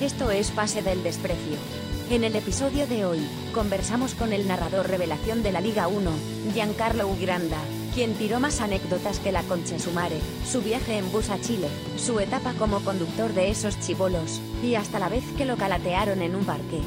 Esto 0.00 0.30
es 0.30 0.52
Pase 0.52 0.80
del 0.80 1.02
Desprecio. 1.02 1.56
En 2.08 2.22
el 2.22 2.36
episodio 2.36 2.86
de 2.86 3.04
hoy, 3.04 3.18
conversamos 3.52 4.14
con 4.14 4.32
el 4.32 4.46
narrador 4.46 4.86
revelación 4.86 5.42
de 5.42 5.50
la 5.50 5.60
Liga 5.60 5.88
1, 5.88 6.10
Giancarlo 6.54 7.08
Ugranda, 7.08 7.58
quien 7.94 8.14
tiró 8.14 8.38
más 8.38 8.60
anécdotas 8.60 9.18
que 9.18 9.32
la 9.32 9.42
Concha 9.42 9.76
Sumare, 9.80 10.20
su 10.48 10.62
viaje 10.62 10.98
en 10.98 11.10
bus 11.10 11.30
a 11.30 11.40
Chile, 11.40 11.66
su 11.96 12.20
etapa 12.20 12.54
como 12.54 12.78
conductor 12.84 13.32
de 13.34 13.50
esos 13.50 13.80
chibolos, 13.80 14.40
y 14.62 14.76
hasta 14.76 15.00
la 15.00 15.08
vez 15.08 15.24
que 15.36 15.44
lo 15.44 15.56
calatearon 15.56 16.22
en 16.22 16.36
un 16.36 16.44
parque. 16.44 16.80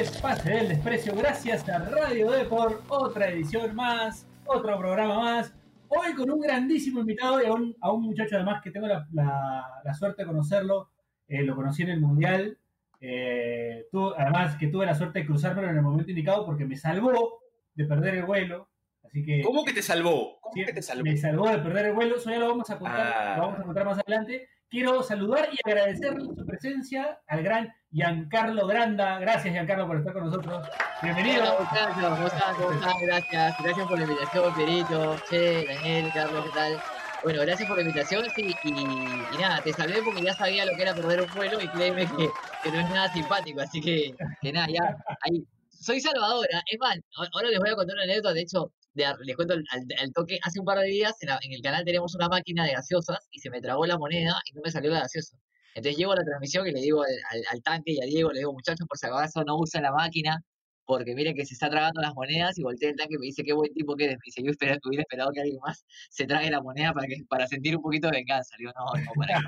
Esto 0.00 0.14
es 0.16 0.20
Pase 0.22 0.50
del 0.50 0.68
Desprecio, 0.68 1.14
gracias 1.14 1.68
a 1.68 1.78
Radio 1.78 2.30
D 2.30 2.44
por 2.44 2.82
otra 2.88 3.28
edición 3.28 3.74
más, 3.74 4.26
otro 4.46 4.78
programa 4.78 5.18
más. 5.18 5.54
Hoy 5.88 6.14
con 6.14 6.30
un 6.30 6.40
grandísimo 6.40 7.00
invitado 7.00 7.42
y 7.42 7.46
a 7.46 7.52
un, 7.52 7.76
a 7.80 7.92
un 7.92 8.02
muchacho 8.04 8.36
además 8.36 8.62
que 8.62 8.70
tengo 8.70 8.86
la, 8.86 9.06
la- 9.12 9.80
la 9.84 9.94
suerte 9.94 10.22
de 10.22 10.26
conocerlo, 10.28 10.90
eh, 11.28 11.42
lo 11.42 11.56
conocí 11.56 11.82
en 11.82 11.90
el 11.90 12.00
Mundial, 12.00 12.56
eh, 13.00 13.86
tu- 13.90 14.14
además 14.14 14.56
que 14.56 14.68
tuve 14.68 14.86
la 14.86 14.94
suerte 14.94 15.20
de 15.20 15.26
cruzármelo 15.26 15.68
en 15.68 15.76
el 15.76 15.82
momento 15.82 16.10
indicado 16.10 16.46
porque 16.46 16.64
me 16.64 16.76
salvó 16.76 17.40
de 17.74 17.84
perder 17.84 18.14
el 18.16 18.24
vuelo, 18.24 18.68
así 19.04 19.24
que... 19.24 19.42
¿Cómo 19.42 19.64
que 19.64 19.72
te 19.72 19.82
salvó? 19.82 20.38
¿Cómo 20.40 20.54
Sí, 20.54 20.64
que 20.64 20.72
te 20.72 20.82
salvó? 20.82 21.02
Me 21.04 21.16
salvó 21.16 21.48
de 21.48 21.58
perder 21.58 21.86
el 21.86 21.94
vuelo, 21.94 22.16
eso 22.16 22.30
ya 22.30 22.38
lo 22.38 22.48
vamos 22.48 22.70
a 22.70 22.78
contar, 22.78 23.12
Ah. 23.14 23.34
lo 23.36 23.42
vamos 23.42 23.60
a 23.60 23.62
contar 23.64 23.84
más 23.86 23.98
adelante. 23.98 24.48
Quiero 24.70 25.02
saludar 25.02 25.48
y 25.50 25.68
agradecerle 25.68 26.26
su 26.26 26.46
presencia 26.46 27.18
al 27.26 27.42
gran 27.42 27.74
Giancarlo 27.90 28.68
Granda. 28.68 29.18
Gracias, 29.18 29.52
Giancarlo, 29.52 29.88
por 29.88 29.96
estar 29.96 30.12
con 30.12 30.26
nosotros. 30.26 30.64
Bienvenido. 31.02 31.42
Hola 31.42 31.56
muchachos, 31.58 32.08
¿cómo 32.08 32.26
están? 32.28 32.54
¿Cómo 32.54 32.70
están? 32.70 32.92
Gracias, 33.02 33.56
gracias 33.60 33.88
por 33.88 33.98
la 33.98 34.04
invitación, 34.04 34.54
Perito, 34.54 35.16
Che, 35.28 35.66
Daniel, 35.66 36.12
Carlos, 36.14 36.44
¿qué 36.44 36.50
tal? 36.52 36.80
Bueno, 37.24 37.40
gracias 37.42 37.68
por 37.68 37.78
la 37.78 37.82
invitación, 37.82 38.24
sí, 38.36 38.54
y, 38.62 38.68
y 38.70 39.38
nada, 39.40 39.60
te 39.60 39.72
salvé 39.72 40.02
porque 40.04 40.22
ya 40.22 40.34
sabía 40.34 40.64
lo 40.64 40.76
que 40.76 40.82
era 40.82 40.94
perder 40.94 41.22
un 41.22 41.34
vuelo 41.34 41.60
y 41.60 41.66
créeme 41.66 42.06
que, 42.06 42.30
que 42.62 42.70
no 42.70 42.78
es 42.78 42.90
nada 42.90 43.12
simpático, 43.12 43.60
así 43.60 43.80
que, 43.80 44.14
que 44.40 44.52
nada, 44.52 44.68
ya, 44.68 44.96
ahí, 45.22 45.44
soy 45.68 46.00
salvadora, 46.00 46.62
es 46.70 46.78
más, 46.78 46.96
ahora 47.34 47.48
les 47.48 47.58
voy 47.58 47.70
a 47.70 47.74
contar 47.74 47.94
una 47.96 48.04
anécdota, 48.04 48.32
de 48.34 48.42
hecho, 48.42 48.72
de- 48.94 49.06
les 49.24 49.36
cuento 49.36 49.54
al, 49.54 50.12
toque, 50.14 50.38
hace 50.42 50.60
un 50.60 50.64
par 50.66 50.78
de 50.78 50.86
días 50.86 51.14
en, 51.22 51.28
la- 51.30 51.38
en 51.42 51.52
el 51.52 51.62
canal 51.62 51.84
tenemos 51.84 52.14
una 52.14 52.28
máquina 52.28 52.64
de 52.64 52.72
gaseosas 52.72 53.18
y 53.30 53.40
se 53.40 53.50
me 53.50 53.60
trabó 53.60 53.86
la 53.86 53.98
moneda 53.98 54.34
y 54.50 54.54
no 54.54 54.62
me 54.64 54.70
salió 54.70 54.90
la 54.90 55.00
gaseosa. 55.00 55.36
Entonces 55.74 55.96
llego 55.98 56.12
a 56.12 56.16
la 56.16 56.24
transmisión 56.24 56.66
y 56.66 56.72
le 56.72 56.80
digo 56.80 57.02
al, 57.02 57.08
al- 57.30 57.44
al 57.52 57.62
tanque 57.62 57.92
y 57.92 58.02
a 58.02 58.06
Diego, 58.06 58.32
le 58.32 58.40
digo, 58.40 58.52
muchachos, 58.52 58.86
por 58.88 58.98
si 58.98 59.06
acaso 59.06 59.44
no 59.44 59.56
usen 59.58 59.82
la 59.84 59.92
máquina, 59.92 60.42
porque 60.90 61.14
miren 61.14 61.36
que 61.36 61.46
se 61.46 61.54
está 61.54 61.70
tragando 61.70 62.00
las 62.00 62.16
monedas 62.16 62.58
y 62.58 62.64
volteé 62.64 62.88
el 62.88 62.96
tanque 62.96 63.14
y 63.14 63.18
me 63.18 63.26
dice, 63.26 63.44
qué 63.44 63.52
buen 63.52 63.72
tipo 63.72 63.94
que 63.94 64.06
eres. 64.06 64.16
Me 64.16 64.22
dice, 64.24 64.42
yo 64.42 64.50
esperaba, 64.50 64.80
hubiera 64.84 65.02
esperado 65.02 65.30
que 65.30 65.40
alguien 65.40 65.60
más 65.64 65.86
se 66.08 66.26
trague 66.26 66.50
la 66.50 66.60
moneda 66.60 66.92
para, 66.92 67.06
que, 67.06 67.18
para 67.28 67.46
sentir 67.46 67.76
un 67.76 67.82
poquito 67.82 68.08
de 68.08 68.16
venganza. 68.18 68.56
Le 68.58 68.62
digo, 68.62 68.72
no, 68.76 68.86
no, 69.00 69.12
para 69.14 69.40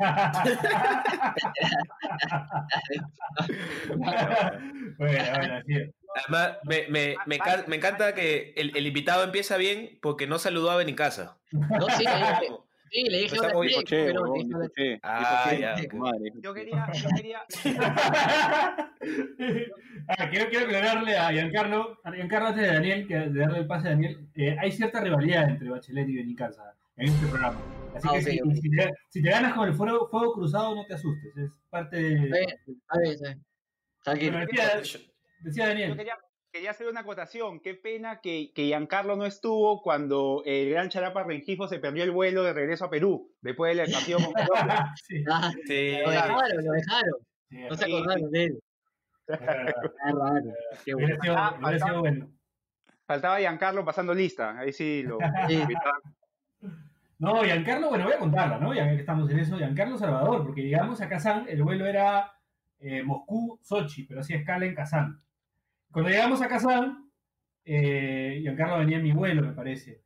bueno, 4.99 5.25
bueno, 5.37 5.63
sí. 5.67 5.75
Además, 6.15 6.59
me, 6.63 6.87
me, 6.89 7.17
me, 7.27 7.39
me 7.67 7.77
encanta 7.77 8.15
que 8.15 8.53
el, 8.57 8.77
el 8.77 8.87
invitado 8.87 9.25
empieza 9.25 9.57
bien 9.57 9.99
porque 10.01 10.29
no 10.29 10.39
saludó 10.39 10.71
a 10.71 10.77
Benicasa. 10.77 11.39
No, 11.51 11.89
sí, 11.97 12.05
sí, 12.93 13.03
le 13.05 13.19
dije, 13.19 13.37
sí, 13.37 13.67
Escuché, 13.67 14.05
pero 14.07 14.33
dijo. 14.35 14.59
Ah, 15.03 15.53
ya, 15.59 15.75
madre. 15.95 16.33
Yo 16.41 16.55
quería, 16.55 16.87
yo 16.93 17.09
quería, 17.17 17.43
Ah, 20.09 20.29
quiero, 20.31 20.49
quiero 20.51 20.67
aclararle 20.67 21.17
a 21.17 21.31
Giancarlo, 21.33 21.99
a 22.05 22.13
Giancarlo 22.13 22.49
antes 22.49 22.63
de 22.63 22.69
Daniel, 22.73 23.07
que 23.07 23.15
de 23.15 23.41
darle 23.41 23.59
el 23.61 23.67
pase 23.67 23.89
a 23.89 23.91
Daniel, 23.91 24.29
eh, 24.35 24.57
hay 24.61 24.73
cierta 24.73 25.01
rivalidad 25.01 25.49
entre 25.49 25.69
Bachelet 25.69 26.09
y 26.09 26.17
Benicasa 26.17 26.75
en 26.97 27.09
este 27.09 27.27
programa. 27.27 27.61
Así 27.95 28.09
Ah, 28.09 28.13
que 28.13 28.19
ok, 28.43 28.55
si, 28.55 28.71
te, 28.71 28.91
si 29.09 29.23
te 29.23 29.31
ganas 29.31 29.55
con 29.55 29.69
el 29.69 29.75
fuego, 29.75 30.09
fuego 30.09 30.33
cruzado, 30.35 30.75
no 30.75 30.85
te 30.87 30.95
asustes, 30.95 31.37
es 31.37 31.51
parte 31.71 31.97
de... 31.97 32.17
Bueno, 32.19 32.35
decía, 34.41 34.81
decía 35.41 35.65
yo 35.65 35.69
Daniel. 35.69 35.97
quería, 35.97 36.17
quería 36.53 36.71
hacer 36.71 36.87
una 36.89 37.01
acotación. 37.01 37.61
Qué 37.61 37.75
pena 37.75 38.21
que, 38.21 38.53
que 38.55 38.67
Giancarlo 38.67 39.17
no 39.17 39.25
estuvo 39.25 39.81
cuando 39.83 40.43
el 40.45 40.71
gran 40.71 40.91
Charapa 40.91 41.25
Rengifo 41.25 41.67
se 41.67 41.79
perdió 41.79 42.05
el 42.05 42.11
vuelo 42.11 42.43
de 42.43 42.53
regreso 42.53 42.85
a 42.85 42.91
Perú, 42.91 43.33
después 43.41 43.77
del 43.77 43.91
partido 43.91 44.19
con 44.19 44.33
Colombia. 44.33 44.93
Sí, 45.07 45.25
Ah, 45.31 45.51
Sí. 45.67 45.97
lo 46.05 46.11
dejaron, 46.11 46.65
lo 46.65 46.73
dejaron. 46.73 47.15
sí, 47.49 47.57
No 47.69 47.75
se 47.77 47.85
Sí, 47.87 47.93
acordaron 47.97 48.31
de 48.31 48.45
él. 48.45 48.59
Ah. 50.05 50.41
Qué 50.85 50.95
bueno. 50.95 51.17
Ah, 51.31 51.79
sido 51.79 52.01
bueno. 52.01 52.29
Faltaba 53.07 53.39
Giancarlo 53.39 53.85
pasando 53.85 54.13
lista. 54.13 54.59
Ahí 54.59 54.73
sí 54.73 55.03
lo. 55.05 55.19
No, 57.19 57.45
Giancarlo, 57.45 57.89
bueno, 57.89 58.05
voy 58.07 58.15
a 58.15 58.19
contarla, 58.19 58.59
¿no? 58.59 58.75
Ya 58.75 58.85
que 58.89 58.97
estamos 58.97 59.31
en 59.31 59.39
eso, 59.39 59.57
Giancarlo 59.57 59.97
Salvador, 59.97 60.45
porque 60.45 60.63
llegamos 60.63 61.01
a 61.01 61.09
Kazán, 61.09 61.47
el 61.49 61.63
vuelo 61.63 61.87
era 61.87 62.33
eh, 62.81 63.05
Moscú-Sochi, 63.05 64.09
pero 64.09 64.23
hacía 64.23 64.39
escala 64.39 64.67
en 64.67 64.75
Kazán. 64.75 65.23
Cuando 65.93 66.11
llegamos 66.11 66.41
a 66.43 66.49
Kazán, 66.49 67.11
eh, 67.65 68.39
Giancarlo 68.43 68.79
venía 68.79 68.97
en 68.97 69.03
mi 69.05 69.13
vuelo, 69.13 69.43
me 69.43 69.53
parece. 69.53 70.03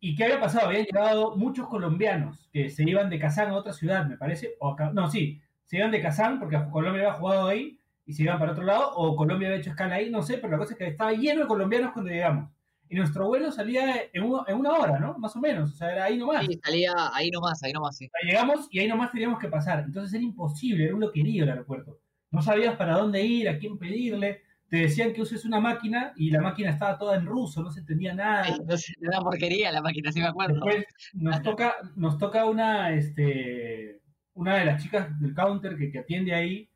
¿Y 0.00 0.14
qué 0.14 0.24
había 0.24 0.40
pasado? 0.40 0.66
Habían 0.68 0.84
llegado 0.84 1.36
muchos 1.36 1.68
colombianos 1.68 2.48
que 2.52 2.68
se 2.70 2.82
iban 2.88 3.08
de 3.10 3.18
Kazán 3.18 3.50
a 3.50 3.54
otra 3.56 3.72
ciudad, 3.72 4.06
me 4.06 4.16
parece. 4.16 4.54
O 4.60 4.70
a 4.70 4.76
Ca- 4.76 4.92
no, 4.92 5.10
sí, 5.10 5.40
se 5.64 5.78
iban 5.78 5.90
de 5.90 6.00
Kazán 6.02 6.38
porque 6.38 6.58
Colombia 6.70 7.02
había 7.02 7.14
jugado 7.18 7.46
ahí 7.48 7.80
y 8.04 8.12
se 8.12 8.22
iban 8.22 8.38
para 8.38 8.52
otro 8.52 8.64
lado, 8.64 8.92
o 8.94 9.16
Colombia 9.16 9.48
había 9.48 9.58
hecho 9.60 9.70
escala 9.70 9.96
ahí, 9.96 10.10
no 10.10 10.22
sé, 10.22 10.38
pero 10.38 10.50
la 10.52 10.58
cosa 10.58 10.74
es 10.74 10.78
que 10.78 10.86
estaba 10.86 11.12
lleno 11.12 11.40
de 11.42 11.46
colombianos 11.48 11.92
cuando 11.92 12.10
llegamos. 12.10 12.50
Y 12.88 12.94
nuestro 12.94 13.26
vuelo 13.26 13.50
salía 13.50 13.96
en, 14.12 14.22
un- 14.22 14.44
en 14.46 14.56
una 14.56 14.74
hora, 14.74 14.98
¿no? 15.00 15.18
Más 15.18 15.34
o 15.34 15.40
menos, 15.40 15.72
o 15.72 15.76
sea, 15.76 15.90
era 15.90 16.04
ahí 16.04 16.16
nomás. 16.16 16.46
Sí, 16.46 16.60
salía 16.62 16.92
ahí 17.12 17.30
nomás, 17.32 17.60
ahí 17.64 17.72
nomás, 17.72 17.96
sí. 17.96 18.08
Llegamos 18.22 18.68
y 18.70 18.78
ahí 18.78 18.86
nomás 18.86 19.10
teníamos 19.10 19.40
que 19.40 19.48
pasar. 19.48 19.80
Entonces 19.80 20.14
era 20.14 20.22
imposible, 20.22 20.84
era 20.84 20.94
un 20.94 21.00
loquerío 21.00 21.42
el 21.42 21.50
aeropuerto. 21.50 21.98
No 22.30 22.42
sabías 22.42 22.76
para 22.76 22.96
dónde 22.96 23.22
ir, 23.24 23.48
a 23.48 23.58
quién 23.58 23.76
pedirle. 23.76 24.42
Te 24.68 24.78
decían 24.78 25.12
que 25.12 25.22
uses 25.22 25.44
una 25.44 25.60
máquina 25.60 26.12
y 26.16 26.30
la 26.30 26.40
máquina 26.40 26.70
estaba 26.70 26.98
toda 26.98 27.16
en 27.16 27.26
ruso, 27.26 27.62
no 27.62 27.70
se 27.70 27.80
entendía 27.80 28.14
nada. 28.14 28.44
Ay, 28.44 28.58
no 28.98 29.08
era 29.10 29.20
porquería 29.20 29.70
la 29.70 29.80
máquina, 29.80 30.10
sí 30.10 30.20
me 30.20 30.26
acuerdo. 30.26 30.54
Después 30.54 30.84
nos 31.14 31.40
toca, 31.42 31.74
nos 31.94 32.18
toca 32.18 32.44
una, 32.46 32.92
este, 32.92 34.00
una 34.34 34.56
de 34.56 34.64
las 34.64 34.82
chicas 34.82 35.18
del 35.20 35.34
counter 35.34 35.76
que, 35.76 35.90
que 35.92 36.00
atiende 36.00 36.34
ahí, 36.34 36.68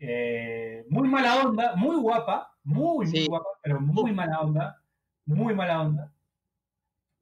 eh, 0.00 0.84
muy 0.90 1.08
mala 1.08 1.42
onda, 1.44 1.76
muy 1.76 1.96
guapa, 1.96 2.50
muy, 2.64 3.06
muy 3.06 3.06
Sí. 3.06 3.26
guapa, 3.28 3.46
pero 3.62 3.80
muy 3.80 4.12
mala 4.12 4.40
onda, 4.40 4.82
muy 5.24 5.54
mala 5.54 5.80
onda. 5.82 6.12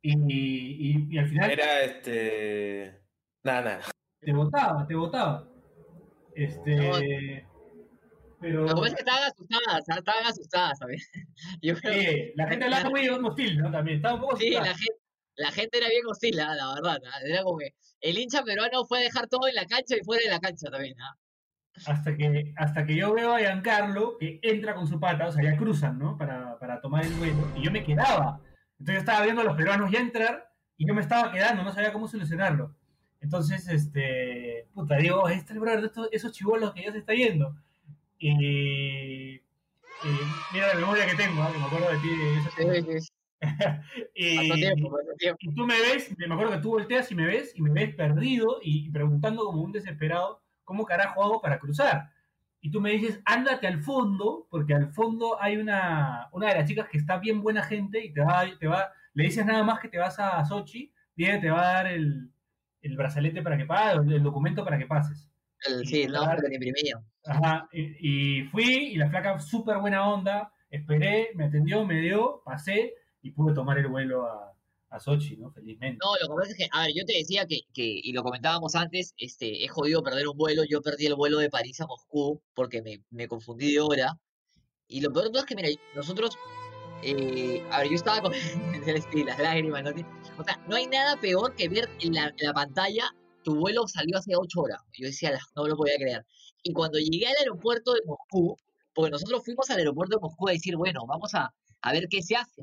Y, 0.01 0.13
y- 0.15 1.07
y 1.11 1.19
al 1.19 1.29
final 1.29 1.51
Era 1.51 1.83
este. 1.83 3.03
Nada, 3.43 3.61
nada. 3.63 3.81
te 4.21 4.33
votaba, 4.33 4.87
te 4.87 4.95
votaba. 4.95 5.49
Este, 6.35 7.47
pero 8.47 8.63
Lo 8.63 8.69
que 8.69 8.75
pasa 8.75 8.87
es 8.89 8.95
que 8.95 9.01
estaban 9.01 9.23
asustadas, 9.25 9.89
estaban 9.99 10.25
asustadas, 10.27 10.79
¿sabes? 10.79 11.11
Yo 11.63 11.75
creo 11.77 11.93
que 11.93 12.01
sí, 12.01 12.33
la 12.37 12.47
gente 12.49 12.65
hablaba 12.67 12.91
muy 12.91 13.09
hostil, 13.09 13.59
¿no? 13.59 13.71
También 13.73 13.97
estaba 13.97 14.15
un 14.15 14.21
poco 14.21 14.37
sí, 14.37 14.51
la 14.51 14.61
asustada. 14.61 14.79
gente, 14.79 15.01
la 15.37 15.51
gente 15.51 15.79
era 15.79 15.89
bien 15.89 16.07
hostil, 16.07 16.41
ah, 16.41 16.55
la 16.55 16.75
verdad. 16.75 17.03
ah, 17.13 17.19
Era 17.25 17.43
como 17.43 17.59
que 17.59 17.75
el 18.01 18.19
hincha 18.19 18.43
peruano 18.45 18.85
fue 18.87 18.99
a 18.99 19.03
dejar 19.03 19.27
todo 19.27 19.49
en 19.49 19.55
la 19.57 19.67
cancha 19.67 19.97
y 19.97 20.05
fuera 20.05 20.23
de 20.23 20.31
la 20.31 20.39
cancha 20.41 20.71
también. 20.71 20.95
ah. 21.01 21.17
Hasta 21.87 22.17
que, 22.17 22.55
hasta 22.57 22.87
que 22.87 22.97
yo 22.97 23.13
veo 23.13 23.35
a 23.35 23.39
Giancarlo 23.41 24.17
que 24.19 24.39
entra 24.43 24.75
con 24.75 24.87
su 24.87 24.99
pata, 24.99 25.27
o 25.27 25.33
sea, 25.33 25.43
ya 25.43 25.57
cruzan, 25.59 25.99
¿no? 25.99 26.17
Para, 26.17 26.59
para 26.59 26.81
tomar 26.81 27.05
el 27.05 27.13
vuelo, 27.15 27.47
y 27.57 27.63
yo 27.65 27.71
me 27.71 27.85
quedaba. 27.85 28.41
Entonces 28.79 28.95
yo 28.95 28.99
estaba 29.01 29.23
viendo 29.25 29.43
a 29.43 29.45
los 29.45 29.57
peruanos 29.57 29.91
ya 29.91 29.99
entrar 30.01 30.51
y 30.79 30.87
yo 30.87 30.95
me 30.95 31.03
estaba 31.03 31.31
quedando, 31.33 31.63
no 31.63 31.73
sabía 31.73 31.93
cómo 31.93 32.07
solucionarlo. 32.09 32.75
Entonces, 33.21 33.67
este, 33.69 34.69
puta, 34.75 34.97
digo, 34.97 35.29
este 35.29 35.45
es 35.47 35.51
el 35.53 35.59
brother 35.61 35.81
de 35.81 35.87
estos- 35.89 36.09
esos 36.13 36.33
chivolos 36.33 36.73
que 36.73 36.83
ya 36.85 36.93
se 36.93 36.99
está 36.99 37.13
yendo. 37.15 37.55
Y, 38.19 39.35
y 39.35 39.41
mira 40.53 40.69
la 40.69 40.81
memoria 40.81 41.07
que 41.07 41.17
tengo, 41.17 41.43
¿ah? 41.43 41.51
que 41.53 41.59
me 41.59 41.65
acuerdo 41.65 41.91
de 41.91 41.99
ti. 41.99 42.09
de 42.09 43.01
Sí, 43.01 43.01
sí, 43.01 43.13
y, 44.15 44.51
tiempo, 44.55 44.97
y 45.41 45.55
tú 45.55 45.67
me 45.67 45.79
ves, 45.79 46.17
me 46.17 46.33
acuerdo 46.33 46.53
que 46.53 46.59
tú 46.59 46.71
volteas 46.71 47.11
y 47.13 47.15
me 47.15 47.27
ves, 47.27 47.53
y 47.55 47.61
me 47.61 47.71
ves 47.71 47.95
perdido 47.95 48.61
y, 48.63 48.87
y 48.87 48.91
preguntando 48.91 49.45
como 49.45 49.63
un 49.63 49.73
desesperado, 49.73 50.43
¿cómo 50.65 50.87
carajo 50.87 51.23
hago 51.23 51.43
para 51.43 51.59
cruzar? 51.59 52.11
Y 52.61 52.71
tú 52.71 52.81
me 52.81 52.93
dices, 52.93 53.21
ándate 53.25 53.67
al 53.67 53.83
fondo, 53.83 54.47
porque 54.51 54.75
al 54.75 54.93
fondo 54.93 55.41
hay 55.41 55.57
una, 55.57 56.29
una 56.33 56.49
de 56.49 56.55
las 56.55 56.69
chicas 56.69 56.89
que 56.89 56.99
está 56.99 57.19
bien 57.19 57.43
buena 57.43 57.63
gente 57.63 58.05
y 58.05 58.13
te 58.13 58.23
va, 58.23 58.45
te 58.59 58.67
va, 58.67 58.91
le 59.15 59.25
dices 59.25 59.45
nada 59.45 59.63
más 59.63 59.81
que 59.81 59.89
te 59.89 59.99
vas 59.99 60.19
a 60.19 60.45
Sochi 60.45 60.93
y 61.15 61.25
ella 61.25 61.41
te 61.41 61.51
va 61.51 61.61
a 61.61 61.73
dar 61.75 61.87
el, 61.87 62.31
el 62.83 62.97
brazalete 62.97 63.43
para 63.43 63.57
que 63.57 63.67
pases, 63.67 64.01
el 64.09 64.23
documento 64.23 64.65
para 64.65 64.79
que 64.79 64.87
pases. 64.87 65.31
El, 65.65 65.87
sí, 65.87 66.03
el 66.03 66.13
nombre 66.13 66.49
que 66.49 66.55
imprimía. 66.55 67.03
Ajá, 67.25 67.69
y, 67.73 68.41
y 68.41 68.45
fui 68.45 68.93
y 68.93 68.97
la 68.97 69.09
flaca 69.09 69.39
súper 69.41 69.79
buena 69.79 70.09
onda, 70.09 70.53
esperé, 70.71 71.31
me 71.35 71.47
atendió, 71.47 71.85
me 71.85 72.01
dio, 72.01 72.43
pasé 72.45 72.95
y 73.23 73.31
pude 73.33 73.55
tomar 73.55 73.79
el 73.79 73.89
vuelo 73.89 74.27
a, 74.27 74.57
a 74.91 75.01
Sochi, 75.01 75.37
¿no? 75.37 75.51
Felizmente. 75.51 75.99
No, 76.03 76.13
lo 76.21 76.35
que 76.35 76.41
pasa 76.41 76.51
es 76.53 76.57
que, 76.57 76.69
a 76.71 76.83
ver, 76.83 76.93
yo 76.95 77.05
te 77.05 77.19
decía 77.19 77.47
que, 77.47 77.61
que, 77.73 77.83
y 77.83 78.13
lo 78.13 78.23
comentábamos 78.23 78.75
antes, 78.75 79.15
este, 79.19 79.65
es 79.65 79.71
jodido 79.71 80.03
perder 80.03 80.29
un 80.29 80.37
vuelo. 80.37 80.63
Yo 80.65 80.81
perdí 80.83 81.07
el 81.07 81.15
vuelo 81.15 81.39
de 81.39 81.51
París 81.51 81.81
a 81.81 81.87
Moscú 81.87 82.41
porque 82.55 82.83
me, 82.83 83.03
me 83.11 83.29
confundí 83.29 83.73
de 83.73 83.81
hora. 83.81 84.19
Y 84.89 85.01
lo 85.01 85.13
peor 85.13 85.27
de 85.27 85.31
todo 85.31 85.41
es 85.41 85.47
que, 85.47 85.57
mira, 85.57 85.69
nosotros, 85.95 86.39
eh, 87.03 87.63
a 87.71 87.81
ver, 87.81 87.89
yo 87.89 87.97
estaba 87.97 88.23
con 88.23 88.33
las 89.27 89.39
lágrimas, 89.39 89.83
¿no? 89.83 89.91
O 90.39 90.45
sea, 90.45 90.63
no 90.69 90.77
hay 90.77 90.87
nada 90.87 91.17
peor 91.21 91.55
que 91.57 91.69
ver 91.69 91.89
en 92.01 92.15
la, 92.15 92.27
en 92.27 92.47
la 92.47 92.55
pantalla 92.55 93.13
tu 93.47 93.55
vuelo 93.55 93.87
salió 93.87 94.19
hace 94.19 94.33
ocho 94.37 94.63
horas. 94.63 94.83
Yo 94.99 95.07
decía, 95.07 95.31
"La- 95.31 95.39
no 95.55 95.69
lo 95.69 95.77
podía 95.77 95.95
creer. 95.97 96.27
Y 96.65 96.73
cuando 96.73 96.99
llegué 96.99 97.29
al 97.29 97.37
aeropuerto 97.39 97.93
de 97.95 98.01
Moscú, 98.05 98.57
porque 98.93 99.13
nosotros 99.13 99.45
fuimos 99.45 99.71
al 99.71 99.79
aeropuerto 99.79 100.17
de 100.17 100.21
Moscú 100.21 100.49
a 100.49 100.53
decir, 100.53 100.75
bueno, 100.77 101.07
vamos 101.07 101.33
a, 101.35 101.55
a 101.83 101.93
ver 101.93 102.09
qué 102.11 102.23
se 102.23 102.35
hace. 102.35 102.63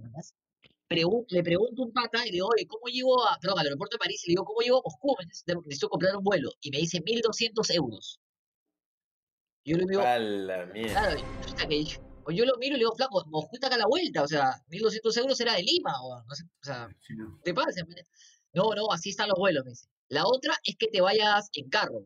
Pregun- 0.90 1.26
le 1.30 1.42
pregunto 1.42 1.84
a 1.84 1.86
un 1.86 1.94
pata 1.94 2.24
y 2.24 2.32
le 2.32 2.32
digo, 2.34 2.50
oye, 2.54 2.68
¿cómo 2.68 2.88
llego 2.88 3.24
a, 3.26 3.38
perdón, 3.40 3.60
al 3.60 3.66
aeropuerto 3.68 3.96
de 3.96 4.00
París? 4.00 4.22
Y 4.26 4.28
le 4.28 4.32
digo, 4.34 4.44
¿cómo 4.44 4.60
llego 4.60 4.80
a 4.80 4.82
Moscú? 4.84 5.16
Necesito 5.66 5.88
comprar 5.88 6.18
un 6.18 6.24
vuelo. 6.26 6.50
Y 6.60 6.70
me 6.70 6.80
dice 6.80 7.00
1.200 7.02 7.70
euros. 7.70 8.20
Yo 9.66 9.78
le 9.78 9.86
digo, 9.88 10.02
A 10.02 10.20
la 10.20 10.66
mierda. 10.66 10.94
claro, 11.02 11.22
que 11.70 11.86
yo, 12.36 12.46
lo 12.46 12.58
miro 12.58 12.72
y 12.76 12.80
le 12.80 12.80
digo, 12.80 12.94
flaco, 12.96 13.24
Moscú 13.28 13.52
está 13.56 13.68
acá 13.68 13.76
a 13.78 13.80
la 13.80 13.88
vuelta, 13.88 14.24
o 14.24 14.28
sea, 14.28 14.52
1.200 14.68 15.16
euros 15.18 15.40
era 15.40 15.54
de 15.56 15.64
Lima, 15.64 15.94
o 16.04 16.22
no 16.28 16.36
sé, 16.36 16.44
o 16.44 16.64
sea, 16.66 16.90
Sí, 17.08 17.14
no. 17.16 17.40
te 17.44 17.54
pasa. 17.54 17.82
No, 18.54 18.70
no, 18.76 18.92
así 18.92 19.10
están 19.12 19.30
los 19.30 19.38
vuelos, 19.40 19.64
me 19.64 19.72
dice. 19.72 19.88
La 20.14 20.26
otra 20.28 20.54
es 20.64 20.76
que 20.78 20.88
te 20.88 21.02
vayas 21.02 21.50
en 21.54 21.70
carro. 21.70 22.06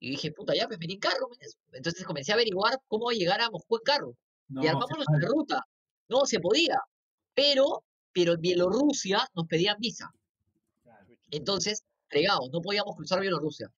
Y 0.00 0.10
dije, 0.10 0.32
puta, 0.32 0.54
ya, 0.54 0.66
pues 0.66 0.78
vení 0.78 0.94
en 0.94 1.00
carro. 1.00 1.28
Entonces 1.72 2.04
comencé 2.04 2.32
a 2.32 2.34
averiguar 2.34 2.78
cómo 2.88 3.10
llegar 3.10 3.40
a 3.40 3.50
Moscú 3.50 3.76
en 3.76 3.82
carro. 3.84 4.16
No, 4.48 4.62
y 4.62 4.66
armamos 4.66 4.90
nuestra 4.96 5.14
vale. 5.16 5.26
ruta. 5.26 5.62
No, 6.08 6.26
se 6.26 6.40
podía. 6.40 6.78
Pero, 7.34 7.84
pero 8.12 8.34
en 8.34 8.40
Bielorrusia 8.40 9.26
nos 9.34 9.46
pedían 9.46 9.76
visa. 9.78 10.10
Entonces, 11.30 11.84
fregados, 12.08 12.50
no 12.52 12.60
podíamos 12.60 12.94
cruzar 12.96 13.20
Bielorrusia. 13.20 13.70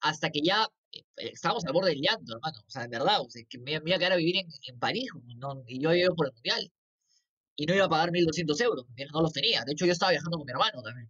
Hasta 0.00 0.30
que 0.30 0.40
ya 0.42 0.66
eh, 0.92 1.00
eh, 1.16 1.30
estábamos 1.32 1.64
al 1.64 1.72
borde 1.72 1.90
del 1.90 2.00
llanto, 2.02 2.34
hermano. 2.34 2.58
O 2.66 2.70
sea, 2.70 2.84
en 2.84 2.90
verdad, 2.90 3.20
o 3.20 3.30
sea, 3.30 3.42
que 3.48 3.58
me, 3.58 3.80
me 3.80 3.90
iba 3.90 3.96
a 3.96 3.98
quedar 3.98 4.12
a 4.12 4.16
vivir 4.16 4.36
en, 4.36 4.46
en 4.68 4.78
París 4.78 5.08
no- 5.36 5.62
y 5.66 5.80
yo 5.80 5.94
iba 5.94 6.14
por 6.14 6.26
el 6.26 6.32
mundial. 6.34 6.70
Y 7.56 7.66
no 7.66 7.74
iba 7.74 7.84
a 7.84 7.88
pagar 7.88 8.10
1.200 8.10 8.60
euros, 8.60 8.84
no 9.12 9.20
los 9.22 9.32
tenía. 9.32 9.62
De 9.64 9.72
hecho, 9.72 9.86
yo 9.86 9.92
estaba 9.92 10.10
viajando 10.12 10.36
con 10.38 10.44
mi 10.46 10.52
hermano 10.52 10.82
también. 10.82 11.08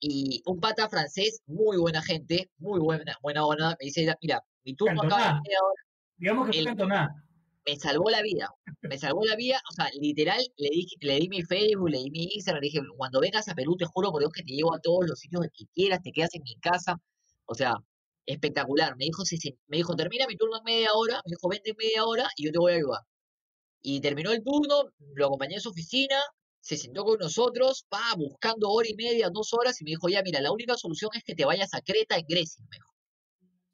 Y 0.00 0.42
un 0.46 0.58
pata 0.60 0.88
francés, 0.88 1.40
muy 1.46 1.76
buena 1.76 2.02
gente, 2.02 2.50
muy 2.58 2.80
buena, 2.80 3.14
buena 3.22 3.44
onda, 3.44 3.70
me 3.78 3.84
dice, 3.86 4.12
mira, 4.22 4.42
mi 4.64 4.74
turno 4.74 5.02
acaba 5.02 5.20
en 5.20 5.26
Cantona. 5.28 5.42
media 5.42 5.58
hora 5.62 5.82
Digamos 6.16 6.46
que 6.46 6.52
fue 6.52 6.60
El- 6.60 6.66
Cantona. 6.66 7.24
me 7.66 7.76
salvó 7.76 8.10
la 8.10 8.22
vida. 8.22 8.48
Me 8.82 8.98
salvó 8.98 9.24
la 9.24 9.36
vida, 9.36 9.60
o 9.70 9.72
sea, 9.74 9.90
literal, 10.00 10.40
le 10.56 10.68
dije, 10.70 10.96
le 11.00 11.18
di 11.18 11.28
mi 11.28 11.42
Facebook, 11.42 11.90
le 11.90 11.98
di 11.98 12.10
mi 12.10 12.24
Instagram, 12.34 12.62
le 12.62 12.66
dije, 12.68 12.80
cuando 12.96 13.20
vengas 13.20 13.46
a 13.48 13.54
Perú, 13.54 13.76
te 13.76 13.84
juro 13.84 14.10
por 14.10 14.20
Dios 14.22 14.32
que 14.32 14.42
te 14.42 14.52
llevo 14.54 14.74
a 14.74 14.80
todos 14.80 15.06
los 15.06 15.18
sitios 15.18 15.42
que 15.52 15.66
quieras, 15.74 16.00
te 16.02 16.10
quedas 16.12 16.34
en 16.34 16.42
mi 16.42 16.56
casa. 16.56 16.96
O 17.44 17.54
sea, 17.54 17.74
espectacular. 18.26 18.96
Me 18.96 19.04
dijo, 19.04 19.24
sí, 19.26 19.36
sí, 19.36 19.58
me 19.68 19.76
dijo, 19.78 19.94
termina 19.96 20.26
mi 20.26 20.36
turno 20.36 20.56
en 20.58 20.64
media 20.64 20.88
hora, 20.94 21.16
me 21.26 21.30
dijo, 21.32 21.48
vente 21.48 21.70
en 21.70 21.76
media 21.78 22.04
hora 22.06 22.26
y 22.36 22.46
yo 22.46 22.52
te 22.52 22.58
voy 22.58 22.72
a 22.72 22.76
ayudar. 22.76 23.00
Y 23.82 24.00
terminó 24.00 24.30
el 24.32 24.42
turno, 24.42 24.84
lo 25.14 25.26
acompañé 25.26 25.56
a 25.56 25.60
su 25.60 25.68
oficina, 25.70 26.16
se 26.60 26.76
sentó 26.76 27.04
con 27.04 27.18
nosotros, 27.18 27.86
va 27.92 28.14
buscando 28.16 28.68
hora 28.70 28.88
y 28.88 28.94
media, 28.94 29.30
dos 29.30 29.52
horas, 29.54 29.80
y 29.80 29.84
me 29.84 29.90
dijo, 29.90 30.08
ya, 30.08 30.22
mira, 30.22 30.40
la 30.40 30.52
única 30.52 30.76
solución 30.76 31.10
es 31.14 31.24
que 31.24 31.34
te 31.34 31.44
vayas 31.44 31.72
a 31.74 31.80
Creta, 31.80 32.16
en 32.16 32.26
Grecia, 32.28 32.62
me 32.70 32.76
dijo. 32.76 32.90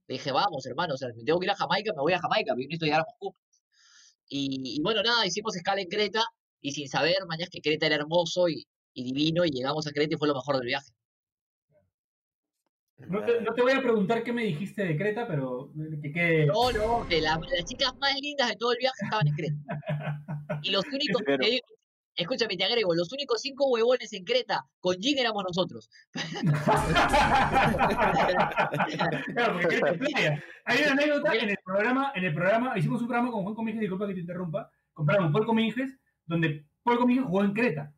Le 0.08 0.14
dije, 0.14 0.30
vamos, 0.32 0.64
hermano, 0.66 0.94
o 0.94 0.96
sea, 0.96 1.08
me 1.16 1.24
tengo 1.24 1.40
que 1.40 1.46
ir 1.46 1.50
a 1.50 1.56
Jamaica, 1.56 1.92
me 1.94 2.00
voy 2.02 2.12
a 2.12 2.20
Jamaica, 2.20 2.52
yo 2.52 2.56
necesito 2.56 2.84
llegar 2.86 3.00
a 3.00 3.04
Moscú. 3.04 3.36
Y, 4.28 4.76
y 4.78 4.82
bueno, 4.82 5.02
nada, 5.02 5.26
hicimos 5.26 5.56
escala 5.56 5.80
en 5.80 5.88
Creta 5.88 6.22
y 6.60 6.72
sin 6.72 6.88
saber, 6.88 7.16
mañana 7.28 7.48
que 7.50 7.60
Creta 7.60 7.86
era 7.86 7.96
hermoso 7.96 8.48
y, 8.48 8.64
y 8.94 9.04
divino 9.04 9.44
y 9.44 9.50
llegamos 9.50 9.86
a 9.86 9.90
Creta 9.92 10.14
y 10.14 10.18
fue 10.18 10.28
lo 10.28 10.34
mejor 10.34 10.56
del 10.58 10.66
viaje. 10.66 10.92
No 13.08 13.22
te, 13.24 13.40
no 13.42 13.52
te 13.52 13.60
voy 13.62 13.72
a 13.72 13.82
preguntar 13.82 14.22
qué 14.24 14.32
me 14.32 14.44
dijiste 14.44 14.82
de 14.84 14.96
Creta, 14.96 15.26
pero 15.28 15.70
que 16.02 16.12
quede. 16.12 16.46
No, 16.46 16.72
no, 16.72 17.06
que 17.08 17.20
la- 17.20 17.38
las 17.54 17.64
chicas 17.66 17.92
más 17.98 18.14
lindas 18.20 18.48
de 18.48 18.56
todo 18.56 18.72
el 18.72 18.78
viaje 18.78 18.96
estaban 19.02 19.26
en 19.28 19.34
Creta. 19.34 19.56
Y 20.62 20.70
los 20.70 20.84
únicos, 20.86 21.22
Pero- 21.26 21.38
te 21.44 21.50
digo- 21.50 21.66
escúchame, 22.16 22.56
te 22.56 22.64
agrego, 22.64 22.94
los 22.94 23.12
únicos 23.12 23.40
cinco 23.42 23.68
huevones 23.68 24.12
en 24.12 24.24
Creta 24.24 24.64
con 24.80 24.96
Jin 24.96 25.18
éramos 25.18 25.44
nosotros. 25.44 25.88
Claro, 29.34 29.52
porque 29.52 29.68
Creta 29.68 29.90
es 29.90 29.98
playa. 29.98 30.44
Hay 30.64 30.78
una 30.82 30.92
anécdota 30.92 31.34
en 31.34 31.50
el 31.50 31.58
programa, 31.64 32.12
en 32.14 32.24
el 32.24 32.34
programa, 32.34 32.78
hicimos 32.78 33.00
un 33.00 33.06
programa 33.08 33.30
con 33.30 33.42
Juan 33.44 33.54
Cominges, 33.54 33.80
disculpa 33.80 34.06
que 34.06 34.14
te 34.14 34.20
interrumpa, 34.20 34.70
compramos 34.92 35.32
Paul 35.32 35.46
Cominges, 35.46 35.96
donde 36.26 36.66
Paul 36.82 36.98
Cominges 36.98 37.24
jugó 37.26 37.44
en 37.44 37.52
Creta. 37.52 37.92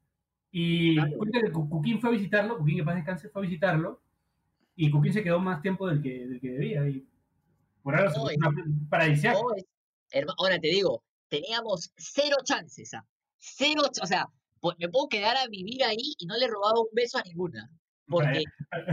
Y 0.50 0.94
Claro. 0.96 1.16
cuenta 1.18 1.40
que 1.42 1.52
Cu- 1.52 1.68
Cuquín 1.68 2.00
fue 2.00 2.10
a 2.10 2.12
visitarlo, 2.12 2.58
Cuquín 2.58 2.76
que 2.78 2.84
paz 2.84 2.96
descanse 2.96 3.28
fue 3.28 3.42
a 3.42 3.46
visitarlo, 3.46 4.02
y 4.74 4.90
Cuquín 4.90 5.12
se 5.12 5.22
quedó 5.22 5.38
más 5.40 5.60
tiempo 5.62 5.86
del 5.88 6.00
que, 6.02 6.26
del 6.26 6.40
que 6.40 6.50
debía. 6.50 6.88
Y 6.88 7.06
por 7.82 7.94
ahora 7.94 8.10
se 8.12 8.18
fue 8.20 8.34
ahora 10.38 10.58
te 10.58 10.68
digo, 10.68 11.02
teníamos 11.28 11.92
cero 11.96 12.36
chances, 12.44 12.94
¿ah? 12.94 13.04
Cero, 13.38 13.82
o 14.02 14.06
sea, 14.06 14.26
po- 14.60 14.74
me 14.78 14.88
puedo 14.88 15.08
quedar 15.08 15.36
a 15.36 15.46
vivir 15.48 15.82
ahí 15.84 16.14
y 16.18 16.26
no 16.26 16.36
le 16.36 16.46
robaba 16.46 16.80
un 16.80 16.88
beso 16.92 17.18
a 17.18 17.22
ninguna. 17.22 17.70
Porque, 18.06 18.42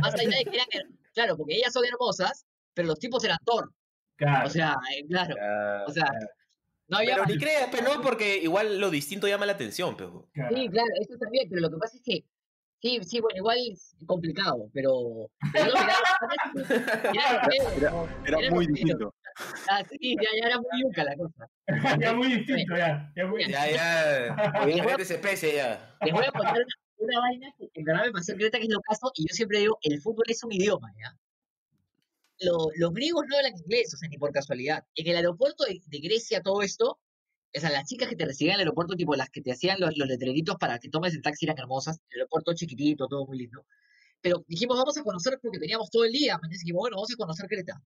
más 0.01 0.13
allá 0.13 0.37
de 0.37 0.43
que 0.45 0.55
eran, 0.57 0.67
claro, 1.13 1.37
porque 1.37 1.55
ellas 1.55 1.71
son 1.71 1.85
hermosas, 1.85 2.45
pero 2.73 2.89
los 2.89 2.99
tipos 2.99 3.23
eran 3.23 3.37
Thor. 3.45 3.71
Claro. 4.17 4.47
O 4.47 4.49
sea, 4.49 4.75
eh, 4.97 5.05
claro, 5.07 5.35
o 5.87 5.91
sea, 5.91 6.05
no 6.87 6.97
había 6.97 7.15
Pero 7.15 7.27
ni 7.27 7.37
creas, 7.37 7.69
pero 7.71 7.83
no, 7.95 8.01
porque 8.01 8.37
igual 8.37 8.79
lo 8.79 8.89
distinto 8.89 9.27
llama 9.27 9.45
la 9.45 9.53
atención, 9.53 9.95
pero. 9.97 10.27
claro. 10.33 10.55
Sí, 10.55 10.67
claro, 10.69 10.89
eso 11.01 11.17
también, 11.17 11.47
pero 11.49 11.61
lo 11.61 11.69
que 11.69 11.77
pasa 11.77 11.97
es 11.97 12.03
que, 12.03 12.25
sí, 12.81 12.99
sí, 13.03 13.19
bueno, 13.21 13.37
igual 13.37 13.57
es 13.71 13.95
complicado, 14.05 14.69
pero... 14.73 15.29
pero 15.53 15.65
lo 15.65 15.73
miraba, 15.79 17.11
miraba 17.11 17.49
feo, 17.49 17.69
Era- 17.77 17.91
¿no? 17.91 18.07
Era 18.25 18.39
Era 18.39 18.51
muy 18.51 18.67
distinto. 18.67 19.13
Ah, 19.69 19.83
sí, 19.89 20.15
ya, 20.15 20.29
ya 20.41 20.47
era 20.47 20.57
muy 20.57 20.81
yuca 20.81 21.03
la 21.03 21.15
cosa. 21.15 21.49
ya 22.01 22.13
muy 22.13 22.27
distinto, 22.33 22.77
ya. 22.77 23.11
ya 23.15 23.25
muy 23.27 23.45
Ya, 23.49 23.69
ya. 23.69 24.35
Diferentes 24.65 25.11
especies, 25.11 25.55
ya. 25.55 25.97
Les 26.01 26.13
voy 26.13 26.23
a 26.25 26.31
contar 26.31 26.55
una, 26.55 26.65
una 26.97 27.19
vaina 27.19 27.53
que 27.57 27.69
en 27.73 27.83
verdad 27.83 28.05
me 28.05 28.11
pasó 28.11 28.31
en 28.31 28.37
Creta, 28.37 28.57
que 28.57 28.63
es 28.65 28.69
lo 28.69 28.79
caso, 28.81 29.11
y 29.15 29.27
yo 29.27 29.33
siempre 29.33 29.59
digo, 29.59 29.77
el 29.81 30.01
fútbol 30.01 30.25
es 30.29 30.43
un 30.43 30.51
idioma, 30.53 30.89
¿ya? 31.01 31.17
Lo- 32.39 32.69
los 32.75 32.93
griegos 32.93 33.23
no 33.27 33.37
hablan 33.37 33.53
inglés, 33.57 33.93
o 33.93 33.97
sea, 33.97 34.09
ni 34.09 34.17
por 34.17 34.31
casualidad. 34.31 34.83
En 34.95 35.07
el 35.07 35.15
aeropuerto 35.17 35.63
de, 35.65 35.81
de 35.85 35.99
Grecia, 35.99 36.41
todo 36.41 36.61
esto, 36.61 36.99
o 37.55 37.59
sea, 37.59 37.69
las 37.71 37.85
chicas 37.85 38.09
que 38.09 38.15
te 38.15 38.25
recibían 38.25 38.55
en 38.55 38.61
el 38.61 38.67
aeropuerto, 38.67 38.95
tipo 38.95 39.15
las 39.15 39.29
que 39.29 39.41
te 39.41 39.51
hacían 39.51 39.79
los, 39.79 39.97
los 39.97 40.07
letreritos 40.07 40.55
para 40.57 40.77
que 40.79 40.89
tomes 40.89 41.13
el 41.13 41.21
taxi, 41.21 41.45
eran 41.45 41.57
hermosas. 41.59 41.99
El 42.09 42.19
aeropuerto 42.21 42.53
chiquitito, 42.53 43.07
todo 43.07 43.25
muy 43.25 43.37
lindo. 43.37 43.65
Pero 44.21 44.43
dijimos, 44.47 44.77
vamos 44.77 44.97
a 44.97 45.03
conocer, 45.03 45.39
porque 45.41 45.59
teníamos 45.59 45.89
todo 45.89 46.03
el 46.03 46.11
día. 46.11 46.37
Dijimos, 46.49 46.79
bueno, 46.81 46.97
vamos 46.97 47.11
a 47.13 47.15
conocer 47.17 47.47
Creta. 47.47 47.81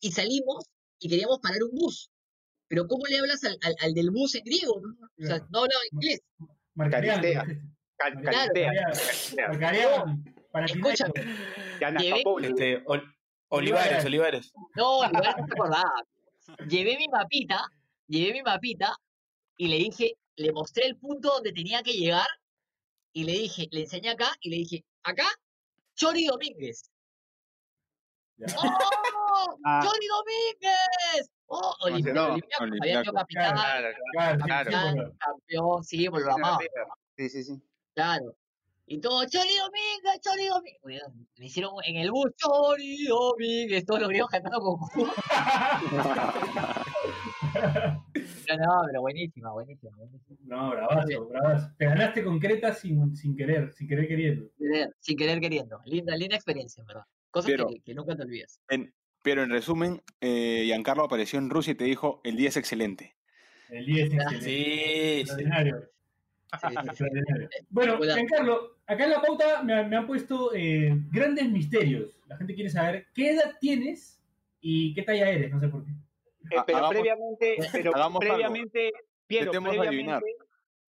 Y 0.00 0.10
salimos 0.10 0.64
y 1.02 1.08
queríamos 1.08 1.38
parar 1.40 1.62
un 1.62 1.76
bus. 1.76 2.10
Pero 2.68 2.86
¿cómo 2.86 3.04
le 3.06 3.18
hablas 3.18 3.42
al, 3.44 3.58
al- 3.62 3.76
al 3.80 3.92
del 3.94 4.10
bus 4.10 4.34
en 4.34 4.44
griego? 4.44 4.80
no? 4.80 4.90
O 5.22 5.26
sea, 5.26 5.38
no 5.50 5.58
hablaba 5.60 5.80
inglés. 5.92 6.20
Para 10.52 10.66
Escúchame. 10.66 11.12
Este, 12.48 12.82
Ol- 12.86 13.14
Olivares, 13.48 14.04
Olivares. 14.04 14.52
No, 14.76 15.04
igual 15.04 15.34
no 15.38 15.46
se 15.46 15.52
acordaba. 15.52 15.92
Llevé 16.68 16.96
mi 16.96 17.08
mapita, 17.08 17.64
llevé 18.06 18.32
mi 18.32 18.42
mapita 18.42 18.96
y 19.58 19.68
le 19.68 19.76
dije, 19.78 20.14
le 20.36 20.52
mostré 20.52 20.86
el 20.86 20.96
punto 20.96 21.28
donde 21.34 21.52
tenía 21.52 21.82
que 21.82 21.92
llegar 21.92 22.26
y 23.12 23.24
le 23.24 23.32
dije, 23.32 23.68
le 23.70 23.82
enseñé 23.82 24.10
acá 24.10 24.34
y 24.40 24.50
le 24.50 24.56
dije, 24.56 24.84
acá, 25.02 25.26
Chori 25.94 26.26
Domínguez. 26.26 26.90
¡Oh! 28.56 29.58
Ah. 29.64 29.80
¡Chori 29.82 30.06
Domínguez! 30.06 31.30
¡Oh! 31.46 31.74
Olim- 31.82 31.96
Emocionó. 32.06 32.32
Olympiacos, 32.34 32.60
había 32.60 33.02
sido 33.02 33.12
Olympiacos. 33.12 33.14
capitán, 33.20 33.54
Claro, 33.54 33.88
Claro, 34.12 34.36
sí, 34.38 34.42
Claro. 34.42 34.42
sí, 34.42 34.48
capitán, 34.72 34.94
bueno. 34.94 35.12
campeón, 35.18 35.84
sí, 35.84 36.08
pues 36.10 36.24
lo 36.24 36.32
amaba. 36.34 36.58
Sí, 37.16 37.28
sí, 37.28 37.44
sí. 37.44 37.62
Claro. 37.94 38.34
Y 38.86 39.00
todo, 39.00 39.24
Chori 39.26 39.48
Domínguez, 39.56 40.20
Chori 40.20 40.46
Domínguez. 40.48 41.02
Me 41.38 41.46
hicieron 41.46 41.72
en 41.84 41.96
el 41.96 42.10
bus, 42.10 42.30
Chori 42.36 43.06
Domínguez, 43.06 43.84
todos 43.86 44.00
los 44.00 44.08
griegos 44.08 44.30
cantando 44.30 44.60
con 44.60 44.78
No, 48.48 48.56
no, 48.56 48.82
pero 48.86 49.00
buenísima, 49.00 49.52
buenísima, 49.52 49.96
buenísima. 49.96 50.36
No, 50.44 50.70
bravazo, 50.70 51.26
bravazo. 51.28 51.68
Te 51.78 51.84
ganaste 51.86 52.24
con 52.24 52.38
Creta 52.38 52.72
sin, 52.74 53.16
sin 53.16 53.36
querer, 53.36 53.72
sin 53.72 53.88
querer 53.88 54.08
queriendo. 54.08 54.46
Sin 54.58 54.68
querer, 54.70 54.96
sin 55.00 55.16
querer 55.16 55.40
queriendo. 55.40 55.80
Linda, 55.86 56.16
linda 56.16 56.36
experiencia, 56.36 56.80
en 56.80 56.86
verdad. 56.86 57.04
Cosas 57.32 57.50
Pero- 57.50 57.66
que, 57.68 57.80
que 57.80 57.94
nunca 57.94 58.14
te 58.14 58.22
olvidas. 58.22 58.60
En- 58.68 58.94
pero 59.24 59.42
en 59.42 59.50
resumen, 59.50 60.02
eh, 60.20 60.62
Giancarlo 60.66 61.02
apareció 61.04 61.38
en 61.40 61.50
Rusia 61.50 61.72
y 61.72 61.76
te 61.76 61.84
dijo, 61.84 62.20
el 62.24 62.36
día 62.36 62.48
es 62.50 62.56
excelente. 62.56 63.16
El 63.68 63.86
10 63.86 64.12
es 64.12 64.18
Ah, 64.20 64.22
excelente. 64.34 64.44
Sí, 64.44 64.54
sí. 64.54 65.20
Extraordinario. 65.20 65.76
Sí, 65.80 66.74
extraordinario. 66.74 67.48
Bueno, 67.70 67.92
Espectacular. 67.94 68.16
Giancarlo, 68.18 68.76
acá 68.86 69.04
en 69.04 69.10
la 69.10 69.22
pauta 69.22 69.62
me, 69.62 69.84
me 69.88 69.96
han 69.96 70.06
puesto 70.06 70.54
eh, 70.54 70.92
grandes 71.10 71.48
misterios. 71.48 72.10
La 72.26 72.36
gente 72.36 72.54
quiere 72.54 72.68
saber 72.70 73.06
qué 73.14 73.30
edad 73.30 73.54
tienes 73.60 74.20
y 74.60 74.92
qué 74.94 75.02
talla 75.02 75.30
eres, 75.30 75.50
no 75.50 75.58
sé 75.60 75.68
por 75.68 75.84
qué. 75.84 75.90
Eh, 75.92 76.60
pero 76.66 76.78
Hagamos- 76.78 76.90
previamente, 76.90 77.56
pero 77.72 77.92
previamente, 78.18 78.92
Piero, 79.26 79.46
Intentemos 79.46 79.86
adivinar. 79.86 80.20
previamente, 80.20 80.46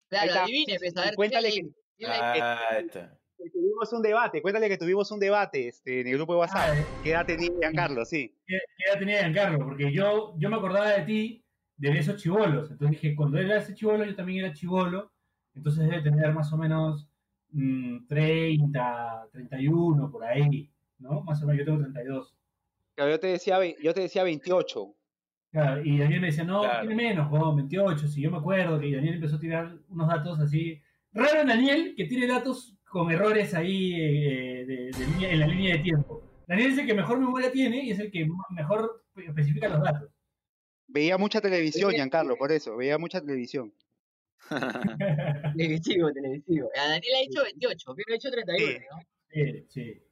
Claro, 0.08 0.40
adivine, 0.40 0.78
pues, 0.78 0.96
a 0.96 1.04
ver, 1.04 1.14
cuéntale 1.14 1.50
¿qué- 1.50 1.62
que- 1.98 2.06
Ah, 2.06 2.78
está. 2.80 3.18
Tuvimos 3.50 3.92
un 3.92 4.02
debate, 4.02 4.42
cuéntale 4.42 4.68
que 4.68 4.78
tuvimos 4.78 5.10
un 5.10 5.18
debate 5.18 5.68
este, 5.68 6.00
en 6.02 6.06
el 6.08 6.14
grupo 6.14 6.34
de 6.34 6.40
WhatsApp. 6.40 6.76
Ah, 6.78 7.00
¿Qué 7.02 7.10
edad 7.10 7.26
tenía 7.26 7.50
Giancarlo? 7.60 8.04
Sí. 8.04 8.34
¿Qué, 8.46 8.58
qué 8.76 8.90
edad 8.90 8.98
tenía 8.98 9.18
Giancarlo? 9.20 9.58
Porque 9.58 9.92
yo, 9.92 10.34
yo 10.38 10.48
me 10.50 10.56
acordaba 10.56 10.90
de 10.90 11.02
ti 11.04 11.44
de 11.76 11.98
esos 11.98 12.16
chivolos. 12.22 12.70
Entonces 12.70 13.00
dije, 13.00 13.16
cuando 13.16 13.38
él 13.38 13.46
era 13.46 13.58
ese 13.58 13.74
chivolo, 13.74 14.04
yo 14.04 14.14
también 14.14 14.44
era 14.44 14.54
chivolo. 14.54 15.10
Entonces 15.54 15.84
debe 15.88 16.02
tener 16.02 16.32
más 16.32 16.52
o 16.52 16.56
menos 16.56 17.08
mm, 17.50 18.06
30, 18.06 19.28
31, 19.32 20.10
por 20.10 20.24
ahí, 20.24 20.70
¿no? 20.98 21.22
Más 21.22 21.42
o 21.42 21.46
menos, 21.46 21.58
yo 21.60 21.64
tengo 21.64 21.80
32. 21.82 22.34
Claro, 22.94 23.10
yo 23.10 23.20
te 23.20 23.26
decía, 23.28 23.58
yo 23.82 23.94
te 23.94 24.00
decía 24.02 24.22
28. 24.22 24.94
Claro, 25.50 25.84
y 25.84 25.98
Daniel 25.98 26.20
me 26.20 26.26
decía, 26.28 26.44
no, 26.44 26.60
Claro. 26.62 26.86
tiene 26.86 26.94
menos, 26.94 27.30
huevón, 27.30 27.56
28. 27.56 28.08
Si 28.08 28.22
yo 28.22 28.30
me 28.30 28.38
acuerdo 28.38 28.78
que 28.80 28.94
Daniel 28.94 29.14
empezó 29.14 29.36
a 29.36 29.40
tirar 29.40 29.76
unos 29.88 30.08
datos 30.08 30.40
así. 30.40 30.80
Raro 31.14 31.44
Daniel 31.46 31.94
que 31.94 32.06
tiene 32.06 32.26
datos 32.26 32.71
con 32.92 33.10
errores 33.10 33.54
ahí 33.54 33.94
eh, 33.94 34.64
de- 34.66 34.90
de 34.96 35.06
línea- 35.06 35.30
en 35.32 35.40
la 35.40 35.46
línea 35.46 35.76
de 35.76 35.82
tiempo. 35.82 36.22
Daniel 36.46 36.72
es 36.72 36.78
el 36.78 36.86
que 36.86 36.94
mejor 36.94 37.18
memoria 37.18 37.50
tiene 37.50 37.82
y 37.84 37.90
es 37.90 37.98
el 37.98 38.10
que 38.10 38.28
mejor 38.50 39.04
especifica 39.16 39.68
los 39.68 39.82
datos. 39.82 40.10
Veía 40.88 41.16
mucha 41.16 41.40
televisión, 41.40 41.90
Giancarlo, 41.92 42.36
por 42.36 42.52
eso. 42.52 42.76
Veía 42.76 42.98
mucha 42.98 43.20
televisión. 43.20 43.72
Televisivo, 45.56 46.12
televisivo. 46.12 46.68
A 46.76 46.88
Daniel 46.88 47.14
ha 47.16 47.20
dicho 47.20 47.42
28, 47.42 47.94
pero 47.96 48.12
ha 48.12 48.16
hecho 48.16 48.30
31, 48.30 48.72
Sí. 48.72 48.84
¿no? 48.90 49.68
Sí, 49.70 50.02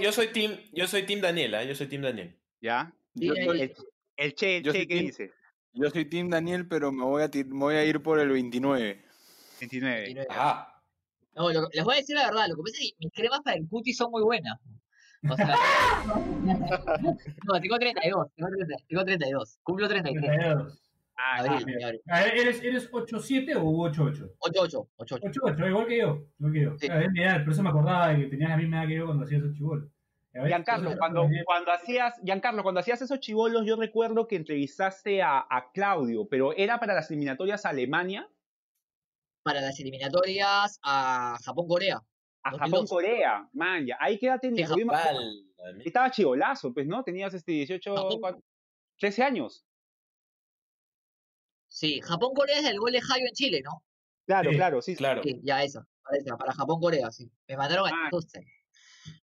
Yo, 0.00 0.12
soy 0.12 0.28
team, 0.28 0.52
yo 0.72 0.86
soy 0.86 1.02
team 1.04 1.20
Daniela, 1.20 1.64
yo 1.64 1.74
soy 1.74 1.88
team 1.88 2.02
Daniel. 2.02 2.36
¿Ya? 2.60 2.92
Yo 3.14 3.34
El, 3.34 3.74
el 4.16 4.34
Che, 4.34 4.58
el 4.58 4.62
Yo 4.62 4.72
Che, 4.72 4.86
¿qué 4.86 4.94
team- 4.94 5.06
dice? 5.06 5.32
Yo 5.72 5.90
soy 5.90 6.04
Team 6.06 6.28
Daniel, 6.28 6.66
pero 6.66 6.90
me 6.92 7.04
voy 7.04 7.22
a, 7.22 7.28
ti- 7.30 7.44
me 7.44 7.58
voy 7.58 7.74
a 7.76 7.84
ir 7.84 8.00
por 8.02 8.18
el 8.18 8.30
29. 8.30 9.04
29. 9.60 10.00
29. 10.02 10.26
Ajá. 10.30 10.77
No, 11.34 11.50
lo- 11.52 11.68
les 11.72 11.84
voy 11.84 11.94
a 11.94 11.98
decir 11.98 12.16
la 12.16 12.26
verdad, 12.26 12.46
lo 12.48 12.56
que 12.56 12.62
pasa 12.62 12.76
es 12.82 12.90
que 12.90 12.96
mis 12.98 13.12
cremas 13.12 13.40
para 13.44 13.56
el 13.56 13.68
cutis 13.68 13.96
son 13.96 14.10
muy 14.10 14.22
buenas. 14.22 14.58
O 15.28 15.36
sea, 15.36 15.46
no, 17.46 17.60
tengo 17.60 17.78
32, 17.78 18.26
tengo 18.36 18.50
30, 18.50 18.76
tengo 18.88 19.04
32, 19.04 19.58
cumplo 19.62 19.88
33. 19.88 20.30
32. 20.30 20.82
Ah, 21.20 21.38
Abril, 21.38 21.84
abril. 21.84 22.00
A 22.08 22.20
ver, 22.20 22.38
¿Eres, 22.38 22.62
eres 22.62 22.90
8-7 22.92 23.56
o 23.56 23.62
8-8? 23.90 24.34
88, 24.38 24.88
88. 24.98 25.40
8-8, 25.42 25.68
igual 25.68 25.86
que 25.88 25.98
yo. 25.98 26.22
Igual 26.38 26.52
que 26.52 26.60
yo. 26.62 26.76
Sí. 26.78 26.86
Claro, 26.86 27.00
es 27.02 27.10
mi 27.10 27.22
edad, 27.22 27.42
por 27.44 27.52
eso 27.52 27.62
me 27.64 27.68
acordaba 27.70 28.08
de 28.08 28.18
que 28.20 28.26
tenías 28.26 28.50
la 28.50 28.56
misma 28.56 28.78
edad 28.80 28.88
que 28.88 28.94
yo 28.96 29.06
cuando 29.06 29.24
hacías 29.24 29.42
esos 29.42 29.56
chivolos. 29.56 29.88
A 30.34 30.42
ver, 30.42 30.48
Giancarlo, 30.48 30.96
cuando, 30.96 31.26
cuando 31.44 31.72
hacías, 31.72 32.14
Giancarlo, 32.22 32.62
cuando 32.62 32.78
hacías 32.80 33.02
esos 33.02 33.18
chivolos, 33.18 33.66
yo 33.66 33.74
recuerdo 33.74 34.28
que 34.28 34.36
entrevistaste 34.36 35.20
a, 35.20 35.38
a 35.40 35.70
Claudio, 35.74 36.28
pero 36.28 36.52
era 36.56 36.78
para 36.78 36.94
las 36.94 37.10
eliminatorias 37.10 37.66
a 37.66 37.70
Alemania, 37.70 38.28
Para 39.42 39.60
las 39.60 39.78
eliminatorias 39.80 40.78
a 40.82 41.38
Japón-Corea. 41.44 42.02
a 42.42 42.50
2002. 42.50 42.70
Japón-Corea. 42.70 43.48
Man, 43.52 43.86
ya. 43.86 43.96
Ahí 44.00 44.18
qué 44.18 44.26
edad 44.26 44.40
tenías. 44.40 44.70
Me. 44.74 44.84
Estaba 45.84 46.10
chivolazo, 46.10 46.72
pues, 46.72 46.86
¿no? 46.86 47.02
Tenías 47.02 47.34
este 47.34 47.52
18, 47.52 47.94
Japón. 47.96 48.20
¿cuánto? 48.20 48.42
13 48.98 49.22
años. 49.22 49.64
Sí, 51.68 52.00
Japón-Corea 52.00 52.60
es 52.60 52.66
el 52.66 52.78
gol 52.78 52.92
de 52.92 53.00
Jairo 53.00 53.26
en 53.26 53.34
Chile, 53.34 53.60
¿no? 53.64 53.82
Claro, 54.26 54.50
Sí, 54.50 54.56
claro, 54.56 54.82
sí. 54.82 54.92
sí. 54.92 54.98
Claro. 54.98 55.22
Sí, 55.22 55.40
ya 55.42 55.62
esa, 55.62 55.86
para 56.02 56.16
esa, 56.18 56.36
para 56.36 56.52
Japón-Corea, 56.52 57.10
sí. 57.10 57.30
Me 57.46 57.56
mandaron 57.56 57.86
a 57.88 57.90
Ah. 57.92 58.10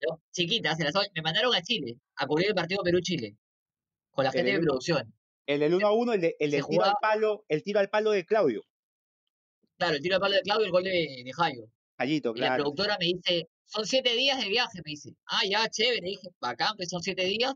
yo, 0.01 0.21
chiquita, 0.31 0.75
se 0.75 0.83
las 0.83 0.93
me 1.13 1.21
mandaron 1.21 1.53
a 1.55 1.61
Chile, 1.61 1.97
a 2.15 2.25
cubrir 2.27 2.49
el 2.49 2.55
partido 2.55 2.81
Perú-Chile, 2.83 3.37
con 4.11 4.25
la 4.25 4.31
gente 4.31 4.51
de 4.53 4.59
producción. 4.59 5.13
El 5.47 5.59
del 5.59 5.73
1 5.75 5.87
a 5.87 5.91
1, 5.93 6.13
el, 6.13 6.21
de, 6.21 6.35
el 6.39 6.55
al 6.55 6.61
jugaba- 6.61 6.97
palo, 7.01 7.45
el 7.49 7.61
tiro 7.63 7.79
al 7.79 7.89
palo 7.89 8.11
de 8.11 8.25
Claudio. 8.25 8.63
Claro, 9.77 9.95
el 9.95 10.01
tiro 10.01 10.15
de 10.15 10.19
palo 10.19 10.35
de 10.35 10.41
Claudio 10.41 10.63
y 10.63 10.67
el 10.67 10.71
gol 10.71 10.83
de, 10.83 11.21
de 11.25 11.31
Jairo. 11.33 11.63
Gallito, 11.97 12.33
Y 12.35 12.39
la 12.39 12.47
claro. 12.47 12.63
productora 12.63 12.97
me 12.99 13.05
dice, 13.07 13.47
son 13.65 13.85
siete 13.85 14.13
días 14.15 14.39
de 14.41 14.49
viaje, 14.49 14.79
me 14.83 14.91
dice. 14.91 15.11
Ah, 15.27 15.41
ya, 15.49 15.67
chévere, 15.69 16.01
dije, 16.03 16.27
bacán, 16.39 16.75
pues 16.75 16.89
son 16.89 17.01
siete 17.01 17.23
días. 17.25 17.53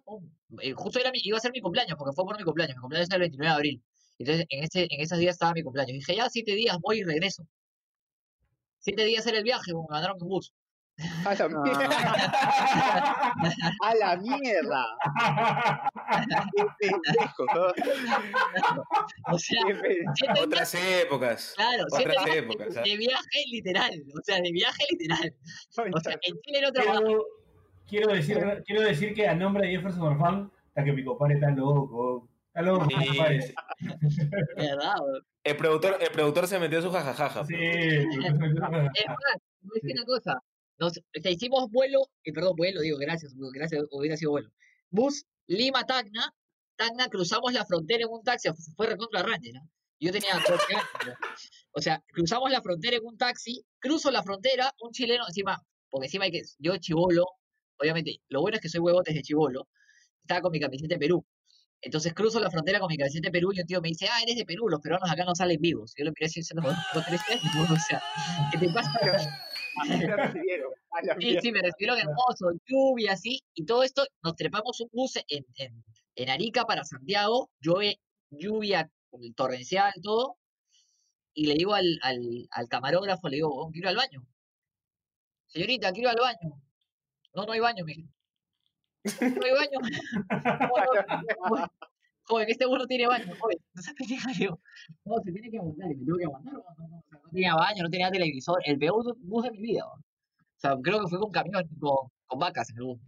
Eh, 0.61 0.73
justo 0.73 0.99
era 0.99 1.11
mi- 1.11 1.19
iba 1.23 1.37
a 1.37 1.41
ser 1.41 1.51
mi 1.51 1.61
cumpleaños, 1.61 1.95
porque 1.97 2.13
fue 2.15 2.25
por 2.25 2.37
mi 2.37 2.43
cumpleaños. 2.43 2.75
Mi 2.77 2.81
cumpleaños 2.81 3.09
es 3.09 3.13
el 3.13 3.19
29 3.21 3.49
de 3.49 3.55
abril. 3.55 3.83
Entonces, 4.17 4.45
en, 4.49 4.63
ese, 4.63 4.87
en 4.89 5.01
esos 5.01 5.17
días 5.17 5.35
estaba 5.35 5.53
mi 5.53 5.63
cumpleaños. 5.63 5.93
Dije, 5.93 6.15
ya, 6.15 6.29
siete 6.29 6.53
días, 6.55 6.77
voy 6.81 6.99
y 6.99 7.03
regreso. 7.03 7.47
Siete 8.79 9.03
días 9.05 9.25
era 9.27 9.37
el 9.37 9.43
viaje, 9.43 9.73
me 9.73 9.79
mandaron 9.89 10.17
en 10.21 10.27
bus. 10.27 10.53
A 11.29 11.35
la 13.95 14.15
mierda. 14.17 14.85
A 16.09 16.25
la 16.27 16.45
mierda. 16.53 17.29
O 19.31 19.37
sea, 19.39 19.61
Otras 20.43 20.75
épocas. 20.75 21.53
claro, 21.55 21.85
siete 21.89 22.11
Otras 22.11 22.35
épocas. 22.35 22.73
de, 22.73 22.79
¿ah? 22.79 22.83
de 22.83 22.97
viaje 22.97 23.43
literal. 23.51 23.91
O 24.17 24.21
sea, 24.23 24.41
de 24.41 24.51
viaje 24.51 24.83
literal. 24.91 25.33
O 25.93 25.99
sea, 25.99 26.13
en 26.21 26.39
Chile 26.41 26.61
no 26.61 26.71
trabajaba. 26.71 27.01
quiero, 27.05 27.23
quiero, 27.87 28.13
decir, 28.13 28.63
quiero 28.65 28.81
decir 28.81 29.13
que 29.13 29.27
a 29.27 29.35
nombre 29.35 29.67
de 29.67 29.73
Jefferson 29.75 30.01
Orfán, 30.01 30.51
hasta 30.69 30.83
que 30.83 30.91
mi 30.93 31.03
compadre 31.03 31.35
está 31.35 31.49
loco. 31.51 32.27
Está 32.47 32.61
loco, 32.63 32.85
mi 32.85 32.95
Sí, 32.95 33.07
compadre. 33.07 33.53
verdad, 34.57 34.95
weón. 35.01 35.25
El 35.43 35.55
productor, 35.55 35.97
el 36.01 36.11
productor 36.11 36.47
se 36.47 36.59
metió 36.59 36.81
su 36.81 36.91
jajajaja. 36.91 37.45
Sí, 37.45 37.53
pero- 37.57 38.11
sí. 38.11 38.17
Es 38.25 38.33
más, 38.33 38.71
voy 39.61 39.79
a 39.79 39.81
decir 39.81 39.95
una 39.95 40.05
cosa. 40.05 40.43
Nos, 40.79 40.97
o 40.97 41.21
sea, 41.21 41.31
hicimos 41.31 41.69
vuelo, 41.69 42.09
eh, 42.23 42.31
perdón, 42.33 42.55
vuelo, 42.55 42.81
digo, 42.81 42.97
gracias, 42.97 43.33
gracias, 43.53 43.83
hubiera 43.91 44.15
sido 44.17 44.31
vuelo. 44.31 44.49
Bus 44.89 45.25
Lima-Tacna, 45.47 46.33
Tacna, 46.77 47.09
cruzamos 47.09 47.51
la 47.53 47.65
frontera 47.65 48.03
en 48.03 48.09
un 48.09 48.23
taxi, 48.23 48.49
fue- 48.77 48.87
recontra 48.87 49.21
Ranger, 49.21 49.53
¿no? 49.55 49.69
Yo 49.99 50.11
tenía 50.13 50.33
12 50.35 50.51
años. 50.75 50.87
¿no? 51.05 51.13
O 51.73 51.81
sea, 51.81 52.01
cruzamos 52.13 52.49
la 52.49 52.61
frontera 52.61 52.95
en 52.95 53.05
un 53.05 53.17
taxi, 53.17 53.61
cruzo 53.79 54.09
la 54.11 54.23
frontera, 54.23 54.73
un 54.81 54.91
chileno 54.91 55.25
encima, 55.27 55.61
porque 55.89 56.05
encima 56.05 56.23
hay 56.25 56.31
que, 56.31 56.41
yo 56.59 56.77
chivolo, 56.77 57.25
obviamente, 57.77 58.21
lo 58.29 58.39
bueno 58.41 58.55
es 58.55 58.61
que 58.61 58.69
soy 58.69 58.79
huevote 58.79 59.11
desde 59.11 59.23
chivolo, 59.23 59.67
estaba 60.21 60.41
con 60.41 60.51
mi 60.53 60.59
camiseta 60.61 60.95
de 60.95 60.99
Perú. 60.99 61.25
Entonces 61.81 62.13
cruzo 62.13 62.39
la 62.39 62.49
frontera 62.51 62.79
con 62.79 62.87
mi 62.89 62.97
camiseta 62.97 63.27
de 63.27 63.31
Perú 63.31 63.51
y 63.53 63.59
un 63.61 63.67
tío 63.67 63.81
me 63.81 63.89
dice, 63.89 64.07
ah, 64.11 64.21
eres 64.23 64.37
de 64.37 64.45
Perú, 64.45 64.69
los 64.69 64.79
peruanos 64.81 65.09
acá 65.11 65.25
no 65.25 65.35
salen 65.35 65.59
vivos. 65.59 65.93
Yo 65.97 66.05
lo 66.05 66.11
miré 66.11 66.25
así, 66.27 66.41
con 66.93 67.03
13 67.03 67.33
años, 67.33 67.43
o 67.71 67.75
sea, 67.87 68.01
¿qué 68.51 68.57
te 68.57 68.69
pasa? 68.69 68.91
Así 69.81 69.99
te 69.99 70.15
recibieron. 70.15 70.71
A 70.91 71.01
la 71.05 71.15
Sí, 71.19 71.37
sí, 71.41 71.51
me 71.51 71.61
recibieron 71.61 71.99
hermoso, 71.99 72.51
lluvia, 72.65 73.13
así, 73.13 73.41
y 73.53 73.65
todo 73.65 73.83
esto, 73.83 74.05
nos 74.23 74.35
trepamos 74.35 74.79
un 74.81 74.89
bus 74.91 75.17
en, 75.27 75.45
en, 75.55 75.83
en 76.15 76.29
Arica 76.29 76.65
para 76.65 76.83
Santiago, 76.83 77.49
llueve, 77.59 77.99
lluvia 78.29 78.89
torrencial, 79.35 79.93
todo, 80.03 80.37
y 81.33 81.45
le 81.47 81.53
digo 81.53 81.73
al, 81.73 81.99
al, 82.01 82.47
al 82.51 82.67
camarógrafo, 82.67 83.29
le 83.29 83.37
digo, 83.37 83.49
"Oh, 83.49 83.71
quiero 83.71 83.89
ir 83.89 83.89
al 83.89 83.95
baño. 83.97 84.27
Señorita, 85.47 85.91
quiero 85.91 86.09
ir 86.11 86.17
al 86.17 86.21
baño. 86.21 86.61
No, 87.33 87.45
no 87.45 87.51
hay 87.53 87.59
baño, 87.59 87.85
dijo. 87.85 88.09
No 89.21 89.45
hay 89.45 89.53
baño. 89.53 89.79
Joven, 92.29 92.47
este 92.47 92.67
bus 92.67 92.77
no 92.77 92.85
tiene 92.85 93.07
baño, 93.07 93.25
joven. 93.39 93.57
No 93.73 93.81
se 93.81 93.95
que 93.95 94.05
digo, 94.37 94.59
no, 95.05 95.17
se 95.23 95.31
tiene 95.31 95.49
que 95.49 95.57
aguantar, 95.57 95.91
y 95.91 95.95
me 95.95 96.05
tuvo 96.05 96.17
que 96.17 96.25
aguantar, 96.25 96.53
no, 96.53 96.59
no, 96.59 96.87
no, 96.87 96.97
o 96.97 97.03
sea, 97.09 97.19
no 97.23 97.29
tenía 97.31 97.55
baño, 97.55 97.83
no 97.83 97.89
tenía 97.89 98.11
televisor, 98.11 98.61
el 98.65 98.77
peor 98.77 99.17
bus 99.17 99.43
de 99.43 99.51
mi 99.51 99.61
vida. 99.61 99.85
O 99.87 99.99
sea, 100.57 100.75
creo 100.81 101.01
que 101.01 101.07
fue 101.07 101.19
con 101.19 101.31
camión, 101.31 101.67
con, 101.79 102.09
con 102.27 102.39
vacas 102.39 102.69
en 102.69 102.77
el 102.77 102.83
bus. 102.83 102.99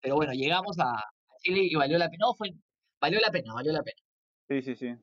Pero 0.00 0.14
bueno, 0.14 0.32
llegamos 0.32 0.78
a, 0.78 1.02
Chile 1.42 1.68
y 1.70 1.74
valió 1.74 1.98
la 1.98 2.08
pena. 2.08 2.26
No, 2.26 2.34
fue, 2.34 2.54
valió 3.00 3.20
la 3.20 3.30
pena, 3.30 3.52
valió 3.52 3.72
la 3.72 3.82
pena. 3.82 4.00
Sí, 4.48 4.62
sí, 4.62 4.74
sí. 4.74 4.96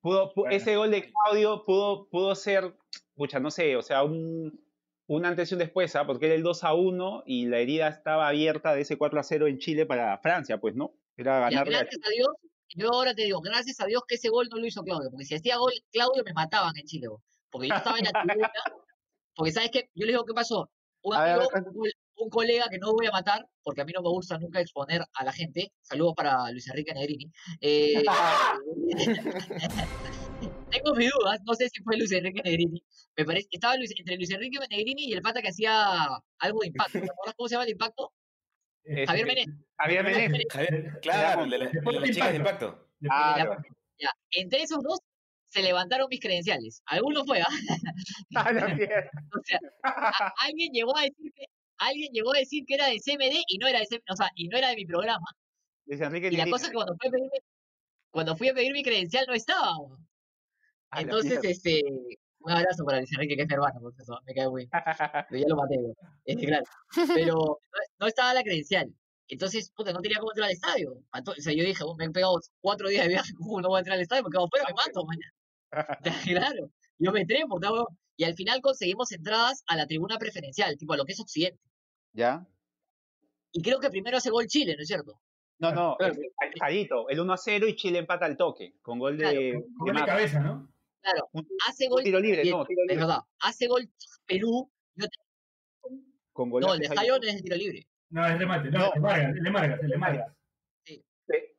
Pudo, 0.00 0.32
Bueno. 0.34 0.54
ese 0.54 0.76
gol 0.76 0.90
de 0.90 1.10
Claudio 1.10 1.64
pudo, 1.64 2.08
pudo 2.08 2.34
ser, 2.34 2.76
pucha, 3.14 3.40
no 3.40 3.50
sé, 3.50 3.76
o 3.76 3.82
sea, 3.82 4.02
un, 4.02 4.60
un 5.06 5.24
antes 5.24 5.50
y 5.50 5.54
un 5.54 5.60
después, 5.60 5.94
¿ah? 5.96 6.06
porque 6.06 6.26
era 6.26 6.34
el 6.34 6.42
2 6.42 6.64
a 6.64 6.74
1 6.74 7.22
y 7.24 7.46
la 7.46 7.58
herida 7.58 7.88
estaba 7.88 8.28
abierta 8.28 8.74
de 8.74 8.82
ese 8.82 8.98
4 8.98 9.20
a 9.20 9.22
0 9.22 9.46
en 9.46 9.58
Chile 9.58 9.86
para 9.86 10.18
Francia, 10.18 10.58
pues, 10.58 10.74
¿no? 10.74 10.92
Era 11.16 11.46
a 11.46 11.50
gracias 11.50 12.00
a 12.04 12.10
Dios, 12.10 12.28
yo 12.74 12.88
ahora 12.92 13.14
te 13.14 13.22
digo, 13.24 13.40
gracias 13.40 13.80
a 13.80 13.86
Dios 13.86 14.02
que 14.06 14.14
ese 14.16 14.28
gol 14.28 14.48
no 14.50 14.58
lo 14.58 14.66
hizo 14.66 14.82
Claudio, 14.82 15.10
porque 15.10 15.24
si 15.26 15.34
hacía 15.34 15.56
gol 15.56 15.72
Claudio 15.90 16.22
me 16.24 16.32
mataban 16.32 16.72
en 16.76 16.84
Chile, 16.84 17.08
porque 17.50 17.68
yo 17.68 17.74
estaba 17.74 17.98
en 17.98 18.04
la 18.04 18.12
tribuna, 18.12 18.50
porque 19.34 19.52
sabes 19.52 19.70
qué, 19.70 19.88
yo 19.94 20.06
le 20.06 20.12
digo, 20.12 20.24
¿qué 20.24 20.34
pasó? 20.34 20.70
Un 21.04 21.14
amigo, 21.32 21.48
un, 21.58 21.64
col- 21.74 21.92
un 22.16 22.30
colega 22.30 22.68
que 22.70 22.78
no 22.78 22.92
voy 22.92 23.06
a 23.06 23.10
matar, 23.10 23.44
porque 23.62 23.80
a 23.80 23.84
mí 23.84 23.92
no 23.92 24.02
me 24.02 24.08
gusta 24.10 24.38
nunca 24.38 24.60
exponer 24.60 25.02
a 25.14 25.24
la 25.24 25.32
gente, 25.32 25.72
saludos 25.82 26.14
para 26.16 26.48
Luis 26.52 26.68
Enrique 26.68 26.94
Negrini, 26.94 27.30
eh, 27.60 28.04
tengo 30.70 30.94
mis 30.94 31.10
dudas, 31.10 31.40
no 31.44 31.54
sé 31.54 31.68
si 31.68 31.82
fue 31.82 31.96
Luis 31.96 32.12
Enrique 32.12 32.42
Negrini, 32.42 32.82
me 33.16 33.24
parece, 33.24 33.48
estaba 33.50 33.76
Luis- 33.76 33.92
entre 33.96 34.16
Luis 34.16 34.30
Enrique 34.30 34.58
Negrini 34.70 35.04
y 35.06 35.12
el 35.12 35.22
pata 35.22 35.42
que 35.42 35.48
hacía 35.48 36.06
algo 36.38 36.60
de 36.60 36.68
impacto, 36.68 37.00
¿te 37.00 37.10
acuerdas 37.10 37.34
cómo 37.36 37.48
se 37.48 37.54
llama 37.54 37.64
el 37.64 37.70
impacto? 37.70 38.12
Este, 38.84 39.06
Javier 39.06 39.26
Mené. 39.26 39.44
Javier 39.78 40.04
Meneses. 40.04 40.46
Javier, 40.50 40.98
claro, 41.00 41.44
el 41.44 41.50
de, 41.50 41.58
la- 41.58 41.66
de 41.70 42.00
las 42.00 42.10
chicas 42.10 42.30
de 42.30 42.36
impacto. 42.36 42.88
Claro. 43.00 43.56
Ya, 43.98 44.10
entre 44.32 44.62
esos 44.62 44.82
dos 44.82 44.98
se 45.48 45.62
levantaron 45.62 46.06
mis 46.10 46.20
credenciales. 46.20 46.82
Algunos 46.86 47.26
fue, 47.26 47.40
¿ah? 47.42 47.48
Mierda. 48.76 49.10
O 49.36 49.40
sea, 49.44 49.58
a- 49.84 50.32
alguien 50.44 50.72
llegó 50.72 50.96
a 50.96 51.02
decir 51.02 51.32
que 51.34 51.44
alguien 51.78 52.12
llegó 52.12 52.32
a 52.34 52.38
decir 52.38 52.64
que 52.66 52.74
era 52.74 52.86
de 52.86 52.98
CMD 53.00 53.42
y 53.48 53.58
no 53.58 53.66
era 53.66 53.80
de 53.80 53.86
CMD, 53.86 54.02
o 54.10 54.16
sea, 54.16 54.30
y 54.34 54.48
no 54.48 54.56
era 54.58 54.68
de 54.70 54.76
mi 54.76 54.86
programa. 54.86 55.26
Enrique 55.86 56.28
Y 56.28 56.36
la 56.36 56.46
cosa 56.48 56.66
es 56.66 56.70
que 56.70 56.74
cuando 56.76 56.94
fui 56.96 57.08
a 57.08 57.10
pedir, 57.10 57.30
cuando 58.10 58.36
fui 58.36 58.48
a 58.48 58.54
pedir 58.54 58.72
mi 58.72 58.82
credencial 58.82 59.24
no 59.28 59.34
estaba. 59.34 59.72
Entonces, 60.96 61.40
este, 61.42 61.82
Un 62.44 62.52
abrazo 62.52 62.84
para 62.84 62.98
Luis 62.98 63.12
Enrique, 63.12 63.36
que 63.36 63.42
es 63.42 63.48
mi 63.48 63.54
hermano, 63.54 63.80
por 63.80 63.94
eso 63.98 64.18
me 64.26 64.34
cae 64.34 64.48
muy 64.48 64.62
bien. 64.62 64.70
Pero 65.30 65.42
ya 65.42 65.48
lo 65.48 65.56
maté. 65.56 65.76
Este, 66.24 66.46
claro. 66.46 66.64
Pero 67.14 67.34
no, 67.34 67.56
no 68.00 68.06
estaba 68.06 68.34
la 68.34 68.42
credencial. 68.42 68.92
Entonces, 69.28 69.70
puta, 69.74 69.92
no 69.92 70.00
tenía 70.00 70.18
cómo 70.18 70.32
entrar 70.32 70.46
al 70.46 70.52
estadio. 70.52 70.92
O 70.92 71.34
sea, 71.38 71.52
yo 71.54 71.64
dije, 71.64 71.82
"Oh, 71.84 71.94
me 71.94 72.04
he 72.04 72.10
pegado 72.10 72.38
cuatro 72.60 72.88
días 72.88 73.04
de 73.04 73.10
viaje, 73.10 73.32
¿cómo 73.34 73.60
no 73.60 73.68
voy 73.68 73.76
a 73.76 73.80
entrar 73.80 73.96
al 73.96 74.02
estadio? 74.02 74.22
Porque 74.22 74.38
afuera 74.38 74.66
me 74.68 74.74
mato, 74.74 75.04
mañana. 75.04 75.32
Claro. 76.24 76.70
Yo 76.98 77.12
me 77.12 77.24
trepo, 77.24 77.58
¿no, 77.58 77.72
weón? 77.72 77.86
Y 78.16 78.24
al 78.24 78.34
final 78.34 78.60
conseguimos 78.60 79.10
entradas 79.12 79.64
a 79.66 79.76
la 79.76 79.86
tribuna 79.86 80.18
preferencial, 80.18 80.76
tipo 80.76 80.92
a 80.92 80.96
lo 80.96 81.04
que 81.04 81.12
es 81.12 81.20
Occidente. 81.20 81.60
¿Ya? 82.12 82.46
Y 83.52 83.62
creo 83.62 83.80
que 83.80 83.90
primero 83.90 84.18
hace 84.18 84.30
gol 84.30 84.46
Chile, 84.46 84.74
¿no 84.76 84.82
es 84.82 84.88
cierto? 84.88 85.20
No, 85.58 85.72
no, 85.72 85.96
este, 86.00 86.32
alejadito, 86.38 87.08
el 87.08 87.20
1 87.20 87.32
a 87.32 87.36
0 87.36 87.68
y 87.68 87.76
Chile 87.76 87.98
empata 87.98 88.26
al 88.26 88.36
toque, 88.36 88.74
con 88.82 88.98
gol 88.98 89.16
de, 89.16 89.22
Claro, 89.22 89.40
de 89.40 89.64
Gol 89.76 89.94
de 89.94 90.04
cabeza, 90.04 90.40
¿no? 90.40 90.71
Claro, 91.02 91.28
Un, 91.32 91.46
hace 91.68 91.84
un 91.84 91.90
gol. 91.90 92.02
tiro 92.04 92.20
libre, 92.20 92.44
no, 92.50 92.64
tiro 92.64 92.82
Es 92.82 92.88
libre. 92.88 92.96
verdad, 92.96 93.18
hace 93.40 93.66
gol 93.66 93.88
Perú. 94.26 94.70
Yo 94.94 95.06
te- 95.06 95.18
Con 96.32 96.48
no, 96.50 96.74
el 96.74 96.80
de 96.80 96.88
de 96.88 96.96
Jairo 96.96 97.18
no 97.18 97.28
es 97.28 97.34
de 97.36 97.42
tiro 97.42 97.56
libre. 97.56 97.86
No, 98.10 98.26
es 98.26 98.38
remate. 98.38 98.70
No, 98.70 98.78
No. 98.78 98.86
el 98.86 98.92
de 98.94 99.00
Vargas, 99.00 99.28
el 99.28 99.34
de 99.34 99.38
el 99.38 99.90
de 99.90 99.96
Vargas. 99.98 100.26
Jairo. 100.86 101.02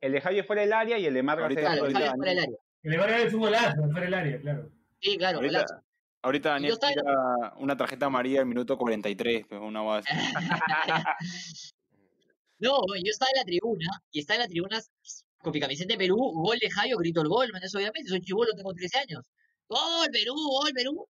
El 0.00 0.12
de 0.12 0.20
Jairo 0.20 0.44
fuera 0.44 0.62
del 0.62 0.72
área 0.72 0.98
y 0.98 1.06
el 1.06 1.14
de 1.14 1.22
Marga 1.22 1.42
Ahorita- 1.44 1.60
Claro, 1.60 1.86
el 1.86 1.92
Jairo 1.92 2.14
fuera 2.16 2.30
del 2.30 2.38
área. 2.40 2.56
El 2.82 2.90
de 2.90 2.96
Vargas 2.98 3.20
es 3.24 3.34
un 3.34 3.40
golazo, 3.40 3.82
fuera 3.82 4.00
del 4.00 4.14
área, 4.14 4.40
claro. 4.40 4.70
Sí, 5.00 5.16
claro, 5.18 5.38
Ahorita, 5.38 5.58
golazo. 5.58 5.74
ahorita 6.22 6.48
Daniel 6.50 6.72
en- 6.72 6.78
tira 6.94 7.52
una 7.56 7.76
tarjeta 7.76 8.06
amarilla 8.06 8.40
al 8.40 8.46
minuto 8.46 8.78
43, 8.78 9.46
pues 9.48 9.60
una 9.60 9.82
base. 9.82 10.08
No, 12.60 12.78
yo 12.94 13.10
estaba 13.10 13.30
en 13.34 13.38
la 13.40 13.44
tribuna 13.44 13.86
y 14.10 14.20
estaba 14.20 14.36
en 14.36 14.42
la 14.42 14.48
tribuna 14.48 14.80
con 15.44 15.52
mi 15.52 15.60
camiseta 15.60 15.94
de 15.94 15.98
Perú, 15.98 16.16
gol 16.16 16.58
de 16.58 16.70
Jairo, 16.70 16.98
grito 16.98 17.20
el 17.22 17.28
gol, 17.28 17.50
man, 17.52 17.62
eso 17.62 17.78
obviamente, 17.78 18.08
soy 18.08 18.20
chivolo, 18.20 18.50
tengo 18.56 18.72
13 18.72 18.98
años. 18.98 19.22
Gol 19.68 20.08
Perú, 20.10 20.34
gol 20.34 20.72
Perú. 20.74 21.06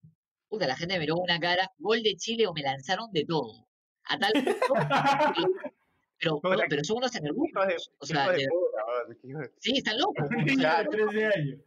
Puta, 0.47 0.67
la 0.67 0.77
gente 0.77 0.93
me 0.93 1.01
miró 1.01 1.17
una 1.17 1.39
cara, 1.39 1.69
gol 1.77 2.01
de 2.01 2.15
Chile 2.15 2.47
o 2.47 2.53
me 2.53 2.61
lanzaron 2.61 3.11
de 3.11 3.25
todo. 3.25 3.67
A 4.05 4.17
tal 4.17 4.31
punto 4.33 4.45
pero, 6.19 6.41
pero 6.69 6.83
son 6.83 6.97
unos 6.97 7.15
energúmenos. 7.15 7.91
O 7.99 8.05
sea, 8.05 8.31
de 8.31 8.47
puta, 8.47 9.51
sí, 9.59 9.77
están 9.77 9.97
locos. 9.97 10.27
Claro. 10.57 10.89
13 10.89 11.25
años. 11.25 11.59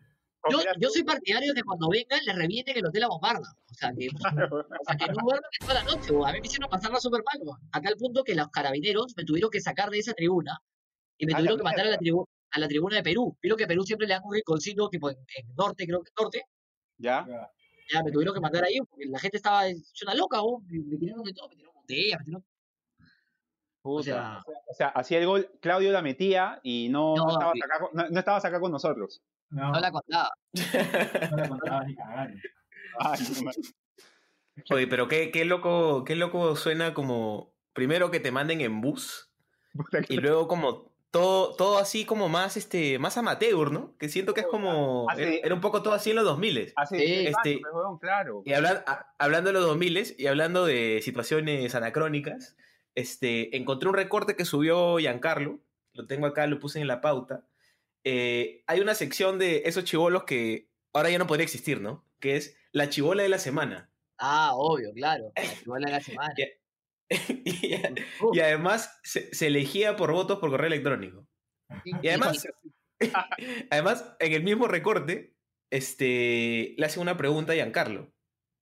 Yo, 0.51 0.91
soy 0.91 1.05
partidario 1.05 1.53
de 1.53 1.61
que 1.61 1.63
cuando 1.63 1.89
vengan 1.89 2.19
les 2.25 2.35
revienten 2.35 2.77
el 2.77 2.87
hotel 2.87 3.05
a 3.05 3.09
bombarda. 3.09 3.49
O 3.71 3.75
sea, 3.75 3.93
que, 3.97 4.09
o 4.09 4.85
sea, 4.87 4.97
que 4.97 5.07
no 5.07 5.15
duerman 5.23 5.51
toda 5.61 5.75
la 5.75 5.85
noche. 5.85 6.11
A 6.27 6.33
mí 6.33 6.41
me 6.41 6.47
hicieron 6.47 6.69
pasarla 6.69 6.99
súper 6.99 7.23
mal. 7.23 7.57
A 7.73 7.81
tal 7.81 7.97
punto 7.97 8.25
que 8.25 8.35
los 8.35 8.49
carabineros 8.49 9.15
me 9.17 9.25
tuvieron 9.25 9.51
que 9.51 9.61
sacar 9.61 9.91
de 9.91 9.99
esa 9.99 10.15
tribuna 10.15 10.59
y 11.19 11.27
me 11.27 11.33
A 11.33 11.37
la 11.37 11.39
tuvieron 11.41 11.59
que 11.59 11.65
mandar 11.65 11.87
a 11.87 11.91
la, 11.91 11.99
mierda. 11.99 12.25
A 12.53 12.59
la 12.61 12.69
tribuna 12.69 12.97
de 12.97 13.03
Perú. 13.03 13.37
Vieron 13.43 13.59
que 13.59 13.67
Perú 13.67 13.83
siempre 13.85 14.07
le 14.07 14.15
dan 14.15 14.23
un 14.25 14.35
rinconcito 14.35 14.89
tipo 14.89 15.11
en, 15.11 15.17
en 15.37 15.55
norte, 15.57 15.87
creo 15.87 16.03
que 16.03 16.11
norte. 16.19 16.45
¿Ya? 16.99 17.27
Ya 17.93 18.03
me 18.03 18.11
tuvieron 18.13 18.35
que 18.35 18.41
mandar 18.41 18.65
ahí 18.65 18.79
porque 18.89 19.07
la 19.07 19.19
gente 19.19 19.37
estaba 19.39 19.63
una 20.03 20.15
loca. 20.15 20.41
weón. 20.43 20.65
Me, 20.67 20.79
me 20.85 20.97
tiraron 20.99 21.25
de 21.25 21.33
todo, 21.33 21.49
me 21.49 21.57
tiraron 21.57 21.75
botellas, 21.75 22.19
me 22.21 22.25
tiraron... 22.25 22.45
puta. 23.83 24.05
sea- 24.05 24.43
O 24.71 24.75
sea, 24.75 24.89
hacía 24.89 25.19
el 25.19 25.27
gol, 25.27 25.51
Claudio 25.61 25.93
la 25.93 26.03
metía 26.03 26.61
y 26.63 26.89
no, 26.89 27.15
no, 27.17 27.25
No, 27.27 27.31
estabas 27.33 27.55
acá, 27.63 27.79
con- 27.81 27.91
no, 27.95 28.09
no 28.09 28.19
estabas 28.19 28.45
acá 28.45 28.61
con 28.61 28.73
nosotros. 28.73 29.23
No, 29.51 29.71
No 29.73 29.81
la 29.81 29.91
contaba. 29.91 30.31
no 31.31 31.37
la 31.37 31.49
contaba 31.49 31.85
ni 31.85 31.95
cagando. 31.95 32.39
Ay, 32.99 33.21
no, 33.37 33.43
man. 33.43 33.55
Oye, 34.71 34.87
pero 34.87 35.09
qué, 35.09 35.31
qué 35.31 35.45
loco, 35.45 36.05
qué 36.05 36.15
loco 36.15 36.57
suena 36.57 36.93
como 36.95 37.55
primero 37.73 38.11
que 38.11 38.21
te 38.21 38.31
manden 38.33 38.61
en 38.61 38.81
bus 38.83 39.31
y 40.09 40.17
luego 40.19 40.47
como 40.47 40.92
todo, 41.13 41.55
todo 41.55 41.79
así 41.79 42.05
como 42.05 42.29
más 42.29 42.57
este, 42.57 42.99
más 42.99 43.17
amateur, 43.17 43.71
¿no? 43.71 43.97
Que 43.99 44.09
siento 44.09 44.35
que 44.35 44.41
es 44.41 44.47
como 44.47 45.09
Hace- 45.09 45.23
era, 45.37 45.47
era 45.47 45.55
un 45.55 45.61
poco 45.61 45.83
todo 45.83 45.95
así 45.95 46.11
en 46.11 46.17
los 46.17 46.25
2000 46.25 46.73
Hace 46.75 46.99
Sí, 46.99 47.05
10 47.05 47.31
este- 47.37 47.61
claro. 48.01 48.43
Y 48.45 48.53
a- 48.55 49.15
hablando 49.19 49.49
de 49.51 49.53
los 49.55 49.63
2000 49.67 50.15
y 50.19 50.27
hablando 50.27 50.65
de 50.67 51.01
situaciones 51.03 51.75
anacrónicas, 51.75 52.57
este, 52.97 53.57
encontré 53.57 53.89
un 53.89 53.95
recorte 53.95 54.35
que 54.37 54.45
subió 54.45 54.99
Giancarlo, 54.99 55.61
lo 55.93 56.07
tengo 56.07 56.27
acá, 56.27 56.47
lo 56.47 56.59
puse 56.59 56.81
en 56.81 56.89
la 56.89 57.01
pauta. 57.01 57.45
Eh, 58.05 58.65
hay 58.67 58.81
una 58.81 58.95
sección 58.95 59.39
de 59.39 59.63
esos 59.67 59.85
chivolos 59.85 60.25
que 60.25 60.71
ahora 60.93 61.11
ya 61.11 61.19
no 61.19 61.27
podría 61.27 61.45
existir, 61.45 61.81
¿no? 61.81 62.05
Que 62.21 62.37
es 62.37 62.57
la 62.73 62.89
chivola 62.89 63.23
de 63.23 63.29
la 63.29 63.39
semana. 63.39 63.91
Ah, 64.19 64.53
obvio, 64.55 64.93
claro. 64.95 65.31
La 65.37 65.43
chibola 65.59 65.87
de 65.87 65.93
la 65.93 66.01
semana. 66.01 66.35
y, 68.33 68.41
además 68.41 68.99
se, 69.03 69.35
se 69.35 69.47
elegía 69.49 69.97
por 69.97 70.13
votos 70.13 70.39
por 70.39 70.51
correo 70.51 70.67
electrónico. 70.69 71.27
Y 71.85 72.09
además, 72.09 72.47
además, 73.71 74.17
en 74.21 74.33
el 74.33 74.43
mismo 74.43 74.69
recorte, 74.69 75.35
este, 75.71 76.75
le 76.77 76.87
hacen 76.87 77.03
una 77.03 77.17
pregunta 77.17 77.53
a 77.53 77.57
Giancarlo. 77.57 78.13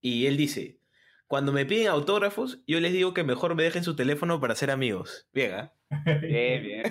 Y 0.00 0.26
él 0.26 0.36
dice, 0.36 0.80
cuando 1.26 1.52
me 1.52 1.66
piden 1.66 1.88
autógrafos, 1.88 2.62
yo 2.66 2.80
les 2.80 2.92
digo 2.92 3.14
que 3.14 3.24
mejor 3.24 3.54
me 3.54 3.62
dejen 3.62 3.84
su 3.84 3.94
teléfono 3.96 4.40
para 4.40 4.54
ser 4.54 4.70
amigos. 4.70 5.28
Bien, 5.32 5.52
¿ah? 5.52 5.74
Bien, 6.20 6.62
bien. 6.62 6.82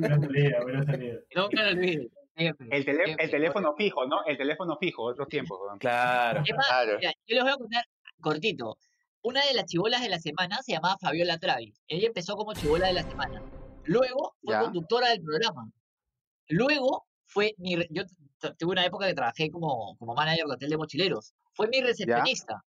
Buena 0.00 0.20
salida, 0.20 0.62
buena 0.62 0.84
salida. 0.84 1.14
Nunca 1.34 1.62
lo 1.62 1.68
olvides. 1.70 2.08
El, 2.36 2.84
tele- 2.84 3.04
siempre. 3.04 3.24
el 3.24 3.30
teléfono 3.30 3.74
fijo, 3.76 4.06
¿no? 4.06 4.24
El 4.26 4.36
teléfono 4.36 4.76
fijo, 4.80 5.04
otros 5.04 5.28
tiempos. 5.28 5.60
Claro. 5.78 6.42
Mira, 6.42 7.12
yo 7.26 7.34
les 7.36 7.44
voy 7.44 7.52
a 7.52 7.56
contar 7.56 7.84
cortito. 8.20 8.76
Una 9.26 9.42
de 9.46 9.54
las 9.54 9.64
chibolas 9.64 10.02
de 10.02 10.10
la 10.10 10.18
semana 10.18 10.60
se 10.62 10.72
llamaba 10.72 10.98
Fabiola 11.00 11.38
Travis. 11.38 11.80
Ella 11.88 12.08
empezó 12.08 12.36
como 12.36 12.52
chibola 12.52 12.88
de 12.88 12.92
la 12.92 13.02
semana. 13.04 13.42
Luego 13.84 14.34
fue 14.42 14.52
Ya. 14.54 14.60
conductora 14.60 15.08
del 15.08 15.22
programa. 15.22 15.70
Luego 16.48 17.06
fue 17.24 17.54
mi. 17.56 17.76
Yo 17.88 18.02
tuve 18.58 18.72
una 18.72 18.84
época 18.84 19.06
que 19.06 19.14
trabajé 19.14 19.50
como, 19.50 19.96
como 19.96 20.14
manager 20.14 20.44
de 20.46 20.52
hotel 20.52 20.68
de 20.70 20.76
mochileros. 20.76 21.32
Fue 21.54 21.68
mi 21.68 21.80
recepcionista. 21.80 22.62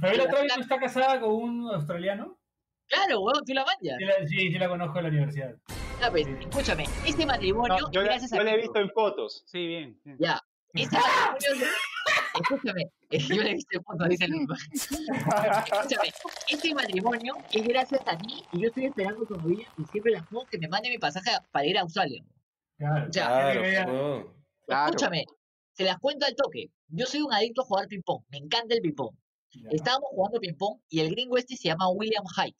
¿Fabiola 0.00 0.28
Travis 0.30 0.52
no 0.56 0.62
está 0.62 0.78
casada 0.78 1.20
con 1.20 1.30
un 1.34 1.68
australiano? 1.74 2.38
Claro, 2.86 3.20
weón, 3.20 3.44
tú 3.44 3.52
la 3.52 3.64
manjas. 3.64 4.28
Sí, 4.28 4.36
sí 4.52 4.58
la 4.58 4.68
conozco 4.68 4.94
de 4.98 5.02
la 5.02 5.08
universidad. 5.08 5.54
Ya, 6.00 6.10
pues, 6.12 6.28
escúchame, 6.28 6.84
este 7.04 7.26
matrimonio, 7.26 7.76
No, 7.76 7.90
yo, 7.90 8.00
la- 8.02 8.06
gracias 8.10 8.32
a 8.34 8.36
yo 8.36 8.44
la 8.44 8.52
he 8.54 8.56
visto 8.58 8.78
en 8.78 8.88
fotos. 8.90 9.42
Sí, 9.46 9.66
bien. 9.66 10.00
bien. 10.04 10.16
Ya, 10.20 10.40
este 10.74 10.96
matrimonio. 10.96 11.66
Escúchame, 12.40 12.84
yo 13.10 13.42
le 13.42 13.50
he 13.50 13.54
visto 13.54 13.76
en 13.78 13.84
fotos, 13.84 14.08
dice 14.08 14.28
Luis. 14.28 14.48
Escúchame, 15.72 16.10
este 16.48 16.74
matrimonio 16.74 17.34
es 17.52 17.66
gracias 17.66 18.00
a 18.06 18.16
mí 18.18 18.42
y 18.52 18.60
yo 18.62 18.68
estoy 18.68 18.86
esperando 18.86 19.24
todavía 19.26 19.66
y 19.76 19.84
siempre 19.86 20.12
las 20.12 20.26
pongo 20.26 20.46
que 20.46 20.58
me 20.58 20.68
mande 20.68 20.90
mi 20.90 20.98
pasaje 20.98 21.30
para 21.50 21.66
ir 21.66 21.78
a 21.78 21.82
Australia. 21.82 22.22
Claro. 22.78 23.10
Que 23.10 23.58
huevón. 23.60 24.34
Claro. 24.66 24.86
Escúchame, 24.86 25.24
se 25.72 25.84
las 25.84 25.98
cuento 25.98 26.26
al 26.26 26.34
toque. 26.36 26.70
Yo 26.88 27.06
soy 27.06 27.22
un 27.22 27.32
adicto 27.32 27.62
a 27.62 27.64
jugar 27.64 27.86
ping-pong, 27.88 28.22
me 28.30 28.38
encanta 28.38 28.74
el 28.74 28.80
ping-pong. 28.82 29.14
Estábamos 29.70 30.08
jugando 30.10 30.40
ping-pong 30.40 30.80
y 30.88 31.00
el 31.00 31.10
gringo 31.10 31.36
este 31.38 31.56
se 31.56 31.68
llama 31.68 31.88
William 31.90 32.24
Hyde, 32.36 32.56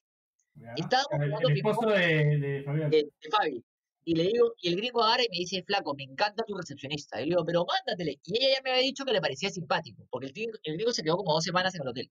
estábamos 0.77 1.09
El, 1.13 1.29
jugando 1.29 1.49
el 1.49 1.57
esposo 1.57 1.81
ping-pong. 1.81 1.95
de, 1.95 2.07
de 2.39 2.63
de, 2.89 2.89
de 2.91 3.31
Fabi. 3.31 3.65
Y 4.11 4.15
le 4.15 4.23
digo, 4.25 4.55
y 4.63 4.69
el 4.71 4.77
gringo 4.77 5.03
agarra 5.05 5.23
y 5.25 5.29
me 5.31 5.37
dice, 5.39 5.63
flaco, 5.63 5.95
me 5.95 6.03
encanta 6.05 6.43
tu 6.45 6.57
recepcionista. 6.57 7.21
Y 7.21 7.25
le 7.27 7.31
digo, 7.31 7.45
pero 7.45 7.67
mándatele. 7.67 8.19
Y 8.25 8.39
ella 8.39 8.55
ya 8.57 8.63
me 8.63 8.71
había 8.71 8.83
dicho 8.83 9.05
que 9.05 9.13
le 9.13 9.21
parecía 9.21 9.51
simpático, 9.51 10.07
porque 10.11 10.29
el, 10.29 10.33
gringo- 10.33 10.59
el 10.63 10.75
gringo 10.77 10.93
se 10.93 11.03
quedó 11.03 11.19
como 11.19 11.35
dos 11.35 11.45
semanas 11.45 11.75
en 11.75 11.83
el 11.83 11.89
hotel. 11.89 12.11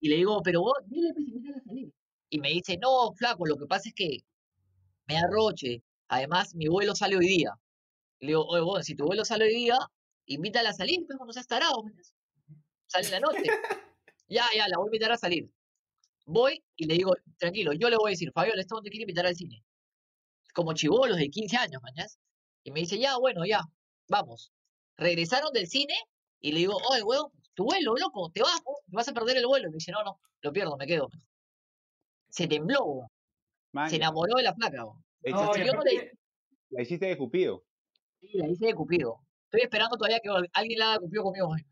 Y 0.00 0.08
le 0.08 0.16
digo, 0.16 0.40
pero 0.42 0.60
vos, 0.60 0.74
dile, 0.86 1.12
pues, 1.14 1.26
invítala 1.26 1.56
a 1.56 1.62
salir. 1.64 1.92
Y 2.30 2.38
me 2.40 2.50
dice, 2.50 2.76
no, 2.76 3.12
flaco, 3.16 3.46
lo 3.46 3.56
que 3.56 3.66
pasa 3.66 3.88
es 3.88 3.94
que 3.94 4.18
me 5.06 5.14
da 5.14 5.22
roche. 5.30 5.82
Además, 6.08 6.54
mi 6.54 6.68
vuelo 6.68 6.94
sale 6.94 7.16
hoy 7.16 7.26
día. 7.28 7.50
Y 8.20 8.26
le 8.26 8.30
digo, 8.32 8.44
oye, 8.46 8.62
vos, 8.62 8.84
si 8.86 8.94
tu 8.96 9.06
vuelo 9.06 9.24
sale 9.24 9.46
hoy 9.46 9.54
día, 9.54 9.78
invítala 10.26 10.70
a 10.70 10.74
salir, 10.74 11.06
pues, 11.06 11.18
no 11.24 11.32
seas 11.32 11.46
tarado, 11.46 11.82
¿me 11.84 11.90
entiendes? 11.92 12.14
Sale 12.88 13.06
en 13.06 13.12
la 13.12 13.20
noche. 13.20 13.42
ya, 14.28 14.44
ya, 14.56 14.68
la 14.68 14.78
voy 14.78 14.86
a 14.86 14.90
invitar 14.90 15.12
a 15.12 15.18
salir. 15.18 15.50
Voy 16.26 16.62
y 16.76 16.86
le 16.86 16.94
digo, 16.94 17.14
tranquilo, 17.38 17.72
yo 17.74 17.90
le 17.90 17.96
voy 17.96 18.10
a 18.10 18.14
decir, 18.14 18.32
Fabiola, 18.32 18.60
esto 18.62 18.80
te 18.82 18.90
quiere 18.90 19.04
invitar 19.04 19.26
al 19.26 19.36
cine 19.36 19.64
como 20.54 20.72
chivolos 20.72 21.16
de 21.18 21.28
15 21.28 21.56
años, 21.56 21.82
mañas. 21.82 22.18
Y 22.62 22.70
me 22.70 22.80
dice, 22.80 22.98
ya, 22.98 23.18
bueno, 23.18 23.44
ya, 23.44 23.60
vamos. 24.08 24.52
Regresaron 24.96 25.52
del 25.52 25.66
cine 25.66 25.94
y 26.40 26.52
le 26.52 26.60
digo, 26.60 26.76
oye, 26.90 27.02
weón, 27.02 27.30
tu 27.54 27.64
vuelo, 27.64 27.94
loco, 27.96 28.30
te 28.32 28.40
vas, 28.40 28.62
te 28.62 28.96
vas 28.96 29.08
a 29.08 29.12
perder 29.12 29.36
el 29.36 29.46
vuelo. 29.46 29.66
Y 29.68 29.70
me 29.70 29.76
dice, 29.76 29.92
no, 29.92 30.02
no, 30.02 30.18
lo 30.40 30.52
pierdo, 30.52 30.76
me 30.76 30.86
quedo. 30.86 31.08
Se 32.30 32.46
tembló. 32.46 33.10
Man, 33.72 33.90
Se 33.90 33.96
enamoró 33.96 34.36
de 34.36 34.44
la 34.44 34.54
placa, 34.54 34.78
No, 34.78 35.02
le- 35.84 36.12
la 36.70 36.82
hiciste 36.82 37.06
de 37.06 37.16
Cupido. 37.18 37.64
Sí, 38.20 38.28
la 38.38 38.48
hice 38.48 38.66
de 38.66 38.74
Cupido. 38.74 39.20
Estoy 39.46 39.62
esperando 39.62 39.96
todavía 39.96 40.20
que 40.20 40.30
alguien 40.52 40.78
la 40.78 40.92
haga 40.92 41.00
Cupido 41.00 41.22
conmigo. 41.24 41.48
weón. 41.48 41.64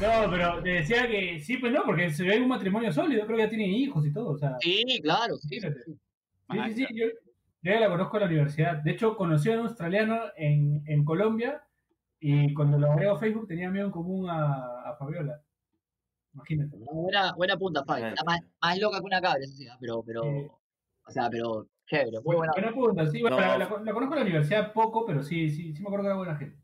No, 0.00 0.30
pero 0.30 0.62
te 0.62 0.68
decía 0.70 1.06
que 1.08 1.40
sí, 1.40 1.56
pues 1.58 1.72
no, 1.72 1.82
porque 1.84 2.10
se 2.10 2.24
ve 2.24 2.40
un 2.40 2.48
matrimonio 2.48 2.92
sólido, 2.92 3.24
creo 3.26 3.36
que 3.36 3.42
ya 3.44 3.48
tienen 3.48 3.70
hijos 3.70 4.06
y 4.06 4.12
todo, 4.12 4.30
o 4.30 4.38
sea. 4.38 4.56
Sí, 4.60 5.00
claro, 5.02 5.36
sí. 5.36 5.60
sí, 5.60 5.68
sí. 5.84 5.98
Sí, 6.74 6.86
yo, 6.94 7.06
yo 7.06 7.72
ya 7.72 7.80
la 7.80 7.88
conozco 7.88 8.16
en 8.16 8.20
la 8.22 8.26
universidad. 8.28 8.76
De 8.82 8.90
hecho, 8.92 9.16
conocí 9.16 9.50
a 9.50 9.54
un 9.60 9.66
australiano 9.66 10.20
en, 10.36 10.82
en 10.86 11.04
Colombia 11.04 11.62
y 12.20 12.52
cuando 12.54 12.78
lo 12.78 12.92
agrego 12.92 13.12
a 13.16 13.18
Facebook 13.18 13.48
tenía 13.48 13.68
amigo 13.68 13.86
en 13.86 13.90
común 13.92 14.28
a, 14.28 14.90
a 14.90 14.96
Fabiola. 14.96 15.40
Imagínate. 16.34 16.76
No, 16.78 16.86
buena, 16.92 17.32
buena 17.34 17.56
punta, 17.56 17.84
Fabi. 17.84 18.02
Está 18.04 18.24
más, 18.24 18.40
más 18.60 18.78
loca 18.78 18.98
que 18.98 19.04
una 19.06 19.20
cabra, 19.20 19.40
eso 19.42 19.54
sí, 19.56 19.66
pero, 19.80 20.02
pero, 20.04 20.22
Sí. 20.22 20.46
o 21.06 21.10
sea, 21.10 21.30
pero 21.30 21.66
chévere, 21.86 22.20
muy 22.24 22.36
buena. 22.36 22.52
Buena 22.52 22.72
punta, 22.72 23.06
sí. 23.06 23.20
Bueno, 23.20 23.36
No. 23.36 23.42
la, 23.42 23.58
la- 23.58 23.80
la 23.84 23.92
conozco 23.92 24.14
en 24.14 24.18
la 24.20 24.22
universidad 24.26 24.72
poco, 24.72 25.06
pero 25.06 25.22
sí, 25.22 25.48
sí, 25.50 25.72
sí 25.74 25.80
me 25.82 25.86
acuerdo 25.88 26.02
que 26.04 26.08
era 26.08 26.16
buena 26.16 26.36
gente. 26.36 26.58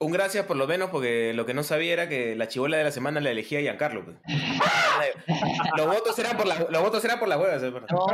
Un 0.00 0.12
gracias 0.12 0.46
por 0.46 0.56
lo 0.56 0.68
menos, 0.68 0.90
porque 0.90 1.32
lo 1.34 1.44
que 1.44 1.54
no 1.54 1.64
sabía 1.64 1.92
era 1.92 2.08
que 2.08 2.36
la 2.36 2.46
chivola 2.46 2.76
de 2.76 2.84
la 2.84 2.92
semana 2.92 3.20
la 3.20 3.32
elegía 3.32 3.60
Giancarlo. 3.60 4.04
Pues. 4.04 4.16
los, 5.76 5.86
votos 5.86 6.16
eran 6.20 6.36
por 6.36 6.46
la, 6.46 6.56
los 6.70 6.82
votos 6.82 7.04
eran 7.04 7.18
por 7.18 7.26
las 7.26 7.40
huevas. 7.40 7.60
No, 7.62 8.06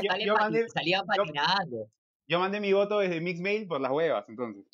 Yo, 0.00 0.10
yo 0.24 0.34
mandé, 0.36 0.66
salían 0.70 1.04
patinando. 1.04 1.90
yo 2.26 2.38
mandé 2.38 2.60
mi 2.60 2.72
voto 2.72 3.00
desde 3.00 3.20
Mixmail 3.20 3.66
por 3.66 3.82
las 3.82 3.92
huevas, 3.92 4.24
entonces. 4.26 4.64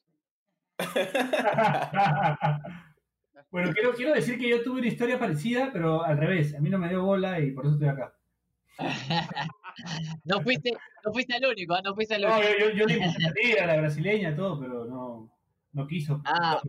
bueno, 3.50 3.72
quiero, 3.72 3.92
quiero 3.92 4.14
decir 4.14 4.38
que 4.38 4.48
yo 4.48 4.62
tuve 4.62 4.78
una 4.78 4.88
historia 4.88 5.18
parecida, 5.18 5.70
pero 5.72 6.04
al 6.04 6.18
revés. 6.18 6.54
A 6.54 6.60
mí 6.60 6.70
no 6.70 6.78
me 6.78 6.88
dio 6.88 7.02
bola 7.04 7.40
y 7.40 7.50
por 7.50 7.66
eso 7.66 7.74
estoy 7.74 7.88
acá. 7.88 8.14
No 10.24 10.42
fuiste, 10.42 10.72
no 11.04 11.12
fuiste 11.12 11.36
el 11.36 11.46
único, 11.46 11.74
¿ah? 11.74 11.80
no 11.82 11.94
fuiste 11.94 12.16
el 12.16 12.22
No, 12.22 12.36
único. 12.36 12.50
yo, 12.58 12.70
yo, 12.70 12.88
yo 12.88 13.62
a 13.62 13.66
la 13.66 13.76
brasileña, 13.76 14.34
todo, 14.34 14.58
pero 14.60 14.84
no, 14.84 15.30
no 15.72 15.86
quiso. 15.86 16.20
Ah, 16.24 16.60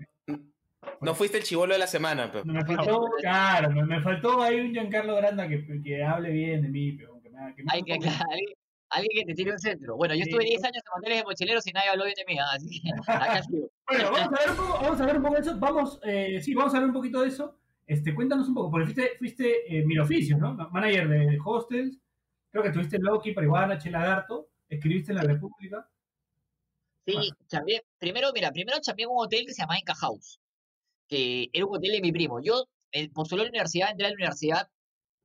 No 1.02 1.14
fuiste 1.16 1.38
el 1.38 1.44
chivolo 1.44 1.74
de 1.74 1.80
la 1.80 1.88
semana, 1.88 2.32
pero. 2.32 2.46
Me 2.46 2.64
faltó, 2.66 3.06
claro, 3.20 3.70
me, 3.72 3.84
me 3.86 4.02
faltó 4.02 4.42
ahí 4.42 4.60
un 4.60 4.72
Giancarlo 4.74 5.16
Granda 5.16 5.48
que, 5.48 5.66
que 5.84 6.04
hable 6.04 6.32
bien 6.32 6.62
de 6.64 6.70
mí, 6.70 6.92
pero 6.94 7.22
que 7.22 7.30
me, 7.30 7.56
que 7.56 7.64
me 7.64 7.72
hay 7.72 7.84
que, 7.84 7.94
alguien, 7.94 8.14
alguien 8.90 9.10
que 9.20 9.26
te 9.26 9.34
tire 9.36 9.52
un 9.52 9.60
centro. 9.60 9.96
Bueno, 9.98 10.14
yo 10.16 10.24
Sí. 10.24 10.30
estuve 10.30 10.46
10 10.46 10.64
años 10.64 10.78
en 10.86 11.00
hoteles 11.00 11.18
de 11.20 11.24
mochileros 11.24 11.68
y 11.68 11.72
nadie 11.72 11.90
habló 11.90 12.04
bien 12.06 12.16
de 12.16 12.26
mí, 12.34 12.40
¿ah? 12.40 12.46
así 12.56 12.82
que 12.82 12.90
acá 13.12 13.44
sigo. 13.44 13.70
Bueno, 13.88 14.12
vamos 14.12 14.30
a 14.34 14.40
ver 14.40 14.50
un 14.50 14.56
poco, 14.58 14.80
vamos 14.82 15.02
a 15.02 15.06
ver 15.06 15.16
un 15.18 15.22
poco 15.24 15.36
de 15.36 15.42
eso. 15.42 15.60
Vamos, 15.60 16.00
eh, 16.04 16.40
sí, 16.42 16.54
vamos 16.54 16.74
a 16.76 16.80
ver 16.80 16.88
un 16.88 16.94
poquito 16.94 17.22
de 17.22 17.28
eso. 17.28 17.58
Este, 17.86 18.14
cuéntanos 18.16 18.48
un 18.48 18.54
poco, 18.56 18.72
porque 18.72 18.86
fuiste, 18.86 19.12
fuiste 19.20 19.78
eh, 19.78 19.86
mil 19.86 20.00
oficios, 20.00 20.40
¿no? 20.40 20.54
Manager 20.72 21.10
de, 21.10 21.18
de 21.28 21.38
hostels. 21.44 22.00
Creo 22.50 22.64
que 22.64 22.70
estuviste 22.70 22.96
en 22.98 23.04
Loki, 23.04 23.32
Parihuana, 23.34 23.78
Chelagarto. 23.78 24.50
Escribiste 24.70 25.12
en 25.12 25.18
La 25.18 25.24
República. 25.24 25.88
Sí, 27.06 27.16
chambeé. 27.48 27.82
Primero, 27.98 28.32
mira, 28.34 28.52
primero 28.52 28.80
chambeé 28.80 29.06
en 29.06 29.12
un 29.12 29.24
hotel 29.26 29.46
que 29.46 29.54
se 29.54 29.62
llamaba 29.62 29.80
Inca 29.80 29.96
House, 29.96 30.40
que 31.08 31.50
era 31.54 31.66
un 31.66 31.78
hotel 31.78 31.94
de 31.94 32.02
mi 32.02 32.12
primo. 32.12 32.42
Yo 32.44 32.66
eh, 32.92 33.10
postulé 33.12 33.44
a 33.44 33.46
la 33.46 33.52
universidad, 33.52 33.92
entré 33.92 34.08
a 34.08 34.10
la 34.10 34.16
universidad 34.16 34.68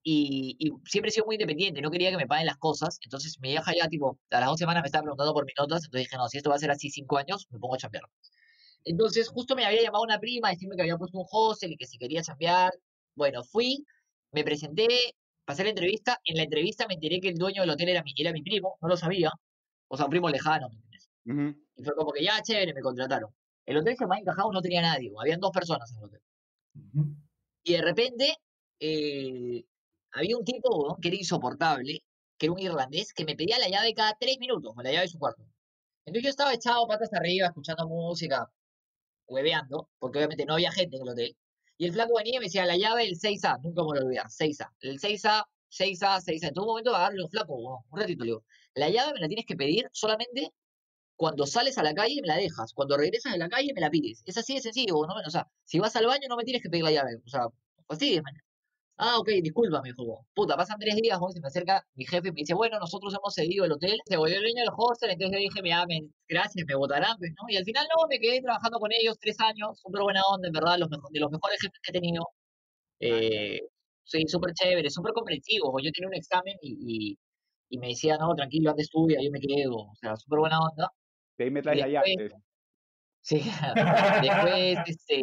y, 0.03 0.57
y 0.59 0.73
siempre 0.87 1.11
he 1.11 1.13
sido 1.13 1.27
muy 1.27 1.37
independiente, 1.37 1.83
no 1.83 1.91
quería 1.91 2.11
que 2.11 2.19
me 2.19 2.27
paguen 2.29 2.47
las 2.47 2.59
cosas. 2.59 2.99
Entonces 3.05 3.39
mi 3.41 3.51
vieja 3.51 3.73
ya, 3.77 3.89
tipo, 3.89 4.19
a 4.31 4.41
las 4.41 4.49
dos 4.51 4.59
semanas 4.59 4.83
me 4.83 4.89
estaba 4.89 5.03
preguntando 5.05 5.35
por 5.35 5.47
mis 5.47 5.55
notas, 5.59 5.85
entonces 5.85 6.07
dije, 6.09 6.17
no, 6.19 6.29
si 6.29 6.39
esto 6.39 6.51
va 6.51 6.57
a 6.57 6.59
ser 6.61 6.71
así 6.73 6.91
cinco 6.91 7.19
años, 7.19 7.47
me 7.51 7.59
pongo 7.59 7.75
a 7.77 7.79
chambear. 7.79 8.05
Entonces 8.85 9.29
justo 9.29 9.57
me 9.57 9.65
había 9.67 9.83
llamado 9.83 10.05
una 10.05 10.19
prima 10.21 10.49
a 10.49 10.53
decirme 10.53 10.77
que 10.77 10.83
había 10.83 10.97
puesto 10.99 11.19
un 11.19 11.27
hostel 11.31 11.73
y 11.73 11.77
que 11.77 11.87
si 11.87 11.99
quería 11.99 12.23
chambear. 12.23 12.73
Bueno, 13.15 13.45
fui, 13.45 13.85
me 14.33 14.45
presenté, 14.45 14.89
pasé 15.45 15.65
la 15.65 15.71
entrevista. 15.71 16.21
En 16.25 16.37
la 16.37 16.45
entrevista 16.45 16.87
me 16.89 16.95
enteré 16.95 17.21
que 17.21 17.29
el 17.31 17.37
dueño 17.37 17.63
del 17.63 17.71
hotel 17.71 17.89
era 17.91 18.03
mi, 18.03 18.13
era 18.17 18.33
mi 18.33 18.43
primo, 18.43 18.79
no 18.81 18.89
lo 18.89 18.97
sabía. 18.97 19.31
O 19.89 19.97
sea, 19.97 20.07
un 20.07 20.11
primo 20.11 20.29
lejano, 20.31 20.69
¿me 21.27 21.33
entiendes? 21.33 21.57
Ujú. 21.57 21.67
Y 21.77 21.85
fue 21.85 21.95
como 21.95 22.13
que 22.13 22.25
ya, 22.25 22.41
chévere, 22.43 22.73
me 22.73 22.81
contrataron. 22.81 23.35
El 23.67 23.79
hotel 23.79 23.97
Inca 24.19 24.35
House, 24.35 24.55
no 24.55 24.63
tenía 24.63 24.81
nadie, 24.81 25.13
habían 25.19 25.41
dos 25.41 25.51
personas 25.51 25.91
en 25.93 25.99
el 25.99 26.05
hotel. 26.05 26.21
Ujú. 26.75 27.17
Y 27.65 27.73
de 27.73 27.83
repente 27.83 28.37
eh, 28.79 29.65
había 30.13 30.37
un 30.37 30.45
tipo 30.45 30.69
weón, 30.77 31.01
que 31.01 31.09
era 31.09 31.17
insoportable, 31.17 32.05
que 32.39 32.47
era 32.47 32.53
un 32.53 32.61
irlandés, 32.61 33.13
que 33.13 33.25
me 33.25 33.35
pedía 33.35 33.59
la 33.59 33.69
llave 33.69 33.93
cada 33.95 34.17
tres 34.19 34.39
minutos, 34.39 34.73
la 34.77 34.91
llave 34.91 35.03
de 35.03 35.09
su 35.09 35.19
cuarto. 35.19 35.43
Entonces 36.05 36.25
yo 36.25 36.31
estaba 36.31 36.55
echado 36.55 36.87
patas 36.87 37.13
arriba, 37.13 37.49
escuchando 37.49 37.89
música, 37.89 38.51
hueveando, 39.27 39.91
porque 39.99 40.19
obviamente 40.19 40.47
no 40.47 40.55
había 40.55 40.71
gente 40.73 40.97
en 40.97 41.03
el 41.03 41.09
hotel. 41.09 41.37
Y 41.79 41.87
el 41.87 41.93
flaco 41.93 42.15
venía 42.17 42.37
y 42.37 42.39
me 42.39 42.45
decía, 42.45 42.65
la 42.67 42.77
llave 42.77 43.05
del 43.05 43.19
6A, 43.19 43.61
nunca 43.63 43.83
me 43.83 43.95
lo 43.95 44.01
a 44.01 44.05
olvidar, 44.05 44.27
6A. 44.29 44.73
El 44.81 44.99
6A, 44.99 45.45
6A, 45.71 46.21
6A. 46.21 46.49
En 46.49 46.55
todo 46.55 46.67
momento 46.67 46.95
agarrarle 46.95 47.25
un 47.25 47.31
flaco, 47.31 47.85
un 47.91 48.01
ratito, 48.01 48.25
le 48.25 48.31
digo, 48.31 48.45
la 48.75 48.89
llave 48.91 49.15
me 49.15 49.21
la 49.21 49.29
tienes 49.29 49.47
que 49.47 49.57
pedir 49.57 49.89
solamente 49.93 50.53
cuando 51.17 51.47
sales 51.47 51.79
a 51.79 51.83
la 51.83 51.95
calle 51.95 52.21
me 52.23 52.29
la 52.29 52.37
dejas, 52.37 52.73
cuando 52.75 52.97
regresas 52.97 53.33
de 53.33 53.39
la 53.39 53.49
calle 53.49 53.73
me 53.75 53.81
la 53.81 53.91
pides. 53.91 54.23
Es 54.27 54.37
así 54.39 54.55
de 54.55 54.61
sencillo, 54.61 54.95
¿no? 55.07 55.15
O 55.27 55.31
sea, 55.31 55.47
si 55.65 55.79
vas 55.79 55.97
al 55.97 56.07
baño 56.07 56.29
no 56.29 56.37
me 56.37 56.45
tienes 56.45 56.63
que 56.63 56.71
pedir 56.71 56.85
la 56.85 56.93
llave, 56.93 57.17
o 57.25 57.29
sea, 57.29 57.47
así 57.89 58.21
man. 58.23 58.35
Ah, 58.99 59.19
ok, 59.19 59.29
disculpa, 59.43 59.83
me 59.83 59.91
dijo. 59.91 60.27
Puta, 60.35 60.57
pasan 60.57 60.79
tres 60.79 60.97
días, 60.97 61.19
se 61.33 61.41
me 61.41 61.49
acerca 61.49 61.87
mi 61.95 62.07
jefe 62.07 62.29
y 62.29 62.33
me 62.33 62.37
dice, 62.41 62.55
bueno, 62.55 62.79
nosotros 62.79 63.15
hemos 63.15 63.35
cedido 63.35 63.67
el 63.67 63.73
hotel, 63.73 63.99
se 64.07 64.17
volvió 64.17 64.37
el 64.37 64.43
dueño 64.43 64.61
del 64.63 64.71
hostel, 64.77 65.11
entonces 65.11 65.39
yo 65.39 65.43
dije, 65.43 65.63
mira, 65.63 65.85
me, 65.87 66.01
gracias, 66.29 66.65
me 66.67 66.75
votarán, 66.75 67.17
pues, 67.19 67.31
¿no? 67.41 67.45
Y 67.51 67.57
al 67.59 67.65
final 67.65 67.87
no, 67.95 68.07
me 68.09 68.19
quedé 68.19 68.41
trabajando 68.41 68.79
con 68.81 68.91
ellos 68.93 69.19
tres 69.21 69.39
años, 69.41 69.79
súper 69.81 70.03
buena 70.03 70.23
onda, 70.33 70.49
en 70.49 70.53
verdad, 70.55 70.79
los 70.79 70.89
de 70.91 71.21
los 71.21 71.31
mejores 71.31 71.61
jefes 71.61 71.79
que 71.83 71.91
he 71.91 71.95
tenido. 72.01 72.25
Eh, 73.01 73.61
sí, 74.05 74.25
súper 74.29 74.53
chévere, 74.55 74.91
súper 74.91 75.13
comprensivo. 75.13 75.79
Yo 75.81 75.91
tenía 75.93 76.09
un 76.09 76.15
examen 76.15 76.57
y, 76.63 77.13
y, 77.13 77.19
y 77.69 77.79
me 77.79 77.89
decía, 77.89 78.17
no, 78.19 78.35
tranquilo, 78.35 78.71
ande 78.71 78.83
estudia, 78.83 79.19
yo 79.23 79.31
me 79.31 79.41
quedo. 79.41 79.77
O 79.77 79.95
sea, 80.01 80.17
súper 80.17 80.39
buena 80.41 80.59
onda. 80.61 80.91
De 81.39 81.45
ahí 81.45 81.51
me 81.51 81.63
traes 81.63 81.81
la 81.81 81.89
llave. 81.89 82.15
Después- 82.19 82.43
Sí, 83.21 83.43
después, 84.23 84.79
este, 84.87 85.21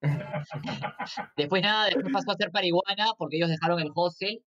después 1.36 1.62
nada, 1.62 1.86
después 1.86 2.12
pasó 2.12 2.30
a 2.30 2.36
ser 2.36 2.50
Parihuana 2.52 3.06
porque 3.18 3.36
ellos 3.36 3.48
dejaron 3.50 3.80
el 3.80 3.90
hostel. 3.94 4.42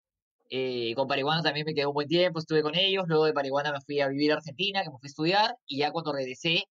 Eh, 0.49 0.93
con 0.95 1.07
Parihuana 1.07 1.41
también 1.41 1.65
me 1.65 1.73
quedé 1.73 1.85
un 1.87 1.93
buen 1.93 2.07
tiempo, 2.07 2.39
estuve 2.39 2.61
con 2.61 2.75
ellos. 2.75 3.05
Luego 3.07 3.25
de 3.25 3.33
Parihuana 3.33 3.71
me 3.71 3.79
fui 3.81 3.99
a 4.01 4.09
vivir 4.09 4.31
a 4.33 4.35
Argentina, 4.35 4.83
que 4.83 4.89
me 4.89 4.97
fui 4.99 5.07
a 5.07 5.09
estudiar. 5.09 5.55
Y 5.65 5.77
ya 5.79 5.91
cuando 5.91 6.11
regresé, 6.13 6.65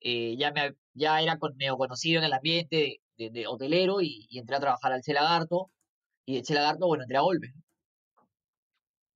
eh, 0.00 0.36
ya, 0.36 0.50
me, 0.52 0.74
ya 0.92 1.20
era 1.22 1.38
con, 1.38 1.56
medio 1.56 1.76
conocido 1.76 2.18
en 2.18 2.24
el 2.24 2.32
ambiente 2.32 2.76
de, 2.76 3.00
de- 3.16 3.30
de 3.30 3.46
hotelero 3.46 4.00
y, 4.02 4.26
y 4.28 4.38
entré 4.40 4.56
a 4.56 4.60
trabajar 4.60 4.92
al 4.92 5.02
Chelagarto. 5.02 5.70
Y 6.26 6.34
de 6.34 6.42
Chelagarto, 6.42 6.86
bueno, 6.88 7.04
entré 7.04 7.16
a 7.16 7.20
Golpe. 7.22 7.52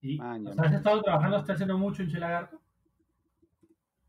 Y, 0.00 0.16
Maña, 0.18 0.50
o 0.50 0.54
sea, 0.54 0.64
¿Has 0.64 0.72
estado 0.74 1.02
trabajando 1.02 1.36
hasta 1.38 1.52
hace 1.54 1.66
no 1.66 1.76
mucho 1.78 2.02
en 2.02 2.10
Chelagarto? 2.12 2.60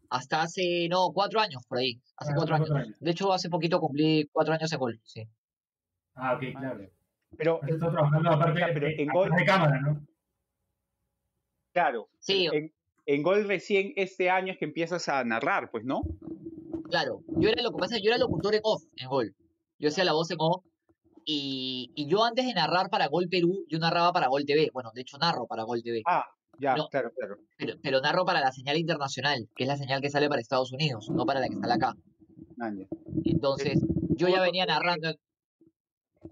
Hasta 0.10 0.42
hace, 0.42 0.88
no, 0.90 1.12
cuatro 1.14 1.40
años 1.40 1.64
por 1.68 1.78
ahí. 1.78 2.02
Hace 2.18 2.32
Ah, 2.32 2.36
cuatro 2.36 2.58
cuatro 2.58 2.76
años. 2.76 2.88
años. 2.88 3.00
De 3.00 3.12
hecho, 3.12 3.32
hace 3.32 3.50
poquito 3.50 3.80
cumplí 3.80 4.28
cuatro 4.32 4.54
años 4.54 4.72
en 4.72 4.80
Gol, 4.80 5.00
sí. 5.04 5.24
Ah, 6.16 6.34
ok, 6.36 6.58
claro. 6.58 6.90
Pero, 7.38 7.62
estado 7.68 7.92
trabajando 7.92 8.30
aparte 8.32 8.60
pero 8.74 8.88
en 8.88 9.08
gol- 9.10 9.30
de 9.38 9.46
cámara, 9.46 9.80
¿no? 9.82 10.06
claro, 11.72 12.10
Sí, 12.20 12.48
en, 12.52 12.74
en 13.06 13.24
Gol 13.24 13.48
recién 13.48 13.94
este 13.96 14.30
año 14.30 14.52
es 14.54 14.58
que 14.60 14.66
empiezas 14.66 15.08
a 15.10 15.24
narrar, 15.24 15.70
pues, 15.72 15.86
¿no? 15.86 16.02
Claro, 16.90 17.22
yo 17.38 17.50
era 17.50 17.62
lo 17.62 17.72
que 17.72 17.78
pasa, 17.78 17.98
yo 18.02 18.10
era 18.10 18.18
locutor 18.18 18.56
en 18.56 18.62
off 18.64 18.84
en 18.98 19.08
Gol. 19.10 19.36
Yo 19.78 19.90
hacía 19.90 20.04
la 20.04 20.14
voz 20.14 20.32
en 20.32 20.38
off 20.40 20.66
y, 21.24 21.92
y 21.96 22.08
yo 22.08 22.24
antes 22.24 22.46
de 22.48 22.54
narrar 22.54 22.90
para 22.90 23.08
Gol 23.08 23.30
Perú, 23.30 23.64
yo 23.70 23.78
narraba 23.78 24.12
para 24.12 24.28
Gol 24.28 24.46
TV. 24.46 24.72
Bueno, 24.74 24.92
de 24.94 25.02
hecho 25.02 25.18
narro 25.20 25.46
para 25.46 25.64
Gol 25.64 25.84
TV, 25.84 26.02
Ah, 26.08 26.26
ya, 26.60 26.76
No. 26.76 26.88
claro, 26.90 27.12
claro. 27.16 27.38
pero, 27.58 27.74
pero 27.82 28.02
narro 28.02 28.26
para 28.26 28.40
la 28.42 28.52
señal 28.52 28.78
internacional, 28.78 29.48
que 29.56 29.64
es 29.64 29.68
la 29.68 29.78
señal 29.78 30.02
que 30.02 30.10
sale 30.10 30.30
para 30.30 30.42
Estados 30.42 30.72
Unidos, 30.72 31.10
no 31.10 31.26
para 31.26 31.40
la 31.40 31.48
que 31.48 31.56
sale 31.56 31.74
acá. 31.74 31.94
Maña. 32.58 32.88
Entonces, 33.26 33.80
yo 34.18 34.28
ya 34.28 34.42
venía 34.42 34.66
narrando 34.66 35.10
a 35.10 35.14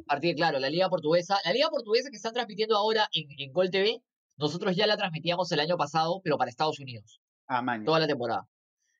partir, 0.05 0.35
claro, 0.35 0.59
la 0.59 0.69
Liga 0.69 0.89
Portuguesa. 0.89 1.37
La 1.45 1.53
Liga 1.53 1.69
Portuguesa 1.69 2.09
que 2.09 2.17
están 2.17 2.33
transmitiendo 2.33 2.75
ahora 2.75 3.07
en, 3.13 3.27
en 3.37 3.51
Gol 3.53 3.69
TV, 3.71 4.01
nosotros 4.37 4.75
ya 4.75 4.87
la 4.87 4.97
transmitíamos 4.97 5.51
el 5.51 5.59
año 5.61 5.77
pasado, 5.77 6.19
pero 6.23 6.37
para 6.37 6.49
Estados 6.49 6.79
Unidos. 6.79 7.19
Ah, 7.47 7.63
toda 7.85 7.99
la 7.99 8.07
temporada. 8.07 8.43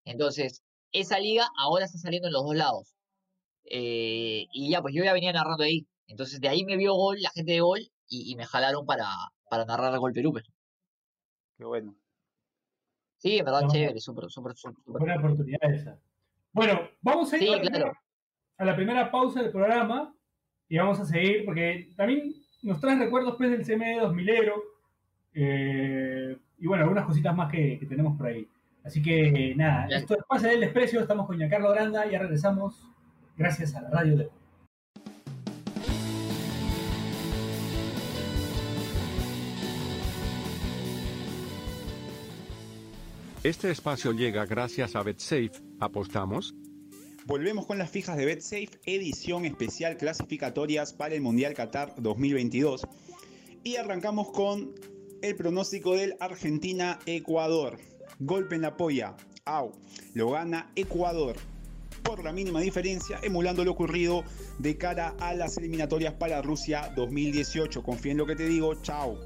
Entonces, 0.05 0.63
esa 0.93 1.19
liga 1.19 1.47
ahora 1.59 1.85
está 1.85 1.97
saliendo 1.97 2.27
en 2.29 2.33
los 2.33 2.43
dos 2.43 2.55
lados. 2.55 2.93
Eh, 3.65 4.45
y 4.53 4.71
ya, 4.71 4.81
pues 4.81 4.93
yo 4.95 5.03
ya 5.03 5.13
venía 5.13 5.33
narrando 5.33 5.63
ahí. 5.63 5.85
Entonces, 6.07 6.39
de 6.39 6.47
ahí 6.47 6.63
me 6.63 6.77
vio 6.77 6.93
gol, 6.93 7.21
la 7.21 7.29
gente 7.31 7.51
de 7.51 7.59
gol, 7.59 7.81
y, 8.07 8.31
y 8.31 8.35
me 8.37 8.45
jalaron 8.45 8.85
para, 8.85 9.09
para 9.49 9.65
narrar 9.65 9.93
el 9.93 9.99
gol 9.99 10.13
Perú. 10.13 10.31
pues. 10.31 10.45
Qué 11.57 11.65
bueno. 11.65 11.95
Sí, 13.17 13.37
en 13.39 13.45
verdad, 13.45 13.61
No. 13.63 13.67
chévere, 13.69 13.99
súper, 13.99 14.29
súper, 14.29 14.55
súper. 14.55 14.75
Buena 14.85 15.17
oportunidad 15.17 15.73
esa. 15.73 15.97
Bueno, 16.53 16.81
vamos 17.01 17.31
a 17.33 17.37
ir 17.37 17.43
Sí, 17.43 17.47
a, 17.49 17.51
la 17.55 17.61
primera, 17.61 17.83
claro. 17.85 17.99
a 18.57 18.65
la 18.65 18.75
primera 18.75 19.11
pausa 19.11 19.41
del 19.41 19.51
programa 19.51 20.13
y 20.69 20.77
vamos 20.77 20.99
a 20.99 21.05
seguir 21.05 21.45
porque 21.45 21.89
también 21.95 22.33
nos 22.63 22.79
traen 22.79 22.99
recuerdos 22.99 23.35
pues, 23.37 23.49
del 23.51 23.65
CMD 23.65 24.01
2000ero 24.03 24.53
eh, 25.33 26.37
y 26.59 26.67
bueno, 26.67 26.83
algunas 26.83 27.05
cositas 27.05 27.35
más 27.35 27.51
que, 27.51 27.77
que 27.79 27.85
tenemos 27.85 28.17
por 28.17 28.27
ahí. 28.27 28.47
Así 28.83 29.01
que 29.01 29.53
nada, 29.55 29.87
esto 29.89 30.15
es 30.15 30.23
Pase 30.27 30.47
del 30.49 30.61
Desprecio, 30.61 31.01
estamos 31.01 31.27
con 31.27 31.37
Giancarlo 31.37 31.71
Granda, 31.71 32.09
ya 32.09 32.19
regresamos 32.19 32.87
gracias 33.35 33.75
a 33.75 33.81
la 33.81 33.89
radio 33.89 34.15
de... 34.17 34.29
Este 43.47 43.71
espacio 43.71 44.11
llega 44.11 44.45
gracias 44.45 44.97
a 44.97 45.03
BetSafe. 45.03 45.51
¿Apostamos? 45.79 46.53
Volvemos 47.25 47.65
con 47.65 47.77
las 47.77 47.89
fijas 47.89 48.17
de 48.17 48.25
BetSafe, 48.25 48.71
edición 48.85 49.45
especial 49.45 49.95
clasificatorias 49.95 50.91
para 50.91 51.15
el 51.15 51.21
Mundial 51.21 51.53
Qatar 51.53 51.93
2022. 51.95 52.81
Y 53.63 53.77
arrancamos 53.77 54.31
con 54.31 54.75
el 55.21 55.37
pronóstico 55.37 55.95
del 55.95 56.17
Argentina-Ecuador. 56.19 57.77
Golpe 58.19 58.55
en 58.55 58.63
la 58.63 58.75
polla. 58.75 59.15
Au. 59.45 59.71
Lo 60.13 60.31
gana 60.31 60.69
Ecuador 60.75 61.37
por 62.03 62.25
la 62.25 62.33
mínima 62.33 62.59
diferencia, 62.59 63.17
emulando 63.23 63.63
lo 63.63 63.71
ocurrido 63.71 64.25
de 64.59 64.77
cara 64.77 65.15
a 65.21 65.33
las 65.33 65.57
eliminatorias 65.57 66.13
para 66.15 66.41
Rusia 66.41 66.91
2018. 66.97 67.81
Confía 67.81 68.11
en 68.11 68.17
lo 68.17 68.25
que 68.25 68.35
te 68.35 68.45
digo. 68.45 68.75
Chao. 68.81 69.17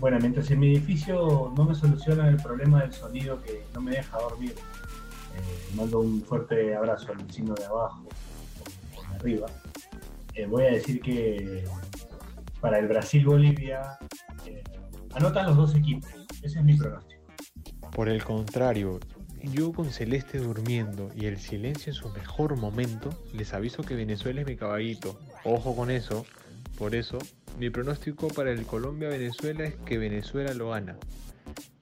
Bueno, 0.00 0.18
mientras 0.18 0.50
en 0.50 0.60
mi 0.60 0.74
edificio 0.74 1.52
no 1.54 1.64
me 1.64 1.74
solucionan 1.74 2.28
el 2.28 2.36
problema 2.36 2.80
del 2.80 2.92
sonido 2.92 3.40
que 3.42 3.62
no 3.74 3.82
me 3.82 3.92
deja 3.92 4.18
dormir 4.18 4.54
eh, 5.36 5.74
mando 5.74 6.00
un 6.00 6.22
fuerte 6.22 6.74
abrazo 6.74 7.12
al 7.12 7.18
vecino 7.18 7.54
de 7.54 7.64
abajo, 7.66 8.08
o 8.96 9.10
de 9.10 9.16
arriba, 9.16 9.46
eh, 10.34 10.46
voy 10.46 10.64
a 10.64 10.70
decir 10.72 11.00
que 11.00 11.64
para 12.60 12.78
el 12.78 12.88
Brasil-Bolivia 12.88 13.98
eh, 14.46 14.62
anotan 15.14 15.46
los 15.46 15.56
dos 15.56 15.74
equipos. 15.74 16.10
Ese 16.42 16.58
es 16.58 16.64
mi 16.64 16.74
pronóstico. 16.76 17.20
Por 17.92 18.08
el 18.08 18.24
contrario, 18.24 19.00
yo 19.42 19.72
con 19.72 19.90
Celeste 19.90 20.38
durmiendo 20.38 21.10
y 21.14 21.26
el 21.26 21.38
silencio 21.38 21.92
en 21.92 21.94
su 21.94 22.08
mejor 22.10 22.56
momento, 22.56 23.10
les 23.32 23.52
aviso 23.54 23.82
que 23.82 23.94
Venezuela 23.94 24.40
es 24.40 24.46
mi 24.46 24.56
caballito. 24.56 25.18
Ojo 25.44 25.76
con 25.76 25.90
eso. 25.90 26.24
Por 26.80 26.94
eso, 26.94 27.18
mi 27.58 27.68
pronóstico 27.68 28.28
para 28.28 28.50
el 28.50 28.64
Colombia-Venezuela 28.64 29.64
es 29.66 29.74
que 29.84 29.98
Venezuela 29.98 30.54
lo 30.54 30.70
gana. 30.70 30.96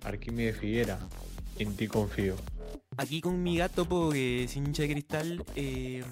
Arquímedes 0.02 0.58
Figuera, 0.58 0.98
en 1.56 1.76
ti 1.76 1.86
confío. 1.86 2.34
Aquí 2.96 3.20
con 3.20 3.40
mi 3.40 3.58
gato, 3.58 3.84
porque 3.84 4.46
sin 4.48 4.66
hincha 4.66 4.82
de 4.82 4.88
cristal, 4.90 5.44
eh, 5.54 6.02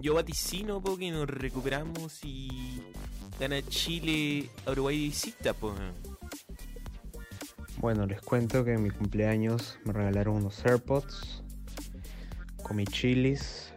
yo 0.00 0.14
vaticino 0.14 0.80
porque 0.80 1.10
nos 1.10 1.28
recuperamos 1.28 2.20
y 2.22 2.80
gana 3.40 3.60
Chile 3.62 4.48
a 4.64 4.70
Uruguay 4.70 4.96
de 4.96 5.04
visita, 5.06 5.52
pues. 5.52 5.74
Bueno, 7.78 8.06
les 8.06 8.20
cuento 8.20 8.64
que 8.64 8.74
en 8.74 8.84
mi 8.84 8.90
cumpleaños 8.90 9.76
me 9.84 9.92
regalaron 9.92 10.36
unos 10.36 10.64
AirPods, 10.64 11.42
comí 12.62 12.84
chilis, 12.84 13.72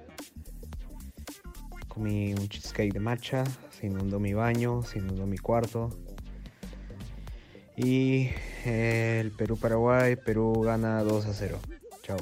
comí 1.87 2.33
un 2.33 2.47
cheesecake 2.47 2.93
de 2.93 2.99
matcha, 2.99 3.43
se 3.79 3.87
inundó 3.87 4.19
mi 4.19 4.33
baño, 4.33 4.83
se 4.83 4.99
inundó 4.99 5.25
mi 5.25 5.37
cuarto. 5.37 5.89
Y 7.77 8.29
eh, 8.65 9.19
el 9.21 9.31
Perú-Paraguay, 9.31 10.17
Perú 10.17 10.61
gana 10.61 11.01
2 11.03 11.25
a 11.25 11.33
0. 11.33 11.59
Chao. 12.03 12.17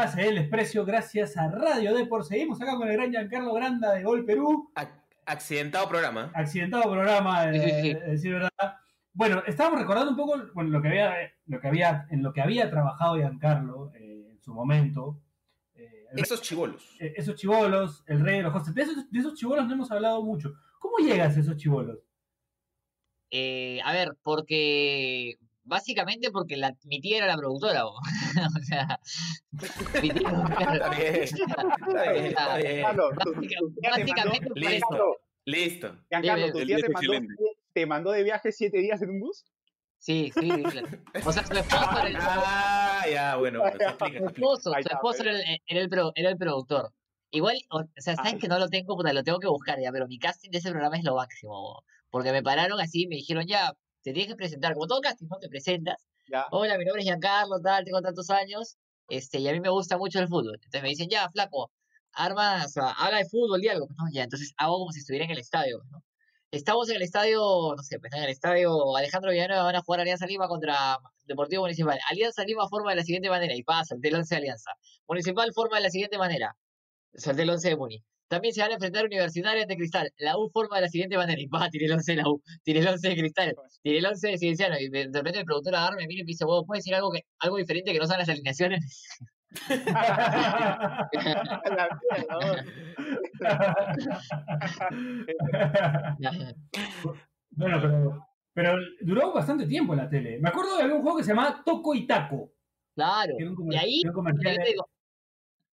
Pase 0.00 0.26
el 0.28 0.36
desprecio 0.36 0.82
gracias 0.86 1.36
a 1.36 1.50
Radio 1.50 1.94
Deport. 1.94 2.24
Seguimos 2.26 2.58
acá 2.62 2.74
con 2.74 2.88
el 2.88 2.94
gran 2.96 3.10
Giancarlo 3.10 3.52
Granda 3.52 3.92
de 3.92 4.02
Gol 4.02 4.24
Perú. 4.24 4.72
Accidentado 5.26 5.86
programa. 5.90 6.32
Accidentado 6.34 6.90
programa, 6.90 7.50
eh, 7.50 7.60
Sí, 7.60 7.70
sí, 7.70 7.92
sí. 7.92 8.10
decir 8.10 8.32
verdad. 8.32 8.50
Bueno, 9.12 9.42
estábamos 9.46 9.78
recordando 9.80 10.12
un 10.12 10.16
poco 10.16 10.42
bueno, 10.54 10.70
lo 10.70 10.80
que 10.80 10.88
había, 10.88 11.14
lo 11.44 11.60
que 11.60 11.68
había, 11.68 12.06
en 12.10 12.22
lo 12.22 12.32
que 12.32 12.40
había 12.40 12.70
trabajado 12.70 13.16
Giancarlo 13.16 13.92
eh, 13.94 14.28
en 14.30 14.40
su 14.40 14.54
momento. 14.54 15.20
Eh, 15.74 16.06
Esos 16.16 16.40
chivolos. 16.40 16.96
eh, 16.98 17.12
esos 17.18 17.34
chivolos, 17.34 18.02
el 18.06 18.20
rey 18.20 18.38
de 18.38 18.44
los 18.44 18.54
hostes. 18.54 18.74
De 18.74 18.80
esos, 18.82 19.10
de 19.10 19.18
esos 19.18 19.34
chivolos 19.34 19.66
no 19.66 19.74
hemos 19.74 19.90
hablado 19.90 20.22
mucho. 20.24 20.54
¿Cómo 20.78 20.96
llegas 20.96 21.36
a 21.36 21.40
esos 21.40 21.58
chivolos? 21.58 21.98
Eh, 23.30 23.80
a 23.84 23.92
ver, 23.92 24.16
porque 24.22 25.36
básicamente 25.70 26.30
porque 26.30 26.56
la, 26.58 26.74
mi 26.84 27.00
tía 27.00 27.18
era 27.18 27.26
la 27.26 27.36
productora, 27.36 27.86
o, 27.86 27.92
o 28.58 28.62
sea, 28.64 29.00
mi 30.02 30.10
tía, 30.10 30.28
Está 30.70 30.90
bien, 32.12 32.26
está 32.26 32.56
bien, 32.58 32.86
básicamente 33.82 34.48
Listo, 34.54 35.16
listo. 35.44 35.96
Giancarlo, 36.10 36.52
¿tu 36.52 36.58
Dime, 36.58 36.66
tía 36.66 36.76
dime. 36.76 36.82
te 36.88 36.92
mandó, 36.92 37.12
Excelente. 37.14 37.34
te 37.72 37.86
mandó 37.86 38.10
de 38.12 38.22
viaje 38.24 38.52
siete 38.52 38.78
días 38.78 39.00
en 39.02 39.10
un 39.10 39.20
bus? 39.20 39.44
Sí, 39.98 40.32
sí, 40.38 40.50
sí. 40.50 40.80
O 41.26 41.32
sea, 41.32 41.44
su 41.46 41.52
esposo 41.54 41.98
era 41.98 42.08
el, 42.08 42.16
Ah, 42.18 43.04
ya, 43.10 43.36
bueno, 43.36 43.60
bueno, 43.60 43.76
se 43.78 43.84
explica, 43.84 44.12
se 44.12 44.18
su 44.18 44.24
explica. 44.24 44.30
esposo, 44.30 44.72
su 44.82 44.88
esposo 44.94 45.22
era 45.22 45.32
el, 45.32 45.42
era 45.66 45.80
el 45.80 45.88
pro- 45.90 46.12
era 46.14 46.30
el 46.30 46.36
productor. 46.38 46.92
Igual, 47.32 47.58
o, 47.70 47.80
o 47.80 47.84
sea, 47.96 48.16
saben 48.16 48.34
Ay. 48.34 48.40
que 48.40 48.48
no 48.48 48.58
lo 48.58 48.68
tengo, 48.68 48.96
puta, 48.96 49.12
lo 49.12 49.22
tengo 49.22 49.38
que 49.38 49.46
buscar 49.46 49.78
ya, 49.80 49.92
pero 49.92 50.08
mi 50.08 50.18
casting 50.18 50.50
de 50.50 50.58
ese 50.58 50.70
programa 50.70 50.96
es 50.96 51.04
lo 51.04 51.14
máximo, 51.16 51.52
bo. 51.52 51.84
porque 52.10 52.32
me 52.32 52.42
pararon 52.42 52.80
así 52.80 53.02
y 53.02 53.06
me 53.08 53.16
dijeron, 53.16 53.46
ya, 53.46 53.72
te 54.02 54.12
tienes 54.12 54.28
que 54.28 54.36
presentar, 54.36 54.74
como 54.74 54.86
todo 54.86 55.00
casting, 55.00 55.26
¿no? 55.28 55.38
Te 55.38 55.48
presentas, 55.48 56.06
Ya. 56.28 56.46
hola, 56.50 56.78
mi 56.78 56.84
nombre 56.84 57.00
es 57.02 57.06
Giancarlo, 57.06 57.60
tal, 57.62 57.84
tengo 57.84 58.00
tantos 58.00 58.30
años, 58.30 58.76
este, 59.08 59.38
y 59.40 59.48
a 59.48 59.52
mí 59.52 59.60
me 59.60 59.70
gusta 59.70 59.98
mucho 59.98 60.18
el 60.20 60.28
fútbol. 60.28 60.54
Entonces 60.54 60.82
me 60.82 60.88
dicen, 60.90 61.08
ya, 61.10 61.28
flaco, 61.30 61.70
arma, 62.12 62.64
o 62.64 62.68
sea, 62.68 62.90
habla 62.92 63.18
de 63.18 63.26
fútbol, 63.28 63.60
di 63.60 63.68
algo, 63.68 63.86
pues, 63.86 63.96
¿no? 63.98 64.04
Ya, 64.12 64.22
entonces 64.24 64.52
hago 64.56 64.78
como 64.78 64.92
si 64.92 65.00
estuviera 65.00 65.24
en 65.24 65.30
el 65.32 65.38
estadio, 65.38 65.78
pues, 65.80 65.90
¿no? 65.90 66.02
Estamos 66.52 66.88
en 66.90 66.96
el 66.96 67.02
estadio, 67.02 67.40
no 67.76 67.82
sé, 67.84 68.00
pues 68.00 68.12
en 68.12 68.24
el 68.24 68.30
estadio 68.30 68.96
Alejandro 68.96 69.30
Villanueva 69.30 69.62
van 69.62 69.76
a 69.76 69.82
jugar 69.82 70.00
Alianza 70.00 70.26
Lima 70.26 70.48
contra 70.48 70.98
Deportivo 71.24 71.62
Municipal. 71.62 71.96
Alianza 72.10 72.42
Lima 72.44 72.68
forma 72.68 72.90
de 72.90 72.96
la 72.96 73.02
siguiente 73.04 73.30
manera, 73.30 73.54
y 73.54 73.62
pasa, 73.62 73.94
el 74.02 74.14
11 74.16 74.34
de 74.34 74.38
Alianza. 74.38 74.72
Municipal 75.06 75.52
forma 75.54 75.76
de 75.76 75.84
la 75.84 75.90
siguiente 75.90 76.18
manera, 76.18 76.56
solté 77.14 77.42
el 77.42 77.50
11 77.50 77.68
de 77.68 77.76
Muni. 77.76 78.04
También 78.30 78.54
se 78.54 78.60
van 78.60 78.70
a 78.70 78.74
enfrentar 78.74 79.04
Universitarios 79.04 79.66
de 79.66 79.76
Cristal. 79.76 80.12
La 80.18 80.38
U 80.38 80.48
forma 80.50 80.76
de 80.76 80.82
la 80.82 80.88
siguiente 80.88 81.16
manera, 81.16 81.40
y 81.40 81.48
pa, 81.48 81.68
tiré 81.68 81.86
el 81.86 81.92
11 81.92 82.12
de 82.12 82.22
la 82.22 82.28
U, 82.28 82.40
tiré 82.62 82.78
el 82.78 82.86
11 82.86 83.08
de 83.08 83.16
Cristal, 83.16 83.56
tiré 83.82 83.98
el 83.98 84.06
11 84.06 84.28
de 84.28 84.38
Cienciano, 84.38 84.78
y 84.78 84.88
de 84.88 85.10
repente 85.12 85.40
el 85.40 85.44
productor 85.44 85.74
agarra, 85.74 85.96
me 85.96 86.06
mira 86.06 86.20
y 86.20 86.24
me 86.24 86.28
dice, 86.28 86.44
"Huevón, 86.44 86.64
¿puedes 86.64 86.84
decir 86.84 86.94
algo, 86.94 87.10
que, 87.10 87.22
algo 87.40 87.56
diferente 87.56 87.92
que 87.92 87.98
no 87.98 88.06
sean 88.06 88.20
las 88.20 88.28
alineaciones? 88.28 89.04
A 89.68 91.08
la 91.76 91.88
mierda, 92.00 92.34
bueno, 97.56 97.80
pero, 97.82 98.28
pero 98.54 98.78
duró 99.00 99.32
bastante 99.32 99.66
tiempo 99.66 99.94
en 99.94 99.98
la 99.98 100.08
tele. 100.08 100.38
Me 100.38 100.50
acuerdo 100.50 100.76
de 100.76 100.84
algún 100.84 101.02
juego 101.02 101.18
que 101.18 101.24
se 101.24 101.30
llamaba 101.30 101.64
Toco 101.64 101.96
y 101.96 102.06
Taco. 102.06 102.52
Claro. 102.94 103.34
Y 103.70 103.76
ahí, 103.76 104.02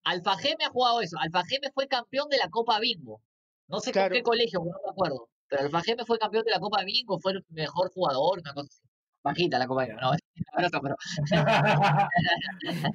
Alfa 0.09 0.37
Geme 0.37 0.63
ha 0.65 0.69
jugado 0.69 1.01
eso. 1.01 1.17
Alfa 1.19 1.43
Geme 1.45 1.69
fue 1.73 1.87
campeón 1.87 2.29
de 2.29 2.37
la 2.37 2.49
Copa 2.49 2.79
Bingo. 2.79 3.21
No 3.67 3.79
sé 3.79 3.91
Claro. 3.91 4.09
con 4.09 4.17
qué 4.17 4.23
colegio, 4.23 4.59
no 4.59 4.65
me 4.85 4.91
acuerdo. 4.91 5.29
Pero 5.49 5.63
Alfa 5.63 5.81
Geme 5.81 6.05
fue 6.05 6.17
campeón 6.17 6.43
de 6.45 6.51
la 6.51 6.59
Copa 6.59 6.83
Bingo, 6.83 7.19
fue 7.19 7.33
el 7.33 7.45
mejor 7.49 7.91
jugador, 7.91 8.39
una 8.39 8.53
cosa 8.53 8.67
así. 8.71 8.81
Bajita 9.23 9.59
la 9.59 9.67
Copa 9.67 9.85
Bingo, 9.85 9.99
no, 9.99 10.11
abrazo, 10.53 10.79
pero 10.81 10.95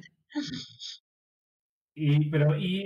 y, 1.95 2.29
pero, 2.29 2.57
y, 2.57 2.85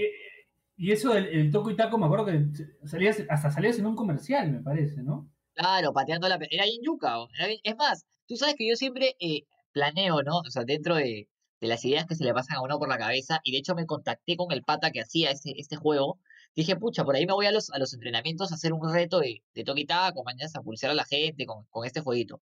y 0.76 0.92
eso 0.92 1.14
del 1.14 1.28
el 1.28 1.52
Toco 1.52 1.72
y 1.72 1.76
Taco, 1.76 1.98
me 1.98 2.06
acuerdo 2.06 2.26
que 2.26 2.46
salías, 2.86 3.24
hasta 3.30 3.52
salías 3.52 3.80
en 3.80 3.86
un 3.86 3.96
comercial, 3.96 4.52
me 4.52 4.62
parece, 4.62 5.02
¿no? 5.04 5.30
claro, 5.54 5.92
pateando 5.94 6.28
la 6.28 6.38
Era 6.52 6.66
bien 6.66 6.82
yuca. 6.84 7.16
Es 7.64 7.76
más, 7.78 8.06
tú 8.28 8.36
sabes 8.36 8.56
que 8.56 8.68
yo 8.70 8.76
siempre 8.76 9.16
eh, 9.20 9.44
planeo, 9.72 10.22
¿no? 10.22 10.38
O 10.40 10.50
sea, 10.52 10.64
dentro 10.66 10.96
de, 10.96 11.28
de 11.60 11.68
las 11.68 11.84
ideas 11.86 12.06
que 12.06 12.16
se 12.16 12.24
le 12.24 12.34
pasan 12.34 12.58
a 12.58 12.62
uno 12.62 12.78
por 12.80 12.90
la 12.90 12.98
cabeza, 12.98 13.40
y 13.44 13.52
de 13.52 13.58
hecho 13.60 13.76
me 13.76 13.86
contacté 13.86 14.38
con 14.38 14.52
el 14.52 14.64
pata 14.64 14.92
que 14.92 15.02
hacía 15.02 15.32
este, 15.32 15.60
este 15.60 15.76
juego. 15.76 16.20
Dije, 16.56 16.76
pucha, 16.76 17.04
por 17.04 17.16
ahí 17.16 17.26
me 17.26 17.34
voy 17.34 17.46
a 17.46 17.52
los, 17.52 17.70
a 17.72 17.78
los 17.80 17.94
entrenamientos 17.94 18.52
a 18.52 18.56
hacer 18.56 18.74
un 18.74 18.92
reto 18.92 19.20
de, 19.20 19.44
de 19.54 19.64
toque 19.64 19.82
y 19.82 19.86
taco, 19.86 20.24
mañana 20.24 20.50
a 20.54 20.62
pulsar 20.62 20.92
a 20.92 20.96
la 20.96 21.06
gente 21.06 21.46
con, 21.46 21.66
con 21.70 21.86
este 21.86 22.02
jueguito. 22.02 22.42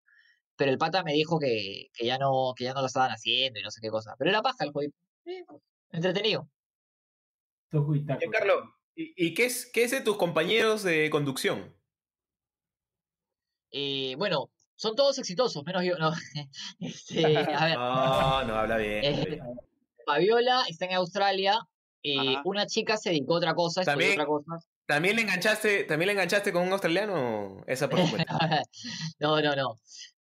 Pero 0.55 0.71
el 0.71 0.77
pata 0.77 1.03
me 1.03 1.13
dijo 1.13 1.37
que, 1.37 1.89
que 1.93 2.05
ya 2.05 2.17
no, 2.17 2.53
que 2.55 2.63
ya 2.63 2.73
no 2.73 2.79
lo 2.81 2.87
estaban 2.87 3.11
haciendo 3.11 3.59
y 3.59 3.63
no 3.63 3.71
sé 3.71 3.81
qué 3.81 3.89
cosa. 3.89 4.15
Pero 4.17 4.29
era 4.29 4.41
paja 4.41 4.63
el 4.63 4.71
jueguito. 4.71 4.97
Eh, 5.25 5.43
entretenido. 5.91 6.49
Toco 7.69 7.93
y 7.93 8.05
Taco. 8.05 8.21
Carlos, 8.31 8.63
¿y, 8.95 9.13
y 9.17 9.33
qué, 9.33 9.45
es, 9.45 9.65
qué 9.65 9.83
es 9.83 9.91
de 9.91 10.01
tus 10.01 10.15
compañeros 10.15 10.83
de 10.83 11.09
conducción? 11.09 11.75
Eh, 13.71 14.15
bueno, 14.17 14.51
son 14.75 14.95
todos 14.95 15.17
exitosos, 15.19 15.63
menos 15.65 15.83
yo, 15.83 15.97
no. 15.97 16.11
Este, 16.79 17.37
a 17.37 17.65
ver, 17.65 17.77
No, 17.77 18.43
no, 18.43 18.55
habla 18.55 18.77
bien. 18.77 19.03
Eh. 19.03 19.39
Fabiola 20.05 20.63
está 20.69 20.85
en 20.85 20.93
Australia. 20.93 21.59
eh, 22.03 22.17
Ajá. 22.35 22.41
una 22.45 22.65
chica 22.67 22.97
se 22.97 23.09
dedicó 23.09 23.33
a 23.35 23.37
otra 23.37 23.55
cosa, 23.55 23.83
También- 23.83 24.11
otra 24.13 24.25
cosa. 24.27 24.59
¿También 24.87 25.15
le 25.15 25.23
enganchaste, 25.23 25.85
también 25.85 26.05
le 26.07 26.11
enganchaste 26.13 26.51
con 26.53 26.61
un 26.61 26.71
australiano? 26.71 27.63
Esa 27.65 27.89
por 27.89 27.97
no, 29.19 29.41
no, 29.41 29.55
no. 29.55 29.79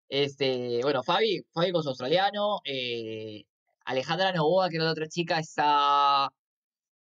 Este, 0.08 0.80
bueno, 0.82 1.02
Fabi, 1.02 1.44
Fabi 1.52 1.70
con 1.72 1.82
su 1.82 1.90
australiano. 1.90 2.60
eh, 2.64 3.44
Alejandra 3.84 4.32
Novoa, 4.32 4.70
que 4.70 4.76
era 4.76 4.86
la 4.86 4.92
otra 4.92 5.06
chica, 5.08 5.38
está, 5.38 6.30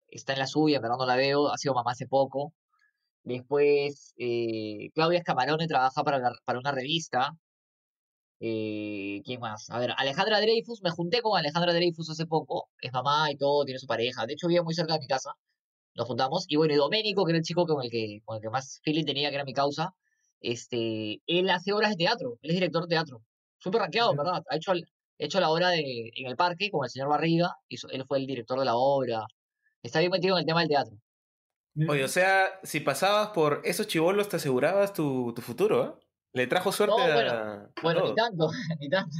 está 0.08 0.32
en 0.32 0.40
la 0.40 0.48
suya, 0.48 0.80
pero 0.80 0.96
no 0.96 1.06
la 1.06 1.14
veo. 1.14 1.52
Ha 1.52 1.58
sido 1.58 1.74
mamá 1.74 1.92
hace 1.92 2.08
poco. 2.08 2.52
Después, 3.24 4.14
eh, 4.18 4.90
Claudia 4.94 5.18
Escamarone 5.20 5.66
trabaja 5.68 6.02
para, 6.04 6.18
la- 6.18 6.32
para 6.44 6.58
una 6.60 6.72
revista. 6.72 7.32
Eh, 8.44 9.22
¿Quién 9.24 9.40
más? 9.40 9.70
A 9.70 9.78
ver, 9.78 9.92
Alejandra 9.96 10.40
Dreyfus, 10.40 10.82
me 10.82 10.90
junté 10.90 11.22
con 11.22 11.38
Alejandra 11.38 11.72
Dreyfus 11.72 12.10
hace 12.10 12.26
poco. 12.26 12.70
Es 12.80 12.92
mamá 12.92 13.30
y 13.30 13.36
todo, 13.36 13.64
tiene 13.64 13.78
su 13.78 13.86
pareja. 13.86 14.26
De 14.26 14.32
hecho, 14.34 14.48
vive 14.48 14.62
muy 14.62 14.74
cerca 14.74 14.94
de 14.94 15.00
mi 15.00 15.06
casa. 15.06 15.32
Nos 15.94 16.06
juntamos. 16.08 16.46
Y 16.48 16.56
bueno, 16.56 16.74
y 16.74 16.76
Doménico, 16.78 17.24
que 17.24 17.32
era 17.32 17.38
el 17.38 17.44
chico 17.44 17.66
con 17.66 17.84
el 17.84 17.90
que, 17.90 18.20
con 18.24 18.36
el 18.36 18.42
que 18.42 18.50
más 18.50 18.80
feeling 18.84 19.04
tenía, 19.06 19.30
que 19.30 19.36
era 19.36 19.44
mi 19.44 19.54
causa. 19.54 19.94
Este, 20.40 21.22
él 21.26 21.50
hace 21.50 21.72
obras 21.72 21.90
de 21.92 21.96
teatro, 21.98 22.38
él 22.42 22.50
es 22.50 22.56
director 22.56 22.84
de 22.84 22.88
teatro. 22.90 23.22
Súper 23.58 23.82
rankeado, 23.82 24.12
en 24.12 24.18
¿verdad? 24.18 24.42
Ha 24.50 24.56
hecho, 24.56 24.72
hecho 25.18 25.40
la 25.40 25.50
obra 25.50 25.70
de, 25.70 26.10
en 26.16 26.26
el 26.28 26.36
parque 26.36 26.70
con 26.70 26.84
el 26.84 26.90
señor 26.90 27.08
Barriga, 27.10 27.56
hizo, 27.68 27.88
él 27.90 28.04
fue 28.06 28.18
el 28.18 28.26
director 28.26 28.58
de 28.58 28.64
la 28.66 28.76
obra. 28.76 29.24
Está 29.82 30.00
bien 30.00 30.12
metido 30.12 30.36
en 30.36 30.40
el 30.42 30.46
tema 30.46 30.60
del 30.60 30.68
teatro. 30.70 30.96
Oye, 31.88 32.04
o 32.04 32.08
sea, 32.08 32.60
si 32.62 32.80
pasabas 32.80 33.28
por 33.28 33.60
esos 33.64 33.86
chivolos, 33.86 34.28
te 34.28 34.36
asegurabas 34.36 34.92
tu, 34.92 35.32
tu 35.34 35.40
futuro, 35.42 35.84
¿eh? 35.86 36.06
Le 36.34 36.46
trajo 36.46 36.72
suerte 36.72 36.96
No, 36.98 37.12
bueno, 37.14 37.30
a, 37.30 37.54
a 37.64 37.68
Bueno, 37.82 38.00
ni 38.00 38.06
todos. 38.06 38.14
tanto, 38.16 38.50
ni 38.80 38.88
tanto. 38.88 39.16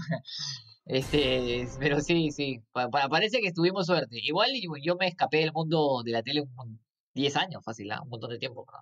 Este, 0.85 1.69
pero 1.79 2.01
sí, 2.01 2.31
sí, 2.33 2.61
pa- 2.73 2.89
pa- 2.91 3.09
parece 3.09 3.41
que 3.41 3.53
tuvimos 3.53 3.87
suerte. 3.87 4.19
Igual 4.23 4.51
yo 4.83 4.97
me 4.97 5.07
escapé 5.07 5.39
del 5.39 5.53
mundo 5.53 6.03
de 6.05 6.11
la 6.13 6.23
tele 6.23 6.41
un 6.43 6.55
mon- 6.55 6.81
10 7.15 7.37
años, 7.37 7.63
fácil, 7.65 7.91
¿ah? 7.93 8.01
un 8.03 8.09
montón 8.09 8.31
de 8.31 8.39
tiempo, 8.39 8.67
¿no? 8.71 8.79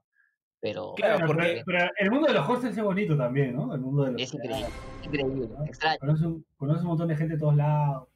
Pero 0.61 0.95
Claro, 0.95 1.27
porque- 1.27 1.63
pero, 1.67 1.91
el 1.99 2.11
mundo 2.11 2.29
de 2.29 2.35
los 2.35 2.49
hostels 2.49 2.77
es 2.77 2.83
bonito 2.85 3.17
también, 3.17 3.55
¿no? 3.55 3.75
El 3.75 3.81
mundo 3.81 4.05
de 4.05 4.13
los 4.13 4.23
es 4.23 4.33
increíble, 4.35 4.67
increíble, 5.05 5.49
extraño. 5.67 5.99
Conoce 6.01 6.27
un, 6.27 6.47
conoce 6.57 6.81
un 6.83 6.87
montón 6.89 7.09
de 7.09 7.17
gente 7.17 7.35
de 7.35 7.41
todos 7.41 7.57
lados. 7.57 8.09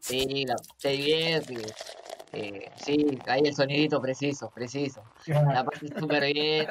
Sí, 0.00 0.44
la, 0.46 0.56
te 0.80 0.88
diviertes. 0.90 1.74
Eh, 2.32 2.70
sí, 2.76 3.18
hay 3.26 3.42
el 3.44 3.54
sonidito 3.54 4.00
preciso, 4.00 4.50
preciso. 4.54 5.02
La 5.26 5.64
pasas 5.64 5.90
súper 5.98 6.32
bien. 6.32 6.66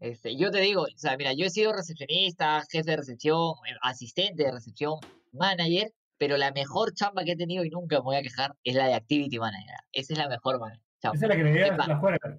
Este, 0.00 0.36
yo 0.36 0.50
te 0.50 0.58
digo, 0.60 0.82
o 0.82 0.86
sea, 0.98 1.16
mira, 1.16 1.32
yo 1.32 1.46
he 1.46 1.50
sido 1.50 1.72
recepcionista, 1.72 2.62
jefe 2.70 2.90
de 2.92 2.96
recepción, 2.98 3.54
eh, 3.68 3.74
asistente 3.82 4.44
de 4.44 4.52
recepción, 4.52 4.94
manager, 5.32 5.92
pero 6.18 6.36
la 6.36 6.52
mejor 6.52 6.94
chamba 6.94 7.24
que 7.24 7.32
he 7.32 7.36
tenido 7.36 7.64
y 7.64 7.70
nunca 7.70 7.96
me 7.96 8.02
voy 8.02 8.16
a 8.16 8.22
quejar 8.22 8.54
es 8.64 8.74
la 8.76 8.86
de 8.86 8.94
activity 8.94 9.38
manager. 9.38 9.74
Esa 9.92 10.12
es 10.12 10.18
la 10.18 10.28
mejor 10.28 10.60
man- 10.60 10.80
chamba. 11.02 11.16
Esa 11.16 11.24
es 11.26 11.28
la 11.28 11.36
que 11.36 11.44
Me 11.44 11.52
dieron 11.52 11.76
pa- 11.76 11.86
la 11.88 11.96
juega. 11.98 12.38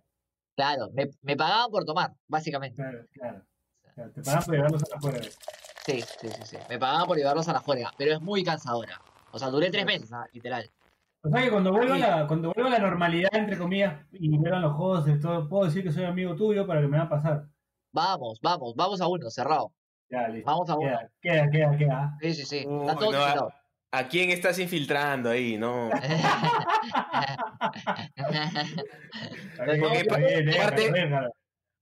Claro, 0.55 0.89
me, 0.93 1.09
me 1.21 1.35
pagaban 1.37 1.69
por 1.71 1.85
tomar, 1.85 2.13
básicamente. 2.27 2.81
Claro, 2.81 3.05
claro. 3.13 3.45
Claro, 3.95 4.11
Te 4.11 4.21
pagan 4.21 4.43
por 4.43 4.55
llevarlos 4.55 4.83
a 4.83 4.95
la 4.95 4.99
juega. 5.01 5.21
Sí, 5.85 6.01
sí, 6.01 6.27
sí, 6.29 6.41
sí. 6.45 6.57
Me 6.69 6.79
pagaban 6.79 7.07
por 7.07 7.17
llevarlos 7.17 7.47
a 7.49 7.53
la 7.53 7.59
juerga, 7.59 7.91
pero 7.97 8.13
es 8.13 8.21
muy 8.21 8.43
cansadora. 8.43 9.01
O 9.31 9.39
sea, 9.39 9.49
duré 9.49 9.69
tres 9.69 9.85
meses, 9.85 10.11
ah, 10.13 10.25
literal. 10.33 10.69
O 11.21 11.29
sea 11.29 11.43
que 11.43 11.51
cuando 11.51 11.71
vuelva, 11.71 11.95
Sí. 11.95 12.01
la, 12.01 12.27
cuando 12.27 12.53
vuelva 12.53 12.69
la 12.69 12.79
normalidad, 12.79 13.29
entre 13.33 13.57
comillas, 13.57 14.05
y 14.13 14.37
vuelvan 14.37 14.61
los 14.61 14.73
juegos, 14.75 15.05
de 15.05 15.17
todo, 15.19 15.47
puedo 15.49 15.65
decir 15.65 15.83
que 15.83 15.91
soy 15.91 16.05
amigo 16.05 16.35
tuyo 16.35 16.65
para 16.65 16.81
que 16.81 16.87
me 16.87 16.97
va 16.97 17.03
a 17.03 17.09
pasar. 17.09 17.45
Vamos, 17.91 18.39
vamos, 18.41 18.73
vamos 18.75 19.01
a 19.01 19.07
uno, 19.07 19.29
cerrado. 19.29 19.73
Ya, 20.09 20.27
listo. 20.29 20.49
Vamos 20.49 20.69
a 20.69 20.75
uno. 20.75 20.97
Queda, 21.21 21.21
queda, 21.21 21.49
queda, 21.51 21.77
queda. 21.77 22.17
Sí, 22.21 22.33
sí, 22.33 22.45
sí. 22.45 22.65
Uy, 22.67 22.87
todos 22.95 23.13
no, 23.13 23.19
invitados. 23.21 23.53
¿A 23.91 24.07
quién 24.07 24.29
estás 24.29 24.59
infiltrando 24.59 25.29
ahí? 25.31 25.57
No. 25.57 25.89
Está 25.89 25.99
Porque 29.65 29.97
está 29.99 30.17
bien, 30.17 30.51
parte- 30.57 30.91
déjalo. 30.91 31.31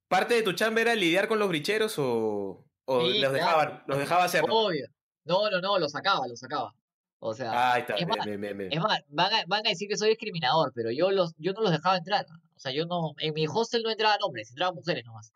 ¿Parte 0.07 0.33
de 0.35 0.43
tu 0.43 0.53
chamba 0.53 0.81
era 0.81 0.95
lidiar 0.95 1.27
con 1.27 1.37
los 1.37 1.49
bricheros 1.49 1.99
o, 1.99 2.63
o 2.85 3.01
Sí, 3.01 3.19
los, 3.19 3.21
claro. 3.31 3.33
dejaba, 3.33 3.83
los 3.87 3.97
dejaba 3.97 4.23
hacer? 4.23 4.43
Obvio. 4.49 4.87
No, 5.25 5.49
no, 5.51 5.59
no, 5.59 5.77
lo 5.77 5.89
sacaba, 5.89 6.25
lo 6.27 6.35
sacaba. 6.37 6.73
O 7.19 7.33
sea, 7.33 7.77
está, 7.79 7.95
es 7.95 8.05
bien, 8.05 8.09
más, 8.09 8.25
bien, 8.25 8.41
bien, 8.41 8.57
bien. 8.57 8.73
es 8.73 8.79
más, 8.79 8.99
van 9.07 9.33
a, 9.33 9.43
van 9.47 9.65
a 9.65 9.69
decir 9.69 9.89
que 9.89 9.97
soy 9.97 10.09
discriminador, 10.09 10.71
pero 10.75 10.91
yo 10.91 11.11
los, 11.11 11.33
yo 11.37 11.53
no 11.53 11.61
los 11.61 11.71
dejaba 11.71 11.97
entrar. 11.97 12.25
O 12.55 12.59
sea, 12.59 12.71
yo 12.71 12.85
no, 12.85 13.13
en 13.17 13.33
mi 13.33 13.45
hostel 13.47 13.83
no 13.83 13.89
entraban 13.89 14.19
hombres, 14.23 14.49
entraban 14.49 14.75
mujeres 14.75 15.03
nomás. 15.05 15.31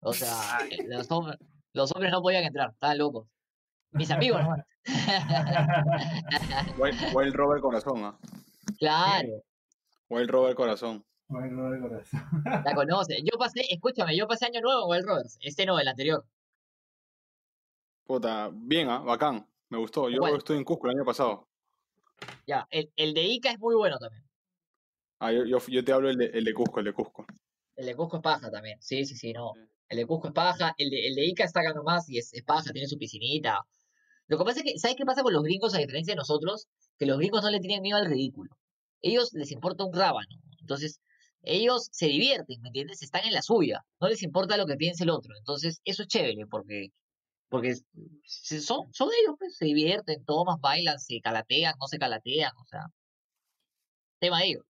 O 0.00 0.12
sea, 0.12 0.58
eh, 0.70 0.84
los, 0.88 1.10
hombres, 1.10 1.38
los 1.72 1.92
hombres 1.92 2.12
no 2.12 2.20
podían 2.20 2.44
entrar, 2.44 2.70
estaban 2.70 2.98
locos. 2.98 3.28
Mis 3.92 4.10
amigos 4.10 4.42
buen 6.76 7.32
robo 7.32 7.54
el 7.56 7.60
corazón, 7.60 8.04
¿ah? 8.04 8.18
claro, 8.78 9.42
robo 10.08 10.48
el 10.48 10.54
corazón. 10.54 11.04
Bueno, 11.28 11.70
de 11.70 11.80
corazón. 11.80 12.20
la 12.44 12.74
conoce. 12.74 13.18
Yo 13.24 13.36
pasé, 13.36 13.62
escúchame, 13.68 14.16
yo 14.16 14.28
pasé 14.28 14.46
año 14.46 14.60
nuevo 14.60 14.86
con 14.86 14.96
el 14.96 15.04
Roberts. 15.04 15.38
Este 15.40 15.66
no, 15.66 15.76
el 15.80 15.88
anterior. 15.88 16.24
Puta, 18.04 18.50
bien, 18.52 18.88
¿ah? 18.88 19.00
Bacán. 19.00 19.44
Me 19.76 19.82
gustó. 19.82 20.08
Yo 20.08 20.20
¿Cuál? 20.20 20.38
estuve 20.38 20.56
en 20.56 20.64
Cusco 20.64 20.88
el 20.88 20.96
año 20.96 21.04
pasado. 21.04 21.48
Ya, 22.46 22.66
el, 22.70 22.90
el 22.96 23.12
de 23.12 23.24
Ica 23.24 23.50
es 23.50 23.58
muy 23.58 23.74
bueno 23.74 23.98
también. 23.98 24.24
Ah, 25.18 25.30
yo, 25.30 25.44
yo, 25.44 25.58
yo 25.68 25.84
te 25.84 25.92
hablo 25.92 26.08
el 26.08 26.16
de, 26.16 26.30
el 26.32 26.44
de 26.44 26.54
Cusco, 26.54 26.78
el 26.78 26.86
de 26.86 26.94
Cusco. 26.94 27.26
El 27.74 27.84
de 27.84 27.94
Cusco 27.94 28.16
es 28.16 28.22
paja 28.22 28.50
también. 28.50 28.80
Sí, 28.80 29.04
sí, 29.04 29.14
sí, 29.14 29.34
no. 29.34 29.52
El 29.90 29.98
de 29.98 30.06
Cusco 30.06 30.28
es 30.28 30.32
paja. 30.32 30.74
El 30.78 30.88
de, 30.88 31.08
el 31.08 31.14
de 31.14 31.26
Ica 31.26 31.44
está 31.44 31.60
acá 31.60 31.74
nomás 31.74 32.08
y 32.08 32.16
es, 32.16 32.32
es 32.32 32.42
paja, 32.42 32.72
tiene 32.72 32.88
su 32.88 32.96
piscinita. 32.96 33.66
Lo 34.28 34.38
que 34.38 34.44
pasa 34.44 34.60
es 34.60 34.64
que, 34.64 34.78
¿sabes 34.78 34.96
qué 34.96 35.04
pasa 35.04 35.22
con 35.22 35.34
los 35.34 35.42
gringos 35.42 35.74
a 35.74 35.78
diferencia 35.78 36.14
de 36.14 36.16
nosotros? 36.16 36.68
Que 36.98 37.04
los 37.04 37.18
gringos 37.18 37.42
no 37.42 37.50
le 37.50 37.60
tienen 37.60 37.82
miedo 37.82 37.98
al 37.98 38.06
ridículo. 38.06 38.56
Ellos 39.02 39.34
les 39.34 39.52
importa 39.52 39.84
un 39.84 39.92
rábano. 39.92 40.40
Entonces, 40.58 41.02
ellos 41.42 41.90
se 41.92 42.06
divierten, 42.06 42.62
¿me 42.62 42.70
entiendes? 42.70 43.02
Están 43.02 43.26
en 43.26 43.34
la 43.34 43.42
suya. 43.42 43.84
No 44.00 44.08
les 44.08 44.22
importa 44.22 44.56
lo 44.56 44.64
que 44.64 44.76
piense 44.76 45.04
el 45.04 45.10
otro. 45.10 45.34
Entonces, 45.36 45.82
eso 45.84 46.02
es 46.02 46.08
chévere 46.08 46.46
porque 46.46 46.92
porque 47.48 47.74
son, 48.24 48.92
son 48.92 49.08
ellos, 49.22 49.36
pues, 49.38 49.56
se 49.56 49.64
divierten, 49.66 50.24
toman, 50.24 50.60
bailan, 50.60 50.98
se 50.98 51.20
calatean, 51.20 51.74
no 51.80 51.86
se 51.86 51.98
calatean, 51.98 52.52
o 52.56 52.64
sea, 52.66 52.86
tema 54.20 54.40
de 54.40 54.46
ellos. 54.46 54.64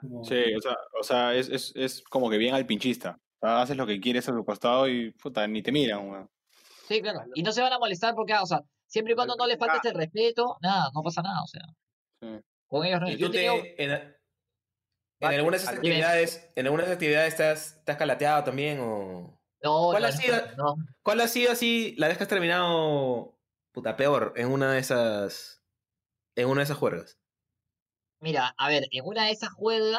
Como- 0.00 0.24
Sí, 0.24 0.54
o 0.56 0.60
sea, 0.60 0.76
o 1.00 1.02
sea 1.02 1.34
es, 1.34 1.48
es, 1.48 1.72
es 1.76 2.02
como 2.02 2.28
que 2.30 2.36
bien 2.38 2.54
al 2.54 2.66
pinchista. 2.66 3.18
O 3.40 3.46
sea, 3.46 3.62
haces 3.62 3.76
lo 3.76 3.86
que 3.86 4.00
quieres 4.00 4.28
a 4.28 4.32
tu 4.32 4.44
costado 4.44 4.88
y 4.88 5.12
puta, 5.12 5.46
ni 5.46 5.62
te 5.62 5.72
miran, 5.72 6.08
weón. 6.10 6.30
Sí, 6.88 7.00
claro. 7.00 7.20
Y 7.34 7.42
no 7.42 7.52
se 7.52 7.62
van 7.62 7.72
a 7.72 7.78
molestar 7.78 8.14
porque, 8.14 8.32
ah, 8.34 8.42
o 8.42 8.46
sea, 8.46 8.60
siempre 8.86 9.12
y 9.12 9.16
cuando 9.16 9.36
no 9.36 9.46
les 9.46 9.58
faltes 9.58 9.84
el 9.90 9.96
respeto, 9.96 10.56
nada, 10.60 10.90
no 10.94 11.02
pasa 11.02 11.22
nada, 11.22 11.42
o 11.42 11.46
sea, 11.46 11.62
Sí. 12.20 12.40
con 12.66 12.84
ellos 12.84 13.00
no. 13.00 13.08
¿Y 13.10 13.16
Yo 13.16 13.26
tú 13.28 13.32
te, 13.32 13.82
en, 13.82 13.90
en 13.92 14.14
algunas 15.34 15.66
actividades, 15.66 16.50
en 16.54 16.66
algunas 16.66 16.88
actividades 16.88 17.32
estás, 17.32 17.76
estás 17.78 17.96
calateado 17.96 18.44
también 18.44 18.80
o 18.80 19.40
No, 19.64 19.88
¿Cuál 19.90 20.02
no, 20.02 20.08
ha 20.08 20.12
sido- 20.12 20.36
no, 20.58 20.76
cuál 21.02 21.20
ha 21.22 21.28
sido 21.28 21.50
así 21.50 21.94
la 21.96 22.08
vez 22.08 22.18
que 22.18 22.24
has 22.24 22.28
terminado 22.28 23.38
puta 23.72 23.96
peor 23.96 24.34
en 24.36 24.48
una 24.52 24.72
de 24.72 24.78
esas 24.78 25.62
en 26.36 26.48
una 26.48 26.60
de 26.60 26.64
esas 26.64 26.76
juergas? 26.76 27.18
Mira, 28.20 28.54
a 28.58 28.68
ver, 28.68 28.84
en 28.90 29.04
una 29.06 29.24
de 29.24 29.30
esas 29.32 29.50
acuerdo. 29.50 29.98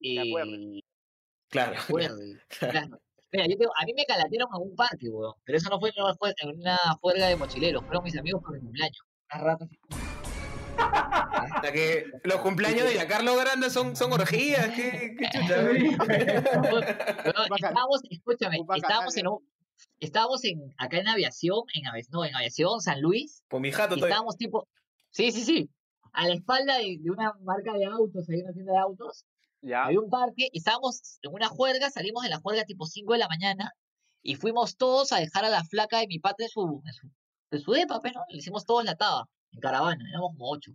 eh, 0.00 0.80
Claro. 1.48 1.76
acuerdo, 1.80 2.18
claro. 2.48 3.00
Mira, 3.32 3.46
yo 3.48 3.56
tengo, 3.58 3.72
a 3.80 3.84
mí 3.86 3.92
me 3.94 4.04
calatearon 4.04 4.48
en 4.54 4.62
un 4.70 4.76
parque, 4.76 5.08
weón, 5.08 5.34
pero 5.44 5.58
eso 5.58 5.68
no 5.70 5.80
fue 5.80 5.90
en 5.94 6.02
una 6.02 6.14
jue- 6.14 6.34
en 6.42 6.60
una 6.60 6.76
juerga 7.00 7.26
de 7.28 7.36
mochileros, 7.36 7.82
fueron 7.84 8.04
mis 8.04 8.16
amigos 8.18 8.42
por 8.42 8.52
mi 8.54 8.60
cumpleaños. 8.60 8.98
Unas 9.32 9.42
ratas. 9.44 9.68
Que 11.72 12.06
los 12.24 12.40
cumpleaños 12.40 12.84
de 12.84 12.92
Giancarlo 12.92 13.36
Granda 13.36 13.68
son, 13.70 13.96
son 13.96 14.12
orgías, 14.12 14.68
qué, 14.74 15.16
qué 15.18 15.26
chucha. 15.30 15.56
Estábamos, 17.56 18.00
escúchame, 18.10 18.58
estábamos 18.76 19.16
en 19.16 19.26
un, 19.26 19.38
estábamos 20.00 20.44
en, 20.44 20.74
acá 20.78 20.98
en 20.98 21.08
aviación, 21.08 21.60
en 21.74 21.84
avi- 21.84 22.06
no, 22.10 22.24
en 22.24 22.34
aviación, 22.34 22.80
San 22.80 23.00
Luis, 23.00 23.42
Por 23.48 23.60
mi 23.60 23.72
jato 23.72 23.96
estábamos 23.96 24.36
tipo, 24.36 24.68
sí, 25.10 25.32
sí, 25.32 25.44
sí, 25.44 25.70
a 26.12 26.26
la 26.28 26.34
espalda 26.34 26.78
de, 26.78 26.98
de 27.00 27.10
una 27.10 27.32
marca 27.42 27.72
de 27.74 27.84
autos, 27.86 28.28
hay 28.28 28.40
una 28.42 28.52
tienda 28.52 28.72
de 28.72 28.78
autos, 28.78 29.24
Ya. 29.60 29.84
había 29.86 30.00
un 30.00 30.08
parque, 30.10 30.48
y 30.52 30.58
estábamos 30.58 31.18
en 31.22 31.32
una 31.32 31.48
juerga, 31.48 31.90
salimos 31.90 32.22
de 32.22 32.30
la 32.30 32.38
juerga 32.38 32.64
tipo 32.64 32.86
5 32.86 33.12
de 33.14 33.18
la 33.18 33.28
mañana, 33.28 33.72
y 34.22 34.36
fuimos 34.36 34.76
todos 34.76 35.12
a 35.12 35.18
dejar 35.18 35.44
a 35.44 35.50
la 35.50 35.64
flaca 35.64 35.98
de 35.98 36.06
mi 36.06 36.18
pata 36.20 36.44
en 36.44 36.48
su, 36.48 36.82
en 36.86 36.92
su, 36.92 37.08
en 37.50 37.60
su 37.60 37.72
depa, 37.72 38.00
pues, 38.00 38.14
¿no? 38.14 38.22
Le 38.28 38.38
hicimos 38.38 38.64
todos 38.64 38.84
la 38.84 38.94
taba, 38.96 39.28
en 39.56 39.60
caravana, 39.60 40.04
éramos 40.08 40.30
como 40.32 40.50
ocho. 40.50 40.72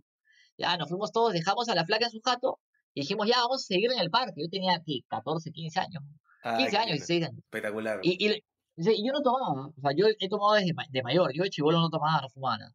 Ya, 0.58 0.76
nos 0.76 0.88
fuimos 0.88 1.10
todos, 1.12 1.32
dejamos 1.32 1.68
a 1.68 1.74
la 1.74 1.84
flaca 1.86 2.04
en 2.06 2.10
su 2.10 2.20
jato, 2.20 2.60
y 2.94 3.00
dijimos, 3.02 3.26
ya, 3.26 3.38
vamos 3.38 3.62
a 3.62 3.66
seguir 3.66 3.90
en 3.90 3.98
el 4.00 4.10
parque. 4.10 4.34
Yo 4.42 4.48
tenía, 4.50 4.80
¿qué? 4.84 5.00
14, 5.08 5.50
15 5.50 5.80
años. 5.80 6.02
Ay, 6.42 6.56
15 6.64 6.70
qué 6.70 6.76
años, 6.76 6.90
lindo. 6.90 7.06
16 7.06 7.24
años. 7.24 7.38
Espectacular. 7.44 8.00
Y, 8.02 8.26
y, 8.28 8.44
y 8.76 9.06
yo 9.06 9.12
no 9.12 9.22
tomaba, 9.22 9.68
o 9.68 9.74
sea, 9.80 9.90
yo 9.96 10.06
he 10.18 10.28
tomado 10.28 10.54
desde 10.54 10.72
de 10.90 11.02
mayor, 11.02 11.32
yo 11.34 11.42
de 11.44 11.50
chivolo 11.50 11.80
no 11.80 11.88
tomaba, 11.88 12.20
no 12.20 12.28
fumaba 12.28 12.58
nada. 12.58 12.72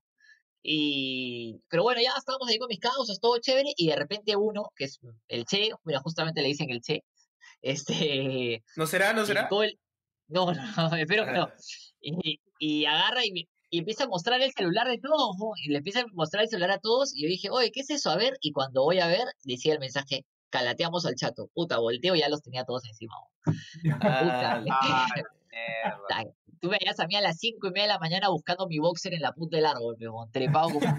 Y, 0.63 1.61
pero 1.69 1.83
bueno, 1.83 2.01
ya 2.01 2.11
estábamos 2.17 2.49
ahí 2.49 2.57
con 2.59 2.67
mis 2.67 2.79
causas, 2.79 3.19
todo 3.19 3.37
chévere, 3.39 3.69
y 3.77 3.87
de 3.87 3.95
repente 3.95 4.35
uno, 4.35 4.69
que 4.75 4.85
es 4.85 4.99
el 5.27 5.45
Che, 5.45 5.69
mira, 5.83 5.99
justamente 6.01 6.41
le 6.41 6.47
dicen 6.49 6.69
el 6.69 6.81
Che, 6.81 7.03
este, 7.61 8.63
¿No 8.75 8.85
será? 8.87 9.13
¿No 9.13 9.25
será? 9.25 9.47
el- 9.63 9.79
no, 10.27 10.51
no, 10.53 10.53
espero 10.97 11.25
que 11.25 11.31
no. 11.31 11.49
Y, 11.99 12.39
y 12.59 12.85
agarra 12.85 13.25
y, 13.25 13.31
me- 13.31 13.49
y 13.69 13.79
empieza 13.79 14.05
a 14.05 14.07
mostrar 14.07 14.41
el 14.41 14.51
celular 14.51 14.87
de 14.87 14.97
todos, 14.99 15.35
¿no? 15.37 15.51
y 15.63 15.69
le 15.69 15.77
empieza 15.79 16.01
a 16.01 16.05
mostrar 16.13 16.43
el 16.43 16.49
celular 16.49 16.71
a 16.71 16.79
todos, 16.79 17.13
y 17.15 17.23
yo 17.23 17.27
dije, 17.27 17.49
oye, 17.49 17.71
¿qué 17.71 17.81
es 17.81 17.89
eso? 17.89 18.09
A 18.09 18.15
ver, 18.17 18.37
y 18.41 18.51
cuando 18.51 18.83
voy 18.83 18.99
a 18.99 19.07
ver, 19.07 19.25
decía 19.43 19.73
el 19.73 19.79
mensaje, 19.79 20.25
calateamos 20.49 21.05
al 21.05 21.15
chato, 21.15 21.49
puta, 21.53 21.77
volteo 21.79 22.15
y 22.15 22.19
ya 22.19 22.29
los 22.29 22.41
tenía 22.41 22.63
todos 22.63 22.85
encima. 22.85 23.13
Puta, 23.83 24.63
Ah, 24.71 25.05
Tú 26.59 26.69
me 26.69 26.77
veías 26.79 26.99
a 26.99 27.05
mí 27.05 27.15
a 27.15 27.21
las 27.21 27.37
5 27.37 27.67
y 27.67 27.69
media 27.69 27.83
de 27.83 27.89
la 27.89 27.99
mañana 27.99 28.29
buscando 28.29 28.65
mi 28.67 28.79
boxer 28.79 29.13
en 29.13 29.21
la 29.21 29.31
punta 29.31 29.57
del 29.57 29.65
árbol, 29.67 29.95
peón, 29.95 30.31
trepado 30.31 30.69
como 30.69 30.79
un 30.87 30.95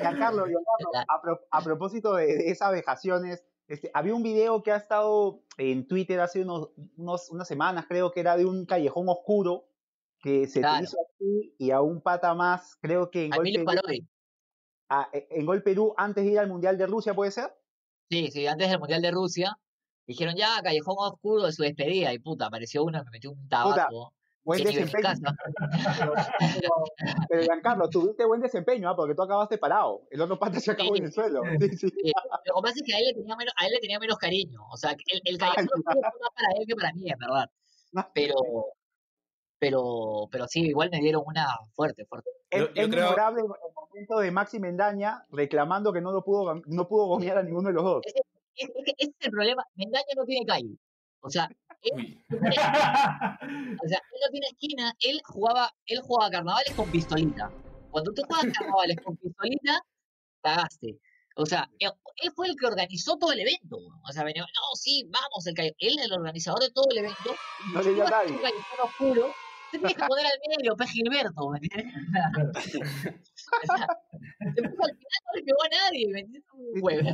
Giancarlo, 0.00 0.44
a, 1.08 1.20
pro- 1.22 1.40
a 1.50 1.60
propósito 1.62 2.14
de, 2.14 2.26
de 2.26 2.50
esas 2.50 2.72
vejaciones, 2.72 3.44
este, 3.68 3.90
había 3.94 4.14
un 4.14 4.22
video 4.22 4.62
que 4.62 4.72
ha 4.72 4.76
estado 4.76 5.42
en 5.58 5.86
Twitter 5.86 6.20
hace 6.20 6.42
unos, 6.42 6.70
unos- 6.96 7.30
unas 7.30 7.48
semanas, 7.48 7.86
creo 7.88 8.12
que 8.12 8.20
era 8.20 8.36
de 8.36 8.44
un 8.44 8.66
callejón 8.66 9.08
oscuro 9.08 9.68
que 10.20 10.46
se 10.46 10.60
Claro. 10.60 10.84
hizo 10.84 10.96
a 10.98 11.04
ti 11.18 11.54
y 11.58 11.70
a 11.70 11.80
un 11.80 12.00
pata 12.00 12.34
más, 12.34 12.76
creo 12.80 13.10
que 13.10 13.26
en 13.26 13.34
A 13.34 13.36
Gol, 13.36 13.44
Perú, 13.52 13.64
a- 14.88 15.08
en 15.12 15.46
Gol 15.46 15.62
Perú 15.62 15.94
antes 15.96 16.24
de 16.24 16.30
ir 16.32 16.38
al 16.38 16.48
Mundial 16.48 16.78
de 16.78 16.86
Rusia, 16.86 17.14
¿puede 17.14 17.30
ser? 17.30 17.54
Sí, 18.10 18.30
sí, 18.30 18.46
antes 18.46 18.68
del 18.70 18.78
Mundial 18.78 19.02
de 19.02 19.10
Rusia. 19.10 19.58
Dijeron 20.06 20.34
ya, 20.36 20.60
Callejón 20.62 20.96
Oscuro 20.98 21.44
de 21.46 21.52
su 21.52 21.62
despedida. 21.62 22.12
Y 22.12 22.18
puta, 22.18 22.46
apareció 22.46 22.84
uno 22.84 23.02
me 23.04 23.10
metió 23.10 23.30
un 23.32 23.48
tabaco. 23.48 24.12
Buen 24.44 24.62
desempeño. 24.62 25.08
Pero, 27.28 27.42
Giancarlo, 27.42 27.88
tuviste 27.88 28.24
buen 28.26 28.40
desempeño, 28.40 28.88
¿ah? 28.90 28.96
porque 28.96 29.14
tú 29.14 29.22
acabaste 29.22 29.58
parado. 29.58 30.02
El 30.10 30.20
otro 30.20 30.38
pata 30.38 30.60
se 30.60 30.72
acabó 30.72 30.96
en 30.96 31.04
el 31.04 31.12
suelo. 31.12 31.42
Sí, 31.60 31.68
sí. 31.70 31.88
Sí, 31.88 32.12
Lo 32.46 32.54
que 32.56 32.62
pasa 32.62 32.74
es 32.76 32.82
que 32.84 32.94
a 32.94 32.98
él 32.98 33.04
le 33.06 33.14
tenía 33.14 33.36
menos, 33.36 33.54
a 33.56 33.66
él 33.66 33.72
le 33.72 33.80
tenía 33.80 33.98
menos 33.98 34.18
cariño. 34.18 34.60
O 34.70 34.76
sea, 34.76 34.90
el, 34.92 35.20
el 35.24 35.42
Oscuro 35.42 35.82
fue 35.84 36.00
más 36.00 36.12
para 36.34 36.48
él 36.58 36.66
que 36.66 36.74
para 36.76 36.92
mí, 36.92 37.10
en 37.10 37.18
verdad. 37.18 37.50
Pero, 38.12 38.34
pero, 39.58 40.28
pero 40.30 40.46
sí, 40.48 40.62
igual 40.66 40.90
me 40.90 41.00
dieron 41.00 41.22
una 41.26 41.46
fuerte, 41.74 42.04
fuerte. 42.04 42.30
Es, 42.50 42.66
creo- 42.68 42.88
memorable 42.88 43.42
el 43.42 43.48
momento 43.48 44.18
de 44.18 44.30
Maxi 44.30 44.58
Mendaña 44.58 45.24
reclamando 45.30 45.92
que 45.92 46.00
no 46.00 46.12
lo 46.12 46.22
pudo 46.22 46.54
no 46.66 46.88
pudo 46.88 47.06
gomear 47.06 47.38
a 47.38 47.42
ninguno 47.42 47.68
de 47.68 47.74
los 47.74 47.84
dos. 47.84 48.02
Ese 48.04 48.20
es 48.98 49.10
el 49.20 49.30
problema. 49.30 49.64
Mendaña 49.74 50.04
no 50.16 50.24
tiene 50.24 50.46
calle. 50.46 50.76
O 51.20 51.30
sea, 51.30 51.48
él, 51.84 52.24
o 52.30 53.88
sea, 53.88 53.98
él 53.98 54.20
no 54.24 54.30
tiene 54.30 54.46
esquina. 54.46 54.94
Él 55.00 55.20
jugaba, 55.24 55.72
él 55.86 56.00
jugaba 56.00 56.30
carnavales 56.30 56.74
con 56.74 56.90
pistolita. 56.90 57.50
Cuando 57.90 58.12
tú 58.12 58.22
juegas 58.26 58.56
carnavales 58.56 58.96
con 59.04 59.16
pistolita, 59.16 59.80
cagaste. 60.42 60.98
O 61.36 61.46
sea, 61.46 61.68
él, 61.78 61.90
él 62.22 62.32
fue 62.34 62.48
el 62.48 62.56
que 62.56 62.66
organizó 62.66 63.16
todo 63.16 63.32
el 63.32 63.40
evento. 63.40 63.76
O 64.08 64.12
sea, 64.12 64.24
venía, 64.24 64.42
no, 64.42 64.76
sí, 64.76 65.08
vamos, 65.10 65.46
el. 65.46 65.54
Él 65.58 65.98
es 65.98 66.04
el 66.04 66.12
organizador 66.12 66.60
de 66.60 66.70
todo 66.70 66.86
el 66.90 66.98
evento. 66.98 67.34
No 67.72 67.82
le 67.82 67.94
dio 67.94 68.06
a 68.06 68.10
nadie. 68.10 68.32
un 68.32 68.38
callejón 68.38 68.80
oscuro, 68.82 69.34
te 69.74 69.78
tienes 69.78 69.96
que 69.96 70.06
poner 70.06 70.26
al 70.26 70.38
medio, 70.56 70.76
pe 70.76 70.86
Gilberto, 70.86 71.50
¿me 71.50 71.58
entiendes? 71.58 71.94
O 73.64 73.76
sea, 73.76 73.86
después 74.54 74.90
al 74.90 74.96
final 74.96 75.20
no 75.24 75.32
le 75.34 75.42
pegó 75.42 75.62
a 75.64 75.68
nadie, 75.68 76.08
¿me 76.12 76.20
entiendes? 76.20 76.50
Un 76.52 76.82
huevo. 76.82 77.10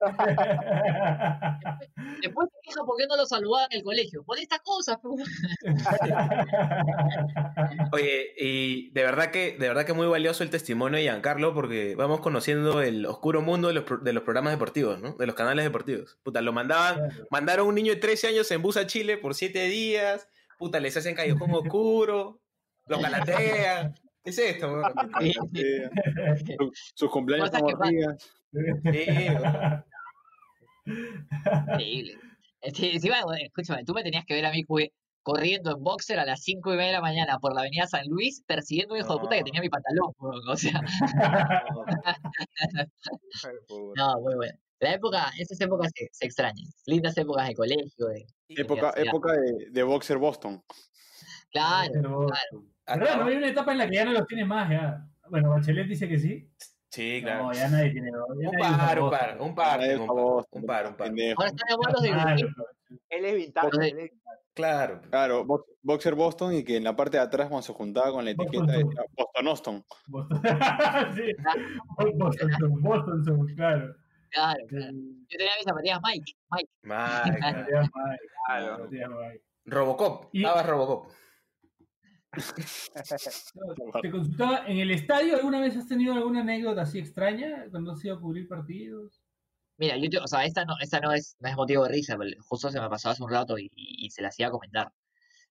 Después 2.22 2.48
se 2.50 2.58
queja 2.62 2.84
por 2.86 2.96
qué 2.96 3.06
no 3.06 3.16
lo 3.16 3.26
saludaban 3.26 3.68
en 3.70 3.78
el 3.78 3.84
colegio. 3.84 4.24
Por 4.24 4.38
estas 4.38 4.60
cosas, 4.60 4.96
huevón. 5.02 5.26
Oye, 7.92 8.32
y 8.36 8.90
de 8.92 9.02
verdad 9.02 9.30
que, 9.30 9.56
de 9.58 9.68
verdad 9.68 9.84
que 9.84 9.92
muy 9.92 10.06
valioso 10.06 10.42
el 10.42 10.50
testimonio 10.50 10.96
de 10.96 11.04
Giancarlo 11.04 11.52
porque 11.52 11.94
vamos 11.96 12.20
conociendo 12.20 12.80
el 12.80 13.04
oscuro 13.04 13.42
mundo 13.42 13.68
de 13.68 13.74
los, 13.74 13.84
de 14.02 14.12
los 14.12 14.22
programas 14.22 14.54
deportivos, 14.54 15.00
¿no? 15.00 15.12
De 15.14 15.26
los 15.26 15.34
canales 15.34 15.64
deportivos. 15.64 16.18
Puta, 16.22 16.40
lo 16.40 16.52
mandaban, 16.52 17.10
mandaron 17.30 17.66
un 17.66 17.74
niño 17.74 17.94
de 17.94 18.00
13 18.00 18.28
años 18.28 18.50
en 18.50 18.62
bus 18.62 18.78
a 18.78 18.86
Chile 18.86 19.18
por 19.18 19.34
7 19.34 19.66
días, 19.66 20.28
puta, 20.58 20.80
les 20.80 20.96
hacen 20.96 21.14
callejón 21.14 21.50
oscuro, 21.52 22.40
lo 22.86 23.00
calatean. 23.00 23.94
¿Qué 24.22 24.30
es 24.30 24.38
esto? 24.38 24.82
Sí, 25.20 25.32
sus 26.94 27.10
cumpleaños 27.10 27.50
hormigas. 27.54 28.30
Sí. 28.52 29.06
Increíble. 30.84 32.18
Este, 32.60 32.94
encima, 32.94 33.24
bueno, 33.24 33.42
escúchame, 33.44 33.84
tú 33.84 33.94
me 33.94 34.02
tenías 34.02 34.24
que 34.26 34.34
ver 34.34 34.46
a 34.46 34.52
mí 34.52 34.64
corriendo 35.22 35.76
en 35.76 35.82
boxer 35.82 36.18
a 36.18 36.24
las 36.24 36.42
5 36.42 36.74
y 36.74 36.76
media 36.76 36.88
de 36.88 36.94
la 36.94 37.00
mañana 37.00 37.38
por 37.38 37.54
la 37.54 37.60
avenida 37.60 37.86
San 37.86 38.06
Luis 38.08 38.42
persiguiendo 38.46 38.94
a 38.94 38.98
un 38.98 39.04
hijo 39.04 39.14
de 39.14 39.20
puta 39.20 39.36
que 39.36 39.44
tenía 39.44 39.60
mi 39.60 39.68
pantalón. 39.68 40.12
O 40.18 40.56
sea, 40.56 40.80
no, 43.96 44.20
muy 44.20 44.34
bueno. 44.34 44.58
La 44.80 44.94
época, 44.94 45.30
esas 45.38 45.60
épocas 45.60 45.92
se, 45.94 46.08
se 46.10 46.24
extrañan. 46.24 46.66
Lindas 46.86 47.16
épocas 47.18 47.48
de 47.48 47.54
colegio, 47.54 48.06
de, 48.06 48.26
de 48.48 48.62
Época, 48.62 48.94
época 48.96 49.32
de, 49.32 49.70
de 49.70 49.82
Boxer 49.82 50.16
Boston. 50.16 50.62
Claro. 51.52 52.28
No 52.96 53.26
hay 53.26 53.36
una 53.36 53.48
etapa 53.48 53.72
en 53.72 53.78
la 53.78 53.88
que 53.88 53.96
ya 53.96 54.04
no 54.04 54.12
los 54.12 54.26
tienes 54.26 54.46
más, 54.46 54.70
ya. 54.70 55.06
Bueno, 55.28 55.50
Bachelet 55.50 55.86
dice 55.86 56.08
que 56.08 56.18
sí. 56.18 56.50
Sí, 56.90 57.20
claro. 57.22 57.44
No, 57.44 57.52
ya 57.52 57.68
nadie 57.68 57.90
tiene. 57.92 58.10
Ya 58.10 58.48
Un 58.50 58.58
par, 58.58 58.98
un 58.98 59.10
Boston. 59.10 59.10
par, 59.10 59.40
un 59.40 59.54
par, 59.54 59.80
un 59.80 59.86
par, 59.86 60.06
Boston, 60.08 60.60
un 60.60 60.66
par, 60.66 60.86
un 60.88 60.96
par. 60.96 61.08
ahora 61.08 61.48
están 61.48 62.40
los. 62.40 62.42
Él 63.08 63.24
es 63.24 63.34
vintage. 63.36 64.10
Claro. 64.54 65.00
Claro, 65.08 65.44
Box- 65.44 65.70
Boxer 65.82 66.14
Boston 66.16 66.54
y 66.54 66.64
que 66.64 66.76
en 66.76 66.84
la 66.84 66.96
parte 66.96 67.16
de 67.16 67.22
atrás 67.22 67.48
cuando 67.48 67.62
se 67.62 67.72
juntaba 67.72 68.10
con 68.10 68.24
la 68.24 68.34
Boston 68.34 68.64
etiqueta 68.64 68.80
Zoo. 68.80 68.88
decía 68.88 69.02
Boston 69.16 69.48
Austin. 69.48 69.84
Boston. 70.08 70.40
sí. 71.16 71.22
Boston, 72.16 72.82
Boston, 72.82 73.46
claro. 73.56 73.94
Claro, 74.30 74.58
claro. 74.68 74.92
Yo 74.92 75.38
tenía 75.38 75.52
mis 75.56 75.64
zapatillas 75.64 75.98
Mike, 76.02 76.32
Mike. 76.50 76.70
Mal, 76.82 77.36
claro. 77.36 77.66
Mike, 78.90 79.08
Mike. 79.08 79.42
Robocop, 79.66 80.30
estabas 80.32 80.66
Robocop. 80.66 81.12
Te 84.02 84.10
consultaba, 84.10 84.66
¿en 84.66 84.78
el 84.78 84.90
estadio 84.90 85.36
alguna 85.36 85.60
vez 85.60 85.76
has 85.76 85.86
tenido 85.88 86.14
alguna 86.14 86.40
anécdota 86.40 86.82
así 86.82 86.98
extraña 86.98 87.66
cuando 87.70 87.92
has 87.92 88.04
ido 88.04 88.16
a 88.16 88.20
cubrir 88.20 88.46
partidos? 88.48 89.20
Mira, 89.78 89.96
yo 89.96 90.08
te- 90.10 90.18
o 90.18 90.26
sea, 90.26 90.44
esta 90.44 90.64
no, 90.64 90.74
esta 90.80 91.00
no 91.00 91.12
es, 91.12 91.36
no 91.40 91.48
es 91.48 91.56
motivo 91.56 91.84
de 91.84 91.90
risa, 91.90 92.16
pero 92.18 92.30
justo 92.42 92.70
se 92.70 92.80
me 92.80 92.88
pasó 92.88 93.10
hace 93.10 93.22
un 93.22 93.30
rato 93.30 93.58
y, 93.58 93.70
y- 93.74 94.06
y 94.06 94.10
se 94.10 94.22
la 94.22 94.28
hacía 94.28 94.50
comentar. 94.50 94.92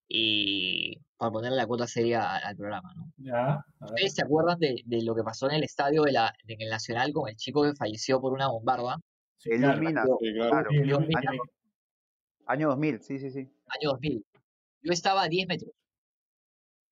Y 0.07 0.97
para 1.17 1.31
ponerle 1.31 1.57
la 1.57 1.67
cuota 1.67 1.85
seria 1.87 2.35
al, 2.35 2.43
al 2.43 2.55
programa, 2.55 2.93
¿no? 2.95 3.11
Ya. 3.17 3.63
¿Ustedes 3.81 4.15
se 4.15 4.23
acuerdan 4.23 4.57
de, 4.59 4.81
de 4.85 5.03
lo 5.03 5.13
que 5.15 5.23
pasó 5.23 5.47
en 5.49 5.55
el 5.57 5.63
estadio 5.63 6.03
de 6.03 6.11
la, 6.13 6.33
en 6.47 6.61
el 6.61 6.69
Nacional 6.69 7.11
con 7.13 7.27
el 7.29 7.35
chico 7.35 7.63
que 7.63 7.75
falleció 7.75 8.19
por 8.21 8.33
una 8.33 8.47
bombarda? 8.47 8.97
Sí, 9.37 9.51
El 9.51 9.59
claro. 9.61 9.81
Minas. 9.81 10.07
Sí, 10.19 10.33
claro. 10.33 10.69
Año, 10.69 11.31
año 12.47 12.67
2000, 12.69 13.01
sí, 13.01 13.19
sí, 13.19 13.29
sí. 13.31 13.39
Año 13.67 13.89
2000. 13.91 14.25
Yo 14.81 14.91
estaba 14.93 15.23
a 15.23 15.27
10 15.27 15.47
metros. 15.47 15.71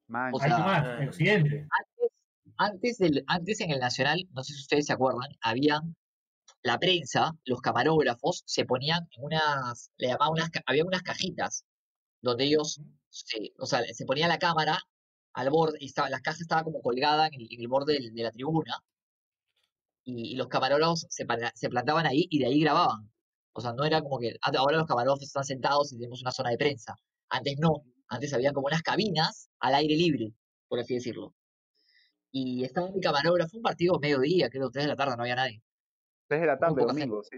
Man, 0.07 0.31
O 0.33 0.39
sea, 0.39 0.55
ah. 0.57 1.05
Occidente. 1.07 1.67
Antes, 1.69 2.11
antes, 2.57 2.97
del, 2.97 3.23
antes 3.27 3.61
en 3.61 3.71
el 3.71 3.79
Nacional, 3.79 4.27
no 4.31 4.43
sé 4.43 4.53
si 4.53 4.61
ustedes 4.61 4.85
se 4.85 4.93
acuerdan, 4.93 5.29
habían 5.41 5.95
la 6.63 6.79
prensa, 6.79 7.33
los 7.45 7.61
camarógrafos, 7.61 8.43
se 8.45 8.65
ponían 8.65 9.07
en 9.11 9.23
unas, 9.23 9.91
le 9.97 10.07
llamaban 10.07 10.33
unas, 10.33 10.49
había 10.65 10.85
unas 10.85 11.03
cajitas 11.03 11.65
donde 12.21 12.45
ellos, 12.45 12.81
se, 13.09 13.51
o 13.59 13.65
sea, 13.65 13.81
se 13.93 14.05
ponía 14.05 14.27
la 14.27 14.39
cámara 14.39 14.79
al 15.33 15.49
borde, 15.49 15.77
y 15.79 15.85
estaba, 15.85 16.09
la 16.09 16.19
caja 16.19 16.37
estaba 16.41 16.63
como 16.63 16.81
colgada 16.81 17.27
en 17.27 17.33
el, 17.41 17.47
en 17.51 17.61
el 17.61 17.67
borde 17.67 17.99
de 18.11 18.23
la 18.23 18.31
tribuna, 18.31 18.79
y, 20.03 20.31
y 20.31 20.35
los 20.35 20.47
camarógrafos 20.47 21.05
se, 21.09 21.25
para- 21.25 21.51
se 21.53 21.69
plantaban 21.69 22.05
ahí 22.07 22.27
y 22.29 22.39
de 22.39 22.45
ahí 22.47 22.61
grababan. 22.61 23.11
O 23.53 23.61
sea, 23.61 23.73
no 23.73 23.83
era 23.85 24.01
como 24.01 24.19
que 24.19 24.35
ante- 24.41 24.57
ahora 24.57 24.77
los 24.77 24.87
camarógrafos 24.87 25.23
están 25.23 25.43
sentados 25.43 25.91
y 25.93 25.97
tenemos 25.97 26.21
una 26.21 26.31
zona 26.31 26.49
de 26.51 26.57
prensa. 26.57 26.95
Antes 27.29 27.57
no, 27.59 27.83
antes 28.07 28.33
había 28.33 28.53
como 28.53 28.67
unas 28.67 28.81
cabinas 28.81 29.49
al 29.59 29.75
aire 29.75 29.95
libre, 29.95 30.33
por 30.67 30.79
así 30.79 30.95
decirlo. 30.95 31.33
Y 32.31 32.63
estaba 32.63 32.91
mi 32.91 33.01
camarógrafo, 33.01 33.57
un 33.57 33.63
partido 33.63 33.99
mediodía, 33.99 34.49
creo, 34.49 34.69
3 34.69 34.85
de 34.85 34.89
la 34.89 34.95
tarde, 34.95 35.15
no 35.15 35.23
había 35.23 35.35
nadie. 35.35 35.61
3 36.27 36.41
de 36.41 36.47
la 36.47 36.59
tarde, 36.59 36.83
domingo, 36.85 37.23
sí. 37.23 37.37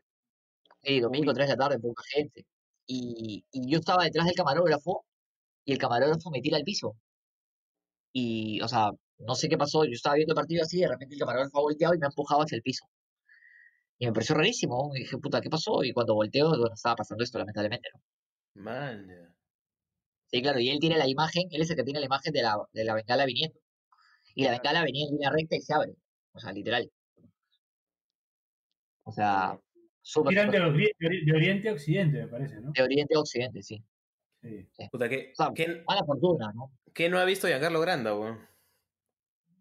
Sí, 0.84 1.00
domingo, 1.00 1.34
3 1.34 1.48
de 1.48 1.54
la 1.56 1.58
tarde, 1.58 1.80
poca 1.80 2.04
gente. 2.14 2.46
Y, 2.88 3.46
y 3.52 3.72
yo 3.72 3.80
estaba 3.80 4.04
detrás 4.04 4.26
del 4.26 4.36
camarógrafo 4.36 5.06
y 5.66 5.74
el 5.74 5.78
camarógrafo 5.78 6.32
me 6.32 6.42
tira 6.42 6.58
al 6.58 6.64
piso. 6.64 6.96
Y, 8.14 8.62
o 8.62 8.68
sea, 8.68 8.92
no 9.20 9.36
sé 9.36 9.50
qué 9.50 9.58
pasó, 9.58 9.84
yo 9.86 9.92
estaba 9.92 10.16
viendo 10.16 10.34
el 10.34 10.36
partido 10.36 10.64
así 10.64 10.78
y 10.78 10.82
de 10.82 10.88
repente 10.90 11.16
el 11.16 11.20
camarógrafo 11.20 11.60
ha 11.60 11.62
volteado 11.62 11.94
y 11.96 12.00
me 12.00 12.06
ha 12.08 12.10
empujado 12.10 12.42
hacia 12.42 12.56
el 12.56 12.62
piso. 12.62 12.86
Y 14.00 14.06
me 14.08 14.14
pareció 14.14 14.36
rarísimo, 14.36 14.92
y 14.96 15.00
dije, 15.00 15.18
puta, 15.18 15.42
¿qué 15.42 15.50
pasó? 15.50 15.84
Y 15.84 15.94
cuando 15.94 16.16
volteo, 16.16 16.50
bueno, 16.50 16.74
estaba 16.74 16.96
pasando 16.96 17.24
esto, 17.24 17.38
lamentablemente, 17.38 17.90
¿no? 17.94 18.02
Man. 18.56 19.36
Sí, 20.32 20.42
claro, 20.42 20.60
y 20.60 20.70
él 20.70 20.80
tiene 20.80 20.98
la 20.98 21.08
imagen, 21.08 21.48
él 21.52 21.62
es 21.62 21.70
el 21.72 21.76
que 21.76 21.84
tiene 21.84 22.00
la 22.00 22.06
imagen 22.06 22.32
de 22.34 22.42
la, 22.44 22.58
de 22.72 22.84
la 22.84 22.94
bengala 22.94 23.26
viniendo. 23.26 23.60
Y 24.36 24.44
la 24.44 24.52
bengala 24.52 24.84
venía 24.84 25.06
en 25.08 25.12
línea 25.14 25.32
recta 25.32 25.56
y 25.56 25.62
se 25.62 25.74
abre. 25.74 25.94
O 26.34 26.40
sea, 26.40 26.52
literal. 26.52 26.90
O 29.04 29.12
sea, 29.12 29.60
súper, 30.02 30.34
de, 30.52 31.34
Oriente 31.34 31.70
a 31.70 31.74
Occidente, 31.74 32.20
me 32.22 32.28
parece, 32.28 32.62
¿no? 32.62 32.72
de 32.72 32.84
oriente 32.84 33.16
a 33.16 33.20
occidente, 33.20 33.64
sí. 33.64 33.84
Sí. 34.42 34.68
Puta, 34.92 35.10
¿qué, 35.10 35.32
O 35.34 35.36
sea, 35.36 35.52
qué- 35.54 35.84
mala 35.88 36.04
fortuna, 36.06 36.52
¿no? 36.54 36.72
qué 36.94 37.10
no 37.10 37.18
ha 37.18 37.26
visto 37.26 37.48
Giancarlo 37.48 37.82
Granda, 37.82 38.16
weón? 38.16 38.48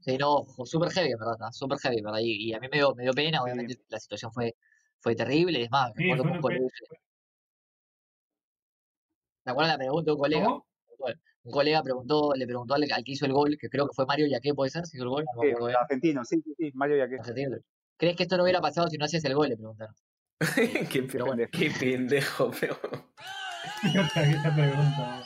Sí, 0.00 0.16
no, 0.18 0.44
súper 0.64 0.90
heavy, 0.90 1.10
¿verdad? 1.18 1.36
¿no? 1.40 1.52
Súper 1.52 1.78
heavy, 1.78 2.00
¿verdad? 2.02 2.20
Y, 2.22 2.50
y 2.50 2.52
a 2.54 2.60
mí 2.60 2.68
me 2.70 2.76
dio, 2.78 2.94
me 2.94 3.02
dio 3.02 3.12
pena, 3.12 3.42
obviamente 3.42 3.76
la 3.88 3.98
situación 3.98 4.32
fue, 4.32 4.54
fue 5.00 5.16
terrible. 5.16 5.62
Es 5.64 5.70
más, 5.70 5.92
Sí, 5.96 6.02
recuerdo 6.04 6.22
que 6.24 6.28
fue- 6.28 6.36
un 6.36 6.42
fue- 6.42 6.52
colega... 6.58 6.68
¿Te 9.48 9.52
acuerdas 9.52 9.72
la 9.72 9.78
pregunta 9.78 10.10
de 10.10 10.12
un 10.12 10.18
colega? 10.18 10.44
¿Cómo? 10.44 10.66
Un 11.44 11.50
colega 11.52 11.82
preguntó, 11.82 12.32
le 12.36 12.44
preguntó 12.46 12.74
al, 12.74 12.84
al 12.92 13.02
que 13.02 13.12
hizo 13.12 13.24
el 13.24 13.32
gol, 13.32 13.56
que 13.58 13.70
creo 13.70 13.86
que 13.88 13.94
fue 13.94 14.04
Mario 14.04 14.26
Yaqué, 14.26 14.52
¿puede 14.52 14.70
ser? 14.70 14.84
Si 14.84 14.98
hizo 14.98 15.04
el 15.04 15.08
gol, 15.08 15.24
no 15.34 15.40
Sí, 15.42 15.74
argentino, 15.80 16.22
sí, 16.22 16.42
sí, 16.44 16.52
sí, 16.58 16.70
Mario 16.74 16.98
Yaqué. 16.98 17.16
Argentino. 17.18 17.56
¿Crees 17.96 18.14
que 18.14 18.24
esto 18.24 18.36
no 18.36 18.42
hubiera 18.42 18.60
pasado 18.60 18.88
si 18.88 18.98
no 18.98 19.06
hacías 19.06 19.24
el 19.24 19.34
gol? 19.34 19.48
Le 19.48 19.56
preguntaron. 19.56 19.94
qué, 20.92 21.02
Pero 21.10 21.24
bueno. 21.24 21.44
qué 21.50 21.70
pendejo, 21.80 22.50
pero. 22.60 22.78
Pregunta. 24.54 25.22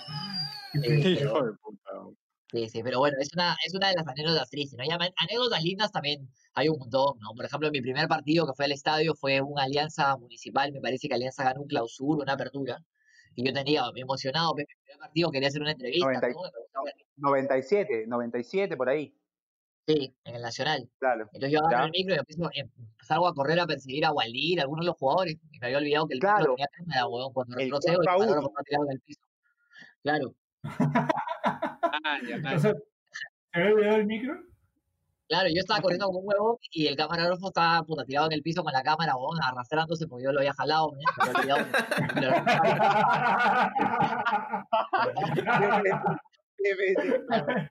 Sí, 0.73 0.79
pendejo. 0.79 1.03
pero- 1.03 1.11
Hijo 1.11 1.45
de 1.47 1.53
puta. 1.55 1.91
Sí, 2.53 2.69
sí, 2.69 2.83
pero 2.85 2.99
bueno, 3.01 3.17
es 3.19 3.31
una, 3.35 3.57
es 3.67 3.75
una 3.75 3.89
de 3.89 3.95
las 3.97 4.07
anécdotas 4.07 4.49
tristes, 4.51 4.79
¿no? 4.79 4.85
Y 4.85 4.91
anécdotas 4.91 5.65
lindas 5.65 5.91
también 5.91 6.29
hay 6.55 6.69
un 6.69 6.79
montón, 6.79 7.19
¿no? 7.19 7.31
Por 7.35 7.45
ejemplo, 7.47 7.69
mi 7.73 7.81
primer 7.81 8.07
partido 8.07 8.47
que 8.47 8.53
fue 8.55 8.67
al 8.67 8.73
estadio 8.73 9.15
fue 9.17 9.41
una 9.41 9.65
alianza 9.65 10.17
municipal, 10.19 10.71
me 10.71 10.81
parece 10.81 11.09
que 11.09 11.15
Alianza 11.15 11.43
ganó 11.45 11.63
un 11.63 11.67
clausura, 11.67 12.23
una 12.23 12.35
apertura, 12.35 12.79
y 13.35 13.47
yo 13.47 13.53
tenía, 13.53 13.83
emocionado, 13.97 14.55
mi 14.55 14.65
primer 14.65 14.99
partido 14.99 15.31
quería 15.31 15.49
hacer 15.49 15.63
una 15.63 15.73
entrevista, 15.73 16.07
90 16.07 16.29
y- 16.29 16.33
¿no? 16.33 16.43
Me 16.43 16.49
gustaba- 16.61 16.91
97, 17.17 18.05
97 18.07 18.77
por 18.77 18.89
ahí, 18.89 19.15
Sí, 19.87 20.15
en 20.25 20.37
el 20.37 20.43
Nacional. 20.43 20.89
claro. 21.01 21.25
Entonces 21.33 21.51
yo 21.51 21.59
agarro 21.67 21.87
el 21.87 21.91
micro 21.91 22.15
y 22.15 22.19
empiezo, 22.19 22.49
em- 22.55 22.71
salgo 23.03 23.27
a 23.27 23.35
correr 23.35 23.59
a 23.59 23.67
perseguir 23.67 24.05
a 24.05 24.13
Waldir, 24.13 24.61
a 24.61 24.63
algunos 24.63 24.85
de 24.85 24.87
los 24.87 24.97
jugadores, 24.97 25.35
y 25.51 25.59
me 25.59 25.67
había 25.67 25.79
olvidado 25.79 26.07
que 26.07 26.15
el 26.15 26.19
micro 26.19 26.35
Claro. 26.37 26.55
tenía 26.55 26.69
cámara, 26.73 27.07
huevón, 27.09 27.33
cuando 27.33 27.57
El 27.59 27.65
retrocedo, 27.65 28.01
el 28.01 28.07
camarógrafo 28.07 28.49
está 28.49 28.63
tirado 28.63 28.85
en 28.87 28.93
el 28.93 29.01
piso. 29.01 29.21
Claro, 30.03 30.35
Ah, 30.65 32.19
ya, 32.29 32.37
Entonces, 32.71 32.77
¿Se 33.53 33.61
ve 33.61 33.73
olvidado 33.73 33.97
el 33.97 34.07
micro? 34.07 34.35
Claro, 35.29 35.49
yo 35.49 35.61
estaba 35.61 35.81
corriendo 35.81 36.07
como 36.07 36.19
un 36.19 36.27
huevo 36.29 36.61
y 36.73 36.87
el 36.87 36.97
camarógrafo 36.97 37.49
estaba 37.49 37.83
puta, 37.85 38.05
tirado 38.05 38.27
en 38.27 38.33
el 38.33 38.43
piso 38.43 38.63
con 38.63 38.73
la 38.73 38.83
cámara, 38.83 39.15
huevón, 39.17 39.39
arrastrándose 39.43 40.07
porque 40.07 40.25
yo 40.25 40.33
lo 40.33 40.41
había 40.41 40.53
jalado, 40.53 40.93
había 41.19 41.55
olvidado. 41.55 41.67
Le, 46.59 46.75
le- 46.75 47.71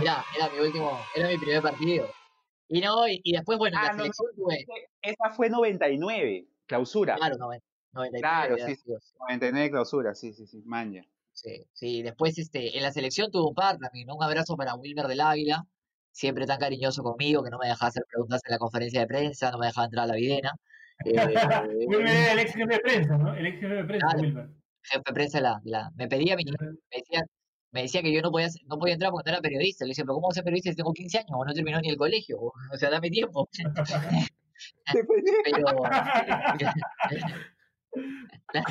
Era, 0.00 0.24
mi 0.52 0.58
último, 0.66 0.98
era 1.14 1.28
mi 1.28 1.38
primer 1.38 1.62
partido. 1.62 2.08
Y 2.68 2.80
no, 2.80 3.06
y, 3.06 3.20
y 3.22 3.32
después, 3.32 3.58
bueno, 3.58 3.76
en 3.76 3.82
Ah, 3.84 3.86
la 3.88 3.92
no, 3.92 3.98
selección 3.98 4.28
tuve. 4.34 4.64
Esa 5.02 5.30
fue 5.30 5.50
99, 5.50 6.46
clausura. 6.66 7.16
Claro, 7.16 7.36
noven- 7.36 7.62
99. 7.92 8.20
Claro, 8.20 8.56
sí, 8.66 8.74
sí. 8.76 8.92
99 9.20 9.70
clausura, 9.70 10.14
sí, 10.14 10.32
sí, 10.32 10.46
sí, 10.46 10.62
manja. 10.64 11.02
Sí, 11.32 11.66
sí, 11.72 12.02
después 12.02 12.38
este, 12.38 12.76
en 12.76 12.82
la 12.82 12.92
selección 12.92 13.30
tuve 13.30 13.48
un 13.48 13.54
par 13.54 13.76
también, 13.78 14.06
¿no? 14.06 14.14
Un 14.14 14.22
abrazo 14.24 14.56
para 14.56 14.74
Wilmer 14.76 15.06
del 15.06 15.20
Águila, 15.20 15.66
siempre 16.14 16.46
tan 16.46 16.58
cariñoso 16.60 17.02
conmigo, 17.02 17.42
que 17.42 17.50
no 17.50 17.58
me 17.58 17.66
dejaba 17.68 17.88
hacer 17.88 18.04
preguntas 18.08 18.40
en 18.46 18.52
la 18.52 18.58
conferencia 18.58 19.00
de 19.00 19.06
prensa, 19.08 19.50
no 19.50 19.58
me 19.58 19.66
dejaba 19.66 19.86
entrar 19.86 20.04
a 20.04 20.06
la 20.08 20.14
videna. 20.14 20.52
Eh, 21.04 21.12
era 21.16 22.32
el 22.32 22.38
ex 22.38 22.52
jefe 22.54 22.72
de 22.72 22.78
prensa, 22.78 23.18
¿no? 23.18 23.34
El 23.34 23.46
ex 23.46 23.58
jefe 23.60 23.74
de 23.74 23.84
prensa. 23.84 24.06
Wilmer. 24.16 24.48
jefe 24.82 25.02
de 25.04 25.12
prensa 25.12 25.40
la, 25.40 25.60
la- 25.64 25.90
me 25.96 26.06
pedía 26.06 26.36
me 26.36 26.44
decía, 26.92 27.24
me 27.72 27.82
decía 27.82 28.00
que 28.00 28.12
yo 28.14 28.22
no 28.22 28.30
podía, 28.30 28.46
no 28.68 28.78
podía 28.78 28.94
entrar 28.94 29.10
porque 29.10 29.28
no 29.28 29.34
era 29.34 29.42
periodista. 29.42 29.84
Le 29.84 29.88
decía, 29.88 30.04
pero 30.04 30.14
¿cómo 30.14 30.28
voy 30.28 30.32
a 30.32 30.34
ser 30.34 30.44
periodista 30.44 30.70
si 30.70 30.76
tengo 30.76 30.92
15 30.92 31.18
años? 31.18 31.30
O 31.32 31.44
no 31.44 31.52
terminó 31.52 31.80
ni 31.80 31.88
el 31.88 31.96
colegio. 31.96 32.38
O 32.38 32.76
sea, 32.78 32.90
dame 32.90 33.10
tiempo. 33.10 33.48
pero, 35.44 35.66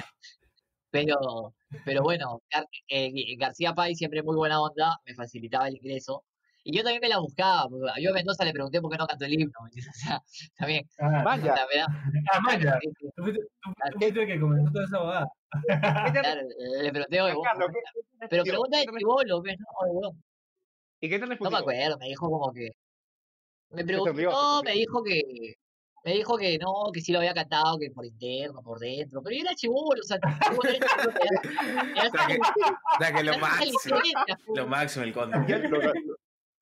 pero, 0.91 1.53
pero 1.85 2.01
bueno, 2.03 2.41
Gar- 2.49 2.67
eh, 2.87 3.35
García 3.37 3.73
Pay 3.73 3.95
siempre 3.95 4.23
muy 4.23 4.35
buena 4.37 4.61
onda, 4.61 4.97
me 5.05 5.13
facilitaba 5.13 5.67
el 5.67 5.75
ingreso. 5.75 6.23
Y 6.66 6.78
yo 6.78 6.82
también 6.84 7.01
me 7.01 7.09
la 7.09 7.20
buscaba, 7.20 7.68
porque 7.70 8.01
yo 8.01 8.11
a 8.11 8.14
Mendoza 8.14 8.45
le 8.45 8.53
pregunté 8.53 8.80
por 8.80 8.89
qué 8.89 8.97
no 8.97 9.05
cantó 9.05 9.26
el 9.26 9.34
himno. 9.34 9.51
O 9.64 9.93
sea, 9.93 10.22
también. 10.57 10.86
Ah, 10.99 11.24
verdad, 11.36 11.66
ah, 12.34 12.39
Maya. 12.41 12.80
Tú 13.16 13.24
fuiste, 13.24 13.41
el 14.22 14.28
que 14.28 14.39
comenzó 14.39 14.72
toda 14.72 14.86
esa 14.86 14.97
abogada. 14.97 15.28
claro, 16.14 16.41
le 16.82 16.91
pregunté, 16.91 17.22
oye, 17.22 17.34
vos, 17.34 17.43
Carlos, 17.43 17.70
¿qué- 17.74 17.80
qué 17.80 18.01
te 18.01 18.28
pero 18.30 18.43
respondió? 18.43 18.53
pregunta 18.53 18.78
de 18.78 18.86
¿Qué 18.86 18.91
te 18.91 18.97
chivolo, 18.99 19.41
¿ves? 19.41 19.57
No, 19.59 19.91
weón. 19.91 20.24
¿Y 21.01 21.09
qué 21.09 21.16
te 21.16 21.20
No 21.22 21.28
me 21.28 21.34
respondió? 21.34 21.57
acuerdo, 21.59 21.97
me 21.99 22.05
dijo 22.07 22.30
como 22.30 22.53
que. 22.53 22.70
Me 23.72 23.84
preguntó, 23.86 24.61
me 24.64 24.72
dijo 24.72 25.03
que. 25.03 25.22
Me 26.05 26.14
dijo 26.16 26.38
que 26.38 26.57
no, 26.57 26.91
que 26.93 26.99
sí 26.99 27.14
lo 27.14 27.20
había 27.20 27.34
cantado, 27.34 27.78
que 27.80 27.89
por 27.91 28.05
interno, 28.05 28.61
por 28.61 28.78
dentro. 28.78 29.22
Pero 29.24 29.36
yo 29.38 29.41
era 29.43 29.55
chivolo, 29.55 30.01
o 30.01 30.03
sea, 30.03 30.18
chibolo 30.20 30.70
era 30.70 30.80
que, 32.28 32.38
o 32.38 32.97
sea 32.99 33.14
que 33.14 33.24
lo 33.24 33.38
máximo, 33.39 33.80
lo 34.55 34.68
máximo 34.68 35.05
el 35.05 35.14
conde. 35.14 35.38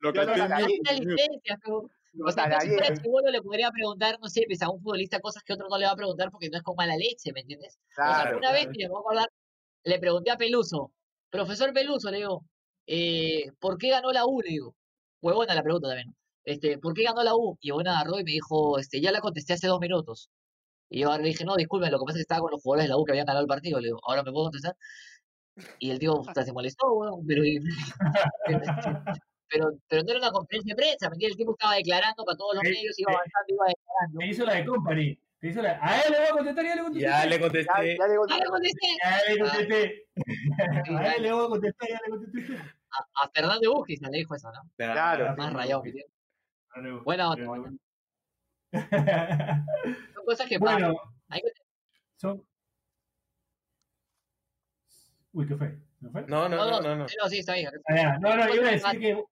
Lo, 0.02 0.12
pe. 0.14 0.20
O 2.20 2.32
sea, 2.32 2.44
tararía. 2.50 2.94
chibolo 3.02 3.32
le 3.32 3.42
podría 3.42 3.72
preguntar, 3.72 4.18
no 4.22 4.28
sé, 4.28 4.44
pues 4.48 4.62
a 4.62 4.70
un 4.70 4.82
futbolista 4.82 5.20
cosas 5.20 5.44
que 5.44 5.54
otro 5.54 5.68
no 5.70 5.78
le 5.78 5.86
va 5.86 5.92
a 5.92 5.96
preguntar 5.96 6.30
porque 6.30 6.50
no 6.50 6.58
es 6.58 6.64
con 6.64 6.76
mala 6.76 6.98
leche, 6.98 7.32
¿me 7.34 7.42
entiendes? 7.42 7.80
O 7.92 7.96
sea, 7.96 8.24
Claro, 8.24 8.38
una 8.38 8.52
vez, 8.52 8.64
claro. 8.64 8.72
mira, 8.76 8.88
me 8.88 8.92
voy 8.92 8.98
a 8.98 9.02
acordar, 9.02 9.28
le 9.84 10.00
pregunté 10.00 10.32
a 10.32 10.38
Peluso, 10.38 10.92
profesor 11.30 11.74
Peluso, 11.74 12.12
le 12.12 12.18
digo, 12.18 12.44
eh, 12.88 13.52
¿por 13.60 13.78
qué 13.78 13.90
ganó 13.92 14.12
la 14.12 14.26
U? 14.26 14.42
Le 14.42 14.50
digo, 14.50 14.76
huevona 15.22 15.56
la 15.56 15.64
pregunta 15.64 15.88
también, 15.88 16.14
este, 16.44 16.78
¿por 16.80 16.94
qué 16.94 17.04
ganó 17.04 17.24
la 17.24 17.36
U? 17.36 17.58
Y 17.62 17.72
bueno, 17.72 17.92
agarró 17.92 18.20
y 18.20 18.24
me 18.26 18.32
dijo, 18.32 18.78
este, 18.78 19.00
ya 19.00 19.12
la 19.12 19.22
contesté 19.22 19.54
hace 19.54 19.68
dos 19.68 19.80
minutos. 19.80 20.30
Y 20.90 21.00
yo 21.02 21.10
ahora 21.10 21.24
le 21.24 21.30
dije, 21.30 21.46
no, 21.46 21.56
disculpen, 21.56 21.92
lo 21.92 22.00
que 22.00 22.06
pasa 22.06 22.18
es 22.18 22.20
que 22.20 22.24
estaba 22.24 22.42
con 22.42 22.52
los 22.52 22.62
jugadores 22.62 22.86
de 22.86 22.90
la 22.90 22.98
U 22.98 23.06
que 23.06 23.14
habían 23.14 23.26
ganado 23.26 23.44
el 23.44 23.48
partido. 23.48 23.80
Le 23.80 23.88
digo, 23.88 24.00
¿ahora 24.04 24.24
me 24.24 24.32
puedo 24.32 24.46
contestar? 24.46 24.76
Y 25.80 25.92
el 25.92 26.00
tío 26.00 26.22
se 26.34 26.54
molestó, 26.54 26.92
weón, 26.94 27.26
pero, 27.26 27.44
pero, 29.52 29.66
pero 29.90 30.04
no 30.04 30.10
era 30.12 30.20
una 30.20 30.32
conferencia 30.32 30.74
de 30.74 30.82
prensa, 30.82 31.10
¿me 31.10 31.16
entiendes? 31.16 31.34
El 31.36 31.38
tipo 31.38 31.52
estaba 31.52 31.76
declarando 31.76 32.24
para 32.24 32.38
todos 32.38 32.56
los 32.56 32.64
Eh, 32.64 32.70
medios, 32.70 32.98
iba 32.98 33.12
avanzando, 33.12 33.54
iba 33.54 33.66
declarando. 33.68 34.20
Te 34.20 34.26
hizo 34.28 34.46
la 34.46 34.54
de 34.56 34.66
Company. 34.66 35.20
Te 35.40 35.48
hizo 35.50 35.62
la... 35.62 35.78
A 35.82 36.00
él 36.02 36.12
le 36.12 36.18
voy 36.20 36.28
a 36.28 36.32
contestar, 36.32 36.66
ya 36.66 36.76
le 36.76 36.82
contesté. 36.84 37.08
Ya 37.10 37.26
le 37.26 37.40
contesté. 37.40 37.72
ya 37.76 37.82
le 37.84 37.98
¡Ah, 38.00 38.08
le 38.38 38.46
contesté! 38.46 38.88
Ya 39.04 39.22
le 39.28 39.40
contesté. 39.40 40.06
Sí, 40.86 40.92
A 40.96 41.12
él 41.14 41.22
le 41.24 41.32
voy 41.34 41.46
a 41.46 41.50
contestar, 41.50 41.90
ya 41.90 42.00
le 42.06 42.10
contesté. 42.12 42.58
A, 42.58 43.24
a 43.24 43.30
Fernando 43.34 43.74
Bujis 43.74 44.02
le 44.02 44.10
dijo 44.18 44.36
eso, 44.36 44.52
¿no? 44.52 44.62
Claro. 44.78 45.36
Más 45.38 45.54
rayado 45.54 45.82
que 45.82 45.92
tiene. 45.92 46.08
Bueno. 47.04 47.34
Son 47.34 47.80
cosas 50.26 50.48
que 50.48 50.60
pasan. 50.60 50.94
Bueno, 50.94 51.02
que- 51.30 51.42
son... 52.18 52.46
Uy, 55.34 55.48
¿qué 55.48 55.56
fue? 55.56 55.78
¿No 56.02 56.12
fue? 56.12 56.22
No, 56.28 56.50
no, 56.50 56.58
no, 56.58 56.82
no, 56.82 56.96
no. 56.96 57.08
sí, 57.08 57.16
no, 57.22 57.30
sí, 57.30 57.40
está 57.40 57.54
bien. 57.54 57.70
Ah. 57.90 58.18
No, 58.20 58.36
no, 58.36 58.54
iba 58.54 58.68
a 58.68 58.72
decir 58.72 59.00
que... 59.00 59.24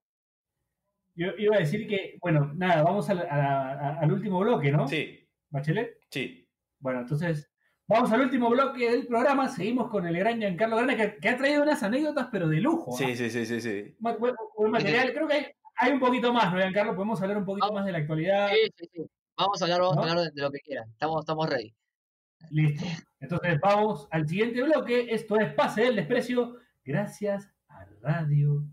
Yo 1.20 1.32
iba 1.36 1.56
a 1.56 1.58
decir 1.60 1.86
que, 1.86 2.16
bueno, 2.22 2.50
nada, 2.56 2.82
vamos 2.82 3.10
al, 3.10 3.18
a- 3.20 3.72
a- 3.72 4.00
al 4.00 4.10
último 4.12 4.38
bloque, 4.40 4.72
¿no? 4.72 4.88
Sí, 4.88 5.28
Bachelet. 5.50 5.98
sí. 6.10 6.48
Bueno, 6.78 7.00
entonces, 7.00 7.50
vamos 7.86 8.10
al 8.10 8.22
último 8.22 8.48
bloque 8.48 8.90
del 8.90 9.06
programa. 9.06 9.48
Seguimos 9.48 9.90
con 9.90 10.06
el 10.06 10.16
gran 10.16 10.38
Giancarlo 10.38 10.76
Grande, 10.76 10.96
que, 10.96 11.16
que 11.20 11.28
ha 11.28 11.36
traído 11.36 11.62
unas 11.62 11.82
anécdotas, 11.82 12.28
pero 12.32 12.48
de 12.48 12.56
lujo. 12.62 12.94
¿ah? 12.94 12.96
Sí, 12.96 13.14
sí, 13.16 13.28
sí, 13.28 13.44
sí, 13.44 13.60
sí. 13.60 13.94
Ma- 13.98 14.16
buen, 14.16 14.34
buen 14.56 14.70
material. 14.70 15.12
Creo 15.12 15.28
que 15.28 15.34
hay, 15.34 15.46
hay 15.76 15.92
un 15.92 16.00
poquito 16.00 16.32
más, 16.32 16.50
¿no, 16.50 16.58
Giancarlo? 16.58 16.94
Podemos 16.94 17.20
hablar 17.20 17.36
un 17.36 17.44
poquito 17.44 17.66
Vamos. 17.66 17.80
más 17.80 17.86
de 17.86 17.92
la 17.92 17.98
actualidad. 17.98 18.48
Sí, 18.48 18.70
sí, 18.78 18.88
sí. 18.94 19.02
Vamos 19.36 19.60
a 19.60 19.64
hablar, 19.66 19.80
vamos 19.82 19.96
¿No? 19.96 20.02
a 20.02 20.10
hablar 20.10 20.24
de, 20.24 20.30
de 20.32 20.40
lo 20.42 20.50
que 20.50 20.60
quieran. 20.60 20.88
Estamos, 20.90 21.20
estamos 21.20 21.50
ready. 21.50 21.74
Listo. 22.50 22.86
Entonces, 23.20 23.60
vamos 23.60 24.08
al 24.10 24.26
siguiente 24.26 24.62
bloque. 24.62 25.06
Esto 25.10 25.38
es 25.38 25.52
Pase 25.52 25.82
del 25.82 25.96
Desprecio, 25.96 26.56
gracias 26.82 27.52
a 27.68 27.84
Radio 28.00 28.64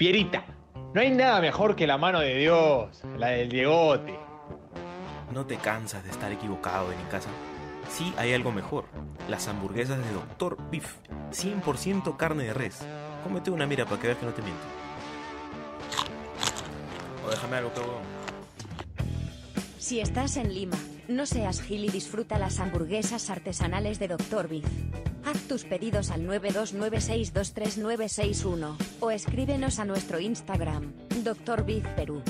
Fierita, 0.00 0.46
no 0.94 1.02
hay 1.02 1.10
nada 1.10 1.42
mejor 1.42 1.76
que 1.76 1.86
la 1.86 1.98
mano 1.98 2.20
de 2.20 2.34
Dios, 2.36 3.02
la 3.18 3.26
del 3.26 3.50
Diegote. 3.50 4.18
¿No 5.30 5.44
te 5.44 5.58
cansas 5.58 6.02
de 6.02 6.08
estar 6.08 6.32
equivocado 6.32 6.90
en 6.90 6.98
casa? 7.10 7.28
Sí, 7.90 8.10
hay 8.16 8.32
algo 8.32 8.50
mejor. 8.50 8.86
Las 9.28 9.46
hamburguesas 9.46 9.98
de 9.98 10.10
Dr. 10.10 10.56
Beef. 10.70 10.96
100% 11.32 12.16
carne 12.16 12.44
de 12.44 12.54
res. 12.54 12.78
Cómete 13.24 13.50
una 13.50 13.66
mira 13.66 13.84
para 13.84 14.00
que 14.00 14.06
veas 14.06 14.18
que 14.18 14.24
no 14.24 14.32
te 14.32 14.40
miento. 14.40 14.62
O 17.26 17.28
déjame 17.28 17.56
algo, 17.58 17.70
cabrón. 17.74 18.00
Si 19.76 20.00
estás 20.00 20.38
en 20.38 20.54
Lima, 20.54 20.78
no 21.08 21.26
seas 21.26 21.60
gil 21.60 21.84
y 21.84 21.90
disfruta 21.90 22.38
las 22.38 22.58
hamburguesas 22.58 23.28
artesanales 23.28 23.98
de 23.98 24.08
Dr. 24.08 24.48
Beef. 24.48 24.64
Haz 25.24 25.38
tus 25.48 25.64
pedidos 25.64 26.10
al 26.10 26.26
929623961 26.26 28.76
o 29.00 29.10
escríbenos 29.10 29.78
a 29.78 29.84
nuestro 29.84 30.18
Instagram, 30.20 30.92
Dr. 31.24 31.64
Beef 31.64 31.86
Perú. 31.96 32.22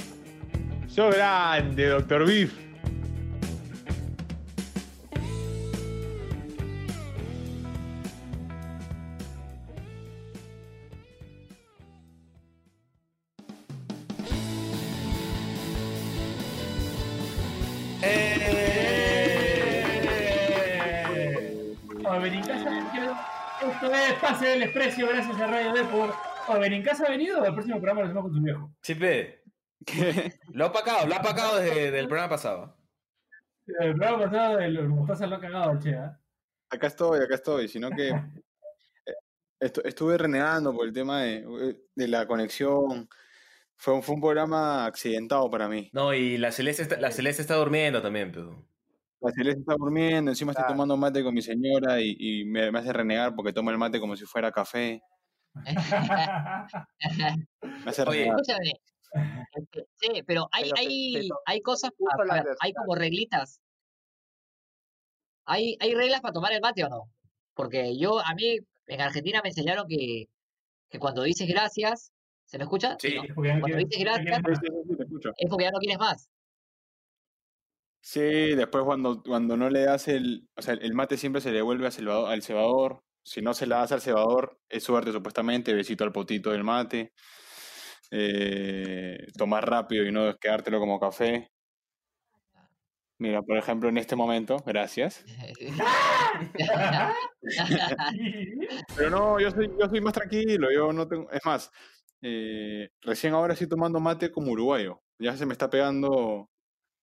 ¡Sos 0.89 1.15
grande, 1.15 1.87
Doctor 1.87 2.27
Beef! 2.27 2.70
Pase 24.21 24.47
del 24.47 24.61
Desprecio, 24.61 25.09
gracias 25.09 25.41
a 25.41 25.47
Radio. 25.47 25.73
A 26.49 26.59
ver, 26.59 26.73
¿en 26.73 26.83
casa 26.83 27.05
ha 27.07 27.11
venido 27.11 27.41
o 27.41 27.45
el 27.45 27.53
próximo 27.53 27.77
programa 27.77 28.01
lo 28.03 28.07
hacemos 28.07 28.25
con 28.25 28.35
su 28.35 28.43
viejo? 28.43 28.73
Chipe. 28.83 29.43
Lo 30.53 30.67
ha 30.67 30.73
pacado, 30.73 31.07
lo 31.07 31.15
ha 31.15 31.23
pacado 31.23 31.57
desde 31.59 31.99
el 31.99 32.07
programa 32.07 32.29
pasado. 32.31 32.77
El 33.79 33.95
programa 33.97 34.25
pasado 34.25 34.57
de 34.59 34.69
los 34.69 34.89
Mostaza 34.89 35.27
lo 35.27 35.37
ha 35.37 35.41
cagado 35.41 35.73
el 35.73 35.79
Che, 35.79 35.95
¿ah? 35.95 36.19
Acá 36.71 36.87
estoy, 36.89 37.21
acá 37.21 37.35
estoy, 37.37 37.69
sino 37.69 37.91
que 37.91 38.09
eh, 39.07 39.15
estu- 39.61 39.83
estuve 39.85 40.19
renegando 40.19 40.73
por 40.75 40.87
el 40.87 40.93
tema 40.93 41.23
de, 41.23 41.77
de 41.95 42.09
la 42.09 42.27
conexión. 42.27 43.09
Fue, 43.77 43.95
un- 43.95 44.03
fue 44.03 44.15
un 44.17 44.21
programa 44.21 44.85
accidentado 44.87 45.51
para 45.51 45.69
mí. 45.69 45.89
No, 45.93 46.13
y 46.13 46.37
la 46.37 46.53
Celeste 46.53 46.83
está, 46.83 47.01
la 47.01 47.11
Celeste 47.11 47.43
está 47.43 47.55
durmiendo 47.55 48.03
también, 48.03 48.31
pero. 48.33 48.65
La 49.21 49.31
Celeste 49.33 49.61
está 49.61 49.75
durmiendo, 49.79 50.31
encima 50.31 50.53
estoy 50.53 50.63
Claro. 50.63 50.75
tomando 50.75 50.97
mate 50.97 51.23
con 51.23 51.35
mi 51.35 51.43
señora 51.43 52.01
y, 52.01 52.17
y 52.19 52.45
me, 52.47 52.71
me 52.73 52.79
hace 52.79 52.93
renegar 52.93 53.35
porque 53.35 53.53
tomo 53.53 53.71
el 53.71 53.77
mate 53.79 54.01
como 54.01 54.17
si 54.17 54.25
fuera 54.25 54.51
café. 54.51 55.03
Me 57.85 57.91
hace 57.91 58.03
Oye, 58.03 58.21
renegar. 58.25 58.41
Escúchame. 58.41 58.73
Este, 59.53 59.87
sí, 59.97 60.23
pero 60.27 60.49
hay, 60.53 60.65
Pero 60.65 60.75
hay, 60.79 61.13
te 61.15 61.29
hay 61.47 61.61
cosas, 61.63 61.91
justo 61.99 62.23
a- 62.23 62.25
la 62.25 62.35
a 62.35 62.43
ver, 62.45 62.55
hay 62.61 62.73
como 62.73 62.95
reglitas. 62.95 63.61
¿Hay, 65.47 65.77
hay 65.81 65.95
reglas 65.95 66.21
para 66.21 66.33
tomar 66.33 66.53
el 66.53 66.61
mate 66.61 66.85
o 66.85 66.89
no? 66.89 67.11
Porque 67.55 67.99
yo, 67.99 68.21
a 68.21 68.35
mí, 68.35 68.57
en 68.87 69.01
Argentina 69.01 69.41
me 69.43 69.49
enseñaron 69.49 69.87
que, 69.89 70.27
que 70.89 70.99
cuando 70.99 71.23
dices 71.25 71.49
gracias, 71.49 72.13
¿se 72.47 72.57
me 72.59 72.65
escucha? 72.65 72.97
Sí. 73.01 73.17
Cuando 73.35 73.77
dices 73.77 73.99
gracias. 73.99 74.37
Sí, 74.39 74.55
sí, 74.61 74.67
sí, 75.23 75.29
es 75.37 75.51
porque 75.51 75.65
ya 75.65 75.71
no 75.73 75.79
quieres 75.79 75.99
más. 75.99 76.31
Sí, 78.03 78.21
después 78.55 78.85
cuando, 78.85 79.23
cuando 79.23 79.57
no 79.57 79.69
le 79.71 79.83
das 79.83 80.09
el, 80.09 80.49
o 80.57 80.63
sea, 80.63 80.75
el 80.75 80.95
mate 80.95 81.17
siempre 81.19 81.41
se 81.43 81.51
le 81.51 81.57
devuelve 81.57 81.87
al 81.87 81.93
cebador, 81.93 82.31
al 82.33 82.43
cebador. 82.43 83.03
Si 83.23 83.43
no 83.43 83.53
se 83.55 83.67
la 83.67 83.79
das 83.79 83.93
al 83.93 84.01
cebador, 84.01 84.59
es 84.69 84.85
suerte 84.85 85.13
supuestamente, 85.13 85.75
besito 85.75 86.05
al 86.05 86.13
potito 86.13 86.51
del 86.51 86.65
mate. 86.65 87.13
eh, 88.11 89.27
tomar 89.37 89.69
rápido 89.69 90.05
y 90.05 90.13
no 90.13 90.37
quedártelo 90.39 90.81
como 90.81 90.99
café. 91.01 91.51
Mira, 93.19 93.43
por 93.43 93.57
ejemplo, 93.57 93.89
en 93.89 93.99
este 93.99 94.17
momento, 94.17 94.57
gracias. 94.67 95.25
Pero 98.97 99.11
no, 99.11 99.41
yo 99.41 99.51
soy, 99.51 99.69
yo 99.79 99.89
soy 99.89 100.01
más 100.01 100.13
tranquilo, 100.15 100.69
yo 100.73 100.93
no 100.93 101.07
tengo, 101.09 101.31
es 101.31 101.41
más, 101.45 101.71
eh, 102.23 102.89
recién 103.03 103.35
ahora 103.35 103.53
estoy 103.55 103.69
tomando 103.69 104.01
mate 104.01 104.31
como 104.31 104.53
uruguayo. 104.53 105.03
Ya 105.19 105.37
se 105.37 105.47
me 105.47 105.53
está 105.53 105.69
pegando 105.71 106.50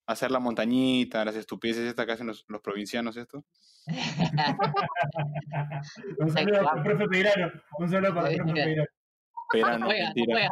hacer 0.07 0.31
la 0.31 0.39
montañita, 0.39 1.23
las 1.25 1.35
estupideces 1.35 1.83
estas 1.87 2.05
que 2.05 2.13
hacen 2.13 2.27
los, 2.27 2.45
los 2.47 2.61
provincianos 2.61 3.17
esto. 3.17 3.43
Un 6.19 6.29
saludo 6.31 6.63
para 6.63 6.77
el 6.77 6.83
profe 6.83 7.07
Peirano. 7.07 7.51
Un 7.79 7.89
saludo 7.89 8.15
para 8.15 8.29
el 8.31 8.37
profe 8.37 8.53
Peirano. 8.53 8.87
Pero 9.51 9.77
no, 9.77 9.85
juega, 9.85 10.05
mentira. 10.05 10.49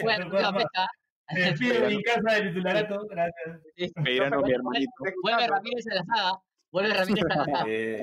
juega, 0.00 0.28
juega, 0.30 0.52
juega. 0.52 0.88
Me 1.32 1.40
despido 1.40 1.80
de 1.80 1.88
mi 1.96 2.02
casa 2.02 2.34
de 2.34 2.42
titularato. 2.48 3.06
Gracias. 3.08 3.60
Peirano, 4.02 4.40
mi 4.42 4.52
hermanito. 4.52 4.92
Vuelve 5.22 5.46
Ramírez 5.46 5.86
a 5.90 5.94
la 5.94 6.04
saga. 6.04 6.32
Vuelve 6.72 6.94
Ramírez 6.94 7.24
a 7.24 7.28
la 7.36 7.44
saga. 7.58 7.64
Eh, 7.68 8.02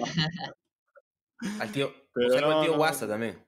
al 1.60 1.72
tío, 1.72 1.92
al 2.16 2.32
tío 2.32 2.42
no, 2.42 2.74
Guasa 2.78 3.08
también. 3.08 3.44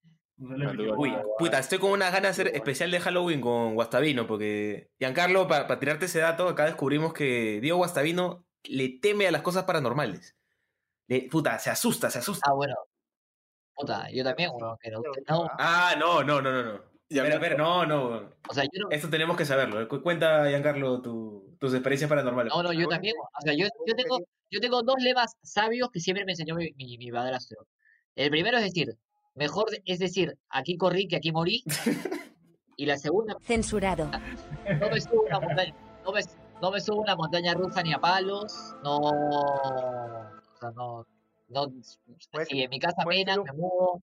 saludo 0.00 0.04
a 0.04 0.04
mi 0.04 0.04
Saludos. 0.04 0.26
tío 0.26 0.27
Uy, 0.38 1.12
puta, 1.38 1.58
estoy 1.58 1.78
con 1.78 1.90
unas 1.90 2.12
ganas 2.12 2.36
de 2.36 2.42
hacer 2.42 2.56
especial 2.56 2.90
de 2.90 3.00
Halloween 3.00 3.40
con 3.40 3.74
Guastavino, 3.74 4.26
porque 4.26 4.90
Giancarlo, 4.98 5.48
para 5.48 5.78
tirarte 5.80 6.06
ese 6.06 6.20
dato, 6.20 6.48
acá 6.48 6.64
descubrimos 6.66 7.12
que 7.12 7.60
Diego 7.60 7.78
Guastavino 7.78 8.46
le 8.64 8.88
teme 9.00 9.26
a 9.26 9.32
las 9.32 9.42
cosas 9.42 9.64
paranormales. 9.64 10.36
Le- 11.08 11.28
puta, 11.30 11.58
se 11.58 11.70
asusta, 11.70 12.08
se 12.10 12.20
asusta. 12.20 12.46
Ah, 12.48 12.54
bueno. 12.54 12.74
Puta, 13.74 14.08
yo 14.10 14.22
también, 14.24 14.50
bueno, 14.52 14.76
que 14.80 14.90
no, 14.90 15.00
no, 15.28 15.48
Ah, 15.58 15.94
no, 15.98 16.22
no, 16.22 16.40
no, 16.40 16.52
no, 16.52 16.62
no. 16.62 16.84
Ya 17.10 17.22
Espera, 17.22 17.36
espera, 17.36 17.56
no, 17.56 17.86
no. 17.86 18.30
o 18.48 18.52
sea, 18.54 18.64
yo 18.64 18.70
no, 18.82 18.90
Esto 18.90 19.08
tenemos 19.08 19.36
que 19.36 19.46
saberlo. 19.46 19.88
Cu- 19.88 20.02
Cuenta, 20.02 20.46
Giancarlo, 20.48 21.00
tu- 21.00 21.56
tus 21.58 21.72
experiencias 21.72 22.08
paranormales. 22.08 22.52
no, 22.54 22.62
no, 22.62 22.72
yo 22.72 22.86
también, 22.86 23.14
o 23.18 23.40
sea, 23.40 23.54
yo, 23.54 23.66
yo 23.86 23.94
tengo, 23.96 24.18
yo 24.50 24.60
tengo 24.60 24.82
dos 24.82 24.96
lemas 25.00 25.32
sabios 25.42 25.90
que 25.90 26.00
siempre 26.00 26.24
me 26.26 26.32
enseñó 26.32 26.54
mi, 26.54 26.70
mi, 26.76 26.98
mi 26.98 27.10
padrastro. 27.10 27.66
El 28.14 28.30
primero 28.30 28.58
es 28.58 28.64
decir, 28.64 28.94
mejor 29.38 29.66
es 29.84 29.98
decir, 29.98 30.36
aquí 30.50 30.76
corrí 30.76 31.08
que 31.08 31.16
aquí 31.16 31.32
morí. 31.32 31.62
Y 32.76 32.86
la 32.86 32.96
segunda, 32.98 33.36
Censurado. 33.42 34.10
no 34.80 34.90
me 34.90 35.00
subo 35.00 35.22
una 35.22 35.40
montaña, 35.40 35.74
no 36.04 36.12
me, 36.12 36.20
no 36.60 36.70
me 36.70 36.80
subo 36.80 37.00
una 37.00 37.16
montaña 37.16 37.54
rusa 37.54 37.82
ni 37.82 37.92
a 37.92 37.98
palos, 37.98 38.74
no, 38.84 38.96
o 38.98 40.58
sea, 40.60 40.70
no, 40.72 41.06
no, 41.48 41.66
Pues- 42.32 42.48
si 42.48 42.62
en 42.62 42.70
mi 42.70 42.78
casa 42.78 43.02
apenas 43.02 43.38
un- 43.38 43.44
me 43.44 43.52
muevo, 43.52 44.02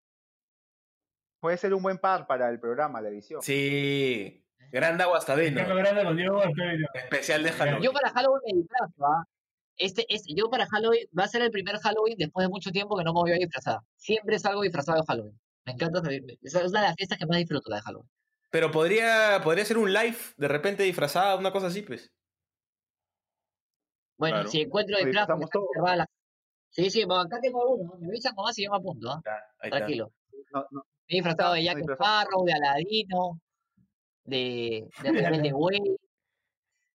Puede 1.40 1.56
ser 1.56 1.72
un 1.72 1.82
buen 1.84 1.98
par 1.98 2.26
para 2.26 2.48
el 2.50 2.58
programa, 2.58 3.00
la 3.00 3.10
edición. 3.10 3.40
Sí. 3.42 4.44
Grande 4.72 5.04
Guastavino. 5.04 5.60
Especial 6.94 7.44
de 7.44 7.52
Halloween. 7.52 7.82
Yo 7.84 7.92
para 7.92 8.10
Halloween 8.10 8.42
me 8.44 8.58
disfrazo, 8.58 9.06
¿ah? 9.06 9.24
Este, 9.78 10.04
este, 10.12 10.34
yo 10.34 10.50
para 10.50 10.66
Halloween, 10.66 11.06
va 11.16 11.24
a 11.24 11.28
ser 11.28 11.42
el 11.42 11.50
primer 11.52 11.76
Halloween 11.78 12.16
después 12.18 12.44
de 12.44 12.50
mucho 12.50 12.70
tiempo 12.70 12.96
que 12.96 13.04
no 13.04 13.12
me 13.12 13.20
voy 13.20 13.32
a 13.32 13.36
disfrazar. 13.36 13.78
Siempre 13.96 14.38
salgo 14.38 14.62
disfrazado 14.62 14.98
de 15.00 15.06
Halloween. 15.06 15.40
Me 15.64 15.72
encanta 15.72 16.00
salir. 16.02 16.24
Esa 16.42 16.62
es 16.62 16.70
una 16.70 16.80
de 16.82 16.86
las 16.88 16.96
fiestas 16.96 17.18
que 17.18 17.26
más 17.26 17.38
disfruto, 17.38 17.70
la 17.70 17.76
de 17.76 17.82
Halloween. 17.82 18.10
Pero 18.50 18.70
podría, 18.70 19.40
podría 19.44 19.64
ser 19.64 19.78
un 19.78 19.92
live 19.92 20.16
de 20.36 20.48
repente 20.48 20.82
disfrazada, 20.82 21.36
una 21.36 21.52
cosa 21.52 21.68
así, 21.68 21.82
pues. 21.82 22.10
Bueno, 24.16 24.36
Claro. 24.38 24.48
si 24.50 24.60
encuentro 24.62 24.96
disfraz, 24.98 25.26
cerradas 25.26 25.96
las- 25.98 26.06
Sí, 26.70 26.90
sí, 26.90 27.02
acá 27.02 27.40
tengo 27.40 27.66
uno. 27.74 27.94
Me 27.98 28.08
avisan 28.08 28.34
nomás 28.34 28.58
y 28.58 28.64
yo 28.64 28.70
me 28.70 28.76
apunto, 28.76 29.10
¿ah? 29.10 29.22
Ahí 29.60 29.68
está. 29.68 29.76
Tranquilo. 29.78 30.12
No, 30.52 30.66
no, 30.70 30.80
Me 30.80 30.84
he 31.08 31.14
disfrazado 31.16 31.54
de 31.54 31.64
Jack. 31.64 31.78
Sparrow, 31.78 32.44
de 32.44 32.52
Aladino, 32.52 33.40
de, 34.24 34.88
de 35.02 35.12
Rebelde 35.48 35.52
Way. 35.52 35.96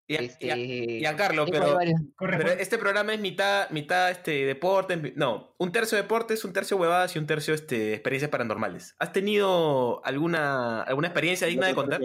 Y, 0.08 0.16
Este, 0.16 0.46
y- 0.58 1.00
tengo 1.00 1.44
ahí 1.44 1.50
pero, 1.52 1.74
varios- 1.74 2.00
Corre, 2.16 2.36
pero 2.36 2.48
Juan. 2.50 2.60
este 2.60 2.76
programa 2.76 3.14
es 3.14 3.20
mitad, 3.20 3.70
mitad 3.70 4.10
este, 4.10 4.44
deporte. 4.44 4.96
No, 5.16 5.54
un 5.58 5.72
tercio 5.72 5.96
deportes, 5.96 6.44
un 6.44 6.52
tercio 6.52 6.76
huevadas 6.76 7.14
y 7.14 7.18
un 7.18 7.26
tercio 7.26 7.54
este, 7.54 7.94
experiencias 7.94 8.30
paranormales. 8.30 8.94
¿Has 8.98 9.12
tenido 9.12 10.04
alguna, 10.04 10.82
alguna 10.82 11.08
experiencia 11.08 11.46
digna 11.46 11.68
de 11.68 11.74
contar? 11.74 12.00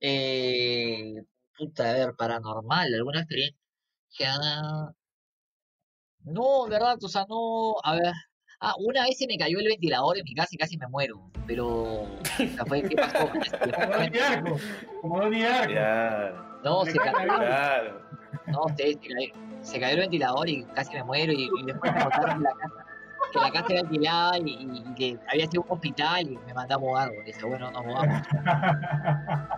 Eh, 0.00 1.14
puta, 1.56 1.90
a 1.90 1.92
ver, 1.94 2.14
paranormal, 2.16 2.92
alguna 2.94 3.20
experiencia. 3.20 3.56
No, 6.24 6.66
verdad, 6.68 6.98
o 7.02 7.08
sea, 7.08 7.24
no, 7.28 7.74
a 7.82 7.94
ver. 7.94 8.12
Ah, 8.64 8.74
una 8.78 9.02
vez 9.04 9.18
se 9.18 9.26
me 9.26 9.36
cayó 9.36 9.58
el 9.58 9.66
ventilador 9.66 10.16
en 10.18 10.24
mi 10.24 10.34
casa 10.34 10.50
y 10.52 10.56
casi 10.56 10.78
me 10.78 10.86
muero, 10.86 11.20
pero 11.48 11.66
o 11.66 12.08
sea, 12.36 12.64
fue, 12.64 12.80
¿qué 12.82 12.94
pasó? 12.94 13.28
Como 15.00 15.18
Donnie. 15.20 15.40
Ya, 15.42 16.32
No, 16.62 16.84
se 16.84 16.96
cayó, 16.96 17.26
claro. 17.26 18.00
no, 18.46 18.62
se, 18.76 18.92
se 18.92 18.98
cayó, 19.00 19.32
se 19.62 19.80
cayó 19.80 19.94
el 19.94 20.00
ventilador 20.02 20.48
y 20.48 20.62
casi 20.74 20.94
me 20.94 21.02
muero 21.02 21.32
y, 21.32 21.50
y 21.60 21.64
después 21.66 21.92
me 21.92 22.02
contaron 22.02 22.38
que 22.38 22.44
la 22.44 22.52
casa, 22.54 22.84
que 23.32 23.38
la 23.40 23.50
casa 23.50 23.66
era 23.70 23.80
alquilada 23.80 24.38
y, 24.38 24.42
y- 24.50 24.84
y 24.88 24.94
que 24.94 25.18
había 25.28 25.46
sido 25.50 25.62
un 25.62 25.72
hospital 25.72 26.22
y 26.30 26.38
me 26.46 26.54
mandé 26.54 26.74
a 26.74 26.78
mudar, 26.78 27.08
porque 27.16 27.32
dije, 27.32 27.44
bueno, 27.44 27.68
nos 27.72 27.84
mudamos. 27.84 28.22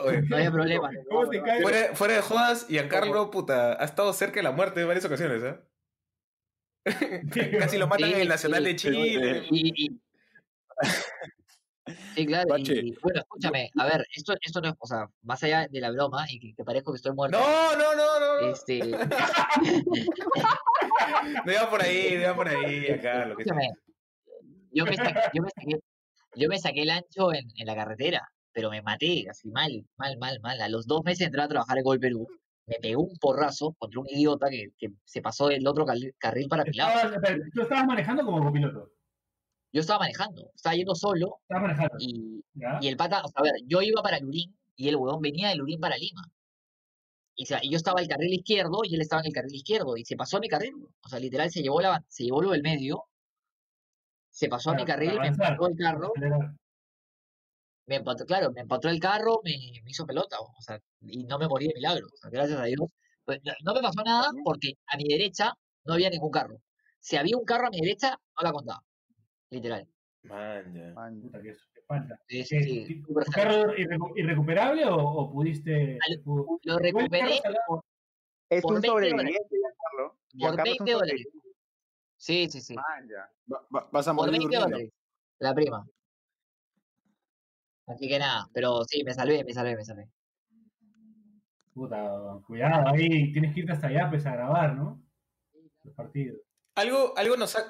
Oye, 0.00 0.22
No 0.22 0.36
había 0.36 0.50
problema. 0.50 0.90
¿Cómo 1.08 1.28
te 1.28 1.42
cae? 1.42 1.62
fuera, 1.62 1.78
fuera 1.94 2.14
de 2.14 2.20
jodas, 2.22 2.66
Giancarlo, 2.68 3.30
puta, 3.30 3.80
ha 3.80 3.84
estado 3.84 4.12
cerca 4.12 4.36
de 4.36 4.42
la 4.42 4.52
muerte 4.52 4.80
en 4.80 4.86
varias 4.88 5.04
ocasiones, 5.04 5.42
¿eh? 5.42 5.56
Casi 7.60 7.78
lo 7.78 7.86
matan 7.86 8.08
Sí, 8.08 8.14
en 8.14 8.20
el 8.22 8.28
Nacional 8.28 8.62
sí, 8.62 8.68
de 8.68 8.76
Chile. 8.76 9.46
Y, 9.50 9.84
y- 9.86 10.00
Sí, 12.14 12.26
claro. 12.26 12.56
Y, 12.58 12.94
bueno, 13.02 13.20
escúchame, 13.22 13.68
a 13.76 13.84
ver, 13.86 14.06
esto, 14.14 14.34
esto 14.40 14.60
no 14.60 14.68
es, 14.68 14.74
o 14.78 14.86
sea, 14.86 15.08
más 15.22 15.42
allá 15.42 15.66
de 15.68 15.80
la 15.80 15.90
broma 15.90 16.24
y 16.30 16.38
que, 16.38 16.54
que 16.54 16.64
parezco 16.64 16.92
que 16.92 16.96
estoy 16.96 17.12
muerto. 17.12 17.38
No, 17.38 17.76
no, 17.76 17.94
no, 17.96 18.20
no. 18.20 18.38
Este, 18.52 18.78
No 21.44 21.52
iba 21.52 21.68
por 21.70 21.82
ahí, 21.82 22.14
no 22.14 22.20
iba 22.22 22.34
por 22.36 22.48
ahí, 22.48 22.82
Giancarlo. 22.82 23.36
que 23.36 23.44
sí. 23.44 23.50
escúchame, 23.50 23.74
yo 24.72 24.84
me 24.84 24.96
saqué, 24.96 25.20
yo 25.34 25.42
me 25.42 25.50
saqué, 25.50 25.78
yo 26.36 26.48
me 26.48 26.58
saqué 26.58 26.82
el 26.82 26.90
ancho 26.90 27.34
en, 27.34 27.48
en 27.56 27.66
la 27.66 27.74
carretera, 27.74 28.28
pero 28.52 28.70
me 28.70 28.80
maté 28.82 29.26
así 29.28 29.48
mal, 29.50 29.84
mal, 29.96 30.16
mal, 30.18 30.38
mal. 30.40 30.60
A 30.60 30.68
los 30.68 30.86
dos 30.86 31.02
meses 31.04 31.18
de 31.20 31.24
entrar 31.26 31.46
a 31.46 31.48
trabajar 31.48 31.78
en 31.78 31.84
Gol 31.84 31.98
Perú, 32.00 32.28
me 32.66 32.76
pegó 32.76 33.02
un 33.02 33.16
porrazo 33.18 33.74
contra 33.78 34.00
un 34.00 34.08
idiota 34.08 34.48
que, 34.48 34.72
que 34.78 34.88
se 35.04 35.20
pasó 35.20 35.48
del 35.48 35.66
otro 35.66 35.84
carril, 35.84 36.14
carril 36.18 36.48
para 36.48 36.64
mi 36.64 36.72
lado. 36.72 37.10
Tú 37.52 37.62
estabas 37.62 37.86
manejando 37.86 38.24
como 38.24 38.42
copiloto. 38.44 38.90
Yo 39.72 39.80
estaba 39.80 40.00
manejando, 40.00 40.50
estaba 40.54 40.76
yendo 40.76 40.94
solo 40.94 41.38
Estabas 41.42 41.62
manejando. 41.62 41.96
y, 41.98 42.44
el 42.86 42.96
pata, 42.96 43.22
o 43.24 43.28
sea, 43.28 43.40
a 43.40 43.42
ver, 43.42 43.54
yo 43.66 43.80
iba 43.80 44.02
para 44.02 44.20
Lurín 44.20 44.54
y 44.76 44.88
el 44.88 44.96
huevón 44.96 45.22
venía 45.22 45.48
de 45.48 45.56
Lurín 45.56 45.80
para 45.80 45.96
Lima. 45.96 46.22
Y, 47.34 47.44
o 47.44 47.46
sea, 47.46 47.60
y 47.62 47.70
yo 47.70 47.78
estaba 47.78 48.00
en 48.00 48.04
el 48.04 48.10
carril 48.10 48.34
izquierdo 48.34 48.80
y 48.84 48.94
él 48.94 49.00
estaba 49.00 49.22
en 49.22 49.28
el 49.28 49.32
carril 49.32 49.54
izquierdo 49.54 49.96
y 49.96 50.04
se 50.04 50.16
pasó 50.16 50.36
a 50.36 50.40
mi 50.40 50.48
carril. 50.48 50.74
O 51.02 51.08
sea, 51.08 51.18
literal 51.18 51.50
se 51.50 51.62
llevó 51.62 51.80
la, 51.80 52.04
se 52.08 52.24
llevó 52.24 52.42
lo 52.42 52.50
del 52.50 52.62
medio, 52.62 53.04
se 54.30 54.48
pasó 54.48 54.70
a 54.70 54.74
mi 54.74 54.84
carril, 54.84 55.14
me 55.14 55.20
avanzar. 55.20 55.52
empató 55.52 55.68
el 55.68 55.76
carro, 55.76 56.12
Acelerar. 56.14 56.54
Me 57.86 57.96
empató, 57.96 58.24
claro, 58.26 58.50
me 58.52 58.60
empató 58.62 58.88
el 58.88 59.00
carro, 59.00 59.40
me, 59.44 59.50
me 59.84 59.90
hizo 59.90 60.06
pelota, 60.06 60.36
o 60.40 60.60
sea, 60.60 60.80
y 61.00 61.24
no 61.24 61.38
me 61.38 61.48
morí 61.48 61.68
de 61.68 61.74
milagro, 61.74 62.06
o 62.12 62.16
sea, 62.16 62.30
gracias 62.30 62.58
a 62.60 62.64
Dios. 62.64 62.80
Pues, 63.24 63.40
no- 63.64 63.74
me 63.74 63.80
pasó 63.82 64.02
nada 64.04 64.28
porque 64.44 64.74
a 64.86 64.96
mi 64.96 65.04
derecha 65.04 65.52
no 65.84 65.94
había 65.94 66.10
ningún 66.10 66.30
carro. 66.30 66.56
Si 67.00 67.16
había 67.16 67.36
un 67.36 67.44
carro 67.44 67.66
a 67.66 67.70
mi 67.70 67.80
derecha, 67.80 68.10
no 68.36 68.42
la 68.42 68.52
contaba. 68.52 68.82
Literal. 69.50 69.86
Man, 70.24 70.74
ya. 70.74 70.92
Man, 70.94 71.20
Puta, 71.20 71.42
que 71.42 71.48
eso, 71.50 71.64
qué 71.74 71.80
falta. 71.86 72.16
Sí, 72.28 72.44
sí, 72.44 72.56
¿Qué- 72.58 72.64
sí, 72.64 72.84
ti- 72.86 73.02
súper 73.02 73.24
¿Tu 73.24 73.32
salado. 73.32 73.62
carro 73.62 73.74
irrecu- 73.76 74.12
irrecuperable 74.16 74.84
o, 74.86 74.96
o 74.96 75.32
pudiste.? 75.32 75.98
Al- 76.06 76.22
Lo 76.62 76.78
recuperé 76.78 77.40
por, 77.66 77.82
Es 78.48 78.60
Por 78.62 78.74
un 78.74 78.80
20 78.82 78.88
dólares. 78.88 79.10
sobreviviente, 79.10 79.56
por 79.96 80.16
Giancarlo 80.32 80.72
es 80.72 80.80
un 80.80 80.84
20 80.86 80.92
dólares. 80.92 81.26
Sí, 82.16 82.48
sí, 82.50 82.60
sí. 82.60 82.74
Man, 82.74 83.08
ya. 83.08 83.30
Va- 83.52 83.66
va- 83.74 83.88
vas 83.90 84.06
a 84.08 84.10
Por 84.14 84.26
morir 84.26 84.32
20 84.38 84.44
durmiendo. 84.56 84.76
dólares. 84.76 84.92
La 85.38 85.54
prima. 85.54 85.86
Así 87.86 88.08
que 88.08 88.18
nada, 88.18 88.48
pero 88.54 88.84
sí, 88.84 89.02
me 89.04 89.12
salvé, 89.14 89.44
me 89.44 89.52
salvé, 89.52 89.76
me 89.76 89.84
salvé. 89.84 90.08
Puta, 91.74 92.10
cuidado 92.46 92.88
ahí. 92.90 93.32
Tienes 93.32 93.54
que 93.54 93.60
irte 93.60 93.72
hasta 93.72 93.86
allá 93.88 94.08
pues, 94.10 94.26
a 94.26 94.32
grabar, 94.32 94.74
¿no? 94.74 95.02
Los 95.84 95.94
partidos. 95.94 96.38
Algo, 96.74 97.14
algo 97.16 97.36
nos 97.36 97.56
ha, 97.56 97.60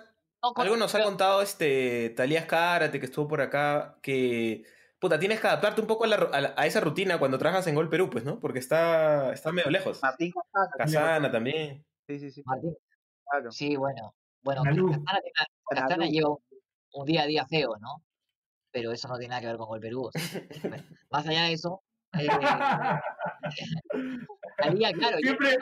No, 0.43 0.53
con- 0.53 0.65
algo 0.65 0.77
nos 0.77 0.95
ha 0.95 1.03
contado 1.03 1.41
este 1.43 2.11
Talías 2.11 2.47
Cárate, 2.47 2.99
que 3.01 3.07
estuvo 3.07 3.29
por 3.29 3.41
acá, 3.41 3.99
que 4.03 4.65
puta, 4.99 5.19
tienes 5.19 5.41
que 5.41 5.47
adaptarte 5.47 5.81
un 5.81 5.87
poco 5.87 6.05
a, 6.05 6.09
la 6.09 6.17
ru- 6.17 6.31
a 6.33 6.41
la- 6.41 6.55
a 6.57 6.67
esa 6.67 6.81
rutina 6.81 7.19
cuando 7.19 7.39
trabajas 7.39 7.67
en 7.69 7.75
Gol 7.75 7.89
Perú, 7.89 8.11
pues, 8.11 8.25
¿no? 8.25 8.39
Porque 8.41 8.59
está, 8.59 9.33
está 9.33 9.51
medio 9.53 9.71
lejos. 9.71 10.01
Martín 10.03 10.33
Casana. 10.33 10.71
Casana 10.77 11.31
también. 11.33 11.85
Sí, 12.07 12.19
sí, 12.19 12.31
sí. 12.31 12.43
Martín, 12.45 12.77
Claro. 13.31 13.51
sí, 13.53 13.77
bueno. 13.77 14.15
Bueno, 14.43 14.63
Castana 14.65 15.95
Analu. 15.95 16.11
lleva 16.11 16.29
un, 16.31 16.39
un 16.95 17.07
día 17.07 17.23
a 17.23 17.27
día 17.27 17.47
feo, 17.47 17.77
¿no? 17.81 18.03
Pero 18.73 18.91
eso 18.93 19.07
no 19.09 19.19
tiene 19.19 19.31
nada 19.31 19.41
que 19.43 19.47
ver 19.49 19.57
con 19.57 19.75
el 19.75 19.81
Perú. 19.81 20.03
o 20.07 20.11
sea, 20.13 20.41
bueno, 20.63 20.85
más 21.11 21.27
allá 21.27 21.45
de 21.45 21.53
eso, 21.53 21.83
eh, 22.19 22.27
salía, 24.59 24.93
claro, 24.93 25.19
Siempre, 25.19 25.57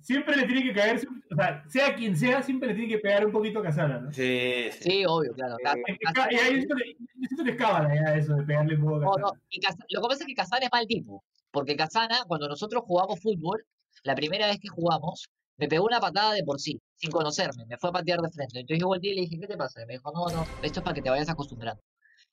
siempre 0.00 0.36
le 0.36 0.44
tiene 0.46 0.62
que 0.62 0.72
caer 0.74 0.96
o 1.30 1.34
sea, 1.36 1.64
sea 1.68 1.94
quien 1.96 2.16
sea, 2.16 2.42
siempre 2.42 2.68
le 2.68 2.74
tiene 2.74 2.88
que 2.90 2.98
pegar 2.98 3.26
un 3.26 3.32
poquito 3.32 3.58
a 3.60 3.62
Casana, 3.64 3.98
¿no? 4.00 4.12
Sí, 4.12 4.68
sí. 4.72 4.90
Sí, 4.90 5.04
obvio, 5.06 5.32
claro. 5.34 5.56
Casana- 5.62 5.82
ca- 6.14 6.28
y 6.32 6.36
ahí 6.36 6.54
siento 6.56 6.74
que- 6.76 7.50
es 7.50 7.56
cábala 7.56 7.94
ya 7.94 8.14
eso 8.16 8.34
de 8.34 8.42
pegarle 8.44 8.76
un 8.76 8.82
poco 8.82 8.96
a 8.96 9.00
Casana. 9.00 9.20
no, 9.22 9.32
y 9.50 9.60
Cas- 9.60 9.76
lo 9.90 10.00
que 10.02 10.08
pasa 10.08 10.20
es 10.22 10.26
que 10.26 10.34
Casana 10.34 10.64
es 10.66 10.72
mal 10.72 10.86
tipo. 10.86 11.24
Porque 11.50 11.76
Casana, 11.76 12.18
cuando 12.26 12.48
nosotros 12.48 12.82
jugamos 12.86 13.18
fútbol, 13.20 13.64
la 14.04 14.14
primera 14.14 14.46
vez 14.46 14.58
que 14.60 14.68
jugamos, 14.68 15.28
me 15.56 15.68
pegó 15.68 15.86
una 15.86 16.00
patada 16.00 16.34
de 16.34 16.42
por 16.44 16.60
sí, 16.60 16.78
sin 16.96 17.10
conocerme. 17.10 17.64
Me 17.66 17.78
fue 17.78 17.88
a 17.88 17.92
patear 17.94 18.20
de 18.20 18.30
frente. 18.30 18.60
Entonces 18.60 18.78
yo 18.80 18.88
volteé 18.88 19.12
y 19.12 19.14
le 19.14 19.20
dije, 19.22 19.38
¿qué 19.40 19.46
te 19.46 19.56
pasa? 19.56 19.82
Y 19.82 19.86
me 19.86 19.94
dijo, 19.94 20.12
no, 20.12 20.26
no, 20.30 20.44
esto 20.62 20.80
es 20.80 20.84
para 20.84 20.94
que 20.94 21.00
te 21.02 21.08
vayas 21.08 21.30
acostumbrando. 21.30 21.80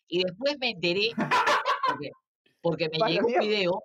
Y 0.08 0.24
después 0.24 0.58
me 0.60 0.72
enteré, 0.72 1.10
porque, 1.88 2.12
porque 2.62 2.90
me 2.90 3.12
llegó 3.12 3.28
un 3.28 3.40
video 3.40 3.84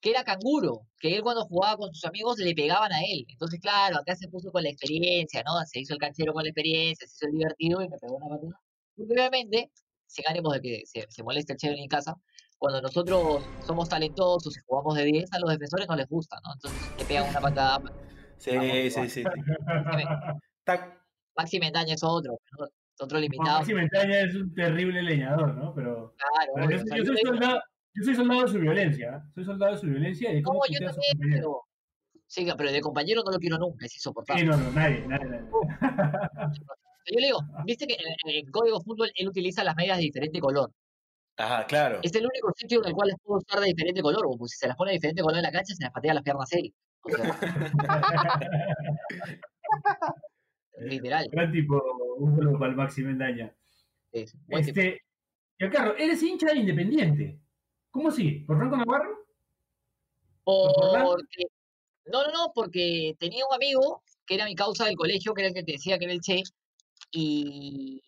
que 0.00 0.10
era 0.10 0.24
canguro, 0.24 0.82
que 1.00 1.16
él 1.16 1.22
cuando 1.22 1.46
jugaba 1.46 1.76
con 1.76 1.94
sus 1.94 2.04
amigos 2.04 2.38
le 2.38 2.54
pegaban 2.54 2.92
a 2.92 3.00
él. 3.00 3.24
Entonces, 3.28 3.60
claro, 3.60 3.98
acá 3.98 4.14
se 4.14 4.28
puso 4.28 4.52
con 4.52 4.62
la 4.62 4.70
experiencia, 4.70 5.42
¿no? 5.44 5.52
Se 5.64 5.80
hizo 5.80 5.94
el 5.94 6.00
canchero 6.00 6.32
con 6.32 6.42
la 6.42 6.50
experiencia, 6.50 7.06
se 7.06 7.16
hizo 7.16 7.26
el 7.26 7.32
divertido 7.38 7.82
y 7.82 7.88
me 7.88 7.98
pegó 7.98 8.16
una 8.16 8.28
patada. 8.28 8.60
Porque 8.96 9.12
obviamente, 9.12 9.70
sin 10.06 10.26
ánimos 10.28 10.54
de 10.54 10.60
que 10.60 10.82
se, 10.84 11.06
se 11.08 11.22
moleste 11.22 11.54
el 11.54 11.58
chévere 11.58 11.82
en 11.82 11.88
casa, 11.88 12.14
cuando 12.58 12.80
nosotros 12.80 13.44
somos 13.66 13.88
talentosos 13.88 14.56
y 14.56 14.60
jugamos 14.66 14.94
de 14.96 15.04
10, 15.04 15.32
a 15.32 15.38
los 15.40 15.50
defensores 15.50 15.86
no 15.88 15.96
les 15.96 16.08
gusta, 16.08 16.38
¿no? 16.44 16.52
Entonces 16.54 16.80
le 16.98 17.04
pegan 17.04 17.28
una 17.28 17.40
patada. 17.40 17.82
Sí, 18.38 18.90
sí, 18.90 19.08
sí. 19.08 19.24
Tac. 20.64 21.02
Maxi 21.36 21.58
Mendaña 21.58 21.94
es 21.94 22.02
otro, 22.02 22.38
¿no? 22.58 22.66
Otro 23.00 23.18
limitado. 23.18 23.58
Maxi 23.58 23.74
Mentaña 23.74 24.20
es 24.20 24.34
un 24.34 24.54
terrible 24.54 25.02
leñador, 25.02 25.54
¿no? 25.54 25.74
Pero, 25.74 26.14
Claro, 26.16 26.52
pero 26.54 26.66
obvio, 26.66 26.78
yo, 26.78 26.84
yo 26.96 27.04
soy 27.04 27.16
soldado, 27.18 27.60
yo 27.94 28.04
soy 28.04 28.14
soldado 28.14 28.42
de 28.42 28.48
su 28.48 28.58
violencia, 28.58 29.16
¿eh? 29.16 29.20
Soy 29.34 29.44
soldado 29.44 29.72
de 29.72 29.78
su 29.78 29.86
violencia 29.86 30.32
y 30.32 30.36
de 30.36 30.42
cómo 30.42 30.60
no, 30.60 30.66
yo 30.72 30.78
también, 30.86 31.18
pero... 31.32 31.62
Sí, 32.28 32.44
pero 32.58 32.72
de 32.72 32.80
compañero 32.80 33.22
no 33.24 33.30
lo 33.30 33.38
quiero 33.38 33.56
nunca, 33.56 33.86
es 33.86 33.94
insoportable. 33.94 34.42
Sí, 34.42 34.48
no, 34.48 34.56
no, 34.56 34.72
nadie, 34.72 35.06
nadie, 35.06 35.26
nadie. 35.26 35.48
Yo 37.08 37.20
le 37.20 37.26
digo, 37.26 37.38
viste 37.64 37.86
que 37.86 37.94
en, 37.94 38.00
en 38.24 38.30
el 38.44 38.50
código 38.50 38.80
fútbol 38.80 39.12
él 39.14 39.28
utiliza 39.28 39.62
las 39.62 39.76
medias 39.76 39.96
de 39.98 40.02
diferente 40.02 40.40
color. 40.40 40.72
Ajá, 41.36 41.64
claro. 41.66 42.00
Es 42.02 42.12
el 42.14 42.26
único 42.26 42.50
sitio 42.56 42.80
en 42.82 42.88
el 42.88 42.94
cual 42.94 43.10
las 43.10 43.18
puedo 43.22 43.38
usar 43.38 43.60
de 43.60 43.66
diferente 43.66 44.02
color, 44.02 44.22
porque 44.22 44.48
si 44.48 44.58
se 44.58 44.66
las 44.66 44.76
pone 44.76 44.90
de 44.90 44.96
diferente 44.96 45.22
color 45.22 45.36
en 45.36 45.44
la 45.44 45.52
cancha, 45.52 45.72
se 45.74 45.84
las 45.84 45.92
patea 45.92 46.14
las 46.14 46.24
piernas 46.24 46.52
él. 46.52 46.74
O 47.02 47.10
sea, 47.10 47.22
literal. 50.78 51.26
Gran 51.30 51.52
tipo, 51.52 51.82
un 52.18 52.36
saludo 52.36 52.58
para 52.58 52.70
el 52.70 52.76
Maxi 52.76 53.02
Mendaña. 53.02 53.54
Sí, 54.12 54.26
sí, 54.26 54.38
tipo. 54.38 54.58
Este, 54.58 55.02
Giancarlo, 55.58 55.96
eres 55.96 56.22
hincha 56.22 56.48
de 56.48 56.58
Independiente. 56.58 57.40
¿Cómo 57.90 58.08
así? 58.08 58.44
¿Por 58.46 58.58
Franco 58.58 58.76
Navarro? 58.76 59.26
Porque, 60.44 61.46
no, 62.12 62.22
no, 62.24 62.32
no, 62.32 62.52
porque 62.54 63.16
tenía 63.18 63.44
un 63.46 63.54
amigo 63.54 64.02
que 64.26 64.34
era 64.34 64.44
mi 64.44 64.54
causa 64.54 64.84
del 64.84 64.96
colegio, 64.96 65.34
que 65.34 65.42
era 65.42 65.48
el 65.48 65.54
que 65.54 65.62
te 65.62 65.72
decía 65.72 65.98
que 65.98 66.04
era 66.04 66.14
el 66.14 66.20
Che, 66.20 66.42
y, 67.10 68.02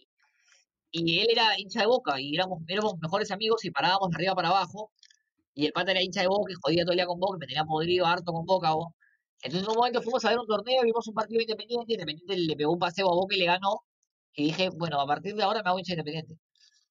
y 0.90 1.20
él 1.20 1.28
era 1.30 1.58
hincha 1.58 1.80
de 1.80 1.86
boca, 1.86 2.20
y 2.20 2.34
éramos, 2.34 2.62
éramos 2.68 2.98
mejores 3.00 3.30
amigos 3.30 3.64
y 3.64 3.70
parábamos 3.70 4.10
de 4.10 4.16
arriba 4.16 4.34
para 4.34 4.48
abajo, 4.48 4.92
y 5.54 5.66
el 5.66 5.72
pata 5.72 5.92
era 5.92 6.02
hincha 6.02 6.20
de 6.20 6.28
boca 6.28 6.52
y 6.52 6.56
jodía 6.60 6.84
todo 6.84 6.92
el 6.92 6.98
día 6.98 7.06
con 7.06 7.18
boca, 7.18 7.36
y 7.36 7.40
me 7.40 7.46
tenía 7.46 7.64
podrido 7.64 8.06
harto 8.06 8.32
con 8.32 8.44
boca, 8.44 8.72
vos. 8.72 8.92
Entonces 9.42 9.62
en 9.66 9.70
un 9.70 9.76
momento 9.76 10.02
fuimos 10.02 10.24
a 10.24 10.30
ver 10.30 10.38
un 10.38 10.46
torneo, 10.46 10.82
vimos 10.82 11.06
un 11.06 11.14
partido 11.14 11.38
de 11.38 11.44
independiente, 11.44 11.92
Independiente 11.92 12.36
le 12.36 12.56
pegó 12.56 12.72
un 12.72 12.78
paseo 12.78 13.06
a 13.10 13.14
Boca 13.14 13.36
y 13.36 13.38
le 13.38 13.46
ganó, 13.46 13.82
y 14.34 14.44
dije, 14.46 14.68
bueno, 14.76 15.00
a 15.00 15.06
partir 15.06 15.34
de 15.34 15.42
ahora 15.42 15.62
me 15.62 15.68
hago 15.70 15.78
hincha 15.78 15.94
de 15.94 16.00
Independiente. 16.00 16.36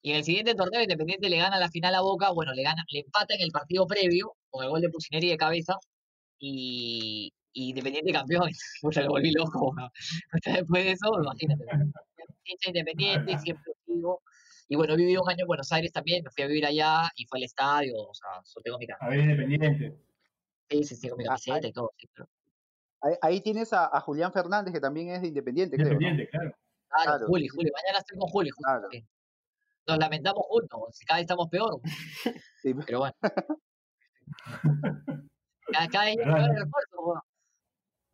Y 0.00 0.10
en 0.12 0.16
el 0.18 0.24
siguiente 0.24 0.54
torneo 0.54 0.80
Independiente 0.82 1.28
le 1.28 1.36
gana 1.38 1.58
la 1.58 1.68
final 1.70 1.94
a 1.94 2.00
Boca, 2.00 2.30
bueno, 2.30 2.52
le 2.54 2.62
gana, 2.62 2.84
le 2.90 3.00
empata 3.00 3.34
en 3.34 3.42
el 3.42 3.50
partido 3.50 3.86
previo, 3.86 4.34
con 4.50 4.64
el 4.64 4.70
gol 4.70 4.80
de 4.80 4.88
Pusineri 4.88 5.28
de 5.28 5.36
cabeza, 5.36 5.74
y, 6.38 7.32
y 7.52 7.68
Independiente 7.70 8.12
campeón, 8.12 8.48
puta, 8.82 9.02
lo 9.02 9.08
volví 9.10 9.30
loco. 9.32 9.72
weón. 9.76 9.90
O 9.90 10.38
sea, 10.42 10.54
después 10.54 10.84
de 10.84 10.92
eso, 10.92 11.10
imagínate. 11.22 11.64
Hincha 12.44 12.72
de 12.72 12.78
Independiente, 12.78 13.38
siempre 13.40 13.64
lo 13.66 13.94
sigo. 13.94 14.22
Y 14.70 14.76
bueno, 14.76 14.94
he 14.94 14.96
vivido 14.96 15.22
un 15.22 15.30
año 15.30 15.42
en 15.42 15.46
Buenos 15.46 15.70
Aires 15.72 15.92
también, 15.92 16.22
me 16.24 16.30
fui 16.30 16.44
a 16.44 16.46
vivir 16.46 16.64
allá 16.66 17.10
y 17.16 17.24
fue 17.26 17.38
al 17.38 17.44
estadio, 17.44 17.94
o 17.96 18.14
sea, 18.14 18.28
yo 18.44 18.60
tengo 18.62 18.78
mi 18.78 18.86
casa. 18.86 19.04
A 19.04 19.08
ver, 19.10 19.20
Independiente. 19.20 19.98
Sí, 20.70 20.84
sí, 20.84 20.96
sí, 20.96 21.08
con 21.08 21.16
mi 21.18 21.24
Ah, 21.24 21.28
camiseta 21.28 21.66
y 21.66 21.72
todo, 21.72 21.92
sí, 21.98 22.06
pero- 22.14 22.28
Ahí, 23.00 23.14
ahí 23.22 23.40
tienes 23.40 23.72
a, 23.72 23.86
a 23.96 24.00
Julián 24.00 24.32
Fernández, 24.32 24.72
que 24.74 24.80
también 24.80 25.08
es 25.10 25.22
de 25.22 25.28
Independiente, 25.28 25.76
creo. 25.76 25.88
¿no? 25.88 25.92
Independiente, 25.94 26.30
claro. 26.30 26.50
Claro, 26.88 27.04
Claro, 27.10 27.26
Juli, 27.26 27.48
Juli, 27.48 27.70
mañana 27.74 27.98
estoy 27.98 28.18
con 28.18 28.28
Juli. 28.30 28.50
Claro. 28.50 28.88
Nos 29.86 29.98
lamentamos 29.98 30.44
juntos, 30.48 30.98
cada 31.06 31.18
vez 31.18 31.22
estamos 31.24 31.48
peor. 31.48 31.80
Sí, 32.62 32.74
Pero 32.86 32.98
bueno. 33.00 33.14
Cada, 35.72 35.86
cada 35.88 36.04
vez 36.06 36.16
peor 36.16 36.28
¿no? 36.28 36.36
el 36.46 36.56
refuerzo. 36.56 37.22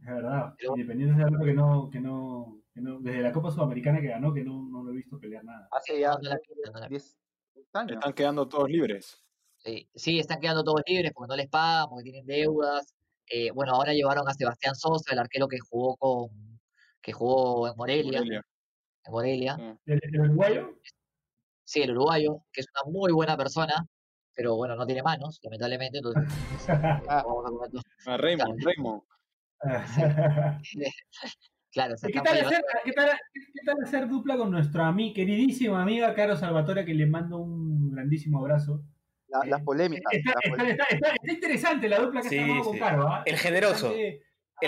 Es 0.00 0.06
verdad. 0.06 0.54
Pero- 0.58 0.72
Independiente 0.76 1.20
es 1.22 1.26
algo 1.28 1.44
que 1.44 1.54
no, 1.54 1.90
que 1.90 2.00
no, 2.00 2.60
que 2.74 2.80
no, 2.80 3.00
desde 3.00 3.22
la 3.22 3.32
Copa 3.32 3.50
Sudamericana 3.50 4.00
que 4.00 4.08
ganó, 4.08 4.34
que 4.34 4.42
no, 4.44 4.68
no 4.68 4.82
lo 4.82 4.90
he 4.90 4.94
visto 4.96 5.18
pelear 5.18 5.44
nada. 5.44 5.68
Hace 5.72 6.00
ya 6.00 6.10
No, 6.10 6.18
no 6.18 6.28
la 6.30 6.36
pinta, 6.38 6.70
no 6.72 6.80
la 6.80 6.88
10 6.88 7.16
años. 7.74 7.92
Están 7.96 8.12
quedando 8.12 8.48
todos 8.48 8.68
libres. 8.68 9.24
Sí, 9.58 9.88
sí, 9.94 10.18
están 10.18 10.40
quedando 10.40 10.62
todos 10.62 10.82
libres 10.86 11.12
porque 11.14 11.30
no 11.30 11.36
les 11.36 11.48
pagan, 11.48 11.88
porque 11.88 12.02
tienen 12.04 12.26
deudas. 12.26 12.93
Eh, 13.28 13.50
bueno, 13.52 13.72
ahora 13.74 13.92
llevaron 13.92 14.28
a 14.28 14.34
Sebastián 14.34 14.74
Sosa, 14.74 15.12
el 15.12 15.18
arquero 15.18 15.48
que 15.48 15.58
jugó 15.58 15.96
con 15.96 16.30
que 17.00 17.12
jugó 17.12 17.68
en 17.68 17.76
Morelia, 17.76 18.20
Morelia. 18.20 18.42
en 19.04 19.12
Morelia. 19.12 19.56
Sí. 19.56 19.92
¿El, 19.92 20.00
el 20.02 20.20
uruguayo? 20.20 20.78
Sí, 21.64 21.82
el 21.82 21.90
uruguayo, 21.92 22.44
que 22.52 22.60
es 22.62 22.66
una 22.82 22.92
muy 22.92 23.12
buena 23.12 23.36
persona, 23.36 23.74
pero 24.34 24.56
bueno, 24.56 24.74
no 24.76 24.86
tiene 24.86 25.02
manos, 25.02 25.38
lamentablemente, 25.42 25.98
entonces 25.98 26.22
vamos 27.06 27.62
a 27.62 27.70
todo. 27.70 27.82
Ah, 28.06 28.16
Raymond, 28.16 28.62
Raymond. 28.62 29.02
Claro, 31.72 31.96
¿Qué 32.00 32.12
tal, 32.12 32.40
hacer, 32.40 32.62
qué, 32.84 32.92
tal, 32.92 33.10
qué 33.34 33.60
tal 33.66 33.82
hacer 33.82 34.08
dupla 34.08 34.36
con 34.36 34.48
nuestra 34.52 34.88
ami- 34.88 35.12
queridísima 35.12 35.82
amiga 35.82 36.14
Caro 36.14 36.36
Salvatore, 36.36 36.84
que 36.84 36.94
le 36.94 37.04
mando 37.04 37.38
un 37.38 37.90
grandísimo 37.90 38.38
abrazo? 38.38 38.84
La- 39.42 39.44
las 39.50 39.60
Eh, 39.60 39.64
polémicas. 39.64 40.12
Está, 40.12 40.30
las 40.34 40.44
está, 40.44 40.56
polémicas. 40.56 40.86
está, 40.90 40.94
está- 41.08 41.14
está 41.22 41.32
interesante 41.32 41.88
la 41.88 41.98
dupla 41.98 42.22
que 42.22 42.28
Sí, 42.28 42.38
sí. 42.38 42.60
con 42.62 42.78
Caro. 42.78 43.08
¿ah? 43.08 43.22
El 43.26 43.36
generoso. 43.36 43.92
El 43.92 44.20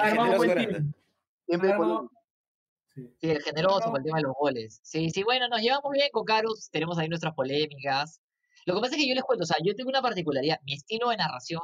generoso 0.03 0.39
grande. 0.43 0.83
Siempre 1.47 1.71
armado- 1.73 1.95
polémica. 2.11 2.17
sí. 2.95 3.17
Sí, 3.21 3.31
el 3.31 3.43
generoso 3.43 3.91
con 3.91 3.97
el 3.99 4.05
tema 4.05 4.17
de 4.19 4.23
los 4.25 4.33
goles. 4.39 4.81
Sí, 4.83 5.11
sí, 5.11 5.23
bueno, 5.23 5.49
nos 5.49 5.61
llevamos 5.61 5.93
bien 5.93 6.09
con 6.13 6.25
Carlos, 6.25 6.69
tenemos 6.73 6.99
ahí 6.99 7.09
nuestras 7.09 7.35
polémicas. 7.35 8.21
Lo 8.65 8.75
que 8.75 8.81
pasa 8.81 8.97
es 8.97 9.03
que 9.03 9.09
yo 9.09 9.15
les 9.15 9.23
cuento, 9.23 9.45
o 9.45 9.47
sea, 9.47 9.57
yo 9.63 9.75
tengo 9.77 9.91
una 9.91 10.03
particularidad, 10.03 10.59
mi 10.65 10.75
estilo 10.75 11.11
de 11.11 11.17
narración 11.19 11.61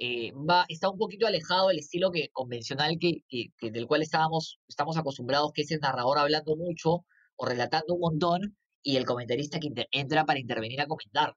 eh, 0.00 0.30
va, 0.32 0.64
está 0.68 0.88
un 0.90 0.96
poquito 0.98 1.26
alejado 1.26 1.68
del 1.68 1.78
estilo 1.80 2.12
que, 2.12 2.28
convencional 2.32 2.98
que, 3.00 3.22
que- 3.28 3.48
que 3.58 3.70
del 3.72 3.86
cual 3.88 4.02
estábamos, 4.02 4.60
estamos 4.68 4.96
acostumbrados, 4.96 5.50
que 5.52 5.62
es 5.62 5.70
el 5.72 5.80
narrador 5.80 6.18
hablando 6.18 6.54
mucho 6.56 7.04
o 7.36 7.46
relatando 7.46 7.94
un 7.94 8.00
montón 8.00 8.56
y 8.82 8.96
el 8.96 9.04
comentarista 9.06 9.58
que 9.58 9.66
inter- 9.68 9.88
entra 9.90 10.24
para 10.24 10.38
intervenir 10.38 10.80
a 10.80 10.86
comentar. 10.86 11.34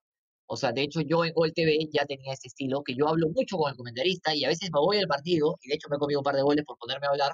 O 0.54 0.58
sea, 0.58 0.74
de 0.74 0.82
hecho 0.82 1.00
yo 1.00 1.24
en 1.24 1.32
Gol 1.34 1.54
TV 1.54 1.88
ya 1.94 2.06
tenía 2.06 2.34
ese 2.34 2.48
estilo, 2.50 2.84
que 2.84 2.94
yo 2.94 3.08
hablo 3.08 3.30
mucho 3.30 3.56
con 3.58 3.72
el 3.72 3.78
comentarista 3.78 4.36
y 4.36 4.44
a 4.44 4.50
veces 4.50 4.70
me 4.74 4.80
voy 4.82 4.98
al 4.98 5.08
partido, 5.08 5.58
y 5.62 5.70
de 5.70 5.76
hecho 5.76 5.88
me 5.90 5.96
he 5.96 6.00
comido 6.00 6.20
un 6.20 6.26
par 6.26 6.36
de 6.36 6.42
goles 6.42 6.66
por 6.66 6.78
ponerme 6.78 7.08
a 7.08 7.12
hablar 7.12 7.32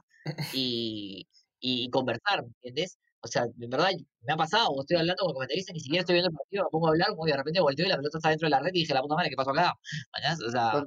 y, 0.53 1.27
y 1.59 1.89
conversar, 1.89 2.43
¿me 2.43 2.49
entiendes? 2.49 2.99
O 3.21 3.27
sea, 3.27 3.45
en 3.59 3.69
verdad 3.71 3.89
me 4.21 4.33
ha 4.33 4.37
pasado, 4.37 4.69
estoy 4.81 4.97
hablando 4.97 5.21
con 5.21 5.29
el 5.31 5.33
comentarista, 5.33 5.73
ni 5.73 5.79
siquiera 5.79 6.01
estoy 6.01 6.13
viendo 6.13 6.29
el 6.29 6.35
partido, 6.35 6.63
me 6.65 6.69
pongo 6.69 6.85
a 6.87 6.89
hablar, 6.91 7.07
como 7.09 7.25
de 7.25 7.35
repente 7.37 7.59
volteo 7.59 7.87
y 7.87 7.89
la 7.89 7.97
pelota 7.97 8.19
está 8.19 8.29
dentro 8.29 8.45
de 8.45 8.49
la 8.51 8.59
red 8.59 8.69
y 8.73 8.79
dije, 8.81 8.93
la 8.93 9.01
puta 9.01 9.15
madre, 9.15 9.29
¿qué 9.31 9.35
pasó 9.35 9.49
acá? 9.49 9.73
O 9.73 10.51
sea, 10.51 10.71
Con, 10.73 10.85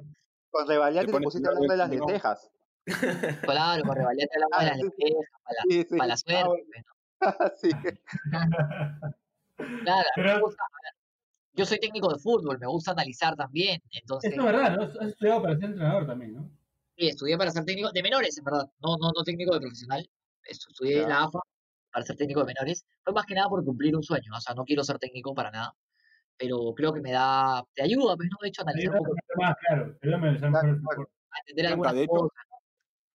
con 0.51 0.67
Te 0.67 0.73
te 1.05 1.11
pones 1.11 1.25
pusiste 1.25 1.47
hablando 1.49 1.69
de 1.73 1.77
las 1.77 1.89
lentejas. 1.89 2.49
claro, 3.41 3.83
con 3.83 3.95
Revaliente 3.97 4.33
hablamos 4.37 4.57
de 4.57 4.65
Ah, 4.65 4.69
las 4.69 4.77
sí, 4.77 4.83
lentejas, 4.83 5.29
para 5.43 5.55
la, 5.57 5.63
Sí, 5.69 5.83
sí. 5.89 5.97
para 5.97 6.07
la 6.07 6.13
Ah, 6.13 6.17
suerte. 6.17 6.47
bueno. 6.47 6.63
pues, 6.69 6.85
¿no? 6.85 6.91
sí. 7.61 7.69
Claro, 9.83 10.07
me 10.15 10.23
Pero- 10.23 10.39
gusta- 10.41 10.63
yo 11.53 11.65
soy 11.65 11.79
técnico 11.79 12.11
de 12.13 12.19
fútbol, 12.19 12.57
me 12.59 12.67
gusta 12.67 12.91
analizar 12.91 13.35
también, 13.35 13.81
entonces 13.91 14.31
Esto 14.31 14.41
es 14.47 14.53
verdad, 14.53 14.77
¿no? 14.77 14.83
Has 15.01 15.07
estudiado 15.09 15.41
para 15.41 15.55
ser 15.55 15.65
entrenador 15.65 16.07
también, 16.07 16.33
¿no? 16.35 16.49
sí, 16.97 17.07
estudié 17.07 17.37
para 17.37 17.51
ser 17.51 17.65
técnico 17.65 17.91
de 17.91 18.03
menores, 18.03 18.37
en 18.37 18.43
verdad, 18.43 18.65
no, 18.81 18.95
no, 18.97 19.11
no 19.15 19.23
técnico 19.23 19.53
de 19.53 19.61
profesional, 19.61 20.01
estu- 20.49 20.69
estudié 20.71 21.01
Ya. 21.01 21.07
la 21.07 21.23
AFA 21.23 21.39
para 21.91 22.05
ser 22.05 22.15
técnico 22.15 22.41
de 22.41 22.45
menores, 22.47 22.85
fue 23.03 23.13
más 23.13 23.25
que 23.25 23.35
nada 23.35 23.49
por 23.49 23.63
cumplir 23.65 23.95
un 23.95 24.03
sueño, 24.03 24.31
o 24.35 24.39
sea, 24.41 24.55
no 24.55 24.63
quiero 24.65 24.83
ser 24.83 24.97
técnico 24.99 25.33
para 25.33 25.51
nada, 25.51 25.73
pero 26.37 26.73
creo 26.75 26.93
que 26.93 27.01
me 27.01 27.11
da, 27.11 27.63
te 27.75 27.83
ayuda, 27.83 28.15
pues, 28.17 28.29
¿no? 28.31 28.37
De 28.41 28.49
hecho, 28.49 28.61
a 28.61 28.65
analizar 28.65 28.91
un 28.93 28.97
poco, 28.99 29.15
más 29.37 29.55
claro. 29.67 29.97
Ayúdame 30.01 30.27
a 30.27 30.29
analizar 30.29 30.51
mejor 30.51 31.09
algunas 31.67 31.93
de 31.95 32.03
hecho, 32.03 32.11
cosas. 32.13 32.45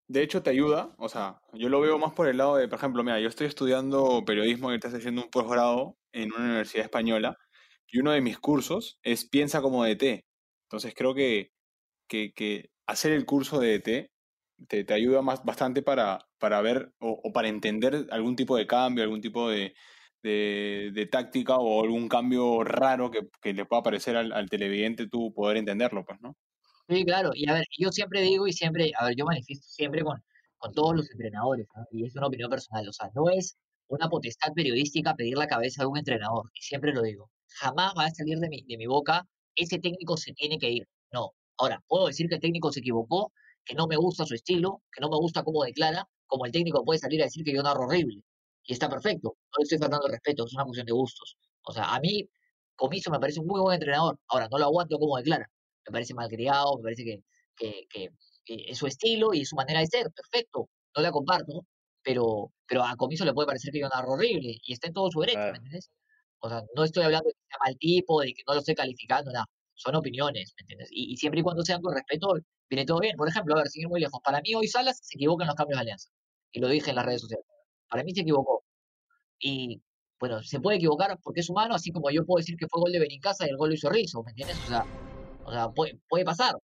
De 0.09 0.23
hecho, 0.23 0.43
te 0.43 0.51
ayuda, 0.51 0.95
o 0.99 1.09
sea, 1.09 1.41
yo 1.53 1.69
lo 1.69 1.81
veo 1.81 1.99
más 1.99 2.13
por 2.13 2.29
el 2.29 2.37
lado 2.37 2.57
de, 2.57 2.69
por 2.69 2.79
ejemplo, 2.79 3.03
mira, 3.03 3.19
yo 3.21 3.29
estoy 3.29 3.49
estudiando 3.49 4.25
periodismo 4.25 4.71
y 4.71 4.77
estoy 4.77 4.95
haciendo 4.95 5.23
un 5.23 5.31
posgrado 5.31 5.97
en 6.13 6.33
una 6.33 6.45
universidad 6.45 6.85
española 6.85 7.37
y 7.89 8.01
uno 8.01 8.13
de 8.13 8.21
mis 8.21 8.39
cursos 8.39 8.99
es 9.03 9.29
Piensa 9.29 9.63
como 9.63 9.85
DT. 9.85 10.25
Entonces 10.65 10.95
creo 10.97 11.15
que, 11.15 11.53
que, 12.09 12.71
hacer 12.87 13.13
el 13.13 13.27
curso 13.27 13.61
de 13.61 13.79
DT 13.79 14.11
te, 14.69 14.85
te 14.85 14.95
ayuda 14.95 15.23
más, 15.23 15.45
bastante 15.45 15.83
para, 15.83 16.27
para 16.39 16.61
ver 16.63 16.93
o, 16.99 17.33
para 17.33 17.49
entender 17.49 18.07
algún 18.11 18.37
tipo 18.37 18.57
de 18.57 18.67
cambio, 18.67 19.05
algún 19.05 19.21
tipo 19.21 19.51
de, 19.51 19.75
de, 20.23 21.09
táctica 21.11 21.57
o 21.59 21.83
algún 21.83 22.09
cambio 22.09 22.65
raro 22.65 23.11
que, 23.11 23.29
que 23.41 23.53
le 23.55 23.67
pueda 23.67 23.83
parecer 23.83 24.17
al, 24.17 24.33
al 24.33 24.49
televidente 24.51 25.09
tú 25.09 25.33
poder 25.35 25.57
entenderlo, 25.57 26.05
pues, 26.05 26.21
¿no? 26.21 26.37
Sí, 26.89 27.05
claro. 27.05 27.31
Y 27.35 27.49
a 27.51 27.55
ver, 27.55 27.67
yo 27.79 27.91
siempre 27.91 28.21
digo 28.23 28.47
y 28.47 28.53
siempre, 28.53 28.93
a 28.99 29.07
ver, 29.07 29.17
yo 29.17 29.25
manifiesto 29.25 29.67
siempre 29.69 30.03
con, 30.03 30.23
con 30.59 30.73
todos 30.73 30.95
los 30.97 31.11
entrenadores, 31.11 31.67
¿no? 31.75 31.85
y 31.91 32.07
es 32.07 32.15
una 32.17 32.27
opinión 32.29 32.51
personal, 32.51 32.89
o 32.89 32.93
sea, 32.93 33.11
no 33.15 33.29
es 33.31 33.57
una 33.89 34.09
potestad 34.09 34.53
periodística 34.55 35.15
pedir 35.15 35.37
la 35.37 35.47
cabeza 35.47 35.83
de 35.83 35.89
un 35.89 35.99
entrenador, 35.99 36.51
y 36.55 36.63
siempre 36.63 36.93
lo 36.93 37.03
digo, 37.03 37.31
jamás 37.49 37.95
va 37.99 38.07
a 38.07 38.11
salir 38.11 38.39
de 38.39 38.49
mi, 38.49 38.63
de 38.63 38.77
mi 38.77 38.87
boca, 38.87 39.27
ese 39.55 39.79
técnico 39.79 40.17
se 40.17 40.33
tiene 40.33 40.59
que 40.59 40.71
ir, 40.71 40.89
no. 41.13 41.33
Ahora, 41.59 41.83
puedo 41.89 42.07
decir 42.07 42.29
que 42.29 42.37
el 42.37 42.41
técnico 42.41 42.73
se 42.73 42.81
equivocó, 42.81 43.33
que 43.65 43.75
no 43.75 43.87
me 43.87 43.97
gusta 43.97 44.27
su 44.27 44.35
estilo, 44.35 44.83
que 44.93 45.01
no 45.01 45.09
me 45.09 45.17
gusta 45.17 45.43
cómo 45.43 45.65
declara, 45.65 46.09
como 46.27 46.47
el 46.47 46.53
técnico 46.53 46.85
puede 46.85 46.99
salir 46.99 47.23
a 47.23 47.25
decir 47.25 47.45
que 47.45 47.55
yo 47.55 47.63
narro 47.63 47.85
horrible, 47.87 48.23
y 48.65 48.73
está 48.73 48.89
perfecto, 48.89 49.37
no 49.39 49.59
le 49.59 49.63
estoy 49.63 49.79
faltando 49.79 50.07
el 50.07 50.13
respeto, 50.13 50.45
es 50.47 50.55
una 50.55 50.65
cuestión 50.65 50.87
de 50.87 50.93
gustos. 50.93 51.37
O 51.63 51.73
sea, 51.73 51.95
a 51.95 52.01
mí, 52.01 52.29
Comiso 52.77 53.11
me 53.11 53.19
parece 53.19 53.41
un 53.41 53.47
muy 53.47 53.61
buen 53.61 53.75
entrenador, 53.75 54.19
ahora 54.29 54.49
no 54.51 54.59
lo 54.59 54.65
aguanto 54.67 54.99
como 54.99 55.17
declara, 55.17 55.51
me 55.87 55.93
parece 55.93 56.15
malcriado, 56.15 56.77
me 56.79 56.83
parece 56.83 57.05
que, 57.05 57.25
que, 57.57 57.87
que, 57.89 58.11
que 58.45 58.65
es 58.69 58.79
su 58.79 58.87
estilo 58.87 59.33
y 59.35 59.45
su 59.45 59.57
manera 59.57 59.81
de 59.81 59.87
ser, 59.87 60.11
perfecto, 60.13 60.69
no 60.95 61.03
la 61.03 61.11
comparto, 61.13 61.67
pero, 62.03 62.53
pero 62.67 62.85
a 62.85 62.97
Comiso 62.97 63.25
le 63.25 63.33
puede 63.35 63.47
parecer 63.47 63.73
que 63.73 63.81
yo 63.81 63.89
narro 63.89 64.13
horrible 64.13 64.59
y 64.63 64.73
está 64.73 64.89
en 64.89 64.95
todo 64.95 65.11
su 65.11 65.21
derecho, 65.21 65.49
¿me 65.51 65.59
entiendes? 65.59 65.91
O 66.41 66.49
sea, 66.49 66.63
no 66.75 66.85
estoy 66.85 67.05
hablando 67.05 67.29
de 67.29 67.35
que 67.35 67.41
sea 67.49 67.59
mal 67.65 67.77
tipo, 67.79 68.21
de 68.21 68.33
que 68.33 68.43
no 68.47 68.55
lo 68.55 68.61
estoy 68.61 68.75
calificando, 68.75 69.33
nada. 69.33 69.47
Son 69.75 69.95
opiniones, 69.95 70.55
¿me 70.59 70.63
entiendes? 70.63 70.89
Y, 70.91 71.13
y 71.13 71.17
siempre 71.17 71.41
y 71.41 71.43
cuando 71.43 71.63
sean 71.65 71.83
con 71.83 71.95
respeto, 71.95 72.35
viene 72.71 72.87
todo 72.87 73.01
bien. 73.01 73.17
Por 73.17 73.29
ejemplo, 73.29 73.55
a 73.55 73.59
ver, 73.59 73.69
seguir 73.69 73.89
muy 73.89 74.01
lejos. 74.01 74.21
Para 74.25 74.41
mí, 74.41 74.55
hoy 74.55 74.69
Salas 74.69 74.99
se 75.03 75.17
equivoca 75.17 75.45
en 75.45 75.49
los 75.49 75.57
cambios 75.57 75.79
de 75.79 75.83
alianza. 75.83 76.09
Y 76.53 76.61
lo 76.61 76.69
dije 76.69 76.91
en 76.91 76.97
las 76.97 77.07
redes 77.07 77.23
sociales. 77.23 77.47
Para 77.89 78.05
mí 78.05 78.13
se 78.15 78.23
equivocó. 78.23 78.65
Y, 79.39 79.83
bueno, 80.19 80.43
se 80.43 80.61
puede 80.61 80.79
equivocar 80.79 81.19
porque 81.23 81.41
es 81.41 81.51
humano, 81.51 81.75
así 81.75 81.93
como 81.93 82.11
yo 82.11 82.25
puedo 82.25 82.39
decir 82.39 82.57
que 82.57 82.67
fue 82.69 82.81
gol 82.81 82.93
de 82.93 83.01
Benincasa 83.01 83.47
y 83.47 83.51
el 83.51 83.57
gol 83.57 83.71
lo 83.71 83.75
hizo 83.75 83.91
Rizzo, 83.91 84.23
¿me 84.23 84.31
entiendes? 84.31 84.59
O 84.65 84.69
sea, 84.69 84.85
o 85.45 85.53
sea 85.53 85.69
puede, 85.71 86.01
puede 86.09 86.25
pasar. 86.25 86.55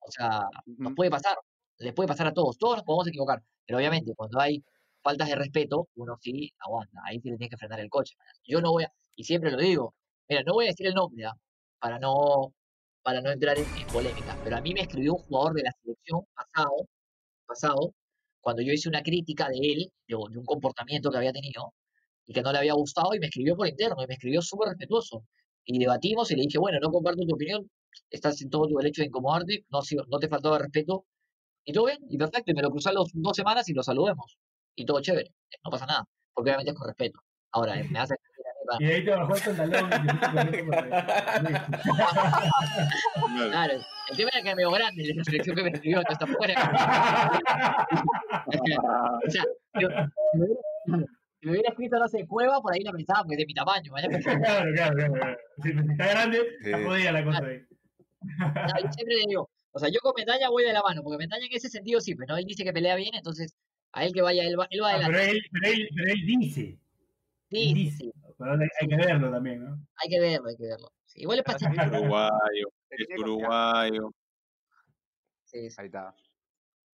O 0.00 0.10
sea, 0.10 0.42
nos 0.66 0.94
puede 0.94 1.10
pasar. 1.10 1.36
Les 1.78 1.92
puede 1.94 2.08
pasar 2.08 2.28
a 2.28 2.32
todos. 2.32 2.58
Todos 2.58 2.76
nos 2.76 2.84
podemos 2.84 3.08
equivocar. 3.08 3.42
Pero 3.66 3.78
obviamente, 3.78 4.14
cuando 4.14 4.40
hay 4.40 4.64
faltas 5.06 5.28
de 5.28 5.36
respeto, 5.36 5.88
uno 5.96 6.16
sí 6.20 6.52
aguanta. 6.58 7.00
Ahí 7.04 7.20
sí 7.20 7.30
le 7.30 7.36
tienes 7.36 7.50
que 7.50 7.56
frenar 7.58 7.80
el 7.80 7.88
coche. 7.88 8.14
Yo 8.44 8.60
no 8.60 8.72
voy 8.72 8.84
a, 8.84 8.92
y 9.16 9.24
siempre 9.24 9.50
lo 9.52 9.58
digo, 9.58 9.94
mira, 10.28 10.42
no 10.44 10.54
voy 10.54 10.66
a 10.66 10.68
decir 10.70 10.86
el 10.88 10.94
nombre, 10.94 11.24
¿ah? 11.26 11.34
para 11.78 11.98
no 12.00 12.52
para 13.02 13.20
no 13.20 13.30
entrar 13.30 13.56
en, 13.58 13.70
polémica, 13.88 14.36
pero 14.42 14.56
a 14.56 14.60
mí 14.60 14.74
me 14.74 14.80
escribió 14.82 15.14
un 15.14 15.22
jugador 15.22 15.54
de 15.54 15.62
la 15.62 15.72
selección 15.80 16.22
pasado, 16.34 16.76
pasado, 17.46 17.94
cuando 18.40 18.62
yo 18.62 18.72
hice 18.72 18.88
una 18.88 19.02
crítica 19.02 19.48
de 19.48 19.58
él, 19.58 19.92
de, 20.08 20.16
un 20.16 20.44
comportamiento 20.44 21.10
que 21.10 21.18
había 21.18 21.32
tenido, 21.32 21.72
y 22.26 22.32
que 22.34 22.42
no 22.42 22.52
le 22.52 22.58
había 22.58 22.74
gustado, 22.74 23.14
y 23.14 23.20
me 23.20 23.26
escribió 23.26 23.56
por 23.56 23.68
interno, 23.68 24.02
y 24.02 24.06
me 24.08 24.14
escribió 24.14 24.42
súper 24.42 24.70
respetuoso. 24.70 25.24
Y 25.64 25.78
debatimos, 25.78 26.30
y 26.32 26.36
le 26.36 26.42
dije, 26.42 26.58
bueno, 26.58 26.78
no 26.80 26.90
comparto 26.90 27.22
tu 27.24 27.34
opinión, 27.34 27.70
estás 28.10 28.42
en 28.42 28.50
todo 28.50 28.66
tu 28.68 28.76
derecho 28.76 29.02
de 29.02 29.08
incomodarte, 29.08 29.64
no, 29.70 29.80
no 30.08 30.18
te 30.18 30.28
faltaba 30.28 30.58
respeto, 30.58 31.06
y 31.64 31.72
todo 31.72 31.86
bien, 31.86 31.98
y 32.08 32.18
perfecto, 32.18 32.50
y 32.52 32.54
me 32.54 32.62
lo 32.62 32.70
crucé 32.70 32.90
a 32.90 32.92
los 32.92 33.10
dos 33.14 33.36
semanas 33.36 33.68
y 33.68 33.74
lo 33.74 33.82
saludemos, 33.84 34.36
y 34.76 34.84
todo 34.86 35.00
chévere, 35.00 35.30
no 35.64 35.70
pasa 35.70 35.86
nada, 35.86 36.04
porque 36.34 36.50
obviamente 36.50 36.70
es 36.72 36.78
con 36.78 36.86
respeto. 36.88 37.20
Ahora, 37.52 37.74
me 37.90 37.98
hace 37.98 38.14
Y 38.80 38.84
ahí 38.84 39.04
te 39.04 39.10
bajó 39.12 39.34
el 39.36 39.42
pantalón. 39.42 39.90
Claro, 43.50 43.74
el 44.10 44.16
tema 44.16 44.30
era 44.32 44.42
que 44.42 44.48
era 44.48 44.56
medio 44.56 44.70
grande 44.70 45.12
la 45.14 45.24
selección 45.24 45.56
que 45.56 45.62
me 45.62 45.70
escribió, 45.70 45.98
entonces 45.98 46.18
tampoco 46.18 46.44
era. 46.44 46.54
o 49.26 49.30
sea, 49.30 49.44
yo- 49.80 49.88
si 49.88 51.46
me 51.46 51.52
hubiera- 51.52 51.68
me 51.68 51.70
escrito, 51.72 51.98
no 51.98 52.08
sé, 52.08 52.26
cueva, 52.26 52.60
por 52.60 52.72
ahí 52.74 52.80
la 52.80 52.92
pensaba, 52.92 53.20
porque 53.22 53.34
es 53.34 53.38
de 53.40 53.46
mi 53.46 53.54
tamaño. 53.54 53.92
¿vale? 53.92 54.08
Claro, 54.08 54.72
claro, 54.74 54.94
claro. 54.96 55.12
claro. 55.14 55.36
Si 55.62 55.70
está 55.70 56.06
grande, 56.08 56.40
Sí. 56.62 56.72
jodida 56.72 57.12
la 57.12 57.24
cosa 57.24 57.44
ahí. 57.46 57.60
No, 58.22 58.92
siempre 58.92 59.14
le 59.16 59.24
digo, 59.28 59.50
o 59.72 59.78
sea, 59.78 59.88
yo 59.88 60.00
con 60.00 60.12
Metaña 60.16 60.48
voy 60.48 60.64
de 60.64 60.72
la 60.72 60.82
mano, 60.82 61.02
porque 61.02 61.18
Metaña 61.18 61.46
en 61.46 61.52
ese 61.56 61.68
sentido 61.68 62.00
sí, 62.00 62.14
pero 62.14 62.36
él 62.36 62.44
dice 62.46 62.64
que 62.64 62.72
pelea 62.72 62.96
bien, 62.96 63.14
entonces 63.14 63.54
a 63.96 64.04
él 64.04 64.12
que 64.12 64.20
vaya, 64.22 64.44
él 64.44 64.58
va, 64.58 64.66
él 64.70 64.82
va 64.82 64.90
Ah, 64.92 64.96
pero, 65.06 65.06
adelante. 65.18 65.30
él, 65.30 65.42
pero, 65.52 65.72
él, 65.72 65.88
pero 65.96 66.12
él 66.12 66.26
dice. 66.26 66.78
Sí, 67.50 67.68
él 67.68 67.74
dice. 67.74 67.96
sí, 67.98 68.12
Pero 68.38 68.52
hay, 68.52 68.68
hay 68.80 68.88
que 68.88 68.96
verlo 68.96 69.30
también, 69.30 69.64
¿no? 69.64 69.86
hay 69.96 70.08
que 70.10 70.20
verlo, 70.20 70.48
hay 70.48 70.56
que 70.56 70.62
verlo. 70.66 70.92
Sí, 71.06 71.20
igual 71.22 71.38
es 71.40 71.44
pacífico. 71.44 71.82
Uruguayo, 71.86 72.68
es 72.90 72.96
tiene 73.06 73.16
confianza. 73.16 73.24
uruguayo. 73.24 74.10
Sí, 75.44 75.70
sí. 75.70 75.76
Ahí 75.80 75.86
está. 75.86 76.14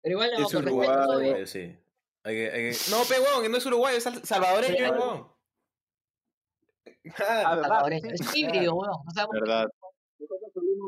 Pero 0.03 0.13
igual 0.13 0.31
no, 0.37 0.45
Es. 0.47 0.53
Uruguayo, 0.53 1.47
sí. 1.47 1.75
Hay 2.23 2.35
que, 2.35 2.51
hay 2.51 2.71
que- 2.71 2.77
No, 2.91 2.97
pe, 3.09 3.19
huevón, 3.19 3.41
que 3.43 3.49
no 3.49 3.57
es 3.57 3.65
uruguayo, 3.65 3.97
es 3.97 4.03
sal- 4.03 4.23
salvadoreño, 4.23 4.75
Pero- 4.77 4.91
huevón. 4.93 5.31
Ah, 7.17 7.55
verdad. 7.55 7.61
Salvadoreño. 7.63 8.09
sí, 8.09 8.23
Es 8.23 8.35
híbrido, 8.35 8.75
weón. 8.75 8.91
No 9.05 9.11
sabemos 9.11 9.33
Verdad. 9.41 9.67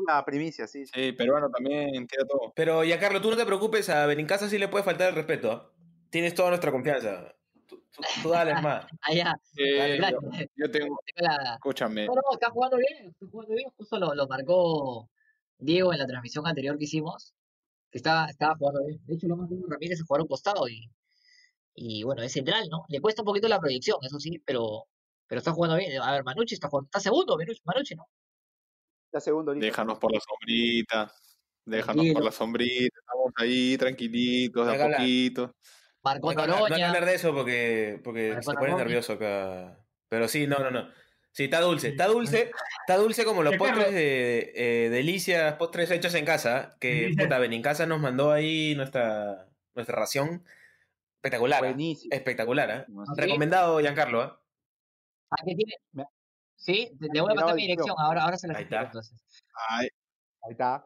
La 0.06 0.24
primicia, 0.24 0.66
sí. 0.68 0.86
sí. 0.86 0.92
Sí, 0.94 1.12
peruano 1.12 1.50
también, 1.50 2.06
tira 2.06 2.24
todo. 2.24 2.52
Pero 2.54 2.84
ya, 2.84 3.00
Carlos, 3.00 3.20
tú 3.22 3.30
no 3.30 3.36
te 3.36 3.44
preocupes, 3.46 3.88
a 3.88 4.06
Benincasa 4.06 4.48
sí 4.48 4.58
le 4.58 4.68
puede 4.68 4.84
faltar 4.84 5.08
el 5.08 5.14
respeto. 5.16 5.50
¿ah? 5.50 5.70
Tienes 6.14 6.32
toda 6.32 6.50
nuestra 6.50 6.70
confianza. 6.70 7.34
Tú, 7.66 7.82
tú- 7.90 8.02
tú 8.22 8.28
dale, 8.28 8.52
más. 8.62 8.86
allá. 9.00 9.34
Eh, 9.56 9.98
yo, 10.00 10.06
tengo 10.20 10.30
yo 10.54 10.70
tengo, 10.70 11.00
la- 11.16 11.54
escúchame, 11.54 12.06
No, 12.06 12.14
no, 12.14 12.20
está 12.34 12.50
jugando 12.50 12.76
bien, 12.76 13.08
está 13.10 13.26
jugando 13.26 13.52
bien. 13.52 13.68
Justo 13.76 13.98
lo, 13.98 14.14
lo 14.14 14.28
marcó 14.28 15.10
Diego 15.58 15.92
en 15.92 15.98
la 15.98 16.06
transmisión 16.06 16.46
anterior 16.46 16.78
que 16.78 16.84
hicimos. 16.84 17.34
Que 17.90 17.98
estaba, 17.98 18.26
estaba 18.26 18.54
jugando 18.54 18.84
bien. 18.86 19.00
De 19.04 19.14
hecho, 19.16 19.26
lo 19.26 19.36
más 19.36 19.50
Ramírez 19.68 19.98
se 19.98 20.04
jugar 20.04 20.22
un 20.22 20.28
costado 20.28 20.68
y, 20.68 20.88
y 21.74 22.04
bueno, 22.04 22.22
es 22.22 22.30
central, 22.30 22.62
¿no? 22.70 22.84
Le 22.88 23.00
cuesta 23.00 23.22
un 23.22 23.26
poquito 23.26 23.48
la 23.48 23.58
proyección, 23.58 23.98
eso 24.02 24.20
sí, 24.20 24.40
pero, 24.46 24.84
pero 25.26 25.40
está 25.40 25.50
jugando 25.50 25.76
bien. 25.76 26.00
A 26.00 26.12
ver, 26.12 26.22
Manucci 26.22 26.54
está 26.54 26.68
jugando, 26.68 26.86
está 26.86 27.00
segundo, 27.00 27.36
Manucci, 27.36 27.60
Manucci, 27.64 27.94
¿no? 27.96 28.06
Segunda 29.20 29.50
ahorita. 29.50 29.66
déjanos 29.66 29.98
por 29.98 30.12
la 30.12 30.20
sombrita, 30.20 31.12
déjanos 31.64 31.94
Tranquilo. 31.96 32.14
por 32.14 32.24
la 32.24 32.30
sombrita, 32.30 32.98
estamos 33.00 33.32
ahí 33.36 33.76
tranquilitos, 33.78 34.64
de 34.68 34.74
a 34.80 34.96
poquito. 34.96 35.56
Marcó 36.04 36.32
No, 36.34 36.46
no, 36.46 36.46
no 36.46 36.52
hay 36.56 36.62
que 36.64 36.68
Noroña. 36.70 36.86
hablar 36.88 37.04
de 37.06 37.14
eso 37.14 37.34
porque, 37.34 38.00
porque 38.04 38.36
se 38.42 38.52
pone 38.54 38.74
nervioso 38.74 39.14
acá. 39.14 39.78
Pero 40.08 40.28
sí, 40.28 40.46
no, 40.46 40.58
no, 40.58 40.70
no. 40.70 40.88
Sí, 41.32 41.44
está 41.44 41.60
dulce. 41.60 41.88
Está 41.88 42.06
dulce. 42.06 42.52
Está 42.86 42.96
dulce 42.96 43.24
como 43.24 43.42
los 43.42 43.56
postres 43.56 43.92
de 43.92 44.52
eh, 44.54 44.90
delicias, 44.90 45.54
postres 45.54 45.90
hechos 45.90 46.14
en 46.14 46.24
casa. 46.24 46.76
Que 46.78 47.12
puta, 47.18 47.38
Benincasa 47.38 47.86
nos 47.86 47.98
mandó 48.00 48.30
ahí 48.30 48.74
nuestra, 48.76 49.48
nuestra 49.74 49.96
ración. 49.96 50.44
Espectacular. 51.16 51.64
¿ah? 51.64 51.68
Buenísimo. 51.68 52.14
Espectacular, 52.14 52.70
¿ah? 52.70 52.84
¿Sí? 52.86 52.92
Recomendado, 53.16 53.80
Giancarlo, 53.80 54.20
¿ah? 54.22 54.40
¿A 55.30 55.36
qué 55.44 55.54
tiene? 55.56 55.74
Sí, 56.56 56.96
te- 57.00 57.08
le 57.12 57.20
voy 57.20 57.32
a 57.32 57.34
pasar 57.34 57.54
mi 57.56 57.62
dirección, 57.62 57.96
ahora, 57.98 58.22
ahora 58.24 58.36
se 58.36 58.46
la 58.46 58.56
Ahí 58.58 58.64
está. 58.64 58.82
entonces. 58.82 59.18
Ahí 59.70 59.88
está. 60.50 60.84